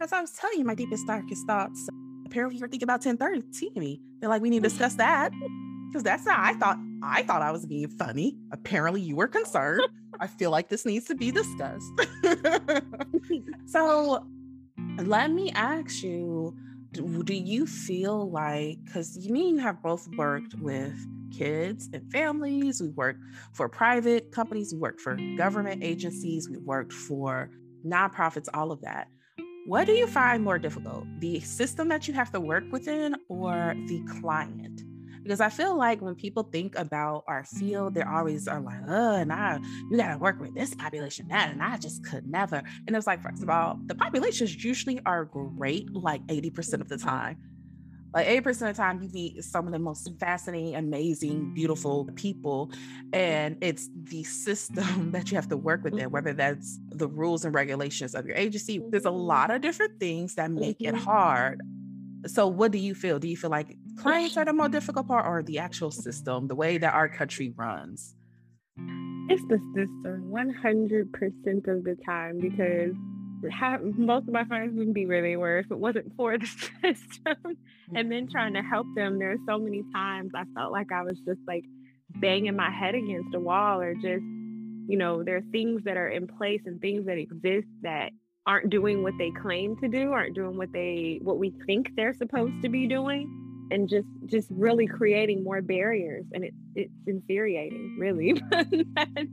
as 0.01 0.11
I 0.11 0.21
was 0.21 0.31
telling 0.33 0.59
you 0.59 0.65
my 0.65 0.75
deepest, 0.75 1.07
darkest 1.07 1.47
thoughts, 1.47 1.87
apparently 2.25 2.59
you're 2.59 2.67
thinking 2.67 2.85
about 2.85 3.05
1030 3.05 3.41
to 3.59 3.79
me. 3.79 4.01
They're 4.19 4.29
like, 4.29 4.41
we 4.41 4.49
need 4.49 4.63
to 4.63 4.69
discuss 4.69 4.95
that. 4.95 5.31
Because 5.87 6.03
that's 6.03 6.25
not 6.25 6.37
I 6.37 6.53
thought 6.55 6.77
I 7.01 7.23
thought 7.23 7.41
I 7.41 7.51
was 7.51 7.65
being 7.65 7.87
funny. 7.87 8.37
Apparently 8.51 9.01
you 9.01 9.15
were 9.15 9.27
concerned. 9.27 9.83
I 10.19 10.27
feel 10.27 10.51
like 10.51 10.67
this 10.67 10.85
needs 10.85 11.05
to 11.05 11.15
be 11.15 11.31
discussed. 11.31 11.91
so 13.65 14.25
let 15.03 15.31
me 15.31 15.51
ask 15.51 16.03
you, 16.03 16.55
do, 16.97 17.33
you 17.33 17.65
feel 17.65 18.29
like 18.29 18.77
because 18.85 19.17
you 19.17 19.31
mean 19.31 19.55
you 19.55 19.61
have 19.61 19.81
both 19.81 20.07
worked 20.17 20.53
with 20.55 20.95
kids 21.31 21.89
and 21.93 22.11
families. 22.11 22.81
We 22.81 22.89
work 22.89 23.17
for 23.53 23.69
private 23.69 24.31
companies. 24.31 24.73
We 24.73 24.79
worked 24.79 25.01
for 25.01 25.17
government 25.37 25.83
agencies. 25.83 26.49
We 26.49 26.57
worked 26.57 26.93
for 26.93 27.49
nonprofits, 27.85 28.47
all 28.53 28.71
of 28.71 28.81
that. 28.81 29.07
What 29.65 29.85
do 29.85 29.93
you 29.93 30.07
find 30.07 30.43
more 30.43 30.57
difficult, 30.57 31.05
the 31.19 31.41
system 31.41 31.89
that 31.89 32.07
you 32.07 32.13
have 32.13 32.31
to 32.31 32.39
work 32.39 32.63
within 32.71 33.15
or 33.27 33.73
the 33.87 34.01
client? 34.21 34.86
Because 35.27 35.41
I 35.41 35.49
feel 35.49 35.77
like 35.77 36.01
when 36.01 36.15
people 36.15 36.43
think 36.43 36.77
about 36.77 37.25
our 37.27 37.43
field, 37.43 37.95
they 37.95 38.01
always 38.01 38.47
are 38.47 38.61
like, 38.61 38.79
oh, 38.87 39.15
and 39.17 39.33
I, 39.33 39.59
you 39.91 39.97
got 39.97 40.13
to 40.13 40.17
work 40.17 40.39
with 40.39 40.55
this 40.55 40.73
population, 40.73 41.27
that, 41.27 41.51
and 41.51 41.61
I 41.61 41.75
just 41.75 42.01
could 42.05 42.25
never. 42.25 42.63
And 42.87 42.95
it's 42.95 43.07
like, 43.07 43.21
first 43.21 43.43
of 43.43 43.49
all, 43.49 43.77
the 43.87 43.95
populations 43.95 44.63
usually 44.63 45.01
are 45.05 45.25
great 45.25 45.93
like 45.93 46.25
80% 46.27 46.79
of 46.79 46.87
the 46.87 46.97
time. 46.97 47.39
Like 48.13 48.25
80% 48.25 48.47
of 48.47 48.59
the 48.59 48.73
time, 48.73 49.03
you 49.03 49.09
meet 49.09 49.43
some 49.43 49.67
of 49.67 49.73
the 49.73 49.79
most 49.79 50.09
fascinating, 50.17 50.75
amazing, 50.75 51.53
beautiful 51.53 52.05
people. 52.15 52.71
And 53.11 53.57
it's 53.59 53.89
the 54.03 54.23
system 54.23 55.11
that 55.11 55.29
you 55.29 55.35
have 55.35 55.49
to 55.49 55.57
work 55.57 55.83
with 55.83 55.97
them, 55.97 56.09
whether 56.11 56.31
that's 56.31 56.79
the 56.91 57.09
rules 57.09 57.43
and 57.43 57.53
regulations 57.53 58.15
of 58.15 58.25
your 58.25 58.37
agency. 58.37 58.81
There's 58.91 59.03
a 59.03 59.11
lot 59.11 59.51
of 59.51 59.59
different 59.59 59.99
things 59.99 60.35
that 60.35 60.51
make 60.51 60.77
it 60.79 60.95
mm-hmm. 60.95 61.03
hard. 61.03 61.61
So, 62.27 62.47
what 62.47 62.71
do 62.71 62.77
you 62.77 62.95
feel? 62.95 63.19
Do 63.19 63.27
you 63.27 63.35
feel 63.35 63.49
like 63.49 63.77
clients 63.97 64.37
are 64.37 64.45
the 64.45 64.53
more 64.53 64.69
difficult 64.77 65.07
part 65.07 65.25
or 65.25 65.43
the 65.43 65.59
actual 65.59 65.91
system, 65.91 66.47
the 66.47 66.55
way 66.55 66.77
that 66.77 66.93
our 66.93 67.09
country 67.09 67.53
runs? 67.55 68.15
It's 69.29 69.43
the 69.47 69.59
system 69.75 70.31
100% 70.31 71.67
of 71.67 71.83
the 71.83 71.97
time 72.05 72.39
because 72.39 72.93
have, 73.51 73.83
most 73.83 74.27
of 74.27 74.33
my 74.33 74.45
friends 74.45 74.75
wouldn't 74.75 74.95
be 74.95 75.05
where 75.05 75.21
they 75.21 75.35
were 75.35 75.59
if 75.59 75.69
it 75.69 75.77
wasn't 75.77 76.15
for 76.15 76.37
the 76.37 76.45
system. 76.81 77.57
and 77.93 78.11
then 78.11 78.27
trying 78.29 78.53
to 78.53 78.61
help 78.61 78.87
them, 78.95 79.19
there 79.19 79.31
are 79.31 79.37
so 79.47 79.57
many 79.57 79.83
times 79.93 80.31
I 80.33 80.43
felt 80.55 80.71
like 80.71 80.91
I 80.91 81.03
was 81.03 81.19
just 81.25 81.41
like 81.47 81.65
banging 82.15 82.55
my 82.55 82.71
head 82.71 82.95
against 82.95 83.35
a 83.35 83.39
wall 83.39 83.81
or 83.81 83.93
just, 83.95 84.23
you 84.87 84.97
know, 84.97 85.23
there 85.23 85.37
are 85.37 85.51
things 85.51 85.83
that 85.83 85.97
are 85.97 86.09
in 86.09 86.27
place 86.27 86.61
and 86.65 86.79
things 86.79 87.05
that 87.05 87.17
exist 87.17 87.67
that 87.81 88.11
aren't 88.45 88.69
doing 88.69 89.03
what 89.03 89.13
they 89.17 89.31
claim 89.31 89.75
to 89.77 89.87
do, 89.89 90.13
aren't 90.13 90.35
doing 90.35 90.57
what 90.57 90.71
they 90.71 91.19
what 91.21 91.37
we 91.37 91.53
think 91.65 91.91
they're 91.95 92.13
supposed 92.13 92.61
to 92.63 92.69
be 92.69 92.87
doing. 92.87 93.29
And 93.69 93.89
just 93.89 94.07
just 94.25 94.47
really 94.51 94.87
creating 94.87 95.43
more 95.43 95.61
barriers. 95.61 96.25
And 96.33 96.43
it, 96.45 96.53
it's 96.75 96.93
infuriating, 97.05 97.97
really. 97.99 98.41
that's, 98.51 99.27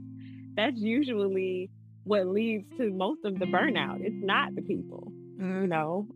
that's 0.55 0.77
usually 0.77 1.69
what 2.03 2.27
leads 2.27 2.65
to 2.77 2.91
most 2.91 3.25
of 3.25 3.39
the 3.39 3.45
burnout. 3.45 4.01
It's 4.01 4.15
not 4.23 4.55
the 4.55 4.61
people, 4.61 5.11
you 5.37 5.67
know. 5.67 6.07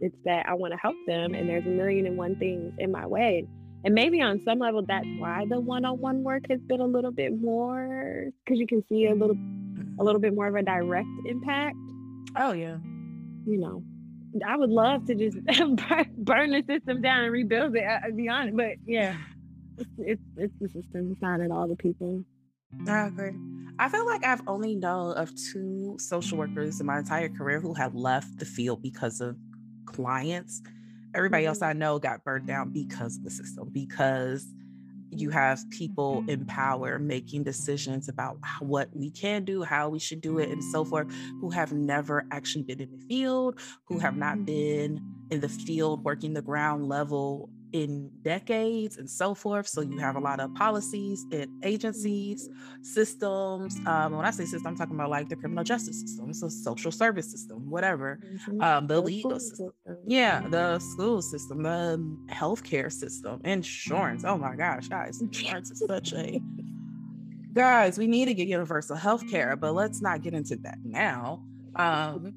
It's 0.00 0.16
that 0.24 0.46
I 0.48 0.54
want 0.54 0.72
to 0.72 0.78
help 0.78 0.96
them, 1.06 1.34
and 1.34 1.48
there's 1.48 1.66
a 1.66 1.68
million 1.68 2.06
and 2.06 2.16
one 2.16 2.36
things 2.36 2.72
in 2.78 2.90
my 2.90 3.06
way. 3.06 3.46
And 3.84 3.94
maybe 3.94 4.20
on 4.20 4.40
some 4.44 4.58
level, 4.58 4.82
that's 4.86 5.06
why 5.18 5.46
the 5.48 5.58
one-on-one 5.58 6.22
work 6.22 6.44
has 6.50 6.60
been 6.60 6.80
a 6.80 6.86
little 6.86 7.12
bit 7.12 7.40
more 7.40 8.26
because 8.44 8.58
you 8.58 8.66
can 8.66 8.84
see 8.88 9.06
a 9.06 9.14
little 9.14 9.36
a 9.98 10.04
little 10.04 10.20
bit 10.20 10.34
more 10.34 10.46
of 10.46 10.54
a 10.54 10.62
direct 10.62 11.08
impact. 11.26 11.76
Oh 12.36 12.52
yeah. 12.52 12.76
You 13.46 13.58
know, 13.58 13.82
I 14.46 14.56
would 14.56 14.70
love 14.70 15.06
to 15.06 15.14
just 15.14 15.38
burn 16.16 16.50
the 16.50 16.64
system 16.66 17.02
down 17.02 17.24
and 17.24 17.32
rebuild 17.32 17.76
it. 17.76 17.84
I'll 17.84 18.12
be 18.12 18.28
honest, 18.28 18.56
but 18.56 18.74
yeah, 18.86 19.16
it's, 19.78 19.90
it's 19.98 20.22
it's 20.36 20.54
the 20.60 20.68
system. 20.68 21.12
It's 21.12 21.22
not 21.22 21.40
at 21.40 21.50
all 21.50 21.68
the 21.68 21.76
people. 21.76 22.24
I 22.86 23.06
agree. 23.06 23.32
I 23.78 23.88
feel 23.88 24.06
like 24.06 24.24
I've 24.24 24.42
only 24.46 24.76
known 24.76 25.16
of 25.16 25.32
two 25.52 25.96
social 25.98 26.38
workers 26.38 26.80
in 26.80 26.86
my 26.86 26.98
entire 26.98 27.28
career 27.28 27.60
who 27.60 27.74
have 27.74 27.94
left 27.94 28.38
the 28.38 28.44
field 28.44 28.82
because 28.82 29.20
of 29.20 29.36
clients. 29.86 30.62
Everybody 31.14 31.46
else 31.46 31.58
mm-hmm. 31.58 31.70
I 31.70 31.72
know 31.72 31.98
got 31.98 32.22
burned 32.22 32.46
down 32.46 32.72
because 32.72 33.16
of 33.16 33.24
the 33.24 33.30
system, 33.30 33.70
because 33.72 34.46
you 35.10 35.30
have 35.30 35.68
people 35.70 36.24
in 36.28 36.40
mm-hmm. 36.40 36.48
power 36.48 36.98
making 36.98 37.42
decisions 37.42 38.08
about 38.08 38.38
what 38.60 38.88
we 38.94 39.10
can 39.10 39.44
do, 39.44 39.62
how 39.62 39.88
we 39.88 39.98
should 39.98 40.20
do 40.20 40.38
it, 40.38 40.48
and 40.48 40.62
so 40.62 40.84
forth, 40.84 41.12
who 41.40 41.50
have 41.50 41.72
never 41.72 42.26
actually 42.30 42.62
been 42.62 42.80
in 42.80 42.90
the 42.90 43.04
field, 43.06 43.60
who 43.86 43.98
have 43.98 44.16
not 44.16 44.36
mm-hmm. 44.36 44.44
been 44.44 45.04
in 45.30 45.40
the 45.40 45.48
field 45.48 46.04
working 46.04 46.34
the 46.34 46.42
ground 46.42 46.88
level 46.88 47.50
in 47.72 48.10
decades 48.22 48.96
and 48.96 49.08
so 49.08 49.34
forth. 49.34 49.68
So 49.68 49.80
you 49.80 49.98
have 49.98 50.16
a 50.16 50.20
lot 50.20 50.40
of 50.40 50.54
policies 50.54 51.24
and 51.32 51.48
agencies, 51.64 52.48
systems. 52.82 53.78
Um, 53.86 54.16
when 54.16 54.26
I 54.26 54.30
say 54.30 54.44
system, 54.44 54.68
I'm 54.68 54.76
talking 54.76 54.94
about 54.94 55.10
like 55.10 55.28
the 55.28 55.36
criminal 55.36 55.64
justice 55.64 56.00
system, 56.00 56.32
so 56.34 56.48
social 56.48 56.90
service 56.90 57.30
system, 57.30 57.70
whatever, 57.70 58.20
mm-hmm. 58.24 58.60
um, 58.60 58.86
the, 58.86 58.94
the 58.94 59.00
legal 59.02 59.38
system. 59.38 59.72
system. 59.86 59.96
Yeah, 60.06 60.46
the 60.48 60.78
school 60.78 61.22
system, 61.22 61.62
the 61.62 62.16
healthcare 62.30 62.92
system, 62.92 63.40
insurance. 63.44 64.24
Oh 64.24 64.36
my 64.36 64.56
gosh, 64.56 64.88
guys, 64.88 65.20
insurance 65.20 65.70
is 65.70 65.82
such 65.86 66.12
a 66.12 66.40
guys. 67.52 67.98
We 67.98 68.06
need 68.06 68.26
to 68.26 68.34
get 68.34 68.48
universal 68.48 68.96
health 68.96 69.28
care, 69.30 69.56
but 69.56 69.74
let's 69.74 70.00
not 70.00 70.22
get 70.22 70.34
into 70.34 70.56
that 70.56 70.78
now. 70.84 71.42
Um, 71.76 72.34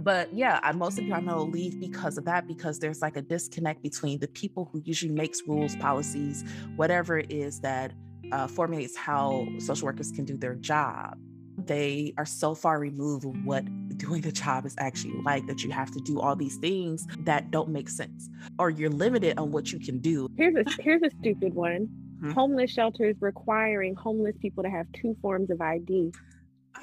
but 0.00 0.32
yeah 0.32 0.60
I, 0.62 0.72
most 0.72 0.98
of 0.98 1.04
you 1.04 1.14
I 1.14 1.20
know 1.20 1.42
leave 1.42 1.78
because 1.78 2.18
of 2.18 2.24
that 2.24 2.46
because 2.46 2.78
there's 2.78 3.02
like 3.02 3.16
a 3.16 3.22
disconnect 3.22 3.82
between 3.82 4.18
the 4.18 4.28
people 4.28 4.68
who 4.72 4.80
usually 4.84 5.12
makes 5.12 5.42
rules 5.46 5.76
policies 5.76 6.44
whatever 6.76 7.18
it 7.18 7.30
is 7.30 7.60
that 7.60 7.92
uh, 8.32 8.46
formulates 8.46 8.96
how 8.96 9.46
social 9.58 9.86
workers 9.86 10.12
can 10.12 10.24
do 10.24 10.36
their 10.36 10.54
job. 10.54 11.18
They 11.58 12.14
are 12.16 12.24
so 12.24 12.54
far 12.54 12.78
removed 12.78 13.24
of 13.24 13.44
what 13.44 13.64
doing 13.98 14.22
the 14.22 14.32
job 14.32 14.64
is 14.64 14.74
actually 14.78 15.20
like 15.24 15.46
that 15.46 15.62
you 15.62 15.70
have 15.70 15.90
to 15.90 16.00
do 16.00 16.20
all 16.20 16.34
these 16.34 16.56
things 16.56 17.06
that 17.20 17.50
don't 17.50 17.68
make 17.68 17.88
sense 17.88 18.30
or 18.58 18.70
you're 18.70 18.88
limited 18.90 19.38
on 19.38 19.50
what 19.50 19.72
you 19.72 19.78
can 19.78 19.98
do. 19.98 20.28
Here's 20.36 20.54
a 20.54 20.64
here's 20.82 21.02
a 21.02 21.10
stupid 21.20 21.54
one. 21.54 21.88
Hmm? 22.20 22.32
homeless 22.32 22.70
shelters 22.70 23.16
requiring 23.20 23.94
homeless 23.94 24.36
people 24.42 24.62
to 24.62 24.68
have 24.68 24.86
two 24.92 25.16
forms 25.22 25.48
of 25.48 25.58
id 25.58 25.86
to 25.86 26.12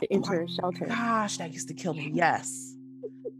oh 0.02 0.08
enter 0.10 0.42
a 0.42 0.50
shelter. 0.50 0.88
gosh 0.88 1.38
that 1.38 1.54
used 1.54 1.68
to 1.68 1.76
kill 1.76 1.94
me 1.94 2.10
yes 2.12 2.76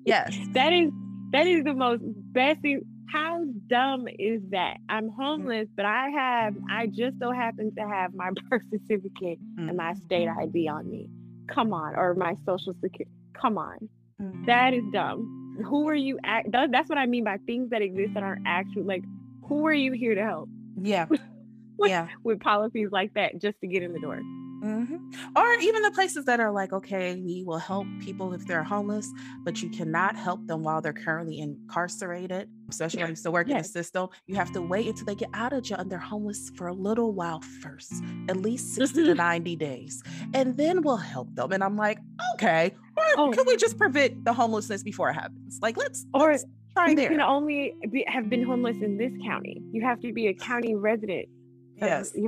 Yes. 0.08 0.38
That 0.54 0.72
is 0.72 0.90
that 1.34 1.48
is 1.48 1.66
the 1.66 1.74
most 1.74 2.02
best 2.06 2.62
thing. 2.62 2.82
How 3.12 3.44
dumb 3.68 4.08
is 4.20 4.42
that? 4.52 4.78
I'm 4.90 5.10
homeless, 5.10 5.68
but 5.76 5.86
I 5.86 6.10
have 6.10 6.56
I 6.70 6.88
just 6.88 7.20
so 7.20 7.32
happen 7.32 7.76
to 7.76 7.82
have 7.82 8.14
my 8.14 8.32
birth 8.50 8.64
certificate 8.72 9.40
mm-hmm. 9.40 9.68
and 9.68 9.78
my 9.78 9.94
state 9.94 10.28
mm-hmm. 10.30 10.40
ID 10.40 10.70
on 10.70 10.90
me. 10.90 11.10
Come 11.54 11.74
on, 11.74 11.96
or 11.96 12.14
my 12.16 12.36
social 12.46 12.74
security. 12.82 13.12
Come 13.34 13.58
on. 13.58 13.90
Mm-hmm. 14.22 14.46
That 14.46 14.74
is 14.74 14.84
dumb. 14.94 15.62
Who 15.66 15.88
are 15.90 15.96
you 15.96 16.20
at? 16.24 16.46
That's 16.52 16.90
what 16.90 16.98
I 16.98 17.06
mean 17.06 17.26
by 17.26 17.38
things 17.46 17.70
that 17.72 17.82
exist 17.82 18.14
that 18.14 18.24
aren't 18.24 18.48
actual. 18.48 18.84
Like, 18.84 19.04
who 19.44 19.66
are 19.68 19.74
you 19.74 19.92
here 19.92 20.16
to 20.16 20.24
help? 20.24 20.50
Yeah. 20.82 21.06
with, 21.78 21.90
yeah. 21.90 22.08
With 22.24 22.40
policies 22.40 22.90
like 22.92 23.14
that 23.16 23.42
just 23.42 23.60
to 23.60 23.68
get 23.68 23.84
in 23.84 23.92
the 23.92 24.00
door. 24.00 24.22
Mm-hmm. 24.64 24.96
Or 25.36 25.54
even 25.54 25.82
the 25.84 25.92
places 25.92 26.26
that 26.26 26.40
are 26.40 26.52
like, 26.52 26.74
okay, 26.74 27.16
we 27.16 27.44
will 27.44 27.60
help 27.60 27.86
people 28.00 28.34
if 28.34 28.46
they're 28.46 28.64
homeless, 28.64 29.12
but 29.44 29.62
you 29.62 29.70
cannot 29.70 30.16
help 30.16 30.46
them 30.48 30.64
while 30.64 30.82
they're 30.82 30.94
currently 30.94 31.40
incarcerated. 31.40 32.50
Especially 32.70 33.02
when 33.02 33.12
you 33.12 33.16
still 33.16 33.32
work 33.32 33.48
yes. 33.48 33.56
in 33.56 33.62
the 33.62 33.68
system, 33.68 34.10
you 34.26 34.36
have 34.36 34.52
to 34.52 34.62
wait 34.62 34.88
until 34.88 35.06
they 35.06 35.16
get 35.16 35.30
out 35.34 35.54
of 35.54 35.64
jail 35.64 35.78
and 35.78 35.92
they're 35.92 36.00
homeless 36.00 36.52
for 36.56 36.68
a 36.68 36.74
little 36.74 37.14
while 37.14 37.42
first, 37.62 38.04
at 38.30 38.38
least 38.38 38.76
60 38.76 39.06
to 39.06 39.16
90 39.16 39.56
days, 39.56 40.04
and 40.34 40.58
then 40.58 40.82
we'll 40.82 40.98
help 40.98 41.34
them. 41.36 41.52
And 41.52 41.64
I'm 41.64 41.78
like, 41.78 42.00
okay, 42.34 42.74
oh. 43.18 43.32
can 43.34 43.46
we 43.46 43.56
just 43.56 43.78
prevent 43.78 44.26
the 44.26 44.34
homelessness 44.34 44.84
before 44.84 45.12
it 45.12 45.14
happens? 45.14 45.60
Like, 45.62 45.78
let's 45.78 46.06
or 46.14 46.32
let's 46.32 46.46
try 46.74 46.90
you 46.90 46.96
there. 46.96 47.10
can 47.10 47.22
only 47.22 47.76
be, 47.90 48.04
have 48.08 48.30
been 48.30 48.44
homeless 48.44 48.78
in 48.82 48.98
this 48.98 49.14
county. 49.24 49.62
You 49.72 49.84
have 49.84 50.02
to 50.02 50.12
be 50.12 50.28
a 50.28 50.34
county 50.34 50.76
resident. 50.76 51.30
Yes. 51.78 52.14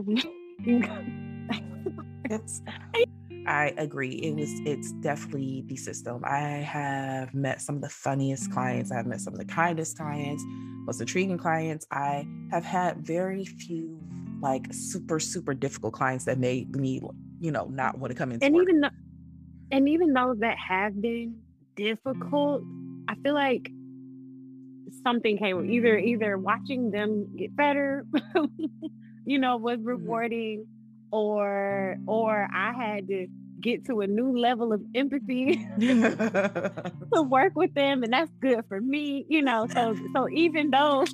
it's 2.30 2.62
I 3.48 3.74
agree. 3.78 4.12
It 4.12 4.36
was 4.36 4.50
it's 4.66 4.92
definitely 4.94 5.64
the 5.68 5.76
system. 5.76 6.22
I 6.24 6.40
have 6.40 7.34
met 7.34 7.62
some 7.62 7.76
of 7.76 7.82
the 7.82 7.90
funniest 7.90 8.52
clients. 8.52 8.92
I've 8.92 9.08
met 9.08 9.22
some 9.22 9.34
of 9.34 9.40
the 9.40 9.46
kindest 9.46 9.98
clients, 9.98 10.44
most 10.86 11.02
intriguing 11.02 11.38
clients. 11.38 11.88
I 11.92 12.28
have 12.52 12.64
had 12.64 13.06
very 13.06 13.46
few 13.46 14.00
like 14.42 14.68
super, 14.72 15.20
super 15.20 15.54
difficult 15.54 15.94
clients 15.94 16.26
that 16.26 16.38
made 16.38 16.76
me, 16.76 17.02
you 17.40 17.52
know, 17.52 17.66
not 17.66 17.98
want 17.98 18.12
to 18.12 18.16
come 18.16 18.32
in. 18.32 18.44
And 18.44 18.54
work. 18.54 18.64
even 18.64 18.82
though, 18.82 18.90
and 19.72 19.90
even 19.90 20.14
those 20.14 20.38
that 20.40 20.58
have 20.58 21.02
been 21.02 21.40
difficult, 21.76 22.62
I 23.08 23.16
feel 23.24 23.34
like 23.34 23.70
something 25.04 25.38
came 25.38 25.70
either 25.70 25.98
either 25.98 26.38
watching 26.38 26.92
them 26.92 27.36
get 27.36 27.56
better, 27.56 28.06
you 29.26 29.40
know, 29.40 29.58
was 29.58 29.80
mm-hmm. 29.80 29.98
Or 31.12 31.98
or 32.08 32.48
I 32.54 32.74
had 32.74 33.08
to 33.08 33.28
get 33.62 33.86
to 33.86 34.02
a 34.02 34.08
new 34.08 34.38
level 34.38 34.74
of 34.74 34.82
empathy 34.96 35.68
to 35.80 37.22
work 37.24 37.54
with 37.56 37.74
them 37.74 38.04
and 38.04 38.14
that's 38.14 38.32
good 38.42 38.64
for 38.68 38.80
me 38.80 39.26
you 39.28 39.42
know 39.42 39.68
so 39.68 39.96
so 40.14 40.30
even 40.30 40.70
those 40.70 41.14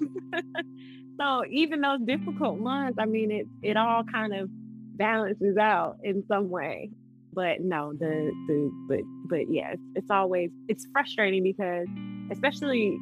so 1.20 1.44
even 1.50 1.82
those 1.82 2.00
difficult 2.06 2.60
ones 2.60 2.96
i 3.00 3.06
mean 3.06 3.32
it 3.32 3.48
it 3.64 3.78
all 3.78 4.04
kind 4.04 4.34
of 4.34 4.50
balances 4.96 5.58
out 5.58 5.98
in 6.04 6.24
some 6.28 6.50
way 6.50 6.90
but 7.34 7.62
no 7.62 7.94
the 7.94 8.32
the 8.48 8.72
but 8.88 9.00
but 9.28 9.52
yeah 9.52 9.72
it's, 9.72 9.82
it's 9.96 10.12
always 10.12 10.50
it's 10.68 10.88
frustrating 10.92 11.44
because 11.44 11.88
especially 12.32 12.98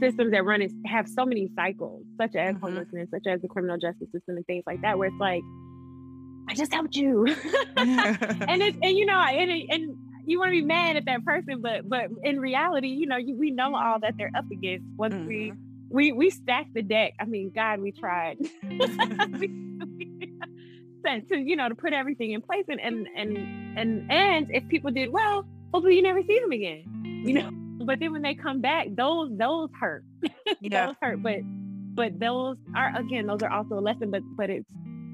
systems 0.00 0.30
that 0.32 0.44
run 0.44 0.60
it 0.60 0.70
have 0.86 1.08
so 1.08 1.24
many 1.24 1.50
cycles 1.56 2.04
such 2.20 2.36
as 2.36 2.54
mm-hmm. 2.54 2.66
homelessness 2.66 3.08
such 3.10 3.26
as 3.26 3.40
the 3.40 3.48
criminal 3.48 3.78
justice 3.78 4.08
system 4.12 4.36
and 4.36 4.46
things 4.46 4.62
like 4.66 4.80
that 4.82 4.98
where 4.98 5.08
it's 5.08 5.18
like 5.18 5.42
I 6.48 6.54
just 6.54 6.72
helped 6.72 6.96
you. 6.96 7.26
and 7.76 8.62
it's 8.62 8.78
and 8.82 8.96
you 8.96 9.06
know 9.06 9.18
and 9.18 9.50
and 9.70 9.96
you 10.26 10.38
want 10.38 10.48
to 10.48 10.52
be 10.52 10.62
mad 10.62 10.96
at 10.96 11.04
that 11.06 11.24
person, 11.24 11.60
but 11.60 11.88
but 11.88 12.08
in 12.22 12.40
reality, 12.40 12.88
you 12.88 13.06
know, 13.06 13.16
you, 13.16 13.34
we 13.34 13.50
know 13.50 13.74
all 13.74 13.98
that 14.00 14.14
they're 14.18 14.30
up 14.36 14.44
against 14.52 14.84
once 14.96 15.14
mm-hmm. 15.14 15.26
we 15.26 15.52
we 15.90 16.12
we 16.12 16.30
stacked 16.30 16.74
the 16.74 16.82
deck. 16.82 17.14
I 17.18 17.24
mean, 17.24 17.50
God, 17.54 17.80
we 17.80 17.92
tried. 17.92 18.38
to 21.30 21.38
you 21.38 21.56
know 21.56 21.70
to 21.70 21.74
put 21.74 21.94
everything 21.94 22.32
in 22.32 22.42
place 22.42 22.66
and 22.68 22.78
and 22.80 23.08
and 23.16 23.38
and 23.78 24.12
and 24.12 24.48
if 24.50 24.68
people 24.68 24.90
did 24.90 25.10
well, 25.10 25.46
hopefully 25.72 25.96
you 25.96 26.02
never 26.02 26.22
see 26.22 26.38
them 26.38 26.52
again. 26.52 26.84
You 27.24 27.32
know, 27.32 27.50
but 27.84 28.00
then 28.00 28.12
when 28.12 28.22
they 28.22 28.34
come 28.34 28.60
back, 28.60 28.88
those 28.94 29.30
those 29.36 29.70
hurt. 29.78 30.04
Yeah. 30.60 30.86
those 30.86 30.96
hurt. 31.00 31.22
But 31.22 31.38
but 31.94 32.20
those 32.20 32.56
are 32.76 32.94
again, 32.96 33.26
those 33.26 33.42
are 33.42 33.50
also 33.50 33.78
a 33.78 33.80
lesson. 33.80 34.10
But 34.10 34.22
but 34.36 34.50
it's 34.50 34.66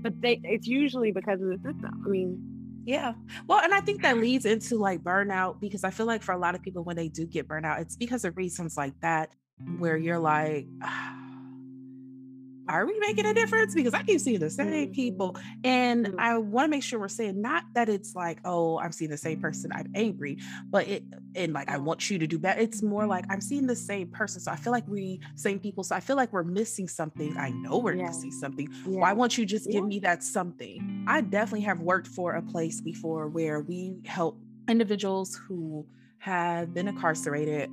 but 0.05 0.21
they 0.21 0.41
it's 0.45 0.69
usually 0.69 1.11
because 1.11 1.41
of 1.41 1.49
the 1.49 1.57
system. 1.57 2.03
I 2.05 2.09
mean, 2.09 2.39
yeah. 2.85 3.15
Well, 3.49 3.61
and 3.61 3.73
I 3.75 3.81
think 3.81 4.03
that 4.03 4.19
leads 4.19 4.45
into 4.45 4.77
like 4.77 5.03
burnout 5.03 5.61
because 5.61 5.83
I 5.83 5.91
feel 5.91 6.07
like 6.07 6.23
for 6.23 6.33
a 6.33 6.39
lot 6.39 6.55
of 6.55 6.63
people 6.63 6.85
when 6.85 6.95
they 6.95 7.09
do 7.09 7.27
get 7.27 7.49
burnout, 7.49 7.81
it's 7.81 7.97
because 7.97 8.25
of 8.25 8.37
reasons 8.37 8.77
like 8.77 8.93
that 9.01 9.31
where 9.79 9.97
you're 9.97 10.19
like 10.19 10.67
ah, 10.83 11.17
are 12.69 12.87
we 12.87 12.99
making 12.99 13.27
a 13.27 13.35
difference? 13.35 13.75
Because 13.75 13.95
I 13.95 14.03
keep 14.03 14.21
seeing 14.21 14.41
the 14.41 14.51
same 14.51 14.93
people. 14.93 15.37
And. 15.63 16.15
I 16.19 16.39
want 16.39 16.67
to 16.67 16.71
make 16.71 16.83
sure 16.83 16.99
we're 16.99 17.09
saying 17.09 17.41
not 17.41 17.65
that 17.75 17.89
it's 17.89 18.15
like, 18.15 18.39
oh, 18.45 18.79
I'm 18.79 18.93
seeing 18.93 19.11
the 19.11 19.17
same 19.17 19.41
person, 19.41 19.71
I'm 19.75 19.91
angry, 19.95 20.39
but 20.71 20.89
it 20.89 21.05
and 21.35 21.53
like 21.53 21.71
I 21.71 21.77
want 21.77 22.09
you 22.09 22.19
to 22.19 22.27
do 22.27 22.39
better. 22.39 22.61
It's 22.61 22.83
more 22.83 23.07
like 23.07 23.25
I'm 23.29 23.41
seeing 23.41 23.67
the 23.67 23.77
same 23.77 24.09
person. 24.09 24.41
So 24.41 24.51
I 24.51 24.57
feel 24.57 24.73
like 24.73 24.87
we 24.89 25.21
same 25.35 25.59
people. 25.59 25.85
So 25.85 25.95
I 25.95 26.01
feel 26.01 26.17
like 26.17 26.33
we're 26.33 26.45
missing 26.45 26.89
something. 26.89 27.37
I 27.37 27.51
know 27.51 27.79
we're 27.79 27.95
yeah. 27.95 28.07
missing 28.07 28.31
something. 28.31 28.69
Yeah. 28.87 29.01
Why 29.01 29.13
won't 29.13 29.37
you 29.37 29.45
just 29.45 29.67
give 29.67 29.83
yeah. 29.83 29.89
me 29.89 29.99
that 30.01 30.23
something? 30.23 31.05
I 31.07 31.21
definitely 31.21 31.63
have 31.63 31.81
worked 31.81 32.07
for 32.07 32.33
a 32.33 32.43
place 32.43 32.81
before 32.81 33.29
where 33.29 33.61
we 33.61 33.97
help 34.07 34.39
individuals 34.69 35.39
who 35.47 35.87
have 36.19 36.73
been 36.73 36.89
incarcerated 36.89 37.71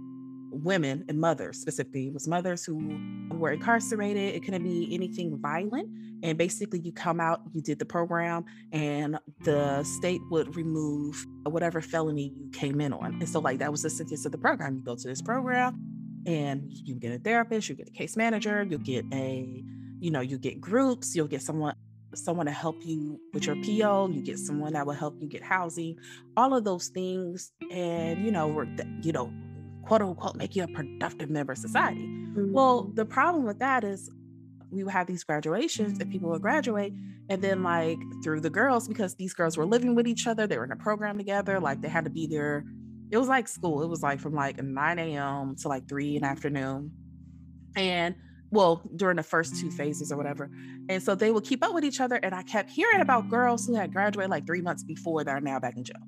women 0.52 1.06
and 1.08 1.20
mothers 1.20 1.60
specifically 1.60 2.08
it 2.08 2.14
was 2.14 2.28
mothers 2.28 2.66
who 2.66 3.00
were 3.32 3.52
incarcerated 3.52 4.36
it 4.36 4.44
couldn't 4.44 4.64
be 4.64 4.94
anything 4.94 5.38
violent 5.42 5.90
and 6.24 6.38
basically 6.38 6.80
you 6.80 6.92
come 6.92 7.20
out 7.20 7.42
you 7.54 7.62
did 7.62 7.80
the 7.80 7.86
program 7.86 8.46
and 8.72 9.18
the 9.44 9.84
state 9.84 10.22
would 10.30 10.56
remove 10.56 11.26
whatever 11.44 11.82
felony 11.82 12.34
you 12.38 12.50
came 12.52 12.80
in 12.82 12.94
on. 12.94 13.14
And 13.16 13.28
so 13.28 13.40
like 13.40 13.60
that 13.60 13.72
was 13.72 13.82
the 13.82 13.90
sentence 13.90 14.26
of 14.26 14.32
the 14.32 14.38
program. 14.38 14.76
You 14.76 14.84
go 14.84 14.96
to 14.96 15.08
this 15.08 15.22
program 15.22 15.80
and 16.28 16.64
you 16.68 16.96
get 16.96 17.12
a 17.12 17.18
therapist 17.18 17.68
you 17.68 17.74
get 17.74 17.88
a 17.88 17.92
case 17.92 18.16
manager 18.16 18.62
you'll 18.70 18.78
get 18.78 19.04
a 19.12 19.64
you 20.00 20.12
know 20.12 20.22
you 20.22 20.38
get 20.38 20.62
groups 20.62 21.16
you'll 21.16 21.26
get 21.26 21.42
someone 21.42 21.74
someone 22.14 22.46
to 22.46 22.52
help 22.52 22.76
you 22.84 23.20
with 23.34 23.46
your 23.46 23.56
PO, 23.56 24.10
you 24.10 24.22
get 24.22 24.38
someone 24.38 24.74
that 24.74 24.86
will 24.86 24.94
help 24.94 25.16
you 25.22 25.28
get 25.28 25.42
housing, 25.42 25.98
all 26.36 26.54
of 26.54 26.64
those 26.64 26.90
things, 26.90 27.52
and 27.72 28.26
you 28.26 28.32
know, 28.32 28.66
you 29.02 29.12
know, 29.12 29.32
quote 29.84 30.02
unquote, 30.02 30.36
make 30.36 30.56
you 30.56 30.64
a 30.64 30.68
productive 30.68 31.30
member 31.30 31.54
of 31.54 31.58
society. 31.58 32.02
Mm-hmm. 32.02 32.54
Well, 32.54 32.92
the 32.94 33.06
problem 33.06 33.46
with 33.46 33.60
that 33.60 33.84
is 33.84 34.10
we 34.72 34.84
would 34.84 34.94
have 34.94 35.08
these 35.08 35.24
graduations 35.24 36.00
and 36.00 36.10
people 36.10 36.30
would 36.30 36.42
graduate 36.42 36.94
and 37.30 37.42
then 37.42 37.62
like 37.62 38.00
through 38.24 38.40
the 38.42 38.50
girls 38.50 38.88
because 38.88 39.16
these 39.16 39.34
girls 39.34 39.58
were 39.58 39.66
living 39.66 39.96
with 39.96 40.08
each 40.08 40.28
other 40.28 40.48
they 40.48 40.58
were 40.58 40.64
in 40.64 40.72
a 40.72 40.78
program 40.78 41.18
together 41.18 41.60
like 41.60 41.82
they 41.82 41.90
had 41.90 42.06
to 42.06 42.10
be 42.10 42.26
there. 42.28 42.66
It 43.12 43.18
was 43.18 43.28
like 43.28 43.50
school. 43.50 43.84
It 43.84 43.88
was 43.88 44.02
like 44.02 44.22
from 44.22 44.34
like 44.34 44.62
9 44.62 45.00
a.m 45.00 45.56
to 45.58 45.68
like 45.68 45.88
3 45.88 46.16
in 46.16 46.22
the 46.22 46.28
afternoon. 46.28 46.92
And 47.76 48.16
well 48.50 48.82
during 48.96 49.18
the 49.18 49.24
first 49.24 49.60
two 49.60 49.72
phases 49.72 50.12
or 50.12 50.18
whatever. 50.18 50.50
And 50.90 51.04
so 51.04 51.16
they 51.16 51.32
would 51.32 51.44
keep 51.44 51.64
up 51.64 51.74
with 51.74 51.84
each 51.84 52.00
other 52.00 52.16
and 52.16 52.34
i 52.34 52.44
kept 52.44 52.70
hearing 52.70 53.02
about 53.02 53.30
girls 53.30 53.68
who 53.68 53.76
had 53.76 53.92
graduated 53.94 54.32
like 54.32 54.46
three 54.46 54.62
months 54.62 54.84
before 54.84 55.24
that 55.24 55.32
are 55.32 55.42
now 55.42 55.60
back 55.60 55.76
in 55.78 55.84
jail 55.84 56.02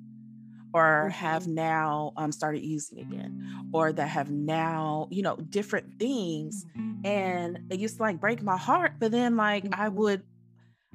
or 0.74 1.08
have 1.10 1.44
mm-hmm. 1.44 1.54
now 1.54 2.12
um, 2.16 2.30
started 2.30 2.62
using 2.62 2.98
again 2.98 3.68
or 3.72 3.92
that 3.92 4.08
have 4.08 4.30
now 4.30 5.08
you 5.10 5.22
know 5.22 5.36
different 5.36 5.98
things 5.98 6.66
and 7.04 7.58
it 7.70 7.78
used 7.80 7.96
to 7.96 8.02
like 8.02 8.20
break 8.20 8.42
my 8.42 8.56
heart 8.56 8.92
but 8.98 9.10
then 9.10 9.36
like 9.36 9.64
i 9.72 9.86
mm-hmm. 9.86 9.96
would 9.96 10.22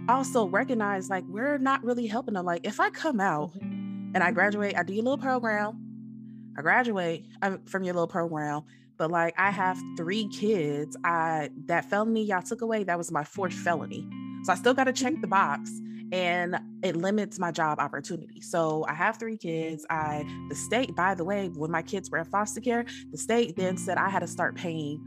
also 0.07 0.45
recognize 0.45 1.09
like 1.09 1.23
we're 1.27 1.57
not 1.57 1.83
really 1.83 2.05
helping 2.05 2.35
them 2.35 2.45
like 2.45 2.65
if 2.65 2.79
i 2.79 2.89
come 2.89 3.19
out 3.19 3.51
and 3.55 4.17
i 4.17 4.31
graduate 4.31 4.75
i 4.77 4.83
do 4.83 4.93
your 4.93 5.03
little 5.03 5.17
program 5.17 6.53
i 6.57 6.61
graduate 6.61 7.25
from 7.65 7.83
your 7.83 7.93
little 7.93 8.07
program 8.07 8.63
but 8.99 9.09
like 9.09 9.33
I 9.37 9.49
have 9.49 9.81
three 9.95 10.27
kids. 10.27 10.95
I 11.03 11.49
that 11.65 11.89
felony 11.89 12.25
y'all 12.25 12.43
took 12.43 12.61
away, 12.61 12.83
that 12.83 12.97
was 12.97 13.11
my 13.11 13.23
fourth 13.23 13.53
felony. 13.53 14.05
So 14.43 14.53
I 14.53 14.55
still 14.55 14.73
got 14.73 14.85
to 14.85 14.93
check 14.93 15.13
the 15.21 15.27
box 15.27 15.71
and 16.11 16.59
it 16.83 16.95
limits 16.95 17.39
my 17.39 17.51
job 17.51 17.79
opportunity. 17.79 18.41
So 18.41 18.85
I 18.87 18.93
have 18.93 19.17
three 19.17 19.37
kids. 19.37 19.85
I 19.89 20.25
the 20.49 20.55
state, 20.55 20.95
by 20.95 21.13
the 21.15 21.23
way, 21.23 21.47
when 21.49 21.71
my 21.71 21.81
kids 21.81 22.09
were 22.09 22.17
in 22.17 22.25
foster 22.25 22.61
care, 22.61 22.85
the 23.11 23.17
state 23.17 23.55
then 23.55 23.77
said 23.77 23.97
I 23.97 24.09
had 24.09 24.19
to 24.19 24.27
start 24.27 24.55
paying 24.55 25.05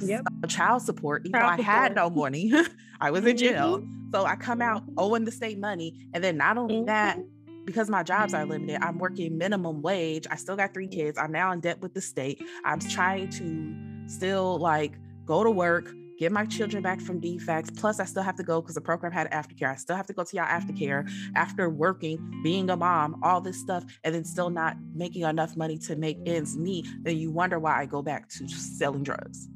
yep. 0.00 0.24
child 0.48 0.82
support, 0.82 1.22
even 1.26 1.40
child 1.40 1.58
though 1.58 1.62
I 1.62 1.66
had 1.66 1.94
no 1.94 2.10
money. 2.10 2.52
I 3.00 3.10
was 3.10 3.24
in 3.26 3.36
jail. 3.36 3.78
Mm-hmm. 3.78 4.10
So 4.14 4.24
I 4.24 4.36
come 4.36 4.62
out 4.62 4.82
owing 4.96 5.24
the 5.24 5.32
state 5.32 5.58
money. 5.58 6.06
And 6.12 6.22
then 6.22 6.36
not 6.36 6.58
only 6.58 6.76
mm-hmm. 6.76 6.86
that, 6.86 7.18
because 7.64 7.88
my 7.88 8.02
jobs 8.02 8.34
are 8.34 8.44
limited, 8.44 8.82
I'm 8.82 8.98
working 8.98 9.38
minimum 9.38 9.82
wage. 9.82 10.26
I 10.30 10.36
still 10.36 10.56
got 10.56 10.74
three 10.74 10.88
kids. 10.88 11.18
I'm 11.18 11.32
now 11.32 11.52
in 11.52 11.60
debt 11.60 11.80
with 11.80 11.94
the 11.94 12.00
state. 12.00 12.42
I'm 12.64 12.80
trying 12.80 13.30
to 13.30 13.74
still 14.06 14.58
like 14.58 14.98
go 15.24 15.44
to 15.44 15.50
work, 15.50 15.92
get 16.18 16.32
my 16.32 16.44
children 16.46 16.82
back 16.82 17.00
from 17.00 17.20
DFCS. 17.20 17.76
Plus, 17.76 18.00
I 18.00 18.04
still 18.04 18.22
have 18.22 18.36
to 18.36 18.42
go 18.42 18.60
because 18.60 18.74
the 18.74 18.80
program 18.80 19.12
had 19.12 19.30
aftercare. 19.30 19.70
I 19.70 19.76
still 19.76 19.96
have 19.96 20.06
to 20.06 20.12
go 20.12 20.24
to 20.24 20.36
y'all 20.36 20.46
aftercare 20.46 21.10
after 21.34 21.68
working, 21.68 22.40
being 22.42 22.70
a 22.70 22.76
mom, 22.76 23.20
all 23.22 23.40
this 23.40 23.58
stuff, 23.58 23.84
and 24.04 24.14
then 24.14 24.24
still 24.24 24.50
not 24.50 24.76
making 24.94 25.22
enough 25.22 25.56
money 25.56 25.78
to 25.78 25.96
make 25.96 26.18
ends 26.26 26.56
meet. 26.56 26.86
Then 27.02 27.16
you 27.16 27.30
wonder 27.30 27.58
why 27.58 27.80
I 27.80 27.86
go 27.86 28.02
back 28.02 28.28
to 28.30 28.48
selling 28.48 29.02
drugs 29.02 29.48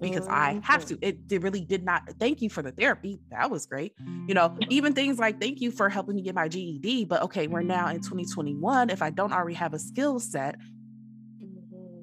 because 0.00 0.26
I 0.28 0.60
have 0.62 0.84
to. 0.86 0.98
It, 1.02 1.18
it, 1.30 1.42
really 1.42 1.64
did 1.64 1.84
not. 1.84 2.08
Thank 2.18 2.40
you 2.42 2.50
for 2.50 2.62
the 2.62 2.72
therapy. 2.72 3.20
That 3.30 3.50
was 3.50 3.66
great. 3.66 3.94
You 4.26 4.34
know, 4.34 4.56
even 4.68 4.92
things 4.92 5.18
like 5.18 5.40
thank 5.40 5.60
you 5.60 5.70
for 5.70 5.88
helping 5.88 6.16
me 6.16 6.22
get 6.22 6.34
my 6.34 6.48
GED. 6.48 7.06
But 7.06 7.22
okay, 7.22 7.46
we're 7.46 7.62
now 7.62 7.88
in 7.88 7.96
2021. 7.96 8.90
If 8.90 9.02
I 9.02 9.10
don't 9.10 9.32
already 9.32 9.54
have 9.54 9.74
a 9.74 9.78
skill 9.78 10.20
set, 10.20 10.58
mm-hmm. 10.58 10.77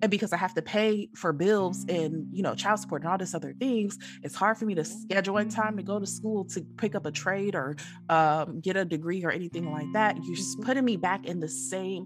And 0.05 0.11
because 0.11 0.31
I 0.31 0.37
have 0.37 0.53
to 0.53 0.61
pay 0.61 1.09
for 1.15 1.33
bills 1.33 1.83
and 1.89 2.27
you 2.31 2.43
know 2.43 2.53
child 2.53 2.79
support 2.79 3.01
and 3.01 3.09
all 3.09 3.17
this 3.17 3.33
other 3.33 3.55
things, 3.59 3.97
it's 4.21 4.35
hard 4.35 4.55
for 4.55 4.65
me 4.65 4.75
to 4.75 4.85
schedule 4.85 5.37
in 5.39 5.49
time 5.49 5.77
to 5.77 5.83
go 5.83 5.97
to 5.99 6.05
school 6.05 6.45
to 6.45 6.61
pick 6.77 6.93
up 6.93 7.07
a 7.07 7.11
trade 7.11 7.55
or 7.55 7.75
um, 8.09 8.59
get 8.61 8.77
a 8.77 8.85
degree 8.85 9.23
or 9.23 9.31
anything 9.31 9.71
like 9.71 9.91
that. 9.93 10.15
You're 10.23 10.35
just 10.35 10.59
mm-hmm. 10.59 10.67
putting 10.67 10.85
me 10.85 10.95
back 10.95 11.25
in 11.25 11.39
the 11.39 11.49
same 11.49 12.05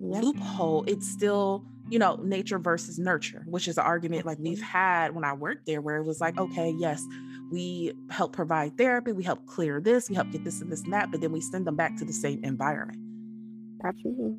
loophole. 0.00 0.84
It's 0.86 1.08
still 1.08 1.64
you 1.88 1.98
know, 1.98 2.16
nature 2.22 2.58
versus 2.58 2.98
nurture, 2.98 3.44
which 3.46 3.68
is 3.68 3.76
an 3.76 3.84
argument 3.84 4.24
like 4.24 4.38
we've 4.38 4.62
had 4.62 5.14
when 5.14 5.22
I 5.22 5.34
worked 5.34 5.66
there, 5.66 5.82
where 5.82 5.96
it 5.96 6.04
was 6.04 6.18
like, 6.18 6.38
okay, 6.38 6.74
yes, 6.78 7.02
we 7.50 7.92
help 8.10 8.32
provide 8.32 8.78
therapy, 8.78 9.12
we 9.12 9.22
help 9.22 9.44
clear 9.46 9.82
this, 9.82 10.08
we 10.08 10.14
help 10.14 10.30
get 10.30 10.44
this 10.44 10.62
and 10.62 10.72
this 10.72 10.82
and 10.82 10.94
that, 10.94 11.10
but 11.10 11.20
then 11.20 11.30
we 11.30 11.42
send 11.42 11.66
them 11.66 11.76
back 11.76 11.96
to 11.98 12.06
the 12.06 12.12
same 12.12 12.42
environment. 12.42 12.98
Absolutely. 13.84 14.38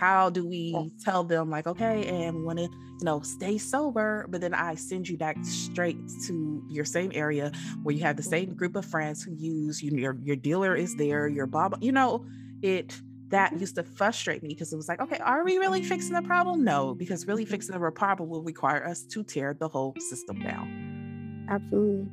How 0.00 0.30
do 0.30 0.48
we 0.48 0.90
tell 1.04 1.24
them, 1.24 1.50
like, 1.50 1.66
okay, 1.66 2.06
and 2.06 2.34
we 2.34 2.42
want 2.42 2.58
to, 2.58 2.62
you 2.62 3.04
know, 3.04 3.20
stay 3.20 3.58
sober, 3.58 4.24
but 4.30 4.40
then 4.40 4.54
I 4.54 4.74
send 4.74 5.06
you 5.06 5.18
back 5.18 5.36
straight 5.42 5.98
to 6.26 6.64
your 6.70 6.86
same 6.86 7.12
area 7.14 7.52
where 7.82 7.94
you 7.94 8.02
have 8.04 8.16
the 8.16 8.22
same 8.22 8.54
group 8.54 8.76
of 8.76 8.86
friends 8.86 9.22
who 9.22 9.34
use 9.34 9.82
you, 9.82 9.90
your 9.90 10.16
your 10.22 10.36
dealer 10.36 10.74
is 10.74 10.96
there, 10.96 11.28
your 11.28 11.46
bob, 11.46 11.76
you 11.82 11.92
know, 11.92 12.24
it 12.62 12.98
that 13.28 13.50
mm-hmm. 13.50 13.60
used 13.60 13.74
to 13.74 13.82
frustrate 13.82 14.42
me 14.42 14.48
because 14.48 14.72
it 14.72 14.76
was 14.76 14.88
like, 14.88 15.02
okay, 15.02 15.18
are 15.18 15.44
we 15.44 15.58
really 15.58 15.82
fixing 15.82 16.14
the 16.14 16.22
problem? 16.22 16.64
No, 16.64 16.94
because 16.94 17.26
really 17.26 17.44
fixing 17.44 17.78
the 17.78 17.90
problem 17.90 18.30
will 18.30 18.42
require 18.42 18.82
us 18.86 19.02
to 19.02 19.22
tear 19.22 19.52
the 19.52 19.68
whole 19.68 19.94
system 19.98 20.40
down. 20.40 21.46
Absolutely, 21.50 22.08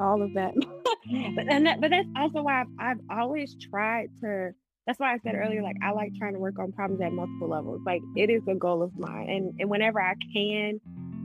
all 0.00 0.20
of 0.20 0.34
that. 0.34 0.52
but 1.36 1.46
and 1.48 1.64
that, 1.64 1.80
but 1.80 1.90
that's 1.90 2.08
also 2.16 2.42
why 2.42 2.62
I've, 2.62 2.66
I've 2.80 3.00
always 3.08 3.54
tried 3.54 4.08
to. 4.20 4.52
That's 4.86 4.98
why 4.98 5.14
I 5.14 5.18
said 5.24 5.34
earlier, 5.34 5.62
like 5.62 5.76
I 5.82 5.92
like 5.92 6.14
trying 6.18 6.34
to 6.34 6.38
work 6.38 6.58
on 6.58 6.72
problems 6.72 7.00
at 7.00 7.12
multiple 7.12 7.48
levels. 7.48 7.80
Like 7.86 8.02
it 8.16 8.28
is 8.28 8.42
a 8.48 8.54
goal 8.54 8.82
of 8.82 8.96
mine, 8.98 9.30
and 9.30 9.54
and 9.58 9.70
whenever 9.70 10.00
I 10.00 10.14
can 10.32 10.80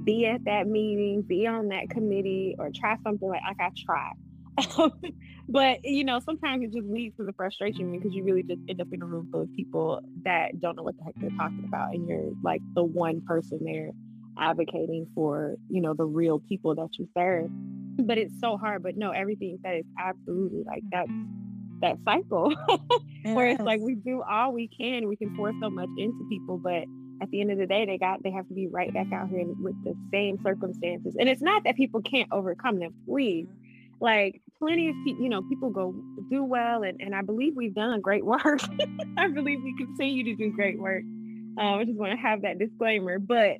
be 0.05 0.25
at 0.25 0.45
that 0.45 0.67
meeting, 0.67 1.23
be 1.23 1.45
on 1.45 1.67
that 1.69 1.89
committee, 1.89 2.55
or 2.57 2.69
try 2.73 2.95
something 3.03 3.27
like 3.27 3.41
like 3.45 3.59
I 3.59 3.71
try. 3.77 4.11
but 5.49 5.83
you 5.83 6.05
know, 6.05 6.19
sometimes 6.19 6.63
it 6.63 6.73
just 6.73 6.87
leads 6.87 7.17
to 7.17 7.25
the 7.25 7.33
frustration 7.33 7.91
because 7.91 8.13
you 8.13 8.23
really 8.23 8.43
just 8.43 8.61
end 8.69 8.79
up 8.79 8.87
in 8.93 9.01
a 9.01 9.05
room 9.05 9.27
full 9.29 9.41
of 9.41 9.53
people 9.55 10.01
that 10.23 10.59
don't 10.61 10.77
know 10.77 10.83
what 10.83 10.97
the 10.97 11.03
heck 11.03 11.15
they're 11.17 11.29
talking 11.37 11.65
about, 11.67 11.93
and 11.93 12.07
you're 12.07 12.31
like 12.41 12.61
the 12.75 12.83
one 12.83 13.21
person 13.27 13.59
there 13.61 13.91
advocating 14.39 15.05
for 15.13 15.55
you 15.69 15.81
know 15.81 15.93
the 15.93 16.05
real 16.05 16.39
people 16.39 16.75
that 16.75 16.97
you 16.97 17.09
serve. 17.13 17.49
But 17.97 18.17
it's 18.17 18.39
so 18.39 18.55
hard. 18.55 18.83
But 18.83 18.95
no, 18.95 19.11
everything 19.11 19.59
that 19.63 19.75
is 19.75 19.85
absolutely 19.99 20.63
like 20.65 20.83
that's 20.91 21.11
that 21.81 21.97
cycle 22.05 22.53
where 23.23 23.47
it's 23.47 23.61
like 23.61 23.81
we 23.81 23.95
do 23.95 24.21
all 24.21 24.53
we 24.53 24.67
can, 24.67 25.07
we 25.07 25.15
can 25.15 25.35
pour 25.35 25.51
so 25.61 25.69
much 25.69 25.89
into 25.97 26.27
people, 26.29 26.57
but 26.57 26.83
at 27.21 27.29
the 27.31 27.41
end 27.41 27.51
of 27.51 27.57
the 27.57 27.65
day, 27.65 27.85
they 27.85 27.97
got 27.97 28.23
they 28.23 28.31
have 28.31 28.47
to 28.47 28.53
be 28.53 28.67
right 28.67 28.93
back 28.93 29.11
out 29.13 29.29
here 29.29 29.43
with 29.59 29.75
the 29.83 29.93
same 30.11 30.37
circumstances. 30.43 31.15
And 31.19 31.27
it's 31.27 31.41
not 31.41 31.63
that 31.65 31.75
people 31.75 32.01
can't 32.01 32.31
overcome 32.31 32.79
them. 32.79 32.93
Please, 33.05 33.47
like 33.99 34.41
plenty 34.57 34.89
of 34.89 34.95
people, 35.03 35.23
you 35.23 35.29
know, 35.29 35.41
people 35.43 35.69
go 35.69 35.93
do 36.29 36.43
well, 36.43 36.83
and, 36.83 36.99
and 37.01 37.13
I 37.13 37.21
believe 37.21 37.53
we've 37.55 37.73
done 37.73 37.99
great 38.01 38.25
work. 38.25 38.61
I 39.17 39.27
believe 39.27 39.61
we 39.63 39.75
continue 39.77 40.23
to 40.23 40.35
do 40.35 40.51
great 40.51 40.79
work. 40.79 41.03
Um, 41.03 41.79
I 41.79 41.83
just 41.83 41.97
want 41.97 42.11
to 42.11 42.17
have 42.17 42.43
that 42.43 42.59
disclaimer, 42.59 43.19
but 43.19 43.57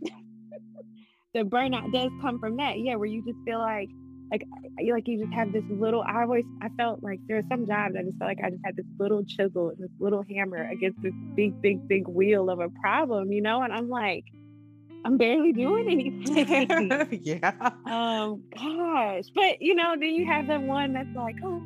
the 1.34 1.42
burnout 1.42 1.92
does 1.92 2.12
come 2.22 2.40
from 2.40 2.58
that, 2.58 2.80
yeah, 2.80 2.96
where 2.96 3.08
you 3.08 3.24
just 3.26 3.40
feel 3.46 3.60
like, 3.60 3.90
like, 4.32 4.44
like 4.92 5.08
you 5.08 5.20
just 5.20 5.34
have 5.34 5.52
this 5.52 5.64
little. 5.70 6.02
I 6.02 6.22
always, 6.24 6.46
I 6.62 6.70
felt 6.78 7.04
like 7.04 7.20
there 7.28 7.38
are 7.38 7.44
some 7.50 7.66
jobs 7.66 7.96
I 7.98 8.04
just 8.04 8.18
felt 8.18 8.30
like 8.30 8.40
I 8.44 8.50
just 8.50 8.62
had 8.64 8.76
this 8.76 8.86
little 9.00 9.24
chisel, 9.26 9.70
and 9.70 9.78
this 9.80 9.92
little 10.00 10.24
hammer 10.30 10.70
against 10.70 11.02
this 11.02 11.14
big, 11.36 11.62
big, 11.62 11.88
big 11.88 12.08
wheel 12.08 12.50
of 12.50 12.60
a 12.60 12.70
problem, 12.82 13.32
you 13.32 13.42
know, 13.42 13.62
and 13.62 13.74
I'm 13.74 13.90
like 13.90 14.26
I'm 15.06 15.18
barely 15.18 15.54
doing 15.54 15.90
anything. 15.90 17.22
yeah. 17.24 17.54
Um, 17.86 18.44
gosh. 18.56 19.26
But 19.34 19.62
you 19.62 19.76
know, 19.76 19.96
then 20.00 20.10
you 20.10 20.26
have 20.26 20.48
that 20.48 20.62
one 20.62 20.94
that's 20.94 21.10
like, 21.16 21.36
oh, 21.44 21.62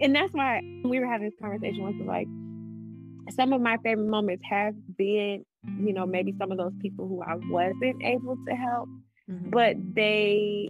and 0.00 0.14
that's 0.14 0.32
why 0.32 0.60
we 0.84 0.98
were 0.98 1.06
having 1.06 1.28
this 1.28 1.38
conversation 1.40 1.82
once 1.82 1.96
like 2.04 2.26
some 3.34 3.52
of 3.52 3.60
my 3.60 3.76
favorite 3.78 4.08
moments 4.08 4.42
have 4.48 4.74
been, 4.96 5.44
you 5.80 5.92
know, 5.92 6.06
maybe 6.06 6.34
some 6.38 6.52
of 6.52 6.58
those 6.58 6.72
people 6.80 7.08
who 7.08 7.22
I 7.22 7.36
wasn't 7.50 8.02
able 8.02 8.36
to 8.48 8.54
help, 8.54 8.88
mm-hmm. 9.28 9.50
but 9.50 9.76
they 9.94 10.68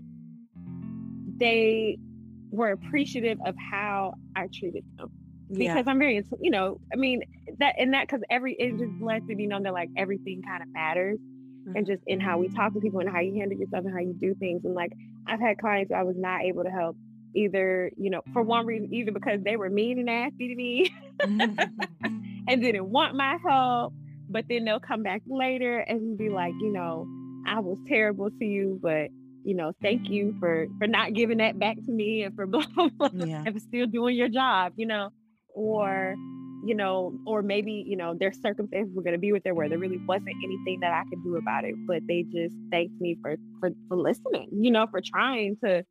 they 1.38 1.98
were 2.50 2.70
appreciative 2.70 3.38
of 3.44 3.54
how 3.70 4.14
I 4.34 4.48
treated 4.52 4.84
them. 4.96 5.10
Because 5.48 5.60
yeah. 5.60 5.82
I'm 5.86 5.98
very, 5.98 6.24
you 6.40 6.50
know, 6.50 6.80
I 6.92 6.96
mean 6.96 7.22
that 7.58 7.76
and 7.78 7.94
that 7.94 8.08
because 8.08 8.22
every 8.30 8.54
it 8.54 8.78
just 8.78 9.00
lets 9.00 9.24
me 9.26 9.46
know 9.46 9.62
that 9.62 9.72
like 9.72 9.90
everything 9.96 10.42
kind 10.42 10.62
of 10.62 10.68
matters 10.72 11.18
and 11.74 11.86
just 11.86 12.02
in 12.06 12.20
how 12.20 12.38
we 12.38 12.46
mm-hmm. 12.46 12.56
talk 12.56 12.74
to 12.74 12.80
people 12.80 13.00
and 13.00 13.08
how 13.08 13.20
you 13.20 13.34
handle 13.34 13.58
yourself 13.58 13.84
and 13.84 13.92
how 13.92 14.00
you 14.00 14.12
do 14.12 14.34
things. 14.34 14.64
And 14.64 14.74
like 14.74 14.92
I've 15.26 15.40
had 15.40 15.58
clients 15.58 15.92
I 15.92 16.02
was 16.02 16.16
not 16.16 16.42
able 16.42 16.64
to 16.64 16.70
help 16.70 16.96
either, 17.34 17.90
you 17.96 18.10
know, 18.10 18.22
for 18.32 18.42
one 18.42 18.66
reason, 18.66 18.92
either 18.92 19.12
because 19.12 19.42
they 19.42 19.56
were 19.56 19.70
mean 19.70 19.98
and 19.98 20.06
nasty 20.06 20.48
to 20.48 20.54
me 20.54 20.94
and 22.48 22.62
didn't 22.62 22.88
want 22.90 23.14
my 23.14 23.36
help, 23.46 23.92
but 24.28 24.46
then 24.48 24.64
they'll 24.64 24.80
come 24.80 25.02
back 25.02 25.22
later 25.26 25.78
and 25.78 26.16
be 26.16 26.28
like, 26.28 26.54
you 26.60 26.72
know, 26.72 27.06
I 27.46 27.60
was 27.60 27.78
terrible 27.86 28.30
to 28.30 28.44
you, 28.44 28.78
but 28.82 29.10
you 29.46 29.54
know, 29.54 29.72
thank 29.80 30.10
you 30.10 30.34
for 30.40 30.66
for 30.78 30.88
not 30.88 31.14
giving 31.14 31.38
that 31.38 31.58
back 31.58 31.76
to 31.76 31.92
me 31.92 32.24
and 32.24 32.34
for 32.34 32.46
blah 32.52 32.64
blah 32.74 32.88
blah 32.88 33.10
yeah. 33.14 33.44
and 33.46 33.62
still 33.62 33.86
doing 33.86 34.16
your 34.16 34.28
job, 34.28 34.72
you 34.76 34.86
know, 34.86 35.10
or 35.54 36.16
you 36.66 36.74
know, 36.74 37.16
or 37.26 37.42
maybe, 37.42 37.84
you 37.86 37.96
know, 37.96 38.14
their 38.18 38.32
circumstances 38.32 38.92
were 38.92 39.02
going 39.02 39.12
to 39.12 39.20
be 39.20 39.30
with 39.30 39.44
there 39.44 39.54
where 39.54 39.68
there 39.68 39.78
really 39.78 39.98
wasn't 39.98 40.34
anything 40.44 40.80
that 40.80 40.92
I 40.92 41.04
could 41.08 41.22
do 41.22 41.36
about 41.36 41.64
it, 41.64 41.76
but 41.86 42.02
they 42.08 42.24
just 42.24 42.56
thanked 42.72 43.00
me 43.00 43.16
for, 43.22 43.36
for, 43.60 43.70
for 43.88 43.96
listening, 43.96 44.48
you 44.50 44.72
know, 44.72 44.88
for 44.90 45.00
trying 45.00 45.56
to, 45.62 45.84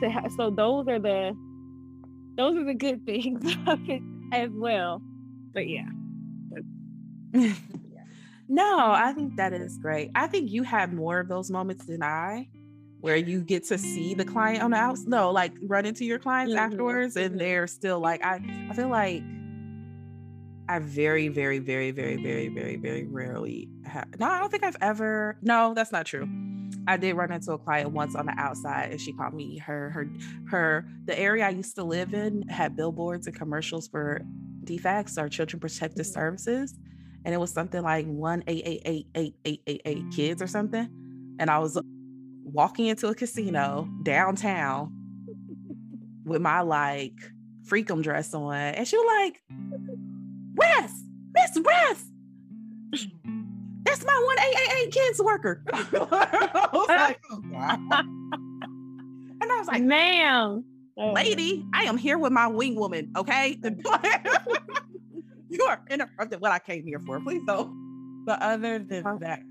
to, 0.00 0.10
ha- 0.10 0.28
so 0.34 0.48
those 0.48 0.88
are 0.88 0.98
the, 0.98 1.36
those 2.38 2.56
are 2.56 2.64
the 2.64 2.72
good 2.72 3.04
things 3.06 3.44
as 4.32 4.48
well. 4.54 5.02
But 5.52 5.68
yeah. 5.68 5.84
no, 8.48 8.90
I 8.90 9.12
think 9.12 9.36
that 9.36 9.52
is 9.52 9.76
great. 9.76 10.12
I 10.14 10.28
think 10.28 10.50
you 10.50 10.62
have 10.62 10.94
more 10.94 11.20
of 11.20 11.28
those 11.28 11.50
moments 11.50 11.84
than 11.84 12.02
I 12.02 12.48
where 13.02 13.16
you 13.16 13.42
get 13.42 13.64
to 13.64 13.76
see 13.76 14.14
the 14.14 14.24
client 14.24 14.62
on 14.62 14.70
the 14.70 14.76
outs. 14.76 15.04
No, 15.06 15.30
like 15.30 15.52
run 15.62 15.84
into 15.84 16.04
your 16.04 16.18
clients 16.18 16.54
mm-hmm. 16.54 16.64
afterwards 16.64 17.16
and 17.16 17.30
mm-hmm. 17.30 17.38
they're 17.38 17.66
still 17.66 18.00
like 18.00 18.24
I 18.24 18.40
I 18.70 18.74
feel 18.74 18.88
like 18.88 19.22
I 20.68 20.78
very, 20.78 21.28
very, 21.28 21.58
very, 21.58 21.90
very, 21.90 22.16
very, 22.16 22.48
very, 22.48 22.76
very 22.76 23.04
rarely 23.04 23.68
have. 23.84 24.08
No, 24.18 24.26
I 24.26 24.38
don't 24.38 24.50
think 24.50 24.62
I've 24.62 24.76
ever. 24.80 25.36
No, 25.42 25.74
that's 25.74 25.92
not 25.92 26.06
true. 26.06 26.28
I 26.86 26.96
did 26.96 27.14
run 27.14 27.32
into 27.32 27.52
a 27.52 27.58
client 27.58 27.90
once 27.90 28.14
on 28.14 28.26
the 28.26 28.34
outside, 28.38 28.92
and 28.92 29.00
she 29.00 29.12
called 29.12 29.34
me 29.34 29.58
her 29.58 29.90
her 29.90 30.06
her. 30.48 30.86
The 31.04 31.18
area 31.18 31.46
I 31.46 31.50
used 31.50 31.74
to 31.74 31.84
live 31.84 32.14
in 32.14 32.42
had 32.48 32.76
billboards 32.76 33.26
and 33.26 33.36
commercials 33.36 33.88
for 33.88 34.22
DFCS 34.64 35.20
or 35.20 35.28
Children 35.28 35.60
Protective 35.60 36.06
Services, 36.06 36.74
and 37.24 37.34
it 37.34 37.38
was 37.38 37.52
something 37.52 37.82
like 37.82 38.06
one 38.06 38.44
eight 38.46 38.62
eight 38.64 38.82
eight 38.84 39.06
eight 39.16 39.34
eight 39.44 39.62
eight 39.66 39.82
eight 39.84 40.04
kids 40.12 40.40
or 40.40 40.46
something. 40.46 40.88
And 41.40 41.50
I 41.50 41.58
was 41.58 41.76
walking 42.52 42.86
into 42.86 43.08
a 43.08 43.14
casino 43.14 43.88
downtown 44.02 44.92
with 46.24 46.40
my 46.40 46.60
like 46.60 47.18
freakum 47.66 48.02
dress 48.02 48.34
on, 48.34 48.54
and 48.54 48.86
she 48.86 48.96
was 48.96 49.06
like 49.24 49.42
Ress, 50.54 51.02
Miss 51.34 51.58
Ress. 51.64 52.04
That's 53.84 54.04
my 54.04 54.14
1888 54.14 54.92
kids 54.92 55.20
worker. 55.22 55.64
I 55.72 56.68
was 56.72 56.88
like, 56.88 57.20
oh, 57.30 57.42
and 59.40 59.52
I 59.52 59.58
was 59.58 59.66
like, 59.66 59.82
ma'am, 59.82 60.64
lady, 60.96 61.66
I 61.74 61.84
am 61.84 61.96
here 61.96 62.18
with 62.18 62.32
my 62.32 62.46
wing 62.46 62.76
woman, 62.76 63.10
okay? 63.16 63.58
you 65.48 65.64
are 65.64 65.82
interrupting 65.90 66.38
what 66.38 66.52
I 66.52 66.58
came 66.58 66.84
here 66.86 67.00
for. 67.00 67.18
Please 67.20 67.42
don't. 67.46 68.24
But 68.24 68.40
other 68.40 68.78
than 68.78 69.18
that. 69.20 69.42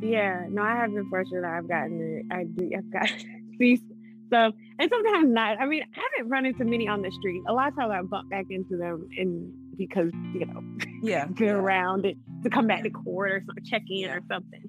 Yeah, 0.00 0.46
no, 0.48 0.62
I 0.62 0.76
have 0.76 0.92
been 0.92 1.08
fortunate. 1.08 1.44
I've 1.44 1.68
gotten 1.68 2.00
it. 2.00 2.34
I 2.34 2.44
do. 2.44 2.70
I've 2.76 2.90
got 2.90 3.08
these 3.58 3.80
stuff, 4.26 4.54
and 4.78 4.90
sometimes 4.90 5.30
not. 5.30 5.60
I 5.60 5.66
mean, 5.66 5.82
I 5.82 6.00
haven't 6.12 6.30
run 6.30 6.46
into 6.46 6.64
many 6.64 6.88
on 6.88 7.02
the 7.02 7.10
street. 7.10 7.42
A 7.48 7.52
lot 7.52 7.68
of 7.68 7.76
times 7.76 7.92
I 7.92 8.02
bump 8.02 8.30
back 8.30 8.46
into 8.50 8.76
them 8.76 9.08
and 9.16 9.52
because 9.76 10.10
you 10.32 10.46
know, 10.46 10.62
yeah, 11.02 11.26
been 11.36 11.46
yeah. 11.46 11.52
around 11.52 12.06
it 12.06 12.16
to 12.42 12.50
come 12.50 12.66
back 12.66 12.82
to 12.82 12.90
court 12.90 13.30
or 13.30 13.42
some, 13.46 13.56
check 13.64 13.82
in 13.88 13.98
yeah. 13.98 14.14
or 14.14 14.20
something. 14.28 14.62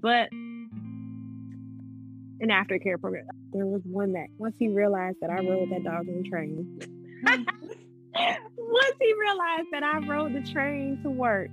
But 0.00 0.28
an 2.40 2.50
aftercare 2.50 3.00
program. 3.00 3.26
There 3.52 3.66
was 3.66 3.82
one 3.84 4.12
that 4.12 4.28
once 4.38 4.54
he 4.58 4.68
realized 4.68 5.16
that 5.20 5.30
I 5.30 5.36
rode 5.36 5.70
that 5.70 5.84
dog 5.84 6.08
on 6.08 6.22
the 6.22 6.28
train. 6.28 6.78
once 8.56 8.96
he 9.00 9.14
realized 9.14 9.68
that 9.72 9.82
I 9.82 9.98
rode 9.98 10.34
the 10.34 10.42
train 10.42 11.00
to 11.02 11.10
work, 11.10 11.50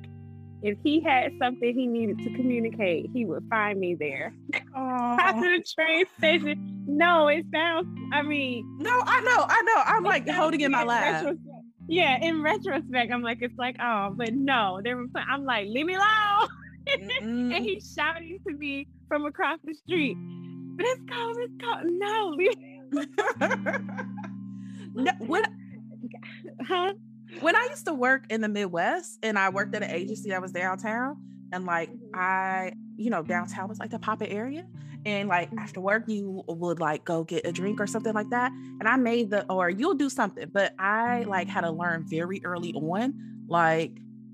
if 0.66 0.80
he 0.84 1.00
had 1.00 1.32
something 1.38 1.76
he 1.76 1.86
needed 1.86 2.18
to 2.18 2.30
communicate, 2.32 3.12
he 3.14 3.24
would 3.24 3.46
find 3.52 3.80
me 3.80 3.94
there. 3.94 4.34
After 4.76 5.60
the 5.60 5.64
train 5.64 6.06
station. 6.18 6.86
No, 6.88 7.28
it 7.28 7.46
sounds. 7.54 7.88
I 8.12 8.24
mean, 8.24 8.66
no, 8.80 9.04
I 9.06 9.22
know, 9.22 9.46
I 9.48 9.62
know. 9.62 9.82
I'm 9.86 10.04
like 10.04 10.28
holding 10.28 10.62
in 10.62 10.72
my 10.72 10.84
lap. 10.84 11.36
Yeah, 11.88 12.18
in 12.20 12.42
retrospect, 12.42 13.14
I'm 13.14 13.22
like, 13.22 13.38
it's 13.42 13.58
like, 13.60 13.76
oh, 13.80 14.16
but 14.18 14.34
no, 14.34 14.82
they 14.84 14.96
were. 14.96 15.06
I'm 15.30 15.46
like, 15.46 15.68
leave 15.68 15.86
me 15.86 15.94
alone. 15.94 16.48
and 17.22 17.54
he's 17.54 17.94
shouting 17.96 18.40
to 18.48 18.56
me 18.56 18.88
from 19.08 19.28
across 19.28 19.60
the 19.64 19.76
street. 19.76 20.18
Let's 20.80 21.02
go, 21.02 21.34
let's 21.38 21.54
go. 21.60 21.80
No, 21.84 22.36
no 24.96 25.12
when, 25.20 25.44
huh? 26.68 26.94
When 27.42 27.56
I 27.56 27.68
used 27.70 27.86
to 27.86 27.94
work 27.94 28.26
in 28.30 28.42
the 28.42 28.48
Midwest 28.48 29.20
and 29.24 29.38
I 29.38 29.50
worked 29.50 29.76
at 29.76 29.84
an 29.84 29.92
agency 29.92 30.30
that 30.30 30.42
was 30.42 30.52
downtown, 30.52 31.18
and 31.52 31.66
like 31.66 31.90
mm-hmm. 31.90 32.16
I, 32.16 32.74
you 32.98 33.10
know, 33.10 33.24
downtown 33.24 33.70
was 33.70 33.80
like 33.80 33.92
the 33.92 34.00
poppin' 34.00 34.28
area. 34.28 34.66
And 35.06 35.30
like 35.30 35.50
after 35.60 35.80
work, 35.80 36.06
you 36.08 36.44
would 36.48 36.80
like 36.80 37.06
go 37.06 37.24
get 37.24 37.46
a 37.46 37.52
drink 37.52 37.80
or 37.80 37.86
something 37.86 38.14
like 38.14 38.30
that. 38.32 38.52
And 38.52 38.88
I 38.88 38.96
made 38.96 39.30
the, 39.30 39.50
or 39.52 39.70
you'll 39.70 39.94
do 39.94 40.10
something, 40.10 40.50
but 40.52 40.74
I 40.80 41.24
like 41.24 41.48
had 41.48 41.62
to 41.62 41.70
learn 41.70 42.06
very 42.08 42.44
early 42.44 42.74
on, 42.74 43.14
like, 43.48 43.92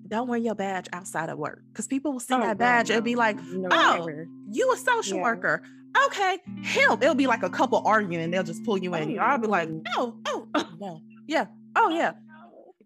don't 0.08 0.30
wear 0.30 0.40
your 0.40 0.56
badge 0.56 0.88
outside 0.94 1.30
of 1.30 1.38
work 1.38 1.62
because 1.72 1.88
people 1.88 2.14
will 2.14 2.20
see 2.20 2.34
oh, 2.34 2.40
that 2.40 2.58
badge 2.58 2.90
no, 2.90 2.96
and 2.96 3.04
be 3.04 3.16
like, 3.16 3.42
no, 3.44 3.68
oh, 3.72 3.96
never. 3.98 4.28
you 4.50 4.72
a 4.74 4.78
social 4.78 5.18
yeah. 5.18 5.24
worker. 5.24 5.62
Okay, 6.08 6.38
help. 6.64 7.04
It'll 7.04 7.16
be 7.16 7.28
like 7.28 7.44
a 7.44 7.50
couple 7.50 7.82
arguing 7.86 8.24
and 8.24 8.34
they'll 8.34 8.44
just 8.44 8.64
pull 8.64 8.78
you 8.78 8.96
in. 8.96 9.20
Oh, 9.20 9.22
I'll 9.22 9.38
be 9.38 9.48
like, 9.48 9.70
no, 9.70 9.82
oh, 10.26 10.48
oh, 10.56 10.70
no. 10.80 11.02
Yeah. 11.28 11.48
Oh, 11.76 11.90
yeah 11.90 12.14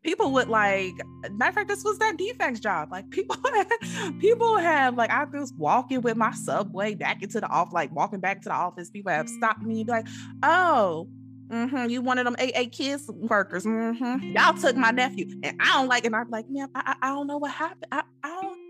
people 0.06 0.32
would 0.32 0.47
like 0.47 0.93
matter 1.32 1.49
of 1.49 1.56
fact 1.56 1.68
this 1.68 1.84
was 1.84 1.97
that 1.97 2.16
DFCS 2.16 2.62
job 2.62 2.89
like 2.91 3.10
people 3.10 3.36
people 4.20 4.56
have 4.58 4.95
like 4.95 5.10
i 5.10 5.24
was 5.24 5.51
walking 5.58 5.99
with 6.01 6.16
my 6.16 6.32
subway 6.32 6.93
back 6.93 7.24
into 7.24 7.41
the 7.41 7.47
office 7.47 7.74
like 7.74 7.91
walking 7.91 8.20
back 8.20 8.41
to 8.43 8.49
the 8.49 8.56
office 8.56 8.91
people 8.91 9.12
have 9.12 9.28
stopped 9.28 9.64
me 9.64 9.80
and 9.80 9.88
be 9.88 9.91
like 9.91 10.08
oh 10.43 11.08
mm-hmm, 11.47 11.89
you 11.89 12.01
one 12.03 12.20
of 12.20 12.26
them 12.26 12.36
AA 12.39 12.66
kids 12.72 13.10
workers 13.10 13.66
mm-hmm. 13.66 14.32
y'all 14.32 14.53
took 14.53 14.76
my 14.76 14.91
nephew 14.91 15.26
and 15.41 15.60
i 15.60 15.66
don't 15.74 15.88
like 15.88 16.06
and 16.06 16.16
i'm 16.16 16.30
like 16.30 16.47
man 16.49 16.70
I, 16.76 16.95
I 17.01 17.08
don't 17.10 17.26
know 17.26 17.38
what 17.38 17.51
happened 17.51 17.88
i, 17.91 18.03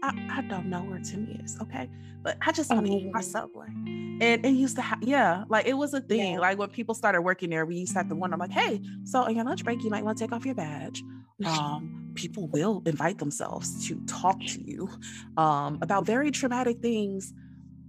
I, 0.05 0.37
I 0.37 0.41
don't 0.41 0.67
know 0.67 0.81
where 0.81 0.99
Tim 0.99 1.39
is 1.43 1.57
okay 1.61 1.89
but 2.21 2.37
i 2.41 2.51
just 2.51 2.71
want 2.71 2.87
to 2.87 2.91
eat 2.91 3.11
my 3.13 3.21
subway 3.21 3.67
and 3.67 4.43
it 4.43 4.49
used 4.49 4.75
to 4.75 4.81
have 4.81 4.97
yeah 5.03 5.43
like 5.47 5.67
it 5.67 5.73
was 5.73 5.93
a 5.93 6.01
thing 6.01 6.33
yeah. 6.33 6.39
like 6.39 6.57
when 6.57 6.69
people 6.69 6.95
started 6.95 7.21
working 7.21 7.51
there 7.51 7.65
we 7.65 7.75
used 7.75 7.91
to 7.91 7.99
have 7.99 8.09
to 8.09 8.15
wonder 8.15 8.33
I'm 8.33 8.39
like 8.39 8.51
hey 8.51 8.81
so 9.03 9.21
on 9.21 9.35
your 9.35 9.45
lunch 9.45 9.63
break 9.63 9.83
you 9.83 9.91
might 9.91 10.03
want 10.03 10.17
to 10.17 10.23
take 10.23 10.31
off 10.31 10.43
your 10.43 10.55
badge 10.55 11.03
um, 11.45 12.11
people 12.15 12.47
will 12.47 12.81
invite 12.85 13.17
themselves 13.17 13.87
to 13.87 13.99
talk 14.07 14.39
to 14.39 14.61
you 14.65 14.89
um, 15.37 15.77
about 15.81 16.05
very 16.05 16.31
traumatic 16.31 16.79
things 16.79 17.33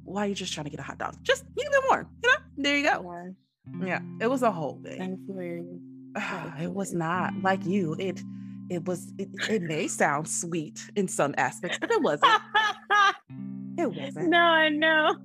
while 0.02 0.26
you're 0.26 0.34
just 0.34 0.52
trying 0.52 0.64
to 0.64 0.70
get 0.70 0.80
a 0.80 0.82
hot 0.82 0.98
dog. 0.98 1.16
Just 1.22 1.42
a 1.42 1.46
little 1.56 1.72
bit 1.72 1.82
more, 1.88 2.06
you 2.22 2.30
know? 2.30 2.38
There 2.56 2.76
you 2.76 2.82
go. 2.82 3.34
Yeah, 3.80 3.86
yeah 3.86 4.00
it 4.20 4.28
was 4.28 4.42
a 4.42 4.50
whole 4.50 4.80
thing. 4.82 5.80
It 6.60 6.72
was 6.72 6.94
not 6.94 7.34
like 7.42 7.64
you. 7.66 7.94
It 7.98 8.22
it 8.68 8.84
was 8.84 9.12
it, 9.18 9.28
it 9.48 9.62
may 9.62 9.88
sound 9.88 10.28
sweet 10.28 10.90
in 10.96 11.08
some 11.08 11.34
aspects, 11.36 11.78
but 11.80 11.90
it 11.90 12.02
wasn't. 12.02 12.32
it 13.78 13.86
wasn't. 13.86 14.28
No, 14.28 14.38
I 14.38 14.68
know. 14.68 15.16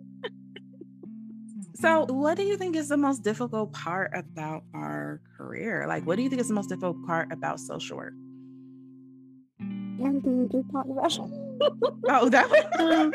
So, 1.76 2.06
what 2.06 2.38
do 2.38 2.44
you 2.44 2.58
think 2.58 2.76
is 2.76 2.90
the 2.90 2.98
most 2.98 3.24
difficult 3.24 3.74
part 3.74 4.12
about 4.14 4.64
our 4.76 5.20
career? 5.36 5.86
Like, 5.88 6.06
what 6.06 6.16
do 6.16 6.22
you 6.22 6.30
think 6.30 6.40
is 6.40 6.48
the 6.48 6.54
most 6.54 6.70
difficult 6.70 7.04
part 7.08 7.32
about 7.32 7.60
social 7.60 7.98
work? 7.98 8.14
Everything 10.00 10.42
you 10.42 10.50
just 10.52 10.70
about. 10.70 11.12
oh, 12.10 12.30
that 12.30 12.50
was. 12.50 12.66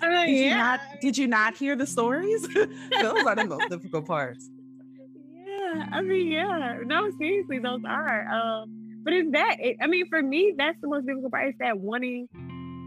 Um, 0.00 0.26
did, 0.26 0.30
yeah. 0.30 0.44
you 0.44 0.50
not, 0.50 0.80
did 1.00 1.18
you 1.18 1.26
not 1.26 1.56
hear 1.56 1.76
the 1.76 1.86
stories? 1.86 2.46
those 2.54 3.24
are 3.26 3.34
the 3.34 3.46
most 3.46 3.68
difficult 3.68 4.06
parts. 4.06 4.48
Yeah, 5.34 5.88
I 5.92 6.00
mean, 6.00 6.28
yeah. 6.28 6.78
No, 6.84 7.10
seriously, 7.18 7.58
those 7.58 7.82
are. 7.86 8.28
Um, 8.28 8.79
but 9.02 9.12
it's 9.12 9.30
that. 9.32 9.56
It, 9.58 9.76
I 9.80 9.86
mean, 9.86 10.06
for 10.08 10.22
me, 10.22 10.54
that's 10.56 10.78
the 10.80 10.88
most 10.88 11.06
difficult 11.06 11.32
part. 11.32 11.48
Is 11.48 11.54
that 11.60 11.78
wanting. 11.78 12.28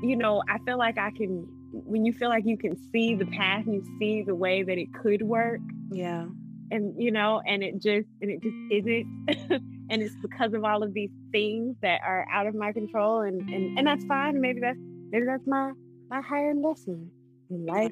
You 0.04 0.18
know, 0.18 0.44
I 0.50 0.58
feel 0.66 0.78
like 0.78 0.98
I 0.98 1.12
can 1.12 1.48
when 1.74 2.06
you 2.06 2.14
feel 2.14 2.30
like 2.30 2.46
you 2.46 2.58
can 2.58 2.78
see 2.92 3.16
the 3.16 3.26
path, 3.26 3.66
you 3.66 3.84
see 4.00 4.22
the 4.22 4.36
way 4.36 4.64
that 4.64 4.78
it 4.78 4.94
could 4.94 5.24
work. 5.24 5.60
Yeah. 5.92 6.26
And 6.72 6.94
you 7.02 7.12
know, 7.12 7.42
and 7.46 7.64
it 7.64 7.82
just 7.82 8.08
and 8.22 8.32
it 8.32 8.42
just 8.42 8.56
isn't. 8.72 9.62
and 9.90 10.02
it's 10.02 10.16
because 10.22 10.54
of 10.54 10.64
all 10.64 10.84
of 10.84 10.94
these 10.94 11.12
things 11.32 11.76
that 11.82 12.02
are 12.06 12.28
out 12.32 12.48
of 12.48 12.56
my 12.56 12.72
control 12.72 13.22
and 13.22 13.42
and, 13.50 13.78
and 13.78 13.88
that's 13.88 14.06
fine. 14.06 14.40
Maybe 14.40 14.60
that's 14.60 14.80
maybe 15.10 15.26
that's 15.26 15.46
my 15.48 15.72
my 16.10 16.22
higher 16.22 16.54
lesson 16.54 17.10
in 17.50 17.66
life. 17.66 17.92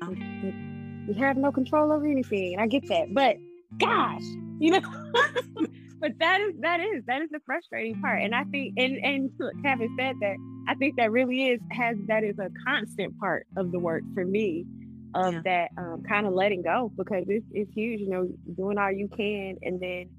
You 1.07 1.13
have 1.15 1.37
no 1.37 1.51
control 1.51 1.91
over 1.91 2.05
anything. 2.05 2.53
And 2.53 2.61
I 2.61 2.67
get 2.67 2.87
that. 2.87 3.13
But 3.13 3.37
gosh, 3.79 4.23
you 4.59 4.79
know 4.79 4.81
but 6.01 6.13
that 6.19 6.41
is 6.41 6.53
that 6.61 6.79
is 6.79 7.03
that 7.05 7.21
is 7.21 7.29
the 7.31 7.39
frustrating 7.45 8.01
part. 8.01 8.23
And 8.23 8.33
I 8.33 8.43
think 8.45 8.73
and 8.77 8.97
and 8.97 9.29
having 9.63 9.95
said 9.97 10.15
that, 10.19 10.35
I 10.67 10.75
think 10.75 10.97
that 10.97 11.11
really 11.11 11.49
is 11.49 11.59
has 11.71 11.95
that 12.07 12.23
is 12.23 12.37
a 12.39 12.49
constant 12.65 13.17
part 13.19 13.45
of 13.55 13.71
the 13.71 13.79
work 13.79 14.03
for 14.13 14.25
me 14.25 14.65
of 15.13 15.33
yeah. 15.33 15.41
that 15.45 15.69
um, 15.77 16.03
kind 16.07 16.25
of 16.25 16.33
letting 16.33 16.63
go 16.63 16.91
because 16.97 17.25
it's 17.27 17.45
it's 17.51 17.71
huge. 17.73 18.01
You 18.01 18.09
know, 18.09 18.29
doing 18.57 18.77
all 18.77 18.91
you 18.91 19.07
can 19.07 19.57
and 19.61 19.79
then 19.79 20.09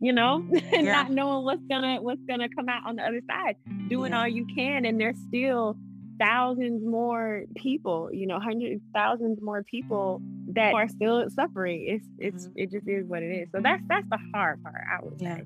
you 0.00 0.12
know 0.12 0.44
yeah. 0.72 0.80
not 0.80 1.10
knowing 1.10 1.44
what's 1.44 1.62
gonna 1.68 2.02
what's 2.02 2.22
gonna 2.28 2.48
come 2.48 2.68
out 2.68 2.82
on 2.84 2.96
the 2.96 3.02
other 3.02 3.20
side 3.30 3.54
doing 3.88 4.10
yeah. 4.10 4.20
all 4.20 4.28
you 4.28 4.44
can 4.54 4.84
and 4.84 5.00
there's 5.00 5.16
still 5.28 5.76
thousands 6.20 6.84
more 6.84 7.44
people, 7.56 8.10
you 8.12 8.26
know, 8.26 8.38
hundreds, 8.38 8.82
thousands 8.94 9.38
more 9.40 9.62
people 9.64 10.20
that 10.52 10.74
are 10.74 10.88
still 10.88 11.28
suffering. 11.30 11.86
It's 11.88 12.06
it's 12.18 12.46
mm-hmm. 12.46 12.58
it 12.58 12.70
just 12.70 12.86
is 12.86 13.06
what 13.06 13.22
it 13.22 13.32
is. 13.32 13.48
So 13.52 13.60
that's 13.62 13.82
that's 13.88 14.08
the 14.08 14.18
hard 14.32 14.62
part, 14.62 14.74
I 14.76 15.04
would 15.04 15.20
yeah. 15.20 15.36
say. 15.36 15.42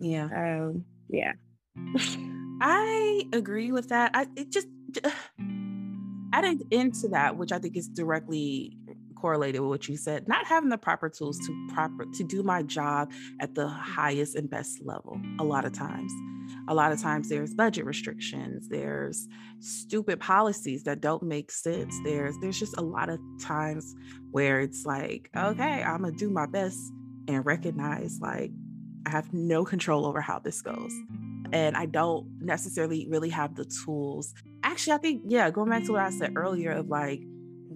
Yeah. 0.00 0.24
Um, 0.34 0.84
yeah. 1.08 1.32
I 2.60 3.24
agree 3.32 3.72
with 3.72 3.88
that. 3.88 4.12
I 4.14 4.26
it 4.36 4.50
just 4.50 4.68
added 6.32 6.62
into 6.70 7.08
that, 7.08 7.36
which 7.36 7.52
I 7.52 7.58
think 7.58 7.76
is 7.76 7.88
directly 7.88 8.76
correlated 9.16 9.60
with 9.60 9.70
what 9.70 9.88
you 9.88 9.96
said 9.96 10.26
not 10.26 10.44
having 10.44 10.68
the 10.68 10.76
proper 10.76 11.08
tools 11.08 11.38
to 11.38 11.68
proper 11.72 12.04
to 12.12 12.24
do 12.24 12.42
my 12.42 12.60
job 12.60 13.08
at 13.38 13.54
the 13.54 13.68
highest 13.68 14.34
and 14.34 14.50
best 14.50 14.80
level 14.84 15.16
a 15.38 15.44
lot 15.44 15.64
of 15.64 15.72
times 15.72 16.12
a 16.68 16.74
lot 16.74 16.92
of 16.92 17.00
times 17.00 17.28
there's 17.28 17.54
budget 17.54 17.84
restrictions 17.84 18.68
there's 18.68 19.28
stupid 19.60 20.20
policies 20.20 20.82
that 20.84 21.00
don't 21.00 21.22
make 21.22 21.50
sense 21.50 21.98
there's 22.04 22.36
there's 22.38 22.58
just 22.58 22.76
a 22.78 22.82
lot 22.82 23.08
of 23.08 23.18
times 23.40 23.94
where 24.30 24.60
it's 24.60 24.84
like 24.86 25.30
okay 25.36 25.82
i'm 25.82 26.02
gonna 26.02 26.12
do 26.12 26.30
my 26.30 26.46
best 26.46 26.78
and 27.28 27.44
recognize 27.46 28.18
like 28.20 28.50
i 29.06 29.10
have 29.10 29.32
no 29.32 29.64
control 29.64 30.06
over 30.06 30.20
how 30.20 30.38
this 30.38 30.62
goes. 30.62 30.92
And 31.52 31.76
i 31.76 31.86
don't 31.86 32.26
necessarily 32.40 33.06
really 33.10 33.28
have 33.28 33.54
the 33.54 33.64
tools. 33.64 34.32
Actually 34.62 34.94
i 34.94 34.98
think 34.98 35.22
yeah 35.26 35.50
going 35.50 35.70
back 35.70 35.84
to 35.84 35.92
what 35.92 36.02
i 36.02 36.10
said 36.10 36.32
earlier 36.36 36.70
of 36.72 36.88
like 36.88 37.22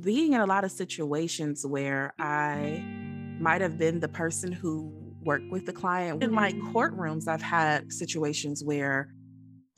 being 0.00 0.32
in 0.32 0.40
a 0.40 0.46
lot 0.46 0.64
of 0.64 0.70
situations 0.70 1.66
where 1.66 2.14
i 2.18 2.82
might 3.38 3.60
have 3.60 3.76
been 3.76 4.00
the 4.00 4.08
person 4.08 4.52
who 4.52 5.05
work 5.26 5.42
with 5.50 5.66
the 5.66 5.72
client. 5.72 6.22
In 6.22 6.32
my 6.32 6.52
courtrooms, 6.52 7.28
I've 7.28 7.42
had 7.42 7.92
situations 7.92 8.64
where 8.64 9.10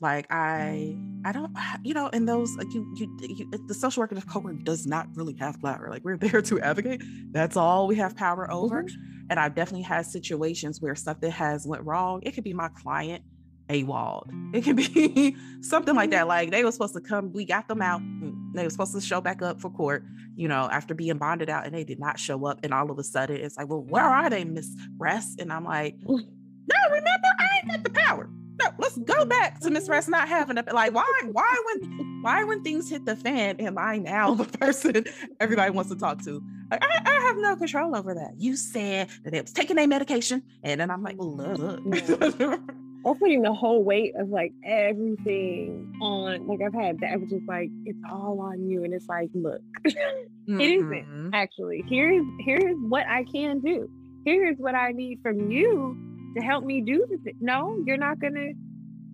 like 0.01 0.27
I 0.29 0.95
I 1.25 1.31
don't 1.31 1.51
you 1.83 1.93
know 1.93 2.07
in 2.07 2.25
those 2.25 2.55
like 2.55 2.73
you 2.73 2.89
you, 2.95 3.17
you 3.21 3.51
the 3.67 3.73
social 3.73 4.01
worker 4.01 4.19
courtroom 4.21 4.63
does 4.63 4.85
not 4.85 5.07
really 5.13 5.35
have 5.39 5.61
power 5.61 5.89
like 5.91 6.03
we're 6.03 6.17
there 6.17 6.41
to 6.41 6.61
advocate 6.61 7.03
that's 7.31 7.57
all 7.57 7.87
we 7.87 7.95
have 7.95 8.15
power 8.15 8.49
over 8.51 8.83
mm-hmm. 8.83 9.27
and 9.29 9.39
I've 9.39 9.55
definitely 9.55 9.83
had 9.83 10.05
situations 10.05 10.79
where 10.79 10.95
something 10.95 11.31
has 11.31 11.67
went 11.67 11.83
wrong 11.83 12.21
it 12.23 12.31
could 12.31 12.45
be 12.45 12.53
my 12.53 12.69
client 12.69 13.23
AWOL. 13.69 14.27
It 14.53 14.63
can 14.63 14.75
be 14.75 15.35
something 15.61 15.95
like 15.95 16.09
that. 16.11 16.27
Like 16.27 16.51
they 16.51 16.63
were 16.63 16.71
supposed 16.71 16.93
to 16.95 17.01
come, 17.01 17.31
we 17.31 17.45
got 17.45 17.67
them 17.67 17.81
out. 17.81 18.01
Mm, 18.01 18.53
they 18.53 18.63
were 18.63 18.69
supposed 18.69 18.93
to 18.93 19.01
show 19.01 19.21
back 19.21 19.41
up 19.41 19.61
for 19.61 19.69
court, 19.69 20.03
you 20.35 20.47
know, 20.47 20.67
after 20.71 20.95
being 20.95 21.17
bonded 21.17 21.49
out, 21.49 21.65
and 21.65 21.73
they 21.73 21.83
did 21.83 21.99
not 21.99 22.19
show 22.19 22.45
up. 22.45 22.59
And 22.63 22.73
all 22.73 22.89
of 22.89 22.97
a 22.97 23.03
sudden, 23.03 23.37
it's 23.37 23.57
like, 23.57 23.69
well, 23.69 23.81
where 23.81 24.03
are 24.03 24.29
they, 24.29 24.43
Miss 24.43 24.75
Ress? 24.97 25.35
And 25.39 25.53
I'm 25.53 25.65
like, 25.65 25.95
no, 26.07 26.77
remember, 26.89 27.27
I 27.39 27.47
ain't 27.57 27.69
got 27.69 27.83
the 27.83 27.91
power. 27.91 28.29
No, 28.61 28.69
let's 28.77 28.97
go 28.97 29.23
back 29.23 29.59
to 29.61 29.69
Miss 29.69 29.87
Ress 29.87 30.07
not 30.07 30.27
having 30.27 30.57
a 30.57 30.63
like. 30.73 30.93
Why? 30.93 31.05
Why 31.31 31.63
when? 31.65 32.21
Why 32.23 32.43
when 32.43 32.63
things 32.63 32.89
hit 32.89 33.05
the 33.05 33.15
fan, 33.15 33.57
am 33.61 33.77
I 33.77 33.99
now 33.99 34.33
the 34.35 34.45
person 34.45 35.05
everybody 35.39 35.71
wants 35.71 35.91
to 35.91 35.95
talk 35.95 36.23
to? 36.25 36.41
Like, 36.71 36.83
I, 36.83 37.01
I 37.05 37.21
have 37.27 37.37
no 37.37 37.55
control 37.55 37.95
over 37.95 38.13
that. 38.15 38.33
You 38.37 38.55
said 38.57 39.09
that 39.23 39.31
they 39.31 39.41
was 39.41 39.53
taking 39.53 39.77
a 39.77 39.85
medication, 39.85 40.41
and 40.63 40.81
then 40.81 40.89
I'm 40.89 41.03
like, 41.03 41.15
look. 41.19 41.81
or 43.03 43.15
putting 43.15 43.41
the 43.41 43.53
whole 43.53 43.83
weight 43.83 44.13
of 44.17 44.29
like 44.29 44.53
everything 44.63 45.93
on 46.01 46.47
like 46.47 46.59
I've 46.61 46.73
had 46.73 46.99
that 46.99 47.19
was 47.19 47.29
just 47.29 47.47
like 47.47 47.69
it's 47.85 47.99
all 48.11 48.39
on 48.41 48.67
you 48.67 48.83
and 48.83 48.93
it's 48.93 49.07
like 49.07 49.29
look 49.33 49.61
mm-hmm. 49.85 50.59
it 50.59 50.69
isn't 50.69 50.89
mm-hmm. 50.89 51.29
actually 51.33 51.83
here's 51.87 52.25
here's 52.39 52.75
what 52.89 53.05
I 53.07 53.23
can 53.23 53.59
do 53.59 53.89
here's 54.25 54.57
what 54.57 54.75
I 54.75 54.91
need 54.91 55.19
from 55.21 55.49
you 55.49 55.97
to 56.35 56.43
help 56.43 56.63
me 56.63 56.81
do 56.81 57.05
this 57.09 57.33
no 57.39 57.81
you're 57.85 57.97
not 57.97 58.19
gonna 58.19 58.51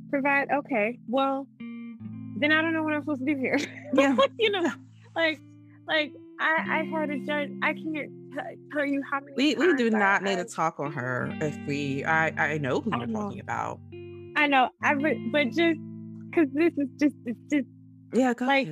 provide 0.09 0.47
okay 0.51 0.99
well 1.07 1.47
then 1.59 2.51
I 2.51 2.61
don't 2.61 2.73
know 2.73 2.83
what 2.83 2.93
I'm 2.93 3.01
supposed 3.01 3.25
to 3.25 3.33
do 3.33 3.39
here 3.39 3.59
yeah 3.93 4.15
you 4.39 4.51
know 4.51 4.71
like 5.15 5.39
like 5.87 6.11
I 6.39 6.81
I 6.81 6.99
had 6.99 7.09
a 7.11 7.19
judge 7.19 7.51
I 7.61 7.73
can't 7.73 8.11
tell 8.73 8.85
you 8.85 9.01
how 9.09 9.19
many. 9.19 9.33
We 9.35 9.55
we 9.55 9.75
do 9.75 9.89
not 9.89 10.21
I, 10.21 10.25
need 10.25 10.35
to 10.37 10.45
talk 10.45 10.79
on 10.79 10.91
her 10.93 11.35
if 11.41 11.57
we. 11.67 12.03
I 12.05 12.53
I 12.53 12.57
know 12.57 12.81
who 12.81 12.91
you're 12.97 13.07
talking 13.07 13.39
about. 13.39 13.79
I 14.35 14.47
know. 14.47 14.69
I 14.83 14.95
but, 14.95 15.15
but 15.31 15.45
just 15.51 15.79
because 16.29 16.49
this 16.53 16.73
is 16.77 16.89
just 16.99 17.15
it's 17.25 17.39
just 17.51 17.67
yeah. 18.13 18.33
like 18.41 18.67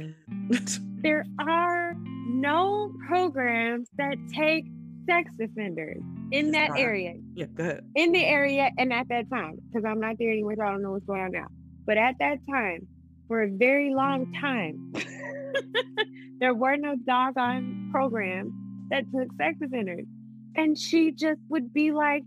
there 1.01 1.25
are 1.39 1.95
no 2.27 2.93
programs 3.07 3.89
that 3.97 4.17
take 4.33 4.65
sex 5.05 5.31
offenders 5.41 6.01
in 6.31 6.51
that 6.51 6.71
area. 6.77 7.15
Yeah, 7.35 7.45
good. 7.53 7.83
In 7.95 8.11
the 8.11 8.23
area 8.25 8.69
and 8.77 8.91
at 8.91 9.07
that 9.09 9.29
time, 9.29 9.57
because 9.67 9.85
I'm 9.85 9.99
not 9.99 10.17
there 10.19 10.31
anymore, 10.31 10.55
so 10.57 10.63
I 10.63 10.71
don't 10.71 10.81
know 10.81 10.91
what's 10.91 11.05
going 11.05 11.21
on 11.21 11.31
now. 11.31 11.47
But 11.85 11.97
at 11.97 12.15
that 12.19 12.39
time, 12.49 12.87
for 13.27 13.43
a 13.43 13.49
very 13.49 13.93
long 13.93 14.31
time, 14.39 14.93
there 16.39 16.53
were 16.53 16.77
no 16.77 16.95
doggone 17.05 17.89
programs 17.91 18.53
that 18.93 19.05
took 19.11 19.27
sex 19.37 19.57
offenders. 19.61 20.05
And 20.55 20.77
she 20.77 21.11
just 21.11 21.41
would 21.49 21.73
be 21.73 21.91
like, 21.91 22.23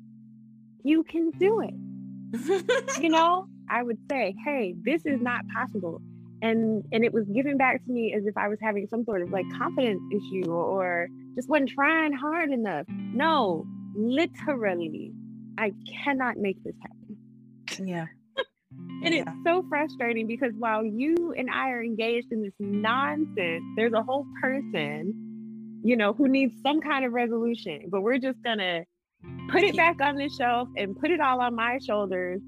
You 0.82 1.04
can 1.04 1.30
do 1.30 1.60
it. 1.60 3.00
you 3.00 3.08
know, 3.08 3.46
I 3.70 3.82
would 3.82 3.98
say, 4.10 4.34
Hey, 4.44 4.74
this 4.82 5.06
is 5.06 5.20
not 5.20 5.42
possible. 5.54 6.02
And 6.42 6.84
and 6.92 7.04
it 7.04 7.14
was 7.14 7.24
given 7.28 7.56
back 7.56 7.84
to 7.84 7.90
me 7.90 8.14
as 8.14 8.26
if 8.26 8.36
I 8.36 8.48
was 8.48 8.58
having 8.60 8.86
some 8.90 9.04
sort 9.04 9.22
of 9.22 9.30
like 9.30 9.46
confidence 9.56 10.02
issue 10.12 10.50
or 10.50 11.08
just 11.34 11.48
wasn't 11.48 11.70
trying 11.70 12.12
hard 12.12 12.50
enough. 12.50 12.86
No, 12.88 13.64
literally, 13.94 15.12
I 15.56 15.72
cannot 16.04 16.36
make 16.36 16.62
this 16.64 16.74
happen. 16.82 17.86
Yeah. 17.88 18.06
and 19.04 19.14
yeah. 19.14 19.22
it's 19.22 19.30
so 19.46 19.64
frustrating 19.68 20.26
because 20.26 20.52
while 20.58 20.84
you 20.84 21.32
and 21.38 21.48
I 21.48 21.70
are 21.70 21.82
engaged 21.82 22.32
in 22.32 22.42
this 22.42 22.52
nonsense, 22.58 23.64
there's 23.76 23.94
a 23.94 24.02
whole 24.02 24.26
person 24.42 25.25
you 25.86 25.96
know, 25.96 26.12
who 26.12 26.26
needs 26.26 26.52
some 26.64 26.80
kind 26.80 27.04
of 27.04 27.12
resolution. 27.12 27.82
But 27.88 28.00
we're 28.02 28.18
just 28.18 28.42
gonna 28.42 28.84
put 29.50 29.62
it 29.62 29.76
back 29.76 30.00
on 30.00 30.16
the 30.16 30.28
shelf 30.28 30.68
and 30.76 30.98
put 30.98 31.12
it 31.12 31.20
all 31.20 31.40
on 31.40 31.54
my 31.54 31.78
shoulders. 31.78 32.40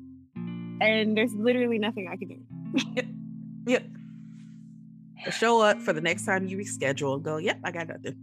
And 0.80 1.16
there's 1.16 1.34
literally 1.34 1.78
nothing 1.78 2.08
I 2.10 2.16
can 2.16 2.28
do. 2.28 2.40
yep. 2.96 3.06
yep. 3.66 3.84
Show 5.30 5.60
up 5.60 5.80
for 5.80 5.92
the 5.92 6.00
next 6.00 6.26
time 6.26 6.48
you 6.48 6.58
reschedule 6.58 7.14
and 7.14 7.22
go, 7.24 7.36
yep, 7.36 7.60
I 7.62 7.70
got 7.70 7.86
nothing. 7.86 8.16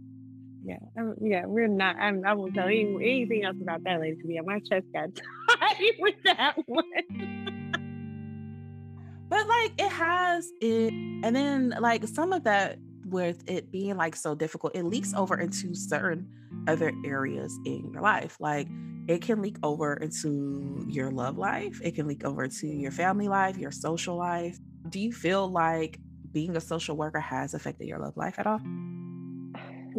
Yeah, 0.64 0.76
yeah, 1.22 1.46
we're 1.46 1.68
not. 1.68 1.96
I'm, 1.96 2.22
I 2.26 2.34
won't 2.34 2.54
tell 2.54 2.70
you 2.70 2.98
anything 2.98 3.44
else 3.44 3.56
about 3.62 3.84
that 3.84 4.00
later. 4.00 4.16
Yeah, 4.24 4.40
my 4.44 4.58
chest 4.58 4.84
got 4.92 5.10
tight 5.60 5.94
with 5.98 6.16
that 6.24 6.56
one. 6.66 7.72
but 9.28 9.46
like 9.46 9.72
it 9.78 9.90
has 9.92 10.50
it, 10.60 10.92
and 10.92 11.36
then 11.36 11.74
like 11.80 12.06
some 12.08 12.32
of 12.32 12.44
that 12.44 12.78
with 13.06 13.48
it 13.48 13.70
being 13.70 13.96
like 13.96 14.16
so 14.16 14.34
difficult, 14.34 14.74
it 14.74 14.84
leaks 14.84 15.14
over 15.14 15.38
into 15.38 15.74
certain 15.74 16.28
other 16.66 16.92
areas 17.04 17.58
in 17.64 17.90
your 17.92 18.02
life. 18.02 18.36
Like 18.40 18.68
it 19.08 19.22
can 19.22 19.40
leak 19.40 19.56
over 19.62 19.94
into 19.94 20.84
your 20.88 21.10
love 21.10 21.38
life, 21.38 21.80
it 21.82 21.94
can 21.94 22.06
leak 22.06 22.24
over 22.24 22.48
to 22.48 22.66
your 22.66 22.90
family 22.90 23.28
life, 23.28 23.56
your 23.56 23.70
social 23.70 24.16
life. 24.16 24.58
Do 24.88 25.00
you 25.00 25.12
feel 25.12 25.48
like 25.48 25.98
being 26.32 26.56
a 26.56 26.60
social 26.60 26.96
worker 26.96 27.20
has 27.20 27.54
affected 27.54 27.86
your 27.86 27.98
love 27.98 28.16
life 28.16 28.38
at 28.38 28.46
all? 28.46 28.60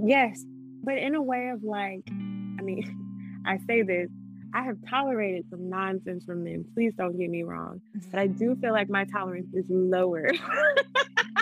Yes, 0.04 0.44
but 0.84 0.98
in 0.98 1.16
a 1.16 1.22
way 1.22 1.50
of 1.50 1.64
like, 1.64 2.04
I 2.10 2.62
mean, 2.62 3.44
I 3.46 3.58
say 3.68 3.82
this, 3.82 4.10
I 4.54 4.64
have 4.64 4.78
tolerated 4.90 5.46
some 5.50 5.70
nonsense 5.70 6.26
from 6.26 6.44
men. 6.44 6.66
Please 6.74 6.94
don't 6.98 7.18
get 7.18 7.30
me 7.30 7.44
wrong. 7.44 7.82
But 7.94 8.02
mm-hmm. 8.02 8.20
I 8.20 8.28
do 8.28 8.56
feel 8.56 8.72
like 8.72 8.90
my 8.90 9.06
tolerance 9.06 9.54
is 9.54 9.66
lower 9.70 10.30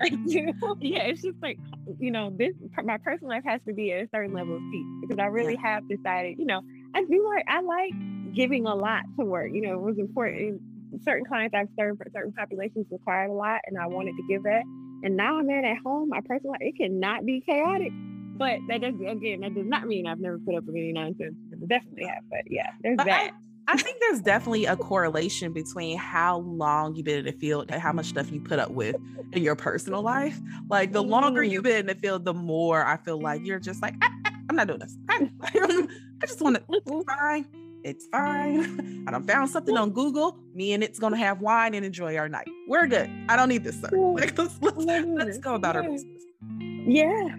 yeah, 0.80 1.02
it's 1.02 1.22
just 1.22 1.38
like 1.42 1.58
you 1.98 2.10
know, 2.10 2.32
this 2.36 2.52
my 2.84 2.98
personal 2.98 3.30
life 3.30 3.44
has 3.46 3.60
to 3.66 3.74
be 3.74 3.92
at 3.92 4.04
a 4.04 4.08
certain 4.14 4.32
level 4.32 4.56
of 4.56 4.62
peace 4.70 4.86
because 5.02 5.18
I 5.18 5.26
really 5.26 5.54
yeah. 5.54 5.74
have 5.74 5.88
decided, 5.88 6.38
you 6.38 6.46
know, 6.46 6.62
I 6.94 7.04
do 7.04 7.32
like 7.34 7.44
I 7.48 7.60
like 7.60 8.34
giving 8.34 8.66
a 8.66 8.74
lot 8.74 9.02
to 9.18 9.24
work. 9.24 9.50
You 9.52 9.62
know, 9.62 9.74
it 9.74 9.80
was 9.80 9.98
important. 9.98 10.60
Certain 11.02 11.24
clients 11.24 11.54
I've 11.54 11.68
served 11.78 11.98
for 11.98 12.06
certain 12.12 12.32
populations 12.32 12.86
required 12.90 13.30
a 13.30 13.34
lot, 13.34 13.60
and 13.66 13.78
I 13.78 13.86
wanted 13.86 14.16
to 14.16 14.22
give 14.28 14.42
that. 14.44 14.62
And 15.02 15.16
now 15.16 15.38
I'm 15.38 15.48
in 15.48 15.64
at 15.64 15.78
home. 15.78 16.08
My 16.08 16.20
personal 16.20 16.52
life 16.52 16.60
it 16.62 16.76
cannot 16.76 17.24
be 17.24 17.40
chaotic, 17.40 17.92
but 18.36 18.58
that 18.68 18.80
does 18.82 18.94
again 18.94 19.40
that 19.40 19.54
does 19.54 19.66
not 19.66 19.86
mean 19.86 20.06
I've 20.06 20.20
never 20.20 20.38
put 20.38 20.54
up 20.54 20.64
with 20.64 20.74
any 20.74 20.92
nonsense. 20.92 21.34
definitely 21.66 22.06
have, 22.06 22.24
but 22.28 22.42
yeah, 22.48 22.70
there's 22.82 22.96
but 22.96 23.06
that. 23.06 23.32
I- 23.32 23.49
I 23.70 23.76
think 23.76 23.98
there's 24.00 24.20
definitely 24.20 24.64
a 24.66 24.76
correlation 24.76 25.52
between 25.52 25.96
how 25.96 26.38
long 26.38 26.96
you've 26.96 27.04
been 27.04 27.20
in 27.20 27.24
the 27.24 27.32
field 27.32 27.66
and 27.68 27.80
how 27.80 27.92
much 27.92 28.06
stuff 28.06 28.32
you 28.32 28.40
put 28.40 28.58
up 28.58 28.72
with 28.72 28.96
in 29.32 29.44
your 29.44 29.54
personal 29.54 30.02
life. 30.02 30.40
Like 30.68 30.90
the 30.90 31.04
longer 31.04 31.44
you've 31.44 31.62
mm-hmm. 31.62 31.70
been 31.70 31.80
in 31.80 31.86
the 31.86 31.94
field, 31.94 32.24
the 32.24 32.34
more 32.34 32.84
I 32.84 32.96
feel 32.96 33.20
like 33.20 33.42
you're 33.44 33.60
just 33.60 33.80
like, 33.80 33.94
ah, 34.02 34.10
ah, 34.10 34.20
ah 34.26 34.40
I'm 34.50 34.56
not 34.56 34.66
doing 34.66 34.80
this. 34.80 34.96
Ah, 35.08 35.20
I, 35.42 35.86
I 36.20 36.26
just 36.26 36.40
want 36.40 36.56
to. 36.56 36.64
It's 36.68 36.90
mm-hmm. 36.90 37.02
fine. 37.02 37.46
It's 37.84 38.06
fine. 38.08 39.04
I 39.08 39.12
done 39.12 39.24
found 39.24 39.50
something 39.50 39.76
on 39.76 39.90
Google. 39.90 40.36
Me 40.52 40.72
and 40.72 40.82
it's 40.82 40.98
gonna 40.98 41.16
have 41.16 41.40
wine 41.40 41.74
and 41.74 41.86
enjoy 41.86 42.16
our 42.16 42.28
night. 42.28 42.48
We're 42.66 42.88
good. 42.88 43.08
I 43.28 43.36
don't 43.36 43.48
need 43.48 43.62
this, 43.62 43.80
sir. 43.80 43.90
Mm. 43.92 44.18
Like, 44.18 44.36
let's, 44.36 44.60
let's, 44.60 45.06
let's 45.06 45.38
go 45.38 45.54
about 45.54 45.76
our 45.76 45.84
business. 45.84 46.24
Yeah. 46.58 47.36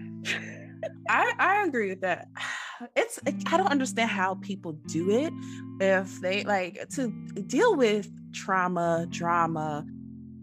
I, 1.10 1.34
I 1.38 1.64
agree 1.66 1.90
with 1.90 2.00
that. 2.00 2.28
It's 2.96 3.18
I 3.26 3.56
don't 3.56 3.68
understand 3.68 4.10
how 4.10 4.34
people 4.36 4.72
do 4.86 5.10
it 5.10 5.32
if 5.80 6.20
they 6.20 6.44
like 6.44 6.88
to 6.90 7.10
deal 7.46 7.76
with 7.76 8.10
trauma, 8.32 9.06
drama, 9.10 9.84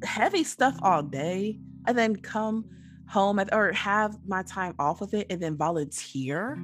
heavy 0.04 0.44
stuff 0.44 0.78
all 0.82 1.04
day, 1.04 1.60
and 1.88 1.98
then 1.98 2.16
come 2.16 2.66
home 3.08 3.40
or 3.52 3.72
have 3.74 4.18
my 4.28 4.44
time 4.44 4.76
off 4.78 5.02
of 5.02 5.14
it 5.14 5.28
and 5.30 5.42
then 5.42 5.58
volunteer 5.58 6.58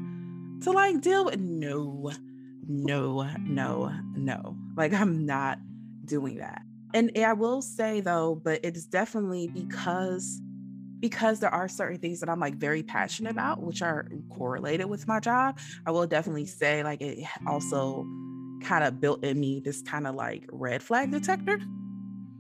to 0.62 0.72
like 0.72 1.02
deal 1.02 1.26
with 1.26 1.40
no, 1.40 2.12
no, 2.68 3.28
no, 3.42 3.92
no. 4.16 4.58
Like 4.78 4.94
I'm 4.94 5.26
not 5.26 5.58
doing 6.06 6.38
that. 6.38 6.62
And 6.94 7.12
I 7.18 7.34
will 7.34 7.62
say 7.62 8.00
though, 8.00 8.36
but 8.36 8.60
it's 8.64 8.86
definitely 8.86 9.48
because 9.48 10.40
because 11.00 11.40
there 11.40 11.54
are 11.54 11.68
certain 11.68 12.00
things 12.00 12.20
that 12.20 12.30
I'm 12.30 12.40
like 12.40 12.56
very 12.56 12.84
passionate 12.84 13.32
about, 13.32 13.62
which 13.62 13.82
are 13.82 14.08
correlated 14.30 14.88
with 14.88 15.08
my 15.08 15.20
job, 15.20 15.60
I 15.86 15.92
will 15.92 16.08
definitely 16.08 16.46
say 16.46 16.84
like 16.84 17.02
it 17.02 17.26
also 17.48 18.06
kind 18.64 18.84
of 18.84 19.00
built 19.00 19.24
in 19.24 19.40
me 19.40 19.60
this 19.60 19.82
kind 19.82 20.08
of 20.08 20.16
like 20.16 20.46
red 20.52 20.82
flag 20.82 21.12
detector. 21.12 21.60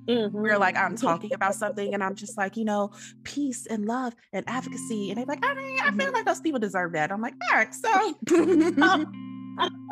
Mm-hmm. 0.07 0.39
Where 0.39 0.59
like 0.59 0.77
I'm 0.77 0.95
talking 0.95 1.33
about 1.33 1.55
something 1.55 1.93
and 1.93 2.03
I'm 2.03 2.13
just 2.13 2.37
like, 2.37 2.57
you 2.57 2.63
know, 2.63 2.91
peace 3.23 3.65
and 3.65 3.85
love 3.87 4.13
and 4.33 4.43
advocacy. 4.47 5.09
And 5.09 5.17
they're 5.17 5.25
like, 5.25 5.43
I 5.43 5.55
mean, 5.55 5.79
I 5.81 5.91
feel 5.91 6.11
like 6.11 6.25
those 6.25 6.41
people 6.41 6.59
deserve 6.59 6.93
that. 6.93 7.11
I'm 7.11 7.21
like, 7.21 7.33
all 7.51 7.57
right, 7.57 7.73
so 7.73 7.89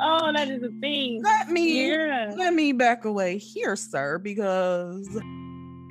oh, 0.01 0.31
that 0.33 0.49
is 0.49 0.61
a 0.61 0.69
thing. 0.81 1.23
Let 1.23 1.49
me 1.49 1.89
yeah. 1.89 2.31
let 2.37 2.53
me 2.53 2.73
back 2.73 3.05
away 3.05 3.39
here, 3.39 3.75
sir, 3.75 4.19
because 4.19 5.07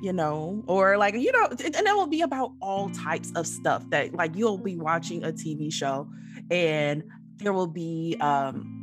you 0.03 0.11
know, 0.11 0.61
or 0.67 0.97
like, 0.97 1.15
you 1.15 1.31
know, 1.31 1.45
and 1.49 1.61
it 1.61 1.95
will 1.95 2.07
be 2.07 2.21
about 2.21 2.51
all 2.61 2.89
types 2.89 3.31
of 3.37 3.47
stuff 3.47 3.89
that 3.89 4.13
like 4.13 4.35
you'll 4.35 4.57
be 4.57 4.75
watching 4.75 5.23
a 5.23 5.31
TV 5.31 5.71
show 5.71 6.09
and 6.51 7.03
there 7.37 7.53
will 7.53 7.67
be 7.67 8.17
um 8.19 8.79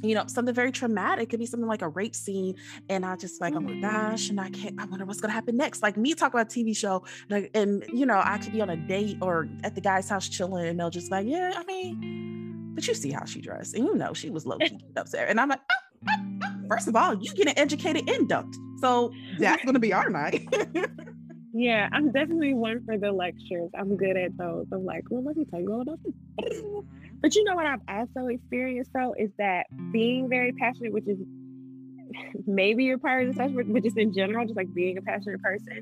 you 0.00 0.14
know, 0.14 0.24
something 0.26 0.54
very 0.54 0.70
traumatic. 0.70 1.24
It 1.24 1.30
could 1.30 1.40
be 1.40 1.46
something 1.46 1.66
like 1.66 1.80
a 1.80 1.88
rape 1.88 2.14
scene. 2.14 2.56
And 2.90 3.06
I 3.06 3.16
just 3.16 3.40
like, 3.40 3.54
oh 3.54 3.60
my 3.60 3.80
gosh, 3.80 4.28
and 4.28 4.38
I 4.38 4.50
can't, 4.50 4.78
I 4.78 4.84
wonder 4.84 5.06
what's 5.06 5.20
gonna 5.20 5.32
happen 5.32 5.56
next. 5.56 5.82
Like 5.82 5.96
me 5.96 6.14
talk 6.14 6.34
about 6.34 6.50
TV 6.50 6.76
show, 6.76 7.04
like, 7.30 7.50
and 7.54 7.84
you 7.92 8.06
know, 8.06 8.20
I 8.22 8.38
could 8.38 8.52
be 8.52 8.60
on 8.60 8.70
a 8.70 8.76
date 8.76 9.16
or 9.22 9.48
at 9.64 9.74
the 9.74 9.80
guy's 9.80 10.08
house 10.08 10.28
chilling, 10.28 10.66
and 10.66 10.78
they'll 10.78 10.90
just 10.90 11.10
like, 11.10 11.26
yeah, 11.26 11.54
I 11.56 11.64
mean, 11.64 12.74
but 12.74 12.86
you 12.86 12.94
see 12.94 13.10
how 13.10 13.24
she 13.24 13.40
dressed, 13.40 13.74
and 13.74 13.86
you 13.86 13.94
know 13.96 14.12
she 14.12 14.30
was 14.30 14.46
low 14.46 14.58
key 14.58 14.78
upset. 14.96 15.30
And 15.30 15.40
I'm 15.40 15.48
like, 15.48 15.60
oh, 15.72 16.10
oh, 16.10 16.38
oh. 16.44 16.68
first 16.68 16.86
of 16.86 16.94
all, 16.94 17.14
you 17.14 17.32
get 17.34 17.48
an 17.48 17.58
educated 17.58 18.06
dumped. 18.28 18.56
So 18.84 19.12
that's 19.38 19.64
gonna 19.64 19.78
be 19.78 19.94
our 19.94 20.10
night. 20.10 20.46
yeah, 21.54 21.88
I'm 21.90 22.12
definitely 22.12 22.52
one 22.52 22.84
for 22.84 22.98
the 22.98 23.10
lectures. 23.10 23.70
I'm 23.78 23.96
good 23.96 24.18
at 24.18 24.36
those. 24.36 24.66
I'm 24.72 24.84
like, 24.84 25.04
well, 25.08 25.24
let 25.24 25.38
me 25.38 25.46
tell 25.46 25.58
you 25.60 25.72
all 25.72 25.80
about 25.80 26.00
this. 26.04 26.12
Mm-hmm. 26.42 26.86
But 27.22 27.34
you 27.34 27.44
know 27.44 27.54
what 27.54 27.64
I've 27.64 27.80
also 27.88 28.26
experienced 28.26 28.90
though 28.92 29.14
is 29.18 29.30
that 29.38 29.64
being 29.90 30.28
very 30.28 30.52
passionate, 30.52 30.92
which 30.92 31.08
is 31.08 31.16
maybe 32.46 32.84
you're 32.84 32.98
part 32.98 33.26
of 33.26 33.34
the 33.34 33.42
session, 33.42 33.72
but 33.72 33.82
just 33.82 33.96
in 33.96 34.12
general, 34.12 34.44
just 34.44 34.56
like 34.56 34.72
being 34.74 34.98
a 34.98 35.02
passionate 35.02 35.40
person, 35.40 35.80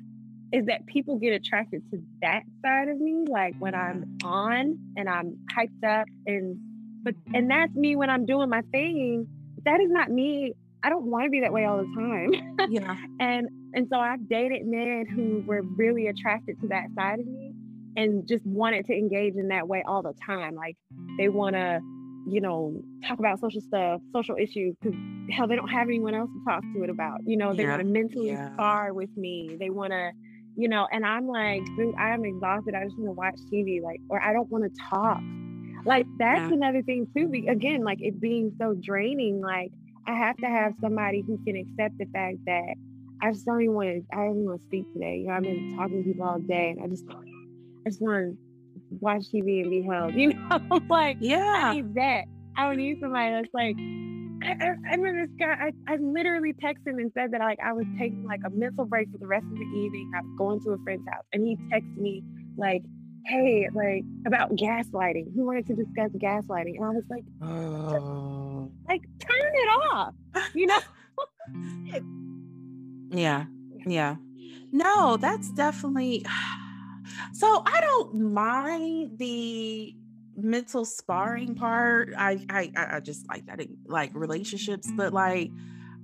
is 0.52 0.66
that 0.66 0.86
people 0.86 1.18
get 1.18 1.32
attracted 1.32 1.82
to 1.90 2.00
that 2.20 2.42
side 2.64 2.86
of 2.86 3.00
me. 3.00 3.24
Like 3.28 3.56
when 3.58 3.74
I'm 3.74 4.04
mm-hmm. 4.04 4.28
on 4.28 4.78
and 4.96 5.08
I'm 5.08 5.38
hyped 5.52 5.84
up 5.84 6.06
and 6.24 6.56
but 7.02 7.16
and 7.34 7.50
that's 7.50 7.74
me 7.74 7.96
when 7.96 8.10
I'm 8.10 8.26
doing 8.26 8.48
my 8.48 8.62
thing. 8.70 9.26
That 9.64 9.80
is 9.80 9.90
not 9.90 10.08
me. 10.08 10.54
I 10.84 10.88
don't 10.88 11.04
want 11.04 11.24
to 11.24 11.30
be 11.30 11.40
that 11.40 11.52
way 11.52 11.64
all 11.64 11.78
the 11.78 11.92
time. 11.94 12.56
Yeah. 12.70 12.96
and 13.20 13.48
and 13.74 13.88
so 13.90 13.98
I've 13.98 14.28
dated 14.28 14.66
men 14.66 15.06
who 15.06 15.42
were 15.46 15.62
really 15.62 16.06
attracted 16.06 16.60
to 16.60 16.68
that 16.68 16.86
side 16.94 17.20
of 17.20 17.26
me 17.26 17.52
and 17.96 18.26
just 18.26 18.44
wanted 18.46 18.86
to 18.86 18.92
engage 18.92 19.34
in 19.34 19.48
that 19.48 19.66
way 19.66 19.82
all 19.86 20.02
the 20.02 20.14
time. 20.24 20.54
Like 20.54 20.76
they 21.18 21.28
want 21.28 21.54
to, 21.56 21.80
you 22.26 22.40
know, 22.40 22.82
talk 23.06 23.18
about 23.18 23.40
social 23.40 23.60
stuff, 23.60 24.00
social 24.12 24.36
issues, 24.36 24.76
because 24.80 24.98
hell, 25.30 25.48
they 25.48 25.56
don't 25.56 25.68
have 25.68 25.88
anyone 25.88 26.14
else 26.14 26.30
to 26.30 26.40
talk 26.50 26.62
to 26.74 26.82
it 26.82 26.90
about. 26.90 27.20
You 27.26 27.36
know, 27.36 27.54
they 27.54 27.64
yeah. 27.64 27.70
want 27.70 27.80
to 27.80 27.88
mentally 27.88 28.28
yeah. 28.28 28.52
spar 28.52 28.92
with 28.92 29.14
me. 29.16 29.56
They 29.58 29.70
want 29.70 29.92
to, 29.92 30.12
you 30.56 30.68
know, 30.68 30.86
and 30.92 31.04
I'm 31.04 31.26
like, 31.26 31.64
dude, 31.76 31.94
I 31.98 32.14
am 32.14 32.24
exhausted. 32.24 32.74
I 32.74 32.84
just 32.84 32.98
want 32.98 33.08
to 33.08 33.12
watch 33.12 33.36
TV, 33.52 33.82
like, 33.82 34.00
or 34.08 34.22
I 34.22 34.32
don't 34.32 34.50
want 34.50 34.64
to 34.64 34.80
talk. 34.90 35.20
Like 35.84 36.06
that's 36.18 36.48
yeah. 36.48 36.54
another 36.54 36.82
thing 36.82 37.06
too. 37.16 37.30
Again, 37.48 37.82
like 37.84 38.00
it 38.00 38.20
being 38.20 38.52
so 38.58 38.74
draining. 38.80 39.40
Like 39.40 39.72
I 40.06 40.14
have 40.14 40.36
to 40.38 40.46
have 40.46 40.74
somebody 40.80 41.24
who 41.26 41.38
can 41.44 41.56
accept 41.56 41.98
the 41.98 42.06
fact 42.12 42.38
that 42.46 42.74
I 43.22 43.32
just 43.32 43.46
don't 43.46 43.62
even 43.62 43.74
want 43.74 43.88
to. 43.88 44.02
I 44.12 44.16
don't 44.24 44.30
even 44.30 44.46
want 44.46 44.60
to 44.60 44.66
speak 44.66 44.92
today. 44.92 45.18
You 45.18 45.28
know, 45.28 45.34
I've 45.34 45.42
been 45.42 45.76
talking 45.76 46.02
to 46.02 46.08
people 46.08 46.26
all 46.26 46.38
day, 46.40 46.70
and 46.70 46.82
I 46.82 46.88
just 46.88 47.04
I 47.08 47.90
just 47.90 48.00
want 48.00 48.32
to 48.32 48.38
watch 49.00 49.22
TV 49.32 49.62
and 49.62 49.70
be 49.70 49.82
held. 49.82 50.14
You 50.16 50.34
know, 50.34 50.80
like 50.90 51.18
yeah, 51.20 51.38
I 51.38 51.74
need 51.74 51.94
that. 51.94 52.24
I 52.56 52.68
would 52.68 52.78
need 52.78 52.98
somebody 53.00 53.32
that's 53.32 53.54
like. 53.54 53.76
I, 54.44 54.56
I, 54.60 54.68
I 54.90 54.94
remember 54.96 55.24
this 55.24 55.36
guy. 55.38 55.70
I, 55.70 55.92
I 55.92 55.96
literally 55.98 56.52
texted 56.54 56.88
him 56.88 56.98
and 56.98 57.12
said 57.14 57.30
that 57.30 57.40
like 57.40 57.60
I 57.64 57.72
was 57.72 57.86
taking 57.96 58.24
like 58.24 58.40
a 58.44 58.50
mental 58.50 58.84
break 58.86 59.08
for 59.12 59.18
the 59.18 59.26
rest 59.28 59.44
of 59.44 59.56
the 59.56 59.78
evening. 59.78 60.10
I 60.16 60.20
was 60.22 60.34
going 60.36 60.60
to 60.64 60.70
a 60.72 60.78
friend's 60.82 61.08
house, 61.08 61.24
and 61.32 61.46
he 61.46 61.56
texted 61.72 61.96
me 61.96 62.24
like, 62.58 62.82
"Hey, 63.26 63.68
like 63.72 64.04
about 64.26 64.50
gaslighting. 64.56 65.32
He 65.34 65.40
wanted 65.40 65.66
to 65.66 65.74
discuss 65.74 66.10
gaslighting?" 66.12 66.76
And 66.76 66.84
I 66.84 66.90
was 66.90 67.04
like, 67.08 67.24
oh. 67.42 68.70
"Like, 68.88 69.02
turn 69.18 69.52
it 69.54 69.68
off," 69.92 70.14
you 70.54 70.66
know? 70.66 70.78
yeah, 73.10 73.44
yeah. 73.86 74.16
No, 74.72 75.16
that's 75.16 75.50
definitely. 75.52 76.24
So 77.34 77.62
I 77.66 77.80
don't 77.80 78.32
mind 78.32 79.18
the 79.18 79.94
mental 80.36 80.84
sparring 80.84 81.54
part. 81.54 82.14
I 82.16 82.44
I 82.48 82.70
I 82.76 83.00
just 83.00 83.28
like 83.28 83.46
that 83.46 83.60
like 83.86 84.14
relationships, 84.14 84.90
but 84.96 85.12
like 85.12 85.50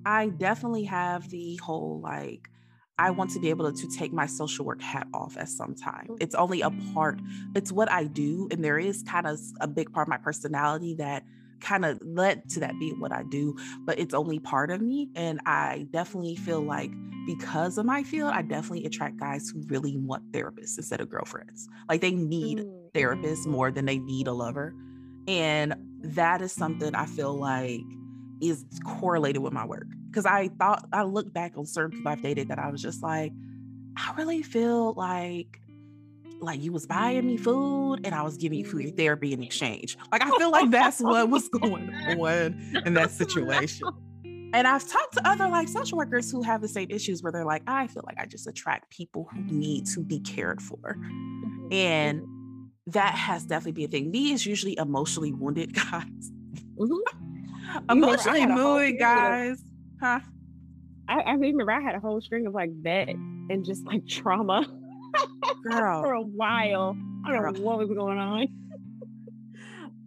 I 0.04 0.28
definitely 0.28 0.84
have 0.84 1.28
the 1.30 1.56
whole 1.56 2.00
like 2.00 2.50
I 2.98 3.10
want 3.10 3.30
to 3.30 3.40
be 3.40 3.50
able 3.50 3.72
to, 3.72 3.80
to 3.80 3.96
take 3.96 4.12
my 4.12 4.26
social 4.26 4.64
work 4.64 4.82
hat 4.82 5.06
off 5.14 5.36
at 5.36 5.48
some 5.48 5.74
time. 5.74 6.16
It's 6.20 6.34
only 6.34 6.62
a 6.62 6.70
part, 6.94 7.20
it's 7.54 7.70
what 7.70 7.90
I 7.90 8.04
do. 8.04 8.48
And 8.50 8.64
there 8.64 8.78
is 8.78 9.02
kind 9.02 9.26
of 9.26 9.38
a 9.60 9.68
big 9.68 9.92
part 9.92 10.06
of 10.06 10.10
my 10.10 10.16
personality 10.16 10.94
that 10.94 11.24
kind 11.60 11.84
of 11.84 12.00
led 12.02 12.48
to 12.50 12.60
that 12.60 12.78
being 12.78 13.00
what 13.00 13.12
I 13.12 13.24
do, 13.24 13.56
but 13.80 13.98
it's 13.98 14.14
only 14.14 14.38
part 14.38 14.70
of 14.70 14.80
me. 14.80 15.08
And 15.14 15.40
I 15.46 15.86
definitely 15.90 16.36
feel 16.36 16.60
like 16.60 16.90
because 17.26 17.78
of 17.78 17.86
my 17.86 18.02
field, 18.02 18.32
I 18.32 18.42
definitely 18.42 18.86
attract 18.86 19.18
guys 19.18 19.50
who 19.50 19.62
really 19.66 19.96
want 19.96 20.32
therapists 20.32 20.78
instead 20.78 21.00
of 21.00 21.08
girlfriends. 21.08 21.68
Like 21.88 22.00
they 22.00 22.12
need 22.12 22.58
mm. 22.58 22.90
therapists 22.92 23.46
more 23.46 23.70
than 23.70 23.84
they 23.84 23.98
need 23.98 24.26
a 24.26 24.32
lover. 24.32 24.74
And 25.26 25.74
that 26.02 26.40
is 26.40 26.52
something 26.52 26.94
I 26.94 27.06
feel 27.06 27.34
like 27.34 27.80
is 28.40 28.64
correlated 28.84 29.42
with 29.42 29.52
my 29.52 29.66
work. 29.66 29.86
Cause 30.12 30.26
I 30.26 30.48
thought 30.58 30.88
I 30.92 31.02
look 31.02 31.32
back 31.32 31.56
on 31.56 31.66
certain 31.66 31.98
people 31.98 32.10
I've 32.10 32.22
dated 32.22 32.48
that 32.48 32.58
I 32.58 32.70
was 32.70 32.80
just 32.82 33.02
like, 33.02 33.32
I 33.96 34.14
really 34.16 34.42
feel 34.42 34.94
like 34.94 35.60
like 36.40 36.62
you 36.62 36.72
was 36.72 36.86
buying 36.86 37.26
me 37.26 37.36
food 37.36 37.96
and 38.04 38.14
I 38.14 38.22
was 38.22 38.36
giving 38.36 38.60
you 38.60 38.64
food 38.64 38.96
therapy 38.96 39.32
in 39.32 39.42
exchange. 39.42 39.98
Like 40.12 40.22
I 40.22 40.30
feel 40.38 40.50
like 40.50 40.70
that's 40.70 41.00
what 41.00 41.28
was 41.28 41.48
going 41.48 41.92
on 41.94 42.82
in 42.86 42.94
that 42.94 43.10
situation. 43.22 43.88
And 44.54 44.66
I've 44.66 44.88
talked 44.88 45.14
to 45.14 45.28
other 45.28 45.48
like 45.48 45.68
social 45.68 45.98
workers 45.98 46.30
who 46.30 46.42
have 46.42 46.62
the 46.62 46.68
same 46.68 46.90
issues 46.90 47.22
where 47.22 47.32
they're 47.32 47.44
like, 47.44 47.62
I 47.66 47.86
feel 47.86 48.02
like 48.06 48.18
I 48.18 48.24
just 48.24 48.46
attract 48.46 48.90
people 48.90 49.28
who 49.30 49.42
need 49.42 49.86
to 49.88 50.00
be 50.02 50.20
cared 50.20 50.62
for. 50.62 50.96
Mm-hmm. 50.96 51.72
And 51.72 52.22
that 52.86 53.14
has 53.14 53.44
definitely 53.44 53.72
been 53.72 53.84
a 53.84 53.88
thing. 53.88 54.10
Me 54.10 54.32
is 54.32 54.46
usually 54.46 54.78
emotionally 54.78 55.32
wounded 55.32 55.74
guys. 55.90 56.32
Mm-hmm. 56.78 57.90
emotionally 57.90 58.46
wounded 58.46 58.98
guys. 58.98 59.62
Huh? 60.00 60.20
I, 61.08 61.20
I 61.20 61.32
remember 61.32 61.72
I 61.72 61.80
had 61.80 61.94
a 61.94 62.00
whole 62.00 62.20
string 62.20 62.46
of 62.46 62.54
like 62.54 62.70
vet 62.82 63.08
and 63.08 63.64
just 63.64 63.84
like 63.86 64.06
trauma 64.06 64.66
Girl. 65.62 66.02
for 66.02 66.12
a 66.12 66.22
while. 66.22 66.96
I 67.24 67.32
don't 67.32 67.42
Girl. 67.42 67.52
know 67.52 67.60
what 67.60 67.78
was 67.78 67.88
going 67.88 68.18
on. 68.18 68.46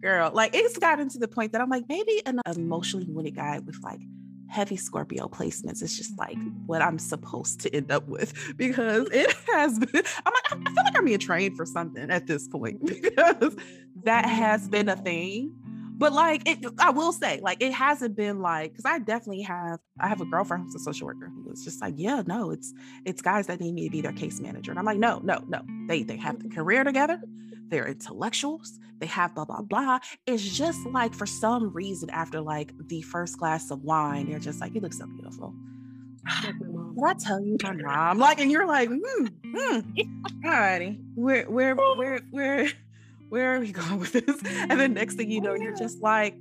Girl, 0.02 0.30
like 0.32 0.54
it's 0.54 0.78
gotten 0.78 1.08
to 1.10 1.18
the 1.18 1.28
point 1.28 1.52
that 1.52 1.60
I'm 1.60 1.68
like, 1.68 1.84
maybe 1.88 2.22
an 2.26 2.40
emotionally 2.54 3.06
wounded 3.08 3.36
guy 3.36 3.58
with 3.60 3.78
like 3.82 4.00
heavy 4.48 4.76
Scorpio 4.76 5.28
placements 5.28 5.82
is 5.82 5.96
just 5.96 6.16
like 6.18 6.36
what 6.66 6.82
I'm 6.82 6.98
supposed 6.98 7.60
to 7.60 7.74
end 7.74 7.90
up 7.90 8.06
with 8.08 8.34
because 8.56 9.08
it 9.10 9.32
has 9.52 9.78
been. 9.78 10.02
I'm 10.26 10.32
like, 10.32 10.52
I 10.52 10.56
feel 10.56 10.84
like 10.84 10.98
I'm 10.98 11.04
being 11.04 11.18
trained 11.18 11.56
for 11.56 11.64
something 11.66 12.10
at 12.10 12.26
this 12.26 12.48
point 12.48 12.84
because 12.86 13.56
that 14.04 14.26
has 14.26 14.68
been 14.68 14.88
a 14.88 14.96
thing. 14.96 15.54
But 15.98 16.12
like, 16.12 16.48
it, 16.48 16.58
I 16.78 16.90
will 16.90 17.12
say, 17.12 17.40
like, 17.42 17.62
it 17.62 17.72
hasn't 17.72 18.16
been 18.16 18.40
like 18.40 18.72
because 18.72 18.84
I 18.84 18.98
definitely 18.98 19.42
have. 19.42 19.78
I 20.00 20.08
have 20.08 20.20
a 20.20 20.24
girlfriend 20.24 20.64
who's 20.64 20.74
a 20.74 20.80
social 20.80 21.06
worker 21.06 21.28
who 21.28 21.48
was 21.48 21.64
just 21.64 21.80
like, 21.80 21.94
yeah, 21.96 22.22
no, 22.26 22.50
it's 22.50 22.72
it's 23.04 23.22
guys 23.22 23.46
that 23.46 23.60
need 23.60 23.74
me 23.74 23.84
to 23.84 23.90
be 23.90 24.00
their 24.00 24.12
case 24.12 24.40
manager, 24.40 24.72
and 24.72 24.78
I'm 24.78 24.86
like, 24.86 24.98
no, 24.98 25.20
no, 25.22 25.44
no. 25.48 25.62
They 25.88 26.02
they 26.02 26.16
have 26.16 26.42
the 26.42 26.48
career 26.48 26.82
together 26.82 27.20
they're 27.72 27.88
intellectuals, 27.88 28.78
they 28.98 29.06
have 29.06 29.34
blah, 29.34 29.46
blah, 29.46 29.62
blah. 29.62 29.98
It's 30.26 30.44
just 30.44 30.86
like 30.86 31.14
for 31.14 31.26
some 31.26 31.72
reason, 31.72 32.10
after 32.10 32.40
like 32.40 32.72
the 32.86 33.00
first 33.00 33.38
glass 33.38 33.70
of 33.70 33.82
wine, 33.82 34.28
they're 34.28 34.38
just 34.38 34.60
like, 34.60 34.74
you 34.74 34.80
look 34.82 34.92
so 34.92 35.06
beautiful. 35.06 35.54
Did 36.42 37.04
I 37.04 37.14
tell 37.14 37.40
you 37.40 37.56
my 37.62 37.72
mom? 37.72 38.18
Like, 38.18 38.40
and 38.40 38.50
you're 38.50 38.66
like, 38.66 38.90
mm, 38.90 39.00
mm. 39.42 39.84
alrighty, 40.44 41.02
where, 41.14 41.50
where, 41.50 41.74
where, 41.74 42.20
where, 42.30 42.68
where 43.32 43.54
are 43.54 43.60
we 43.60 43.72
going 43.72 43.98
with 43.98 44.12
this? 44.12 44.42
And 44.68 44.78
then 44.78 44.92
next 44.92 45.14
thing 45.14 45.30
you 45.30 45.40
know, 45.40 45.54
you're 45.54 45.74
just 45.74 46.02
like, 46.02 46.36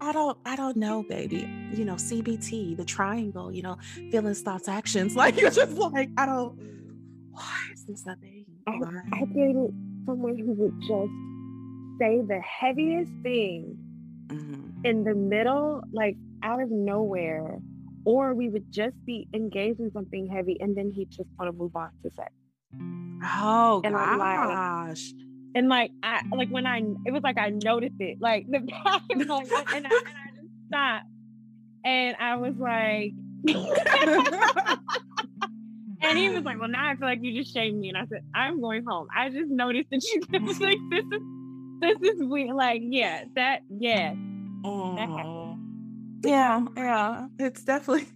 I 0.00 0.10
don't, 0.10 0.38
I 0.46 0.56
don't 0.56 0.78
know, 0.78 1.04
baby. 1.06 1.46
You 1.74 1.84
know, 1.84 1.96
CBT, 1.96 2.74
the 2.74 2.86
triangle, 2.86 3.52
you 3.52 3.60
know, 3.60 3.76
feelings, 4.10 4.40
thoughts, 4.40 4.66
actions. 4.66 5.14
Like 5.22 5.38
you're 5.38 5.50
just 5.50 5.76
like, 5.76 6.08
I 6.16 6.24
don't. 6.24 6.58
Why 7.32 7.58
is 7.70 7.84
this 7.84 8.06
a 8.06 8.16
thing? 8.16 8.46
I, 8.66 8.78
I 9.12 9.24
dated 9.26 9.74
someone 10.06 10.38
who 10.38 10.52
would 10.54 10.80
just 10.80 11.12
say 12.00 12.22
the 12.26 12.40
heaviest 12.40 13.12
thing 13.22 13.76
mm-hmm. 14.28 14.86
in 14.86 15.04
the 15.04 15.14
middle, 15.14 15.82
like 15.92 16.16
out 16.42 16.62
of 16.62 16.70
nowhere, 16.70 17.58
or 18.06 18.34
we 18.34 18.48
would 18.48 18.72
just 18.72 18.96
be 19.04 19.28
engaged 19.34 19.80
in 19.80 19.92
something 19.92 20.26
heavy 20.28 20.56
and 20.60 20.74
then 20.74 20.90
he'd 20.90 21.10
just 21.10 21.28
want 21.38 21.52
to 21.52 21.56
move 21.56 21.76
on 21.76 21.90
to 22.02 22.10
sex. 22.16 22.32
Oh 23.22 23.82
And 23.84 23.94
I'm 23.94 24.18
like- 24.18 24.48
gosh. 24.48 25.12
And 25.54 25.68
like 25.68 25.90
I 26.02 26.22
like 26.34 26.48
when 26.48 26.66
I 26.66 26.78
it 27.04 27.12
was 27.12 27.22
like 27.22 27.38
I 27.38 27.50
noticed 27.50 28.00
it. 28.00 28.18
Like 28.20 28.46
the 28.50 28.60
pattern 28.60 29.28
like 29.28 29.50
and 29.50 29.58
I, 29.66 29.74
and 29.74 29.86
I 29.86 30.30
just 30.40 30.48
stopped. 30.68 31.06
And 31.84 32.16
I 32.20 32.36
was 32.36 32.54
like 32.56 33.12
and 36.02 36.18
he 36.18 36.30
was 36.30 36.44
like, 36.44 36.58
Well 36.60 36.68
now 36.68 36.88
I 36.88 36.96
feel 36.96 37.08
like 37.08 37.18
you 37.22 37.34
just 37.34 37.52
shamed 37.52 37.78
me. 37.80 37.88
And 37.90 37.98
I 37.98 38.06
said, 38.06 38.24
I'm 38.34 38.60
going 38.60 38.84
home. 38.86 39.08
I 39.14 39.28
just 39.30 39.50
noticed 39.50 39.90
that 39.90 40.02
you 40.02 40.22
like 40.60 40.78
this 40.90 41.04
is 41.12 41.22
this 41.80 42.14
is 42.14 42.22
weird. 42.22 42.54
Like, 42.54 42.82
yeah, 42.84 43.24
that 43.34 43.62
yeah. 43.68 44.14
Oh. 44.64 45.58
Yeah, 46.24 46.64
yeah. 46.76 47.26
It's 47.38 47.64
definitely 47.64 48.06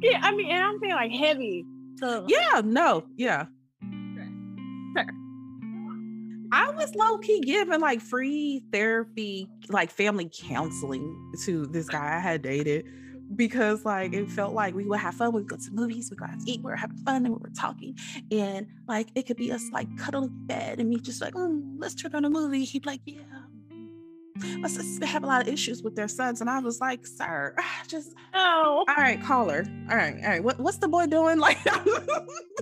Yeah, 0.00 0.20
I 0.22 0.34
mean 0.34 0.50
and 0.50 0.62
I'm 0.62 0.78
saying 0.80 0.94
like 0.94 1.10
heavy. 1.12 1.64
So 1.96 2.26
Yeah, 2.28 2.62
no, 2.64 3.04
yeah. 3.16 3.46
Sure. 4.96 5.06
I 6.52 6.70
was 6.70 6.94
low 6.94 7.18
key 7.18 7.40
giving 7.40 7.80
like 7.80 8.00
free 8.00 8.64
therapy, 8.72 9.48
like 9.68 9.90
family 9.90 10.30
counseling 10.32 11.32
to 11.44 11.66
this 11.66 11.88
guy 11.88 12.16
I 12.16 12.20
had 12.20 12.42
dated 12.42 12.86
because 13.36 13.84
like 13.84 14.14
it 14.14 14.30
felt 14.30 14.54
like 14.54 14.74
we 14.74 14.84
would 14.84 14.98
have 14.98 15.14
fun. 15.14 15.32
We'd 15.32 15.48
go 15.48 15.56
to 15.56 15.70
movies, 15.72 16.10
we'd 16.10 16.18
go 16.18 16.24
out 16.26 16.40
to 16.40 16.50
eat, 16.50 16.60
we 16.60 16.70
were 16.70 16.76
having 16.76 16.96
fun 16.98 17.26
and 17.26 17.34
we 17.34 17.38
were 17.40 17.50
talking. 17.50 17.96
And 18.30 18.66
like 18.86 19.08
it 19.14 19.26
could 19.26 19.36
be 19.36 19.52
us 19.52 19.64
like 19.72 19.94
cuddling 19.98 20.30
in 20.30 20.46
bed 20.46 20.80
and 20.80 20.88
me 20.88 21.00
just 21.00 21.20
like, 21.20 21.34
mm, 21.34 21.62
let's 21.78 21.94
turn 21.94 22.14
on 22.14 22.24
a 22.24 22.30
movie. 22.30 22.64
He'd 22.64 22.82
be 22.82 22.88
like, 22.88 23.00
yeah. 23.04 23.22
My 24.60 24.68
sisters 24.68 25.08
have 25.08 25.24
a 25.24 25.26
lot 25.26 25.42
of 25.42 25.48
issues 25.52 25.82
with 25.82 25.96
their 25.96 26.06
sons. 26.06 26.40
And 26.40 26.48
I 26.48 26.60
was 26.60 26.80
like, 26.80 27.04
sir, 27.04 27.56
just 27.88 28.14
Oh, 28.34 28.84
all 28.88 28.94
right, 28.96 29.20
call 29.22 29.48
her. 29.48 29.66
All 29.90 29.96
right, 29.96 30.16
all 30.22 30.30
right. 30.30 30.42
What, 30.42 30.60
what's 30.60 30.78
the 30.78 30.88
boy 30.88 31.06
doing? 31.06 31.38
Like 31.48 31.58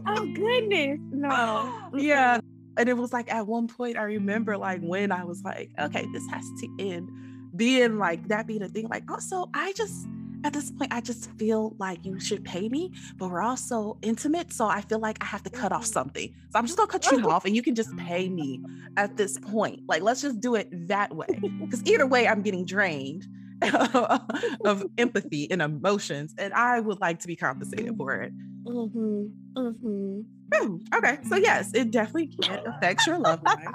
oh 0.07 0.32
goodness. 0.34 0.99
No. 1.12 1.91
yeah. 1.95 2.41
And 2.77 2.89
it 2.89 2.97
was 2.97 3.12
like 3.12 3.33
at 3.33 3.47
one 3.47 3.68
point 3.68 3.97
I 3.97 4.03
remember 4.03 4.57
like 4.57 4.81
when 4.81 5.12
I 5.12 5.24
was 5.24 5.43
like, 5.43 5.70
okay, 5.79 6.07
this 6.12 6.27
has 6.31 6.45
to 6.61 6.68
end. 6.79 7.11
Being 7.57 7.99
like 7.99 8.29
that 8.29 8.47
being 8.47 8.62
a 8.62 8.68
thing, 8.68 8.89
like 8.89 9.11
also 9.11 9.49
I 9.55 9.72
just 9.72 10.07
at 10.45 10.53
this 10.53 10.70
point 10.70 10.93
I 10.93 11.01
just 11.01 11.31
feel 11.33 11.74
like 11.79 12.05
you 12.05 12.20
should 12.20 12.45
pay 12.45 12.68
me, 12.68 12.93
but 13.16 13.31
we're 13.31 13.43
also 13.43 13.97
intimate. 14.03 14.53
So 14.53 14.66
I 14.66 14.83
feel 14.83 14.99
like 14.99 15.22
I 15.22 15.27
have 15.27 15.43
to 15.45 15.51
cut 15.51 15.72
off 15.72 15.85
mm-hmm. 15.85 15.93
something. 15.93 16.35
So 16.51 16.59
I'm 16.59 16.66
just 16.66 16.77
gonna 16.77 16.91
cut 16.91 17.11
you 17.11 17.31
off 17.31 17.47
and 17.47 17.57
you 17.57 17.62
can 17.62 17.74
just 17.74 17.97
pay 17.97 18.29
me 18.29 18.62
at 18.97 19.16
this 19.16 19.39
point. 19.39 19.83
Like 19.89 20.03
let's 20.03 20.20
just 20.22 20.41
do 20.41 20.55
it 20.55 20.68
that 20.89 21.14
way. 21.14 21.27
Because 21.61 21.83
either 21.85 22.07
way 22.07 22.29
I'm 22.29 22.43
getting 22.43 22.64
drained 22.64 23.27
of 24.65 24.85
empathy 24.99 25.51
and 25.51 25.63
emotions. 25.63 26.35
And 26.39 26.53
I 26.53 26.81
would 26.81 27.01
like 27.01 27.21
to 27.21 27.27
be 27.27 27.37
compensated 27.37 27.97
for 27.97 28.15
it. 28.15 28.33
Mm-hmm. 28.65 29.27
Mm-hmm. 29.57 30.21
Hmm, 30.55 30.77
Okay, 30.95 31.19
so 31.29 31.37
yes, 31.37 31.73
it 31.75 31.91
definitely 31.91 32.29
can 32.29 32.61
affect 32.67 33.07
your 33.07 33.19
love 33.19 33.43
life. 33.45 33.75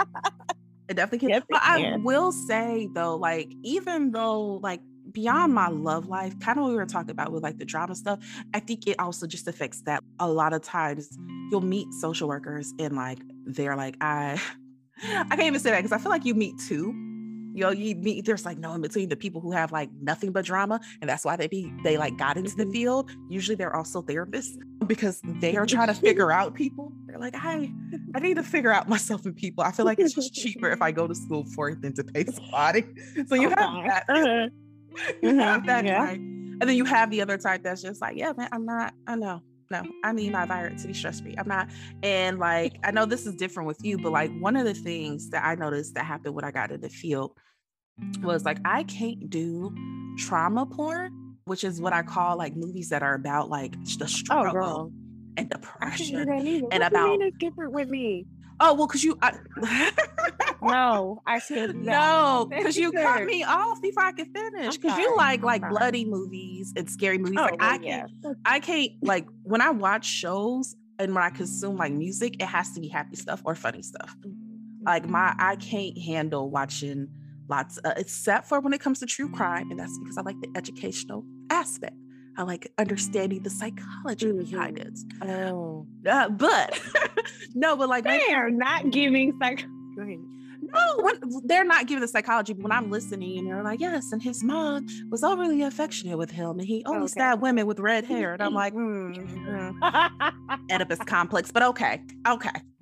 It 0.88 0.96
definitely 0.96 1.30
can. 1.30 1.44
But 1.50 1.62
I 1.64 1.98
will 1.98 2.32
say 2.32 2.90
though, 2.94 3.16
like 3.16 3.52
even 3.64 4.12
though 4.12 4.60
like 4.62 4.82
beyond 5.12 5.54
my 5.54 5.68
love 5.70 6.08
life, 6.08 6.38
kind 6.40 6.58
of 6.58 6.64
what 6.64 6.72
we 6.72 6.76
were 6.78 6.86
talking 6.86 7.12
about 7.12 7.32
with 7.32 7.44
like 7.44 7.58
the 7.58 7.66
drama 7.66 7.96
stuff, 7.96 8.20
I 8.54 8.60
think 8.60 8.88
it 8.88 9.00
also 9.00 9.28
just 9.28 9.48
affects 9.48 9.82
that. 9.84 10.04
A 10.20 10.30
lot 10.30 10.54
of 10.54 10.62
times 10.62 11.10
you'll 11.50 11.62
meet 11.62 11.88
social 12.00 12.28
workers 12.28 12.74
and 12.80 12.96
like 12.96 13.20
they're 13.46 13.76
like 13.76 13.96
I, 14.02 14.42
I 15.04 15.36
can't 15.36 15.42
even 15.44 15.60
say 15.60 15.72
that 15.72 15.78
because 15.78 15.92
I 15.92 15.98
feel 15.98 16.12
like 16.12 16.26
you 16.26 16.36
meet 16.36 16.56
two. 16.68 16.94
You 17.54 17.62
know, 17.66 17.70
you 17.72 17.95
meet 17.95 18.26
there's 18.26 18.45
like 18.45 18.58
no 18.58 18.74
in 18.74 18.82
between 18.82 19.10
the 19.10 19.16
people 19.16 19.41
who 19.41 19.52
have 19.52 19.72
like 19.72 19.89
nothing 20.02 20.32
but 20.32 20.45
drama, 20.45 20.80
and 21.02 21.10
that's 21.10 21.26
why 21.26 21.36
they 21.36 21.47
be 21.47 21.72
they 21.84 21.97
like 21.97 22.18
got 22.18 22.38
into 22.38 22.56
the 22.56 22.66
field. 22.68 23.12
Usually 23.30 23.56
they're 23.56 23.76
also 23.76 24.02
therapists 24.02 24.58
because 24.88 25.22
they 25.41 25.56
are 25.58 25.66
trying 25.66 25.88
to 25.88 25.93
figure 26.08 26.32
out 26.32 26.54
people. 26.56 26.91
They're 27.08 27.20
like, 27.20 27.36
I 27.36 27.72
I 28.16 28.20
need 28.20 28.36
to 28.36 28.43
figure 28.43 28.72
out 28.72 28.88
myself 28.88 29.26
and 29.26 29.36
people. 29.36 29.64
I 29.64 29.72
feel 29.72 29.86
like 29.86 29.99
it's 29.99 30.14
just 30.14 30.34
cheaper 30.34 30.70
if 30.70 30.82
I 30.82 30.91
go 30.91 31.08
to 31.08 31.16
school 31.16 31.45
for 31.56 31.70
it 31.70 31.82
than 31.82 31.93
to 31.95 32.04
pay 32.04 32.26
somebody. 32.26 32.86
So 33.28 33.36
you 33.36 33.49
have 33.49 33.58
that. 33.58 34.06
Uh-huh. 34.08 34.47
You 35.24 35.38
have 35.39 35.62
Mhm, 35.62 35.66
that 35.68 35.86
yeah. 35.86 35.97
type. 36.06 36.18
And 36.18 36.62
then 36.62 36.76
you 36.76 36.86
have 36.86 37.10
the 37.10 37.22
other 37.22 37.38
type 37.38 37.64
that's 37.64 37.82
just 37.82 38.02
like, 38.02 38.18
yeah, 38.18 38.34
man, 38.38 38.49
I'm 38.52 38.66
not, 38.66 38.93
I 39.08 39.16
know. 39.16 39.41
No, 39.72 39.84
I 40.03 40.11
need 40.11 40.34
my 40.34 40.41
environment 40.43 40.82
to 40.82 40.88
be 40.88 40.93
stress 40.93 41.22
free. 41.22 41.34
I'm 41.38 41.47
not. 41.47 41.69
And 42.03 42.38
like, 42.39 42.78
I 42.84 42.91
know 42.91 43.05
this 43.05 43.26
is 43.26 43.36
different 43.36 43.67
with 43.67 43.84
you, 43.86 43.97
but 43.97 44.11
like 44.11 44.30
one 44.38 44.57
of 44.57 44.65
the 44.65 44.74
things 44.74 45.30
that 45.30 45.45
I 45.45 45.55
noticed 45.55 45.93
that 45.95 46.03
happened 46.05 46.36
when 46.36 46.43
I 46.43 46.51
got 46.51 46.72
in 46.72 46.82
the 46.82 46.89
field 46.89 47.38
was 48.22 48.43
like, 48.43 48.59
I 48.65 48.84
can't 48.84 49.30
do 49.30 49.74
trauma 50.17 50.65
porn, 50.65 51.38
which 51.45 51.63
is 51.63 51.80
what 51.80 51.93
I 51.93 52.01
call 52.03 52.38
like 52.38 52.55
movies 52.57 52.89
that 52.89 53.01
are 53.01 53.13
about 53.15 53.49
like 53.49 53.72
the 53.97 54.03
Oh, 54.03 54.07
struggle 54.07 54.51
girl. 54.51 54.91
and 55.38 55.39
I 55.39 55.41
can't 55.45 55.49
do 55.51 55.57
depression. 55.57 56.15
that 56.15 56.19
and 56.19 56.38
What 56.38 56.43
do 56.43 56.45
you 56.45 56.59
mean 56.61 56.74
about- 56.74 57.22
it's 57.22 57.38
different 57.38 57.72
with 57.72 57.89
me? 57.89 58.26
Oh, 58.64 58.76
well, 58.76 58.88
because 58.88 59.03
you, 59.03 59.18
I, 59.22 59.34
No, 60.62 61.22
I 61.26 61.39
said 61.39 61.76
no, 61.84 62.47
because 62.49 62.78
you 62.78 62.91
cut 62.91 63.26
me 63.26 63.43
off 63.43 63.82
before 63.82 64.03
I 64.03 64.12
could 64.12 64.28
finish. 64.34 64.78
Because 64.78 64.97
you 64.97 65.16
like 65.18 65.43
like 65.43 65.68
bloody 65.68 66.05
movies 66.05 66.74
and 66.76 66.89
scary 66.89 67.18
movies. 67.18 67.39
Oh, 67.39 67.43
like 67.43 67.59
well, 67.59 67.70
I 67.70 67.78
can't 67.78 68.12
yeah. 68.24 68.34
I 68.45 68.59
can't 68.59 68.91
like 69.01 69.28
when 69.43 69.62
I 69.62 69.72
watch 69.72 70.05
shows 70.05 70.76
and 70.99 71.16
when 71.16 71.24
I 71.24 71.30
consume 71.32 71.78
like 71.78 71.93
music, 71.93 72.41
it 72.41 72.45
has 72.45 72.72
to 72.74 72.80
be 72.80 72.88
happy 72.88 73.16
stuff 73.16 73.41
or 73.43 73.55
funny 73.55 73.82
stuff. 73.82 74.16
Like 74.86 75.07
my 75.07 75.34
I 75.39 75.55
can't 75.55 75.97
handle 75.97 76.49
watching 76.49 77.07
lots 77.47 77.80
uh, 77.84 77.93
except 77.97 78.47
for 78.47 78.59
when 78.59 78.74
it 78.74 78.80
comes 78.80 78.99
to 78.99 79.05
true 79.05 79.32
crime 79.32 79.72
and 79.72 79.80
that's 79.80 79.97
because 79.99 80.18
I 80.18 80.22
like 80.22 80.39
the 80.41 80.49
educational 80.55 81.26
aspect. 81.49 81.95
I 82.38 82.44
like 82.44 82.72
understanding 82.78 83.44
the 83.44 83.50
psychology 83.50 84.32
behind 84.32 84.78
it. 84.80 84.98
Oh, 85.22 85.86
Uh, 86.10 86.30
but 86.30 86.80
no, 87.56 87.76
but 87.76 87.90
like 87.90 88.04
they 88.06 88.22
are 88.34 88.50
not 88.50 88.90
giving 88.92 89.38
psych. 89.40 89.66
No, 90.64 90.96
when, 91.00 91.16
they're 91.46 91.66
not 91.66 91.88
giving 91.88 92.00
the 92.02 92.08
psychology, 92.08 92.54
but 92.54 92.64
when 92.64 92.72
I'm 92.72 92.90
listening 92.90 93.40
and 93.40 93.48
they're 93.48 93.62
like, 93.64 93.82
yes, 93.82 94.14
and 94.14 94.22
his 94.24 94.42
mom 94.44 94.86
was 95.10 95.22
overly 95.24 95.64
affectionate 95.64 96.18
with 96.18 96.32
him 96.32 96.52
and 96.60 96.62
he 96.68 96.84
only 96.86 97.00
Okay. 97.02 97.08
stabbed 97.08 97.42
women 97.42 97.66
with 97.68 97.80
red 97.80 98.06
hair. 98.06 98.34
And 98.34 98.42
I'm 98.42 98.54
like, 98.54 98.72
hmm, 98.72 99.12
hmm. 99.12 99.84
Oedipus 100.72 101.00
complex, 101.00 101.52
but 101.52 101.64
okay, 101.64 102.02
okay. 102.26 102.52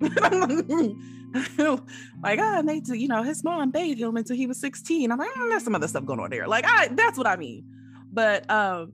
like 2.22 2.38
I 2.38 2.62
made 2.62 2.84
to, 2.86 2.96
you 2.96 3.08
know, 3.08 3.22
his 3.22 3.42
mom 3.44 3.70
bathed 3.70 4.00
him 4.00 4.16
until 4.16 4.36
he 4.36 4.46
was 4.46 4.60
16. 4.60 5.10
I'm 5.10 5.18
like, 5.18 5.30
mm, 5.30 5.48
there's 5.48 5.64
some 5.64 5.74
other 5.74 5.88
stuff 5.88 6.04
going 6.04 6.20
on 6.20 6.30
there. 6.30 6.46
Like 6.46 6.64
I 6.68 6.88
that's 6.88 7.18
what 7.18 7.26
I 7.26 7.36
mean. 7.36 7.64
But 8.12 8.48
um, 8.50 8.92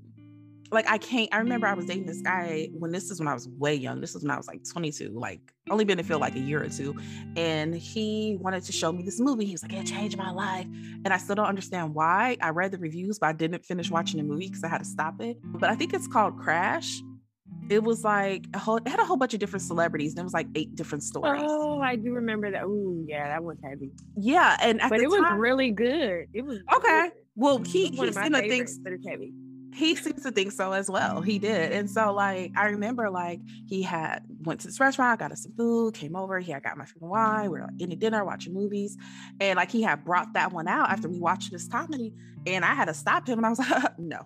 like 0.71 0.89
I 0.89 0.99
can't, 0.99 1.29
I 1.33 1.39
remember 1.39 1.67
I 1.67 1.75
was 1.75 1.87
dating 1.87 2.07
this 2.07 2.21
guy 2.23 2.69
when 2.73 2.91
this 2.93 3.11
is 3.11 3.19
when 3.21 3.29
I 3.29 3.35
was 3.35 3.49
way 3.49 3.75
young. 3.75 4.01
This 4.01 4.14
was 4.14 4.23
when 4.23 4.31
I 4.31 4.37
was 4.37 4.47
like 4.47 4.62
22, 4.71 5.11
like 5.14 5.41
only 5.71 5.85
been 5.85 5.99
in 5.99 6.05
the 6.05 6.09
field 6.09 6.21
like 6.21 6.35
a 6.35 6.41
year 6.41 6.62
or 6.62 6.69
two. 6.69 6.95
And 7.37 7.75
he 7.75 8.37
wanted 8.41 8.62
to 8.64 8.73
show 8.73 8.93
me 8.93 9.03
this 9.03 9.21
movie. 9.21 9.45
He 9.45 9.53
was 9.53 9.62
like, 9.62 9.73
it 9.73 9.87
changed 9.87 10.17
my 10.17 10.31
life. 10.31 10.67
And 11.05 11.09
I 11.09 11.19
still 11.19 11.35
don't 11.37 11.47
understand 11.47 11.95
why. 11.95 12.37
I 12.41 12.51
read 12.51 12.73
the 12.73 12.79
reviews, 12.79 13.19
but 13.19 13.29
I 13.29 13.33
didn't 13.33 13.64
finish 13.64 13.91
watching 13.91 14.19
the 14.19 14.25
movie 14.25 14.49
because 14.49 14.64
I 14.64 14.69
had 14.69 14.79
to 14.79 14.85
stop 14.85 15.21
it. 15.21 15.39
But 15.43 15.71
I 15.71 15.75
think 15.75 15.95
it's 15.95 16.07
called 16.09 16.39
Crash 16.39 17.01
it 17.69 17.83
was 17.83 18.05
like 18.05 18.45
a 18.55 18.59
whole 18.59 18.77
it 18.77 18.87
had 18.87 19.01
a 19.01 19.05
whole 19.05 19.17
bunch 19.17 19.35
of 19.35 19.41
different 19.41 19.62
celebrities 19.62 20.12
and 20.12 20.21
it 20.21 20.23
was 20.23 20.33
like 20.33 20.47
eight 20.55 20.75
different 20.77 21.03
stories 21.03 21.43
Oh, 21.45 21.81
I 21.81 21.97
do 21.97 22.12
remember 22.12 22.51
that. 22.53 22.64
Ooh, 22.64 23.05
yeah, 23.09 23.27
that 23.29 23.43
was 23.43 23.57
heavy. 23.64 23.91
yeah 24.17 24.57
and 24.61 24.79
But 24.79 24.99
the 24.99 25.05
it 25.05 25.09
was 25.11 25.25
really 25.37 25.73
good. 25.73 26.27
It 26.33 26.45
was 26.45 26.61
okay 26.77 27.11
well 27.35 27.59
he 27.59 27.91
good. 27.91 27.99
one 27.99 28.09
he 28.09 28.12
seemed 28.14 28.35
to 28.35 28.41
favorites, 28.43 28.73
think 28.75 28.85
but 28.85 28.93
it's 28.93 29.07
heavy. 29.09 29.32
He 29.77 29.94
seems 29.94 30.23
to 30.23 30.31
think 30.32 30.53
so 30.53 30.73
as 30.73 30.90
well. 30.90 31.20
He 31.20 31.39
did. 31.39 31.73
And 31.73 31.90
so 31.90 32.12
like 32.15 32.53
i 32.57 32.66
remember 32.66 33.11
like 33.11 33.40
he 33.69 33.82
had 33.82 34.23
went 34.43 34.61
to 34.61 34.66
this 34.69 34.81
restaurant 34.81 35.20
got 35.20 35.32
us 35.32 35.43
some 35.43 35.53
food 35.57 35.94
came 35.94 36.16
over 36.16 36.40
he 36.40 36.51
had 36.53 36.62
got 36.62 36.77
my 36.78 36.85
favorite 36.86 37.09
wine 37.09 37.51
we 37.51 37.59
were 37.59 37.66
like 37.66 37.74
eating 37.78 37.98
dinner 37.98 38.24
watching 38.24 38.55
movies. 38.55 38.97
And 39.40 39.57
like 39.57 39.70
he 39.70 39.82
had 39.82 40.05
brought 40.05 40.32
that 40.35 40.53
one 40.53 40.66
out 40.69 40.90
after 40.90 41.09
we 41.09 41.19
watched 41.20 41.53
this 41.53 41.69
comedy 41.69 42.12
and 42.47 42.65
i 42.65 42.74
had 42.74 42.86
to 42.86 42.94
stop 42.94 43.28
him 43.28 43.39
and 43.39 43.47
i 43.47 43.51
was 43.51 43.59
like 43.59 43.98
no. 43.98 44.20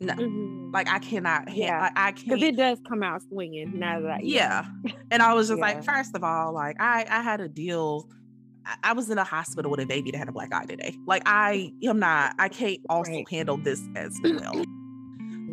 No. 0.00 0.14
Mhm. 0.14 0.72
like 0.72 0.88
i 0.88 0.98
cannot 0.98 1.54
yeah 1.54 1.66
Yeah, 1.66 1.80
like, 1.82 1.92
i 1.96 2.12
can't 2.12 2.28
Because 2.28 2.42
it 2.42 2.56
does 2.56 2.78
come 2.88 3.02
out 3.04 3.22
swinging. 3.28 3.78
Now 3.78 4.00
that 4.00 4.10
I, 4.10 4.20
yeah. 4.22 4.64
And 5.12 5.22
i 5.22 5.32
was 5.34 5.48
just 5.48 5.58
Yeah. 5.58 5.64
like 5.66 5.84
first 5.84 6.16
of 6.16 6.24
all 6.24 6.52
like 6.52 6.76
i 6.80 7.04
i 7.08 7.20
had 7.22 7.40
a 7.40 7.48
deal 7.48 8.08
I- 8.82 8.92
was 8.92 9.10
in 9.10 9.18
a 9.18 9.24
hospital 9.24 9.70
with 9.70 9.80
a 9.80 9.86
baby 9.86 10.10
that 10.12 10.18
had 10.18 10.28
a 10.28 10.32
black 10.32 10.52
eye 10.52 10.64
today. 10.66 10.96
Like 11.06 11.22
I 11.26 11.72
am 11.84 11.98
not, 11.98 12.34
I 12.38 12.48
can't 12.48 12.80
also 12.88 13.10
Right. 13.10 13.28
handle 13.30 13.56
this 13.56 13.80
as 13.96 14.18
well. 14.24 14.64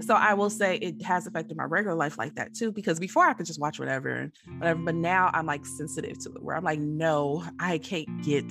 So 0.01 0.13
I 0.15 0.33
will 0.33 0.49
say 0.49 0.77
it 0.77 1.01
has 1.03 1.27
affected 1.27 1.57
my 1.57 1.65
regular 1.65 1.95
life 1.95 2.17
like 2.17 2.35
that 2.35 2.53
too, 2.53 2.71
because 2.71 2.99
before 2.99 3.25
I 3.25 3.33
could 3.33 3.45
just 3.45 3.59
watch 3.59 3.79
whatever 3.79 4.09
and 4.09 4.31
whatever, 4.59 4.79
but 4.81 4.95
now 4.95 5.29
I'm 5.33 5.45
like 5.45 5.65
sensitive 5.65 6.17
to 6.19 6.29
it 6.31 6.41
where 6.43 6.55
I'm 6.55 6.63
like, 6.63 6.79
no, 6.79 7.43
I 7.59 7.79
can't 7.79 8.07
get 8.23 8.45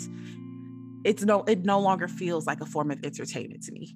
it's 1.04 1.24
no, 1.24 1.44
it 1.44 1.64
no 1.64 1.80
longer 1.80 2.08
feels 2.08 2.46
like 2.46 2.60
a 2.60 2.66
form 2.66 2.90
of 2.90 2.98
entertainment 3.04 3.62
to 3.62 3.72
me. 3.72 3.94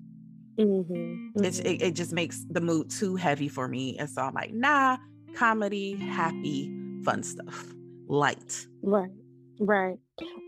Mhm, 0.58 1.32
It's, 1.44 1.60
mhm. 1.60 1.66
it, 1.66 1.82
it 1.82 1.94
just 1.94 2.12
makes 2.12 2.44
the 2.48 2.60
mood 2.60 2.90
too 2.90 3.16
heavy 3.16 3.48
for 3.48 3.66
me. 3.68 3.98
And 3.98 4.08
so 4.08 4.22
I'm 4.22 4.34
like, 4.34 4.52
nah, 4.54 4.96
comedy, 5.34 5.96
happy, 5.96 6.72
fun 7.04 7.22
stuff, 7.22 7.66
light. 8.06 8.66
Right. 8.82 9.10
Right. 9.58 9.98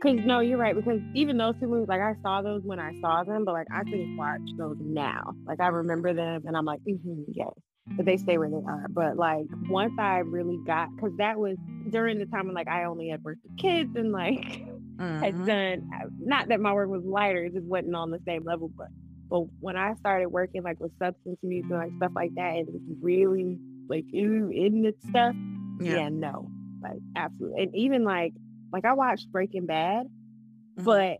Because 0.00 0.24
no, 0.24 0.40
you're 0.40 0.58
right. 0.58 0.74
Because 0.74 1.00
even 1.14 1.36
those 1.36 1.54
two 1.60 1.66
movies, 1.66 1.88
like 1.88 2.00
I 2.00 2.14
saw 2.22 2.42
those 2.42 2.62
when 2.64 2.78
I 2.78 2.92
saw 3.00 3.24
them, 3.24 3.44
but 3.44 3.52
like 3.52 3.66
I 3.72 3.84
couldn't 3.84 4.16
watch 4.16 4.42
those 4.56 4.76
now. 4.80 5.34
Like 5.46 5.60
I 5.60 5.68
remember 5.68 6.12
them, 6.12 6.42
and 6.46 6.56
I'm 6.56 6.64
like, 6.64 6.80
mm-hmm, 6.80 7.22
yes. 7.28 7.48
but 7.96 8.06
they 8.06 8.16
stay 8.16 8.38
where 8.38 8.50
they 8.50 8.56
are. 8.66 8.86
But 8.88 9.16
like 9.16 9.46
once 9.68 9.92
I 9.98 10.18
really 10.18 10.58
got, 10.66 10.94
because 10.94 11.12
that 11.18 11.38
was 11.38 11.56
during 11.90 12.18
the 12.18 12.26
time 12.26 12.46
when 12.46 12.54
like 12.54 12.68
I 12.68 12.84
only 12.84 13.08
had 13.08 13.22
worked 13.22 13.40
with 13.44 13.58
kids 13.58 13.90
and 13.96 14.12
like 14.12 14.40
mm-hmm. 14.96 15.18
had 15.22 15.46
done, 15.46 15.90
uh, 15.94 16.08
not 16.18 16.48
that 16.48 16.60
my 16.60 16.72
work 16.72 16.88
was 16.88 17.04
lighter, 17.04 17.44
it 17.44 17.54
just 17.54 17.66
wasn't 17.66 17.94
on 17.94 18.10
the 18.10 18.20
same 18.26 18.44
level, 18.44 18.70
but 18.76 18.88
but 19.30 19.46
when 19.60 19.76
I 19.76 19.94
started 19.94 20.28
working 20.28 20.62
like 20.62 20.78
with 20.80 20.92
substance 20.98 21.38
abuse 21.42 21.64
and 21.70 21.78
like 21.78 21.92
stuff 21.96 22.12
like 22.14 22.34
that, 22.36 22.54
and 22.54 22.68
it's 22.68 23.02
really 23.02 23.58
like 23.88 24.04
in, 24.12 24.52
in 24.52 24.84
it 24.84 24.96
stuff, 25.08 25.34
yeah. 25.80 25.96
yeah, 25.96 26.08
no, 26.08 26.50
like 26.82 27.00
absolutely, 27.16 27.62
and 27.62 27.74
even 27.74 28.04
like 28.04 28.32
like 28.74 28.84
I 28.84 28.92
watched 28.92 29.30
Breaking 29.30 29.66
Bad, 29.66 30.06
mm-hmm. 30.06 30.84
but 30.84 31.16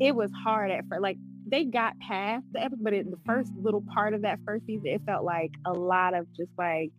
it 0.00 0.14
was 0.14 0.30
hard 0.44 0.72
at 0.72 0.84
first. 0.88 1.00
Like 1.00 1.18
they 1.46 1.64
got 1.64 1.98
past 2.00 2.44
the 2.52 2.62
epic, 2.62 2.80
but 2.82 2.92
in 2.92 3.10
the 3.10 3.18
first 3.24 3.52
little 3.56 3.84
part 3.94 4.12
of 4.12 4.22
that 4.22 4.40
first 4.44 4.66
season, 4.66 4.88
it 4.88 5.02
felt 5.06 5.24
like 5.24 5.52
a 5.64 5.72
lot 5.72 6.14
of 6.14 6.26
just 6.36 6.50
like 6.58 6.90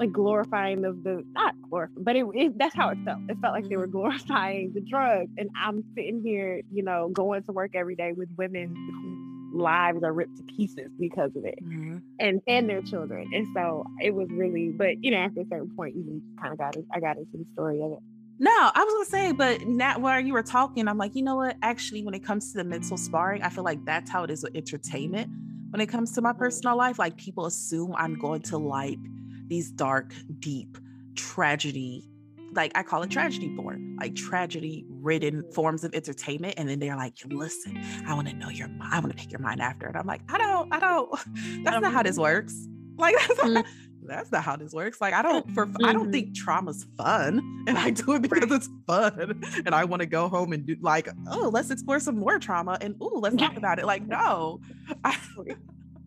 like 0.00 0.10
glorifying 0.10 0.84
of 0.84 1.04
the 1.04 1.22
not 1.34 1.54
glorifying, 1.70 2.02
but 2.02 2.16
it, 2.16 2.26
it, 2.34 2.58
that's 2.58 2.74
how 2.74 2.88
it 2.88 2.98
felt. 3.04 3.20
It 3.28 3.38
felt 3.40 3.54
like 3.54 3.68
they 3.68 3.76
were 3.76 3.84
mm-hmm. 3.84 3.92
glorifying 3.92 4.72
the 4.74 4.80
drugs, 4.80 5.30
and 5.38 5.50
I'm 5.56 5.84
sitting 5.94 6.20
here, 6.24 6.60
you 6.72 6.82
know, 6.82 7.10
going 7.12 7.44
to 7.44 7.52
work 7.52 7.76
every 7.76 7.94
day 7.94 8.12
with 8.12 8.28
women 8.36 8.74
whose 8.74 9.60
lives 9.62 10.02
are 10.02 10.12
ripped 10.12 10.36
to 10.38 10.42
pieces 10.42 10.90
because 10.98 11.30
of 11.36 11.44
it, 11.44 11.60
mm-hmm. 11.62 11.98
and 12.18 12.40
and 12.48 12.68
their 12.68 12.82
children. 12.82 13.30
And 13.32 13.46
so 13.54 13.84
it 14.00 14.12
was 14.12 14.26
really, 14.32 14.70
but 14.70 15.04
you 15.04 15.12
know, 15.12 15.18
after 15.18 15.42
a 15.42 15.46
certain 15.48 15.70
point, 15.76 15.94
you 15.94 16.20
kind 16.40 16.52
of 16.52 16.58
got 16.58 16.74
it. 16.74 16.84
I 16.92 16.98
got 16.98 17.16
into 17.16 17.36
the 17.36 17.46
story 17.52 17.80
of 17.80 17.92
it. 17.92 17.98
No, 18.38 18.50
I 18.50 18.84
was 18.84 18.92
gonna 18.94 19.26
say, 19.26 19.32
but 19.32 19.66
now 19.66 19.98
while 19.98 20.20
you 20.20 20.32
were 20.32 20.42
talking, 20.42 20.88
I'm 20.88 20.98
like, 20.98 21.14
you 21.14 21.22
know 21.22 21.36
what? 21.36 21.56
Actually, 21.62 22.04
when 22.04 22.14
it 22.14 22.24
comes 22.24 22.50
to 22.52 22.58
the 22.58 22.64
mental 22.64 22.96
sparring, 22.96 23.42
I 23.42 23.48
feel 23.48 23.64
like 23.64 23.84
that's 23.84 24.10
how 24.10 24.24
it 24.24 24.30
is 24.30 24.42
with 24.42 24.56
entertainment. 24.56 25.30
When 25.70 25.80
it 25.80 25.86
comes 25.86 26.12
to 26.12 26.22
my 26.22 26.32
personal 26.32 26.76
life, 26.76 26.98
like 26.98 27.16
people 27.16 27.46
assume 27.46 27.94
I'm 27.96 28.18
going 28.18 28.42
to 28.42 28.58
like 28.58 28.98
these 29.46 29.70
dark, 29.70 30.12
deep 30.40 30.78
tragedy, 31.14 32.08
like 32.52 32.72
I 32.74 32.82
call 32.82 33.02
it 33.02 33.10
tragedy 33.10 33.48
born, 33.48 33.96
like 34.00 34.14
tragedy 34.14 34.84
ridden 34.88 35.44
forms 35.52 35.84
of 35.84 35.94
entertainment. 35.94 36.54
And 36.56 36.68
then 36.68 36.78
they're 36.78 36.96
like, 36.96 37.14
listen, 37.26 37.80
I 38.06 38.14
want 38.14 38.28
to 38.28 38.34
know 38.34 38.48
your. 38.48 38.68
I 38.80 38.98
want 38.98 39.16
to 39.16 39.20
pick 39.20 39.32
your 39.32 39.40
mind 39.40 39.60
after. 39.60 39.86
And 39.86 39.96
I'm 39.96 40.06
like, 40.06 40.22
I 40.28 40.38
don't, 40.38 40.72
I 40.72 40.80
don't, 40.80 41.10
that's 41.64 41.80
not 41.80 41.92
how 41.92 42.02
this 42.02 42.18
works. 42.18 42.68
Like 42.96 43.14
that's 43.28 43.40
mm. 43.40 43.54
not, 43.54 43.66
that's 44.06 44.30
not 44.30 44.44
how 44.44 44.56
this 44.56 44.72
works. 44.72 45.00
Like 45.00 45.14
I 45.14 45.22
don't 45.22 45.50
for 45.52 45.66
mm-hmm. 45.66 45.84
I 45.84 45.92
don't 45.92 46.04
mm-hmm. 46.04 46.12
think 46.12 46.34
trauma's 46.34 46.86
fun, 46.96 47.64
and 47.68 47.78
I 47.78 47.90
do 47.90 48.14
it 48.14 48.22
because 48.22 48.50
it's 48.50 48.68
fun, 48.86 49.42
and 49.64 49.74
I 49.74 49.84
want 49.84 50.00
to 50.00 50.06
go 50.06 50.28
home 50.28 50.52
and 50.52 50.66
do 50.66 50.76
like 50.80 51.08
oh 51.30 51.48
let's 51.52 51.70
explore 51.70 52.00
some 52.00 52.18
more 52.18 52.38
trauma 52.38 52.78
and 52.80 52.96
oh 53.00 53.18
let's 53.18 53.36
talk 53.36 53.56
about 53.56 53.78
it. 53.78 53.86
Like 53.86 54.06
no, 54.06 54.60
I, 55.04 55.16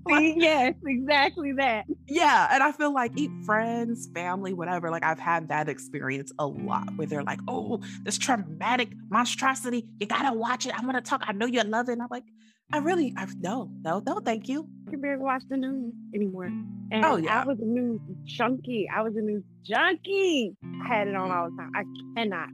like, 0.05 0.33
yes, 0.37 0.75
exactly 0.85 1.53
that. 1.53 1.85
Yeah, 2.07 2.47
and 2.51 2.63
I 2.63 2.71
feel 2.71 2.93
like 2.93 3.11
eat 3.15 3.31
friends, 3.45 4.07
family, 4.13 4.53
whatever. 4.53 4.89
Like 4.89 5.03
I've 5.03 5.19
had 5.19 5.49
that 5.49 5.69
experience 5.69 6.31
a 6.39 6.45
lot 6.45 6.95
where 6.95 7.07
they're 7.07 7.23
like, 7.23 7.39
oh 7.47 7.81
this 8.03 8.17
traumatic 8.17 8.89
monstrosity, 9.09 9.87
you 9.99 10.07
gotta 10.07 10.37
watch 10.37 10.65
it. 10.65 10.73
I'm 10.77 10.85
gonna 10.85 11.01
talk. 11.01 11.23
I 11.25 11.33
know 11.33 11.45
you 11.45 11.61
love 11.63 11.89
it. 11.89 11.93
And 11.93 12.01
I'm 12.01 12.07
like 12.11 12.25
I 12.71 12.79
really, 12.79 13.13
I 13.15 13.25
no, 13.39 13.71
no, 13.83 14.01
no, 14.05 14.19
thank 14.19 14.49
you. 14.49 14.67
Can 14.89 14.99
barely 14.99 15.23
watch 15.23 15.43
the 15.49 15.55
news 15.55 15.93
anymore. 16.13 16.49
Oh, 16.51 16.87
and 16.91 17.05
oh 17.05 17.15
yeah, 17.15 17.41
I 17.41 17.45
was 17.45 17.59
a 17.59 17.65
news 17.65 18.01
junkie. 18.25 18.89
I 18.93 19.01
was 19.01 19.15
a 19.15 19.21
news 19.21 19.43
junkie. 19.63 20.53
I 20.63 20.87
had 20.87 21.07
it 21.07 21.15
on 21.15 21.31
all 21.31 21.49
the 21.49 21.57
time. 21.57 21.71
I 21.75 21.83
cannot. 22.15 22.49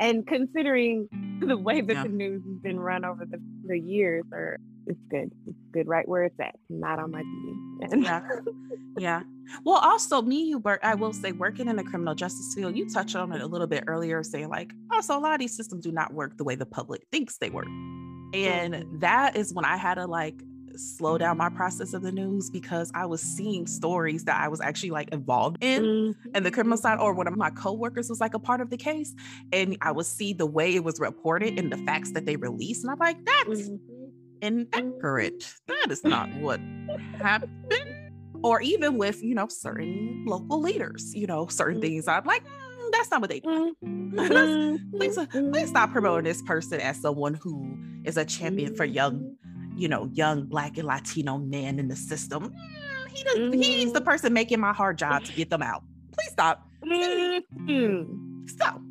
And 0.00 0.26
considering 0.26 1.08
the 1.40 1.56
way 1.56 1.80
that 1.82 1.92
yeah. 1.92 2.02
the 2.02 2.08
news 2.08 2.42
has 2.44 2.58
been 2.62 2.80
run 2.80 3.04
over 3.04 3.24
the, 3.24 3.40
the 3.66 3.78
years, 3.78 4.24
or 4.32 4.58
it's 4.86 4.98
good. 5.08 5.30
It's 5.46 5.56
good 5.72 5.86
right 5.86 6.06
where 6.08 6.24
it's 6.24 6.38
at, 6.40 6.56
not 6.68 6.98
on 6.98 7.12
my 7.12 7.22
TV. 7.22 8.02
yeah, 8.04 8.20
yeah. 8.98 9.22
Well, 9.64 9.76
also 9.76 10.20
me, 10.20 10.42
you 10.42 10.58
work. 10.58 10.80
I 10.82 10.96
will 10.96 11.12
say, 11.12 11.30
working 11.30 11.68
in 11.68 11.76
the 11.76 11.84
criminal 11.84 12.16
justice 12.16 12.54
field, 12.56 12.76
you 12.76 12.88
touched 12.88 13.14
on 13.14 13.32
it 13.32 13.40
a 13.40 13.46
little 13.46 13.68
bit 13.68 13.84
earlier, 13.86 14.24
saying 14.24 14.48
like, 14.48 14.72
oh, 14.90 14.96
also 14.96 15.16
a 15.16 15.20
lot 15.20 15.32
of 15.32 15.38
these 15.38 15.56
systems 15.56 15.84
do 15.84 15.92
not 15.92 16.12
work 16.12 16.36
the 16.38 16.44
way 16.44 16.56
the 16.56 16.66
public 16.66 17.06
thinks 17.12 17.38
they 17.38 17.50
work. 17.50 17.68
And 18.34 18.74
mm-hmm. 18.74 18.98
that 18.98 19.36
is 19.36 19.54
when 19.54 19.64
I 19.64 19.76
had 19.76 19.94
to 19.94 20.06
like 20.06 20.42
slow 20.76 21.16
down 21.16 21.36
my 21.36 21.48
process 21.48 21.94
of 21.94 22.02
the 22.02 22.10
news 22.10 22.50
because 22.50 22.90
I 22.94 23.06
was 23.06 23.22
seeing 23.22 23.64
stories 23.66 24.24
that 24.24 24.40
I 24.40 24.48
was 24.48 24.60
actually 24.60 24.90
like 24.90 25.10
involved 25.10 25.58
in 25.60 25.82
mm-hmm. 25.82 26.30
and 26.34 26.44
the 26.44 26.50
criminal 26.50 26.76
side, 26.76 26.98
or 26.98 27.14
one 27.14 27.28
of 27.28 27.36
my 27.36 27.50
coworkers 27.50 28.08
was 28.08 28.20
like 28.20 28.34
a 28.34 28.40
part 28.40 28.60
of 28.60 28.70
the 28.70 28.76
case. 28.76 29.14
And 29.52 29.76
I 29.80 29.92
would 29.92 30.06
see 30.06 30.32
the 30.32 30.46
way 30.46 30.74
it 30.74 30.82
was 30.82 30.98
reported 30.98 31.58
and 31.58 31.70
the 31.70 31.76
facts 31.78 32.10
that 32.12 32.26
they 32.26 32.36
released. 32.36 32.82
And 32.82 32.90
I'm 32.90 32.98
like, 32.98 33.24
that's 33.24 33.68
mm-hmm. 33.68 33.76
inaccurate. 34.42 35.54
That 35.68 35.90
is 35.90 36.02
not 36.02 36.28
what 36.34 36.60
happened. 37.18 37.52
Or 38.42 38.60
even 38.60 38.98
with, 38.98 39.22
you 39.22 39.34
know, 39.34 39.48
certain 39.48 40.24
local 40.26 40.60
leaders, 40.60 41.14
you 41.14 41.26
know, 41.26 41.46
certain 41.46 41.76
mm-hmm. 41.76 41.82
things 41.82 42.08
I'm 42.08 42.24
like, 42.24 42.42
that's 42.94 43.10
not 43.10 43.20
what 43.20 43.30
they 43.30 43.40
do. 43.40 43.74
Mm-hmm. 43.84 44.96
please, 44.96 45.18
please 45.30 45.68
stop 45.68 45.92
promoting 45.92 46.24
this 46.24 46.42
person 46.42 46.80
as 46.80 47.00
someone 47.00 47.34
who 47.34 47.76
is 48.04 48.16
a 48.16 48.24
champion 48.24 48.74
for 48.74 48.84
young, 48.84 49.36
you 49.76 49.88
know, 49.88 50.08
young 50.12 50.46
black 50.46 50.78
and 50.78 50.86
Latino 50.86 51.38
men 51.38 51.78
in 51.78 51.88
the 51.88 51.96
system. 51.96 52.50
Mm, 52.50 53.08
he 53.10 53.24
does, 53.24 53.36
mm-hmm. 53.36 53.60
he's 53.60 53.92
the 53.92 54.00
person 54.00 54.32
making 54.32 54.60
my 54.60 54.72
hard 54.72 54.98
job 54.98 55.24
to 55.24 55.32
get 55.32 55.50
them 55.50 55.62
out. 55.62 55.82
Please 56.12 56.30
stop. 56.30 56.66
Mm-hmm. 56.84 58.46
So 58.58 58.82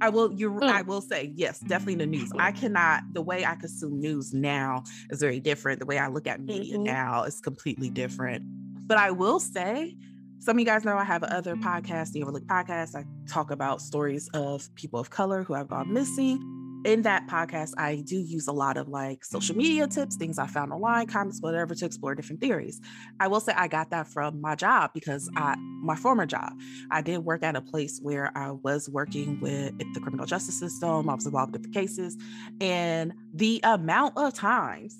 I 0.00 0.08
will 0.08 0.32
you 0.32 0.50
mm. 0.50 0.68
I 0.68 0.82
will 0.82 1.00
say 1.00 1.32
yes, 1.34 1.60
definitely 1.60 1.96
the 1.96 2.06
news. 2.06 2.30
I 2.38 2.52
cannot 2.52 3.02
the 3.12 3.22
way 3.22 3.44
I 3.44 3.54
consume 3.54 4.00
news 4.00 4.34
now 4.34 4.82
is 5.10 5.20
very 5.20 5.40
different. 5.40 5.80
The 5.80 5.86
way 5.86 5.98
I 5.98 6.08
look 6.08 6.26
at 6.26 6.40
media 6.40 6.74
mm-hmm. 6.74 6.84
now 6.84 7.22
is 7.22 7.40
completely 7.40 7.88
different. 7.88 8.44
But 8.86 8.98
I 8.98 9.10
will 9.10 9.40
say 9.40 9.96
some 10.38 10.56
of 10.56 10.60
you 10.60 10.66
guys 10.66 10.84
know 10.84 10.96
I 10.96 11.04
have 11.04 11.22
other 11.24 11.56
podcasts, 11.56 12.12
the 12.12 12.22
Overlook 12.22 12.44
Podcast. 12.44 12.94
I 12.94 13.04
talk 13.28 13.50
about 13.50 13.80
stories 13.80 14.28
of 14.34 14.72
people 14.74 15.00
of 15.00 15.10
color 15.10 15.42
who 15.42 15.54
have 15.54 15.68
gone 15.68 15.92
missing 15.92 16.40
in 16.86 17.02
that 17.02 17.26
podcast, 17.26 17.72
I 17.76 17.96
do 17.96 18.16
use 18.16 18.46
a 18.46 18.52
lot 18.52 18.76
of 18.76 18.88
like 18.88 19.24
social 19.24 19.56
media 19.56 19.88
tips, 19.88 20.14
things 20.14 20.38
I 20.38 20.46
found 20.46 20.72
online, 20.72 21.08
comments, 21.08 21.40
whatever, 21.42 21.74
to 21.74 21.84
explore 21.84 22.14
different 22.14 22.40
theories. 22.40 22.80
I 23.18 23.26
will 23.26 23.40
say 23.40 23.52
I 23.54 23.66
got 23.66 23.90
that 23.90 24.06
from 24.06 24.40
my 24.40 24.54
job 24.54 24.92
because 24.94 25.28
I, 25.36 25.56
my 25.58 25.96
former 25.96 26.26
job, 26.26 26.52
I 26.92 27.02
did 27.02 27.18
work 27.18 27.42
at 27.42 27.56
a 27.56 27.60
place 27.60 27.98
where 28.00 28.30
I 28.38 28.52
was 28.52 28.88
working 28.88 29.40
with 29.40 29.76
the 29.94 30.00
criminal 30.00 30.26
justice 30.26 30.60
system. 30.60 31.10
I 31.10 31.14
was 31.14 31.26
involved 31.26 31.52
with 31.52 31.64
the 31.64 31.70
cases, 31.70 32.16
and 32.60 33.12
the 33.34 33.60
amount 33.64 34.16
of 34.16 34.34
times 34.34 34.96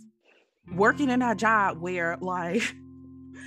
working 0.75 1.09
in 1.09 1.21
that 1.21 1.37
job 1.37 1.81
where 1.81 2.17
like 2.21 2.63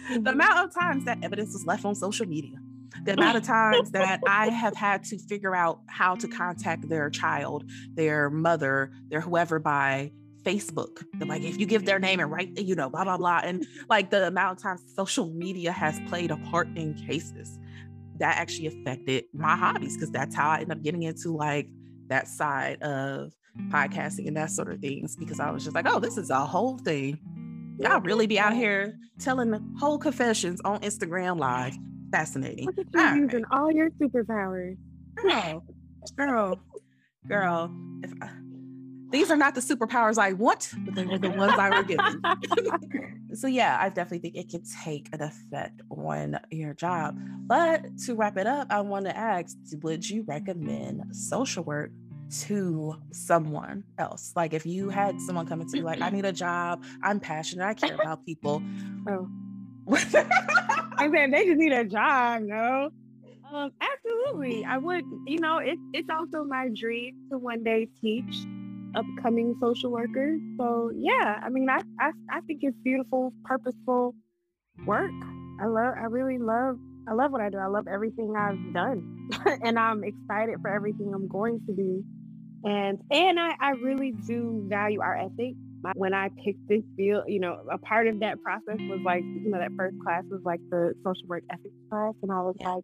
the 0.10 0.16
mm-hmm. 0.16 0.28
amount 0.28 0.60
of 0.60 0.74
times 0.74 1.06
that 1.06 1.24
evidence 1.24 1.54
was 1.54 1.66
left 1.66 1.86
on 1.86 1.96
social 1.96 2.26
media 2.26 2.58
the 3.04 3.14
amount 3.14 3.38
of 3.38 3.44
times 3.44 3.92
that 3.92 4.20
I 4.28 4.50
have 4.50 4.76
had 4.76 5.04
to 5.06 5.18
figure 5.18 5.56
out 5.56 5.82
how 5.88 6.16
to 6.16 6.28
contact 6.28 6.90
their 6.90 7.10
child, 7.10 7.70
their 7.94 8.30
mother, 8.30 8.92
their 9.10 9.22
whoever 9.22 9.60
by 9.60 10.12
Facebook. 10.44 11.04
They're 11.14 11.28
like, 11.28 11.44
if 11.44 11.60
you 11.60 11.66
give 11.66 11.86
their 11.86 12.00
name 12.00 12.20
and 12.20 12.32
write, 12.32 12.58
you 12.58 12.76
know, 12.76 12.90
blah, 12.90 13.04
blah, 13.04 13.18
blah. 13.18 13.42
And 13.44 13.66
like 13.90 14.10
the 14.10 14.28
amount 14.28 14.58
of 14.58 14.64
times 14.64 14.82
social 14.96 15.30
media 15.34 15.72
has 15.72 16.00
played 16.08 16.32
a 16.32 16.38
part 16.38 16.68
in 16.76 16.94
cases 16.94 17.60
that 18.18 18.38
actually 18.38 18.68
affected 18.68 19.26
my 19.34 19.56
hobbies 19.56 19.96
because 19.96 20.12
that's 20.12 20.36
how 20.36 20.50
I 20.50 20.56
ended 20.56 20.78
up 20.78 20.84
getting 20.84 21.04
into 21.04 21.36
like 21.36 21.68
that 22.08 22.28
side 22.28 22.82
of 22.82 23.34
podcasting 23.70 24.28
and 24.28 24.38
that 24.38 24.52
sort 24.52 24.72
of 24.72 24.80
things 24.80 25.16
because 25.16 25.40
I 25.40 25.52
was 25.52 25.64
just 25.64 25.76
like, 25.76 25.86
oh, 25.88 26.00
this 26.00 26.18
is 26.18 26.30
a 26.30 26.46
whole 26.46 26.78
thing. 26.78 27.18
Y'all 27.80 28.02
really 28.02 28.28
be 28.28 28.38
out 28.38 28.54
here 28.54 28.98
telling 29.20 29.54
whole 29.80 29.98
confessions 29.98 30.60
on 30.66 30.80
Instagram 30.82 31.40
Live 31.40 31.78
fascinating. 32.12 32.66
Look 32.66 32.78
at 32.78 32.86
you 32.94 33.00
all 33.00 33.16
using 33.16 33.44
right. 33.44 33.60
all 33.60 33.72
your 33.72 33.90
superpowers. 33.92 34.78
Girl, 35.16 35.64
girl, 36.16 36.60
girl. 37.28 37.76
If 38.04 38.12
I, 38.22 38.30
these 39.12 39.32
are 39.32 39.38
not 39.38 39.56
the 39.56 39.62
superpowers 39.62 40.18
I 40.18 40.34
want, 40.34 40.72
but 40.86 40.96
they 40.96 41.06
were 41.06 41.18
the 41.18 41.32
ones 41.32 41.54
I 41.58 41.70
were 41.70 41.84
given. 41.84 42.22
so 43.34 43.48
yeah, 43.48 43.78
I 43.80 43.90
definitely 43.90 44.20
think 44.20 44.36
it 44.36 44.50
can 44.50 44.64
take 44.84 45.10
an 45.14 45.22
effect 45.22 45.82
on 45.90 46.38
your 46.52 46.74
job. 46.74 47.18
But 47.48 47.98
to 48.06 48.16
wrap 48.16 48.38
it 48.38 48.46
up, 48.46 48.68
I 48.70 48.82
want 48.82 49.06
to 49.06 49.18
ask: 49.18 49.58
Would 49.82 50.08
you 50.10 50.24
recommend 50.28 51.16
social 51.16 51.64
work 51.64 51.92
to 52.30 52.96
someone 53.12 53.84
else? 53.98 54.34
Like 54.36 54.54
if 54.54 54.66
you 54.66 54.90
had 54.90 55.20
someone 55.22 55.46
coming 55.46 55.68
to 55.70 55.78
you, 55.78 55.84
like, 55.84 56.02
I 56.02 56.10
need 56.10 56.26
a 56.26 56.32
job, 56.32 56.84
I'm 57.02 57.20
passionate, 57.20 57.66
I 57.66 57.74
care 57.74 57.96
about 57.96 58.26
people. 58.26 58.62
Oh. 59.08 59.28
I 59.92 61.10
said 61.12 61.34
they 61.34 61.46
just 61.46 61.58
need 61.58 61.72
a 61.72 61.86
job, 61.86 62.44
no. 62.44 62.92
Um, 63.52 63.72
absolutely. 63.82 64.64
I 64.64 64.78
would, 64.78 65.04
you 65.26 65.40
know, 65.40 65.58
it, 65.58 65.78
it's 65.94 66.10
also 66.10 66.44
my 66.44 66.70
dream 66.74 67.16
to 67.32 67.38
one 67.38 67.64
day 67.64 67.88
teach 68.00 68.46
upcoming 68.96 69.56
social 69.60 69.92
workers. 69.92 70.40
So 70.58 70.92
yeah, 70.96 71.40
I 71.44 71.50
mean 71.50 71.70
I, 71.70 71.82
I 72.00 72.12
I 72.32 72.42
think 72.42 72.60
it's 72.64 72.78
beautiful, 72.84 73.34
purposeful 73.44 74.16
work. 74.86 75.12
I 75.62 75.66
love 75.66 75.94
I 75.98 76.06
really 76.06 76.38
love 76.38 76.78
I 77.08 77.14
love 77.14 77.32
what 77.32 77.42
I 77.42 77.50
do. 77.50 77.58
I 77.58 77.68
love 77.68 77.88
everything 77.88 78.36
I've 78.38 78.74
done. 78.74 79.30
and 79.64 79.80
I'm 79.80 80.04
excited 80.04 80.56
for 80.62 80.70
everything 80.70 81.12
I'm 81.14 81.28
going 81.28 81.60
to 81.66 81.74
do. 81.74 82.04
And 82.64 83.00
and 83.12 83.40
I, 83.40 83.56
I 83.60 83.70
really 83.72 84.12
do 84.12 84.66
value 84.68 85.02
our 85.02 85.16
ethic 85.16 85.56
when 85.94 86.14
I 86.14 86.30
picked 86.44 86.68
this 86.68 86.84
field, 86.96 87.24
you 87.28 87.40
know, 87.40 87.60
a 87.72 87.78
part 87.78 88.08
of 88.08 88.20
that 88.20 88.42
process 88.42 88.78
was 88.80 89.00
like, 89.04 89.24
you 89.24 89.50
know, 89.50 89.60
that 89.60 89.72
first 89.78 89.96
class 90.04 90.24
was 90.30 90.42
like 90.44 90.60
the 90.70 90.94
social 91.04 91.28
work 91.28 91.44
ethics 91.52 91.76
class. 91.90 92.14
And 92.22 92.32
I 92.32 92.42
was 92.42 92.56
yeah. 92.60 92.74
like, 92.76 92.84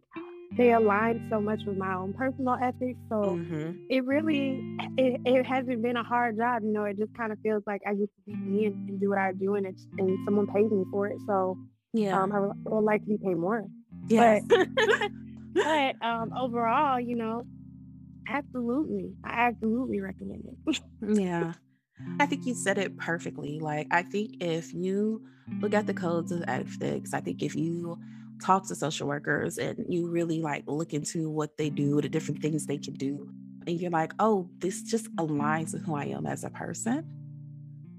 they 0.56 0.72
align 0.72 1.26
so 1.28 1.40
much 1.40 1.60
with 1.66 1.76
my 1.76 1.94
own 1.94 2.14
personal 2.14 2.56
ethics. 2.62 2.98
So 3.08 3.16
mm-hmm. 3.16 3.72
it 3.90 4.04
really, 4.04 4.76
it, 4.96 5.20
it, 5.24 5.46
hasn't 5.46 5.82
been 5.82 5.96
a 5.96 6.04
hard 6.04 6.38
job. 6.38 6.62
You 6.62 6.72
know, 6.72 6.84
it 6.84 6.98
just 6.98 7.14
kind 7.14 7.32
of 7.32 7.38
feels 7.40 7.62
like 7.66 7.82
I 7.86 7.92
to 7.92 8.08
be 8.26 8.34
me 8.34 8.66
and, 8.66 8.88
and 8.88 9.00
do 9.00 9.10
what 9.10 9.18
I 9.18 9.32
do 9.32 9.56
and 9.56 9.66
it's, 9.66 9.86
and 9.98 10.18
someone 10.24 10.46
pays 10.46 10.70
me 10.70 10.84
for 10.90 11.06
it. 11.08 11.18
So 11.26 11.58
yeah, 11.92 12.20
um, 12.20 12.32
I 12.32 12.40
would, 12.40 12.50
I 12.66 12.70
would 12.70 12.84
like 12.84 13.02
to 13.02 13.08
be 13.08 13.18
paid 13.18 13.36
more. 13.36 13.64
Yeah. 14.08 14.40
But, 14.46 14.68
but 15.54 16.06
um, 16.06 16.32
overall, 16.38 17.00
you 17.00 17.16
know, 17.16 17.44
absolutely, 18.28 19.12
I 19.24 19.48
absolutely 19.48 20.00
recommend 20.00 20.44
it. 20.46 20.80
yeah. 21.20 21.54
I 22.20 22.26
think 22.26 22.46
you 22.46 22.54
said 22.54 22.78
it 22.78 22.96
perfectly. 22.98 23.58
Like, 23.58 23.88
I 23.90 24.02
think 24.02 24.42
if 24.42 24.74
you 24.74 25.22
look 25.60 25.74
at 25.74 25.86
the 25.86 25.94
codes 25.94 26.30
of 26.30 26.44
ethics, 26.46 27.14
I 27.14 27.20
think 27.20 27.42
if 27.42 27.54
you 27.54 27.98
talk 28.44 28.66
to 28.68 28.74
social 28.74 29.08
workers 29.08 29.56
and 29.56 29.86
you 29.88 30.10
really 30.10 30.42
like 30.42 30.64
look 30.66 30.92
into 30.92 31.30
what 31.30 31.56
they 31.56 31.70
do, 31.70 32.00
the 32.00 32.08
different 32.08 32.42
things 32.42 32.66
they 32.66 32.78
can 32.78 32.94
do, 32.94 33.28
and 33.66 33.80
you're 33.80 33.90
like, 33.90 34.12
oh, 34.18 34.48
this 34.58 34.82
just 34.82 35.14
aligns 35.16 35.72
with 35.72 35.84
who 35.84 35.94
I 35.94 36.04
am 36.06 36.26
as 36.26 36.44
a 36.44 36.50
person. 36.50 37.04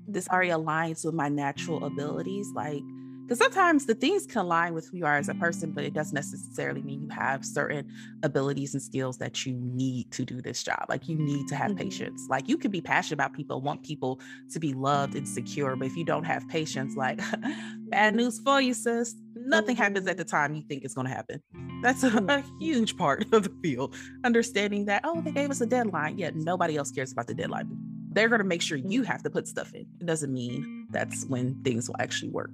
This 0.08 0.30
already 0.30 0.52
aligns 0.52 1.04
with 1.04 1.14
my 1.14 1.28
natural 1.28 1.84
abilities. 1.84 2.48
Like, 2.56 2.84
because 3.28 3.40
sometimes 3.40 3.86
the 3.86 3.94
things 3.94 4.26
can 4.26 4.40
align 4.40 4.74
with 4.74 4.88
who 4.88 4.96
you 4.96 5.06
are 5.06 5.18
as 5.18 5.28
a 5.28 5.34
person, 5.34 5.72
but 5.72 5.84
it 5.84 5.94
doesn't 5.94 6.16
necessarily 6.16 6.82
mean 6.82 7.02
you 7.02 7.10
have 7.10 7.44
certain 7.44 7.86
abilities 8.24 8.74
and 8.74 8.82
skills 8.82 9.18
that 9.18 9.46
you 9.46 9.54
need 9.54 10.10
to 10.12 10.24
do 10.24 10.42
this 10.42 10.64
job. 10.64 10.86
Like 10.88 11.10
you 11.10 11.18
need 11.18 11.50
to 11.50 11.56
have 11.58 11.72
mm-hmm. 11.72 11.90
patience. 11.90 12.26
Like 12.30 12.48
you 12.48 12.58
can 12.58 12.72
be 12.72 12.80
passionate 12.80 13.16
about 13.16 13.34
people, 13.34 13.60
want 13.60 13.84
people 13.84 14.22
to 14.54 14.62
be 14.62 14.74
loved 14.74 15.16
and 15.16 15.28
secure, 15.28 15.76
but 15.76 15.88
if 15.88 15.98
you 15.98 16.06
don't 16.06 16.24
have 16.24 16.48
patience, 16.48 16.96
like 16.96 17.20
bad 17.90 18.16
news 18.16 18.40
for 18.40 18.62
you, 18.62 18.74
sis. 18.74 19.14
Nothing 19.36 19.76
happens 19.76 20.00
mm-hmm. 20.06 20.10
at 20.10 20.18
the 20.18 20.24
time 20.24 20.56
you 20.56 20.62
think 20.62 20.86
it's 20.86 20.94
going 20.94 21.08
to 21.08 21.14
happen. 21.14 21.42
That's 21.84 22.04
a, 22.04 22.24
a 22.30 22.44
huge 22.62 22.96
part 22.96 23.26
of 23.34 23.44
the 23.44 23.52
field. 23.62 23.94
Understanding 24.24 24.86
that, 24.86 25.02
oh, 25.04 25.20
they 25.20 25.32
gave 25.32 25.52
us 25.52 25.60
a 25.60 25.66
deadline. 25.66 26.18
Yet 26.18 26.38
nobody 26.38 26.78
else 26.78 26.92
cares 26.92 27.12
about 27.12 27.28
the 27.28 27.34
deadline. 27.34 27.68
They're 28.14 28.30
going 28.30 28.40
to 28.40 28.48
make 28.48 28.62
sure 28.62 28.78
you 28.78 29.04
have 29.04 29.22
to 29.24 29.30
put 29.30 29.50
stuff 29.50 29.74
in. 29.74 29.86
It 30.00 30.06
doesn't 30.06 30.32
mean 30.32 30.88
that's 30.92 31.26
when 31.26 31.62
things 31.66 31.90
will 31.90 31.98
actually 32.00 32.30
work 32.30 32.52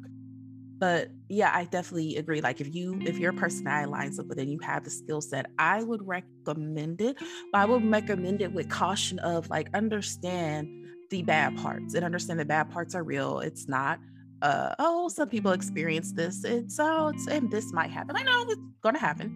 but 0.83 1.07
yeah 1.29 1.49
i 1.53 1.63
definitely 1.63 2.17
agree 2.17 2.41
like 2.41 2.59
if 2.59 2.75
you 2.75 2.99
if 3.05 3.17
your 3.17 3.31
personality 3.31 3.89
lines 3.89 4.19
up 4.19 4.25
with 4.25 4.37
it 4.37 4.41
and 4.41 4.51
you 4.51 4.59
have 4.59 4.83
the 4.83 4.89
skill 4.89 5.21
set 5.21 5.45
i 5.57 5.81
would 5.81 6.05
recommend 6.05 6.99
it 6.99 7.15
but 7.53 7.61
i 7.61 7.63
would 7.63 7.89
recommend 7.89 8.41
it 8.41 8.51
with 8.51 8.67
caution 8.67 9.17
of 9.19 9.49
like 9.49 9.69
understand 9.73 10.67
the 11.09 11.21
bad 11.21 11.55
parts 11.55 11.93
and 11.93 12.03
understand 12.03 12.37
the 12.37 12.43
bad 12.43 12.69
parts 12.69 12.95
are 12.95 13.03
real 13.05 13.39
it's 13.39 13.69
not 13.69 13.97
uh 14.41 14.75
oh 14.77 15.07
some 15.07 15.29
people 15.29 15.53
experience 15.53 16.11
this 16.11 16.43
it's 16.43 16.77
oh 16.81 17.07
it's 17.07 17.27
and 17.27 17.49
this 17.49 17.71
might 17.71 17.89
happen 17.89 18.17
i 18.17 18.21
know 18.21 18.45
it's 18.49 18.59
gonna 18.81 18.99
happen 18.99 19.31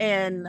and 0.00 0.48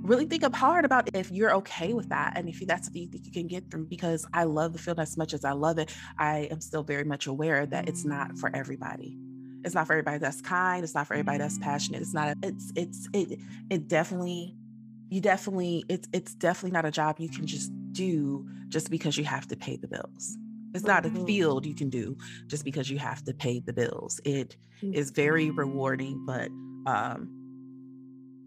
really 0.00 0.24
think 0.24 0.42
up 0.42 0.54
hard 0.54 0.86
about 0.86 1.14
if 1.14 1.30
you're 1.30 1.54
okay 1.54 1.92
with 1.92 2.08
that 2.08 2.32
and 2.36 2.48
if 2.48 2.66
that's 2.66 2.86
something 2.86 3.02
you 3.02 3.08
think 3.08 3.26
you 3.26 3.32
can 3.32 3.46
get 3.46 3.70
through 3.70 3.86
because 3.86 4.26
I 4.34 4.44
love 4.44 4.74
the 4.74 4.78
field 4.78 5.00
as 5.00 5.16
much 5.16 5.32
as 5.32 5.46
I 5.46 5.52
love 5.52 5.78
it. 5.78 5.94
I 6.18 6.40
am 6.50 6.60
still 6.60 6.82
very 6.82 7.04
much 7.04 7.26
aware 7.26 7.64
that 7.64 7.88
it's 7.88 8.04
not 8.04 8.38
for 8.38 8.54
everybody. 8.54 9.16
It's 9.64 9.74
not 9.74 9.86
for 9.86 9.94
everybody 9.94 10.18
that's 10.18 10.40
kind. 10.40 10.84
It's 10.84 10.94
not 10.94 11.06
for 11.06 11.14
everybody 11.14 11.38
that's 11.38 11.58
passionate. 11.58 12.02
It's 12.02 12.14
not. 12.14 12.28
A, 12.28 12.36
It's 12.42 12.72
it's 12.76 13.08
it 13.12 13.38
it 13.70 13.88
definitely 13.88 14.56
you 15.08 15.20
definitely 15.20 15.84
it's 15.88 16.08
it's 16.12 16.34
definitely 16.34 16.72
not 16.72 16.84
a 16.84 16.90
job 16.90 17.16
you 17.18 17.28
can 17.28 17.46
just 17.46 17.72
do 17.92 18.46
just 18.68 18.90
because 18.90 19.16
you 19.16 19.24
have 19.24 19.46
to 19.48 19.56
pay 19.56 19.76
the 19.76 19.88
bills. 19.88 20.36
It's 20.74 20.84
not 20.84 21.06
a 21.06 21.08
mm-hmm. 21.08 21.24
field 21.24 21.66
you 21.66 21.74
can 21.74 21.88
do 21.88 22.16
just 22.48 22.64
because 22.64 22.90
you 22.90 22.98
have 22.98 23.22
to 23.24 23.32
pay 23.32 23.60
the 23.60 23.72
bills. 23.72 24.20
It 24.24 24.56
is 24.82 25.10
very 25.10 25.50
rewarding, 25.50 26.24
but 26.26 26.48
um, 26.86 27.30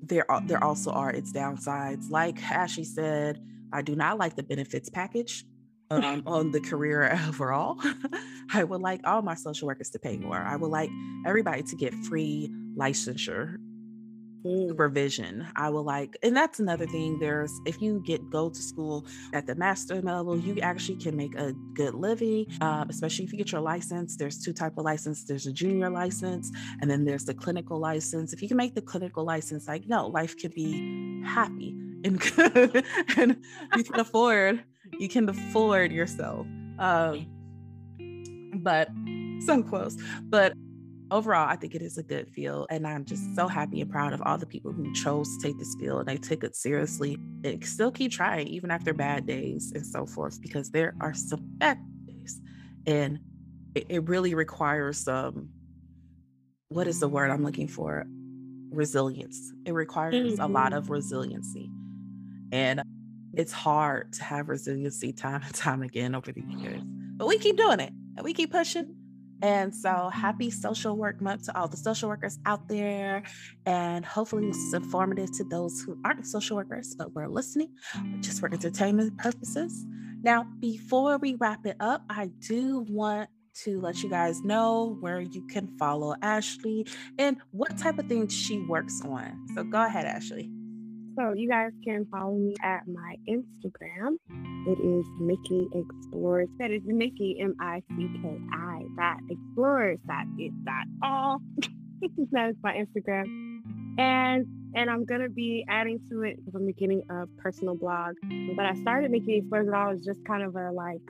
there 0.01 0.29
are 0.29 0.41
there 0.41 0.61
also 0.61 0.91
are 0.91 1.09
its 1.09 1.31
downsides. 1.31 2.09
Like 2.09 2.41
Ashley 2.43 2.83
said, 2.83 3.39
I 3.71 3.81
do 3.81 3.95
not 3.95 4.17
like 4.17 4.35
the 4.35 4.43
benefits 4.43 4.89
package 4.89 5.45
um, 5.89 6.23
on 6.25 6.51
the 6.51 6.59
career 6.59 7.17
overall. 7.27 7.77
I 8.53 8.63
would 8.63 8.81
like 8.81 9.01
all 9.05 9.21
my 9.21 9.35
social 9.35 9.67
workers 9.67 9.89
to 9.91 9.99
pay 9.99 10.17
more. 10.17 10.37
I 10.37 10.55
would 10.55 10.71
like 10.71 10.89
everybody 11.25 11.63
to 11.63 11.75
get 11.75 11.93
free 11.93 12.51
licensure 12.77 13.57
mm. 14.45 14.67
supervision. 14.69 15.47
I 15.55 15.69
would 15.69 15.81
like, 15.81 16.17
and 16.23 16.35
that's 16.35 16.59
another 16.59 16.85
thing. 16.87 17.19
There's 17.19 17.51
if 17.65 17.81
you 17.81 18.01
get 18.05 18.29
go 18.29 18.49
to 18.49 18.61
school 18.61 19.05
at 19.33 19.45
the 19.45 19.55
master 19.55 20.01
level, 20.01 20.37
you 20.37 20.59
actually 20.61 20.97
can 20.97 21.15
make 21.15 21.35
a 21.35 21.53
good 21.73 21.93
living. 21.93 22.45
Uh, 22.61 22.85
especially 22.89 23.25
if 23.25 23.31
you 23.31 23.37
get 23.37 23.51
your 23.51 23.61
license. 23.61 24.15
There's 24.15 24.39
two 24.39 24.53
type 24.53 24.77
of 24.77 24.85
license. 24.85 25.23
There's 25.23 25.47
a 25.47 25.53
junior 25.53 25.89
license, 25.89 26.51
and 26.81 26.89
then 26.89 27.05
there's 27.05 27.25
the 27.25 27.33
clinical 27.33 27.79
license. 27.79 28.33
If 28.33 28.41
you 28.41 28.47
can 28.47 28.57
make 28.57 28.75
the 28.75 28.81
clinical 28.81 29.25
license, 29.25 29.67
like 29.67 29.87
no, 29.87 30.07
life 30.07 30.37
can 30.37 30.51
be 30.51 31.23
happy 31.25 31.75
and 32.03 32.19
good, 32.35 32.85
and 33.17 33.37
you 33.75 33.83
can 33.83 33.99
afford 33.99 34.63
you 34.99 35.09
can 35.09 35.29
afford 35.29 35.91
yourself. 35.91 36.47
Um, 36.79 37.27
but 38.55 38.89
some 39.39 39.63
close. 39.63 39.97
But 40.23 40.53
overall, 41.11 41.47
I 41.47 41.55
think 41.55 41.75
it 41.75 41.81
is 41.81 41.97
a 41.97 42.03
good 42.03 42.29
field. 42.29 42.67
And 42.69 42.85
I'm 42.85 43.05
just 43.05 43.35
so 43.35 43.47
happy 43.47 43.81
and 43.81 43.89
proud 43.89 44.13
of 44.13 44.21
all 44.21 44.37
the 44.37 44.45
people 44.45 44.71
who 44.71 44.93
chose 44.93 45.37
to 45.37 45.47
take 45.47 45.57
this 45.57 45.75
field 45.79 45.99
and 45.99 46.07
they 46.07 46.17
took 46.17 46.43
it 46.43 46.55
seriously 46.55 47.17
and 47.43 47.63
still 47.65 47.91
keep 47.91 48.11
trying, 48.11 48.47
even 48.47 48.71
after 48.71 48.93
bad 48.93 49.25
days 49.25 49.71
and 49.73 49.85
so 49.85 50.05
forth, 50.05 50.41
because 50.41 50.69
there 50.71 50.95
are 51.01 51.13
some 51.13 51.39
bad 51.41 51.79
days. 52.05 52.41
And 52.85 53.19
it, 53.75 53.85
it 53.89 54.09
really 54.09 54.33
requires 54.33 54.99
some, 54.99 55.15
um, 55.15 55.49
what 56.69 56.87
is 56.87 56.99
the 56.99 57.07
word 57.07 57.31
I'm 57.31 57.43
looking 57.43 57.67
for? 57.67 58.05
Resilience. 58.71 59.53
It 59.65 59.71
requires 59.71 60.15
mm-hmm. 60.15 60.41
a 60.41 60.47
lot 60.47 60.73
of 60.73 60.85
mm-hmm. 60.85 60.93
resiliency. 60.93 61.71
And 62.51 62.81
it's 63.37 63.53
hard 63.53 64.11
to 64.13 64.23
have 64.23 64.49
resiliency 64.49 65.13
time 65.13 65.41
and 65.43 65.53
time 65.53 65.83
again 65.83 66.15
over 66.15 66.31
the 66.31 66.41
years. 66.41 66.81
But 67.15 67.27
we 67.27 67.37
keep 67.37 67.55
doing 67.55 67.79
it 67.79 67.93
and 68.15 68.23
we 68.23 68.33
keep 68.33 68.51
pushing. 68.51 68.95
And 69.43 69.73
so 69.73 70.09
happy 70.09 70.49
social 70.49 70.97
work 70.97 71.21
month 71.21 71.45
to 71.45 71.57
all 71.57 71.67
the 71.67 71.77
social 71.77 72.09
workers 72.09 72.39
out 72.47 72.67
there. 72.67 73.21
And 73.67 74.03
hopefully 74.03 74.47
this 74.47 74.57
is 74.57 74.73
informative 74.73 75.31
to 75.37 75.43
those 75.43 75.79
who 75.81 75.95
aren't 76.03 76.25
social 76.25 76.57
workers, 76.57 76.95
but 76.97 77.13
we're 77.13 77.27
listening 77.27 77.69
just 78.21 78.39
for 78.39 78.51
entertainment 78.51 79.15
purposes. 79.19 79.85
Now, 80.23 80.47
before 80.59 81.19
we 81.19 81.35
wrap 81.35 81.67
it 81.67 81.77
up, 81.79 82.03
I 82.09 82.31
do 82.39 82.85
want 82.89 83.29
to 83.63 83.79
let 83.79 84.01
you 84.01 84.09
guys 84.09 84.41
know 84.41 84.97
where 84.99 85.21
you 85.21 85.45
can 85.47 85.67
follow 85.77 86.15
Ashley 86.23 86.87
and 87.19 87.37
what 87.51 87.77
type 87.77 87.99
of 87.99 88.07
things 88.07 88.33
she 88.33 88.59
works 88.61 89.01
on. 89.05 89.47
So 89.53 89.63
go 89.63 89.85
ahead, 89.85 90.05
Ashley. 90.05 90.49
So 91.17 91.33
you 91.33 91.49
guys 91.49 91.71
can 91.83 92.05
follow 92.11 92.35
me 92.35 92.53
at 92.61 92.87
my 92.87 93.15
Instagram. 93.27 94.17
It 94.67 94.79
is 94.79 95.03
Micki 95.19 95.65
Explorers. 95.73 96.47
That 96.59 96.69
is 96.69 96.83
Micki 96.83 97.41
M 97.41 97.55
I 97.59 97.81
C 97.89 98.07
K 98.21 98.39
I 98.53 98.83
dot 98.95 99.17
explorers 99.27 99.97
dot 100.07 100.27
it 100.37 100.53
dot 100.63 100.85
all. 101.01 101.41
that 102.31 102.49
is 102.49 102.55
my 102.61 102.73
Instagram. 102.75 103.25
And 103.97 104.45
and 104.75 104.91
I'm 104.91 105.05
gonna 105.05 105.27
be 105.27 105.65
adding 105.67 105.99
to 106.11 106.21
it 106.21 106.37
because 106.37 106.53
I'm 106.53 106.67
beginning 106.67 107.01
a 107.09 107.25
personal 107.41 107.73
blog. 107.73 108.13
But 108.55 108.67
I 108.67 108.75
started 108.75 109.11
Micki 109.11 109.39
Explores, 109.39 109.69
I 109.73 109.91
was 109.91 110.05
just 110.05 110.23
kind 110.23 110.43
of 110.43 110.55
a 110.55 110.71
like 110.71 111.01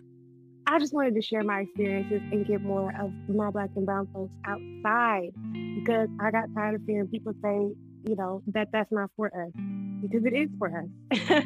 I 0.67 0.79
just 0.79 0.93
wanted 0.93 1.15
to 1.15 1.21
share 1.21 1.43
my 1.43 1.61
experiences 1.61 2.21
and 2.31 2.45
get 2.45 2.61
more 2.61 2.93
of 2.97 3.11
my 3.27 3.49
black 3.51 3.71
and 3.75 3.85
brown 3.85 4.07
folks 4.13 4.35
outside 4.45 5.31
because 5.75 6.07
I 6.21 6.31
got 6.31 6.45
tired 6.53 6.75
of 6.75 6.81
hearing 6.85 7.07
people 7.07 7.34
say, 7.41 7.71
you 8.03 8.15
know, 8.15 8.41
that 8.48 8.69
that's 8.72 8.91
not 8.91 9.10
for 9.15 9.28
us 9.28 9.52
because 10.02 10.26
it 10.26 10.34
is 10.34 10.49
for 10.57 10.68
us. 10.68 11.19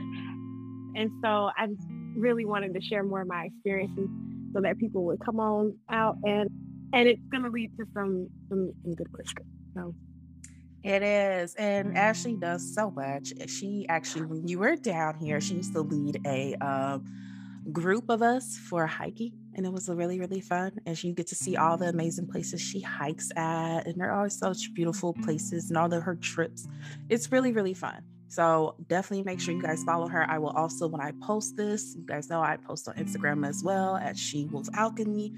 and 0.96 1.10
so 1.24 1.50
I 1.58 1.68
just 1.68 1.88
really 2.16 2.46
wanted 2.46 2.74
to 2.74 2.82
share 2.82 3.04
more 3.04 3.22
of 3.22 3.28
my 3.28 3.46
experiences 3.46 4.10
so 4.54 4.62
that 4.62 4.78
people 4.78 5.06
would 5.06 5.20
come 5.20 5.40
on 5.40 5.78
out 5.90 6.18
and 6.24 6.50
and 6.94 7.08
it's 7.08 7.22
going 7.32 7.44
to 7.44 7.50
lead 7.50 7.72
to 7.78 7.86
some 7.94 8.28
some, 8.50 8.72
some 8.84 8.94
good 8.94 9.08
work. 9.14 9.26
So 9.76 9.96
it 10.84 11.04
is. 11.04 11.54
And 11.56 11.96
Ashley 11.98 12.36
does 12.36 12.74
so 12.74 12.90
much. 12.92 13.34
She 13.48 13.86
actually, 13.88 14.26
when 14.26 14.48
you 14.48 14.60
were 14.60 14.76
down 14.76 15.16
here, 15.16 15.40
she 15.40 15.56
used 15.56 15.74
to 15.74 15.82
lead 15.82 16.22
a 16.26 16.56
um, 16.56 17.06
group 17.72 18.10
of 18.10 18.22
us 18.22 18.58
for 18.58 18.88
hiking. 18.88 19.34
And 19.56 19.66
it 19.66 19.72
was 19.72 19.90
really, 19.90 20.20
really 20.20 20.42
fun. 20.42 20.80
as 20.86 21.04
you 21.04 21.14
get 21.14 21.28
to 21.28 21.36
see 21.36 21.58
all 21.58 21.78
the 21.78 21.90
amazing 21.90 22.28
places 22.28 22.62
she 22.62 22.80
hikes 22.82 23.30
at. 23.36 23.86
And 23.86 24.00
they're 24.00 24.14
always 24.14 24.38
such 24.38 24.74
beautiful 24.74 25.14
places 25.14 25.70
and 25.70 25.78
all 25.78 25.94
of 25.94 26.04
her 26.04 26.16
trips. 26.16 26.68
It's 27.10 27.32
really, 27.32 27.52
really 27.52 27.74
fun. 27.74 28.04
So 28.28 28.76
definitely 28.88 29.24
make 29.24 29.42
sure 29.42 29.54
you 29.54 29.62
guys 29.62 29.84
follow 29.84 30.08
her. 30.08 30.26
I 30.30 30.38
will 30.38 30.52
also, 30.52 30.88
when 30.88 31.02
I 31.02 31.12
post 31.22 31.58
this, 31.58 31.96
you 31.98 32.06
guys 32.06 32.30
know 32.30 32.42
I 32.42 32.56
post 32.56 32.88
on 32.88 32.96
Instagram 32.96 33.46
as 33.46 33.62
well 33.62 33.98
at 33.98 34.18
She 34.18 34.46
Wolf 34.46 34.68
Alchemy. 34.74 35.34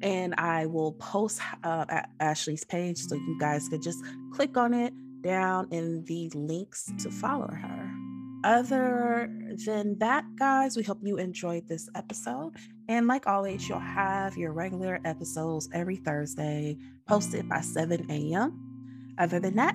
And 0.00 0.34
I 0.38 0.64
will 0.66 0.92
post 0.92 1.40
uh, 1.62 1.84
at 1.88 2.08
Ashley's 2.20 2.64
page 2.64 2.98
so 2.98 3.16
you 3.16 3.36
guys 3.38 3.68
could 3.68 3.82
just 3.82 4.02
click 4.32 4.56
on 4.56 4.72
it 4.72 4.94
down 5.20 5.68
in 5.72 6.04
the 6.04 6.30
links 6.34 6.90
to 7.00 7.10
follow 7.10 7.48
her. 7.48 7.97
Other 8.44 9.30
than 9.64 9.98
that, 9.98 10.24
guys, 10.36 10.76
we 10.76 10.82
hope 10.82 10.98
you 11.02 11.16
enjoyed 11.16 11.68
this 11.68 11.88
episode. 11.94 12.52
And 12.88 13.06
like 13.06 13.26
always, 13.26 13.68
you'll 13.68 13.78
have 13.78 14.36
your 14.36 14.52
regular 14.52 15.00
episodes 15.04 15.68
every 15.72 15.96
Thursday, 15.96 16.76
posted 17.06 17.48
by 17.48 17.60
7 17.60 18.10
a.m. 18.10 19.14
Other 19.18 19.40
than 19.40 19.56
that, 19.56 19.74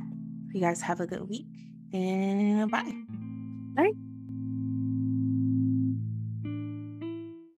you 0.53 0.61
guys 0.61 0.81
have 0.81 0.99
a 0.99 1.07
good 1.07 1.27
week 1.27 1.47
and 1.93 2.69
bye. 2.71 2.93
Bye. 3.75 4.12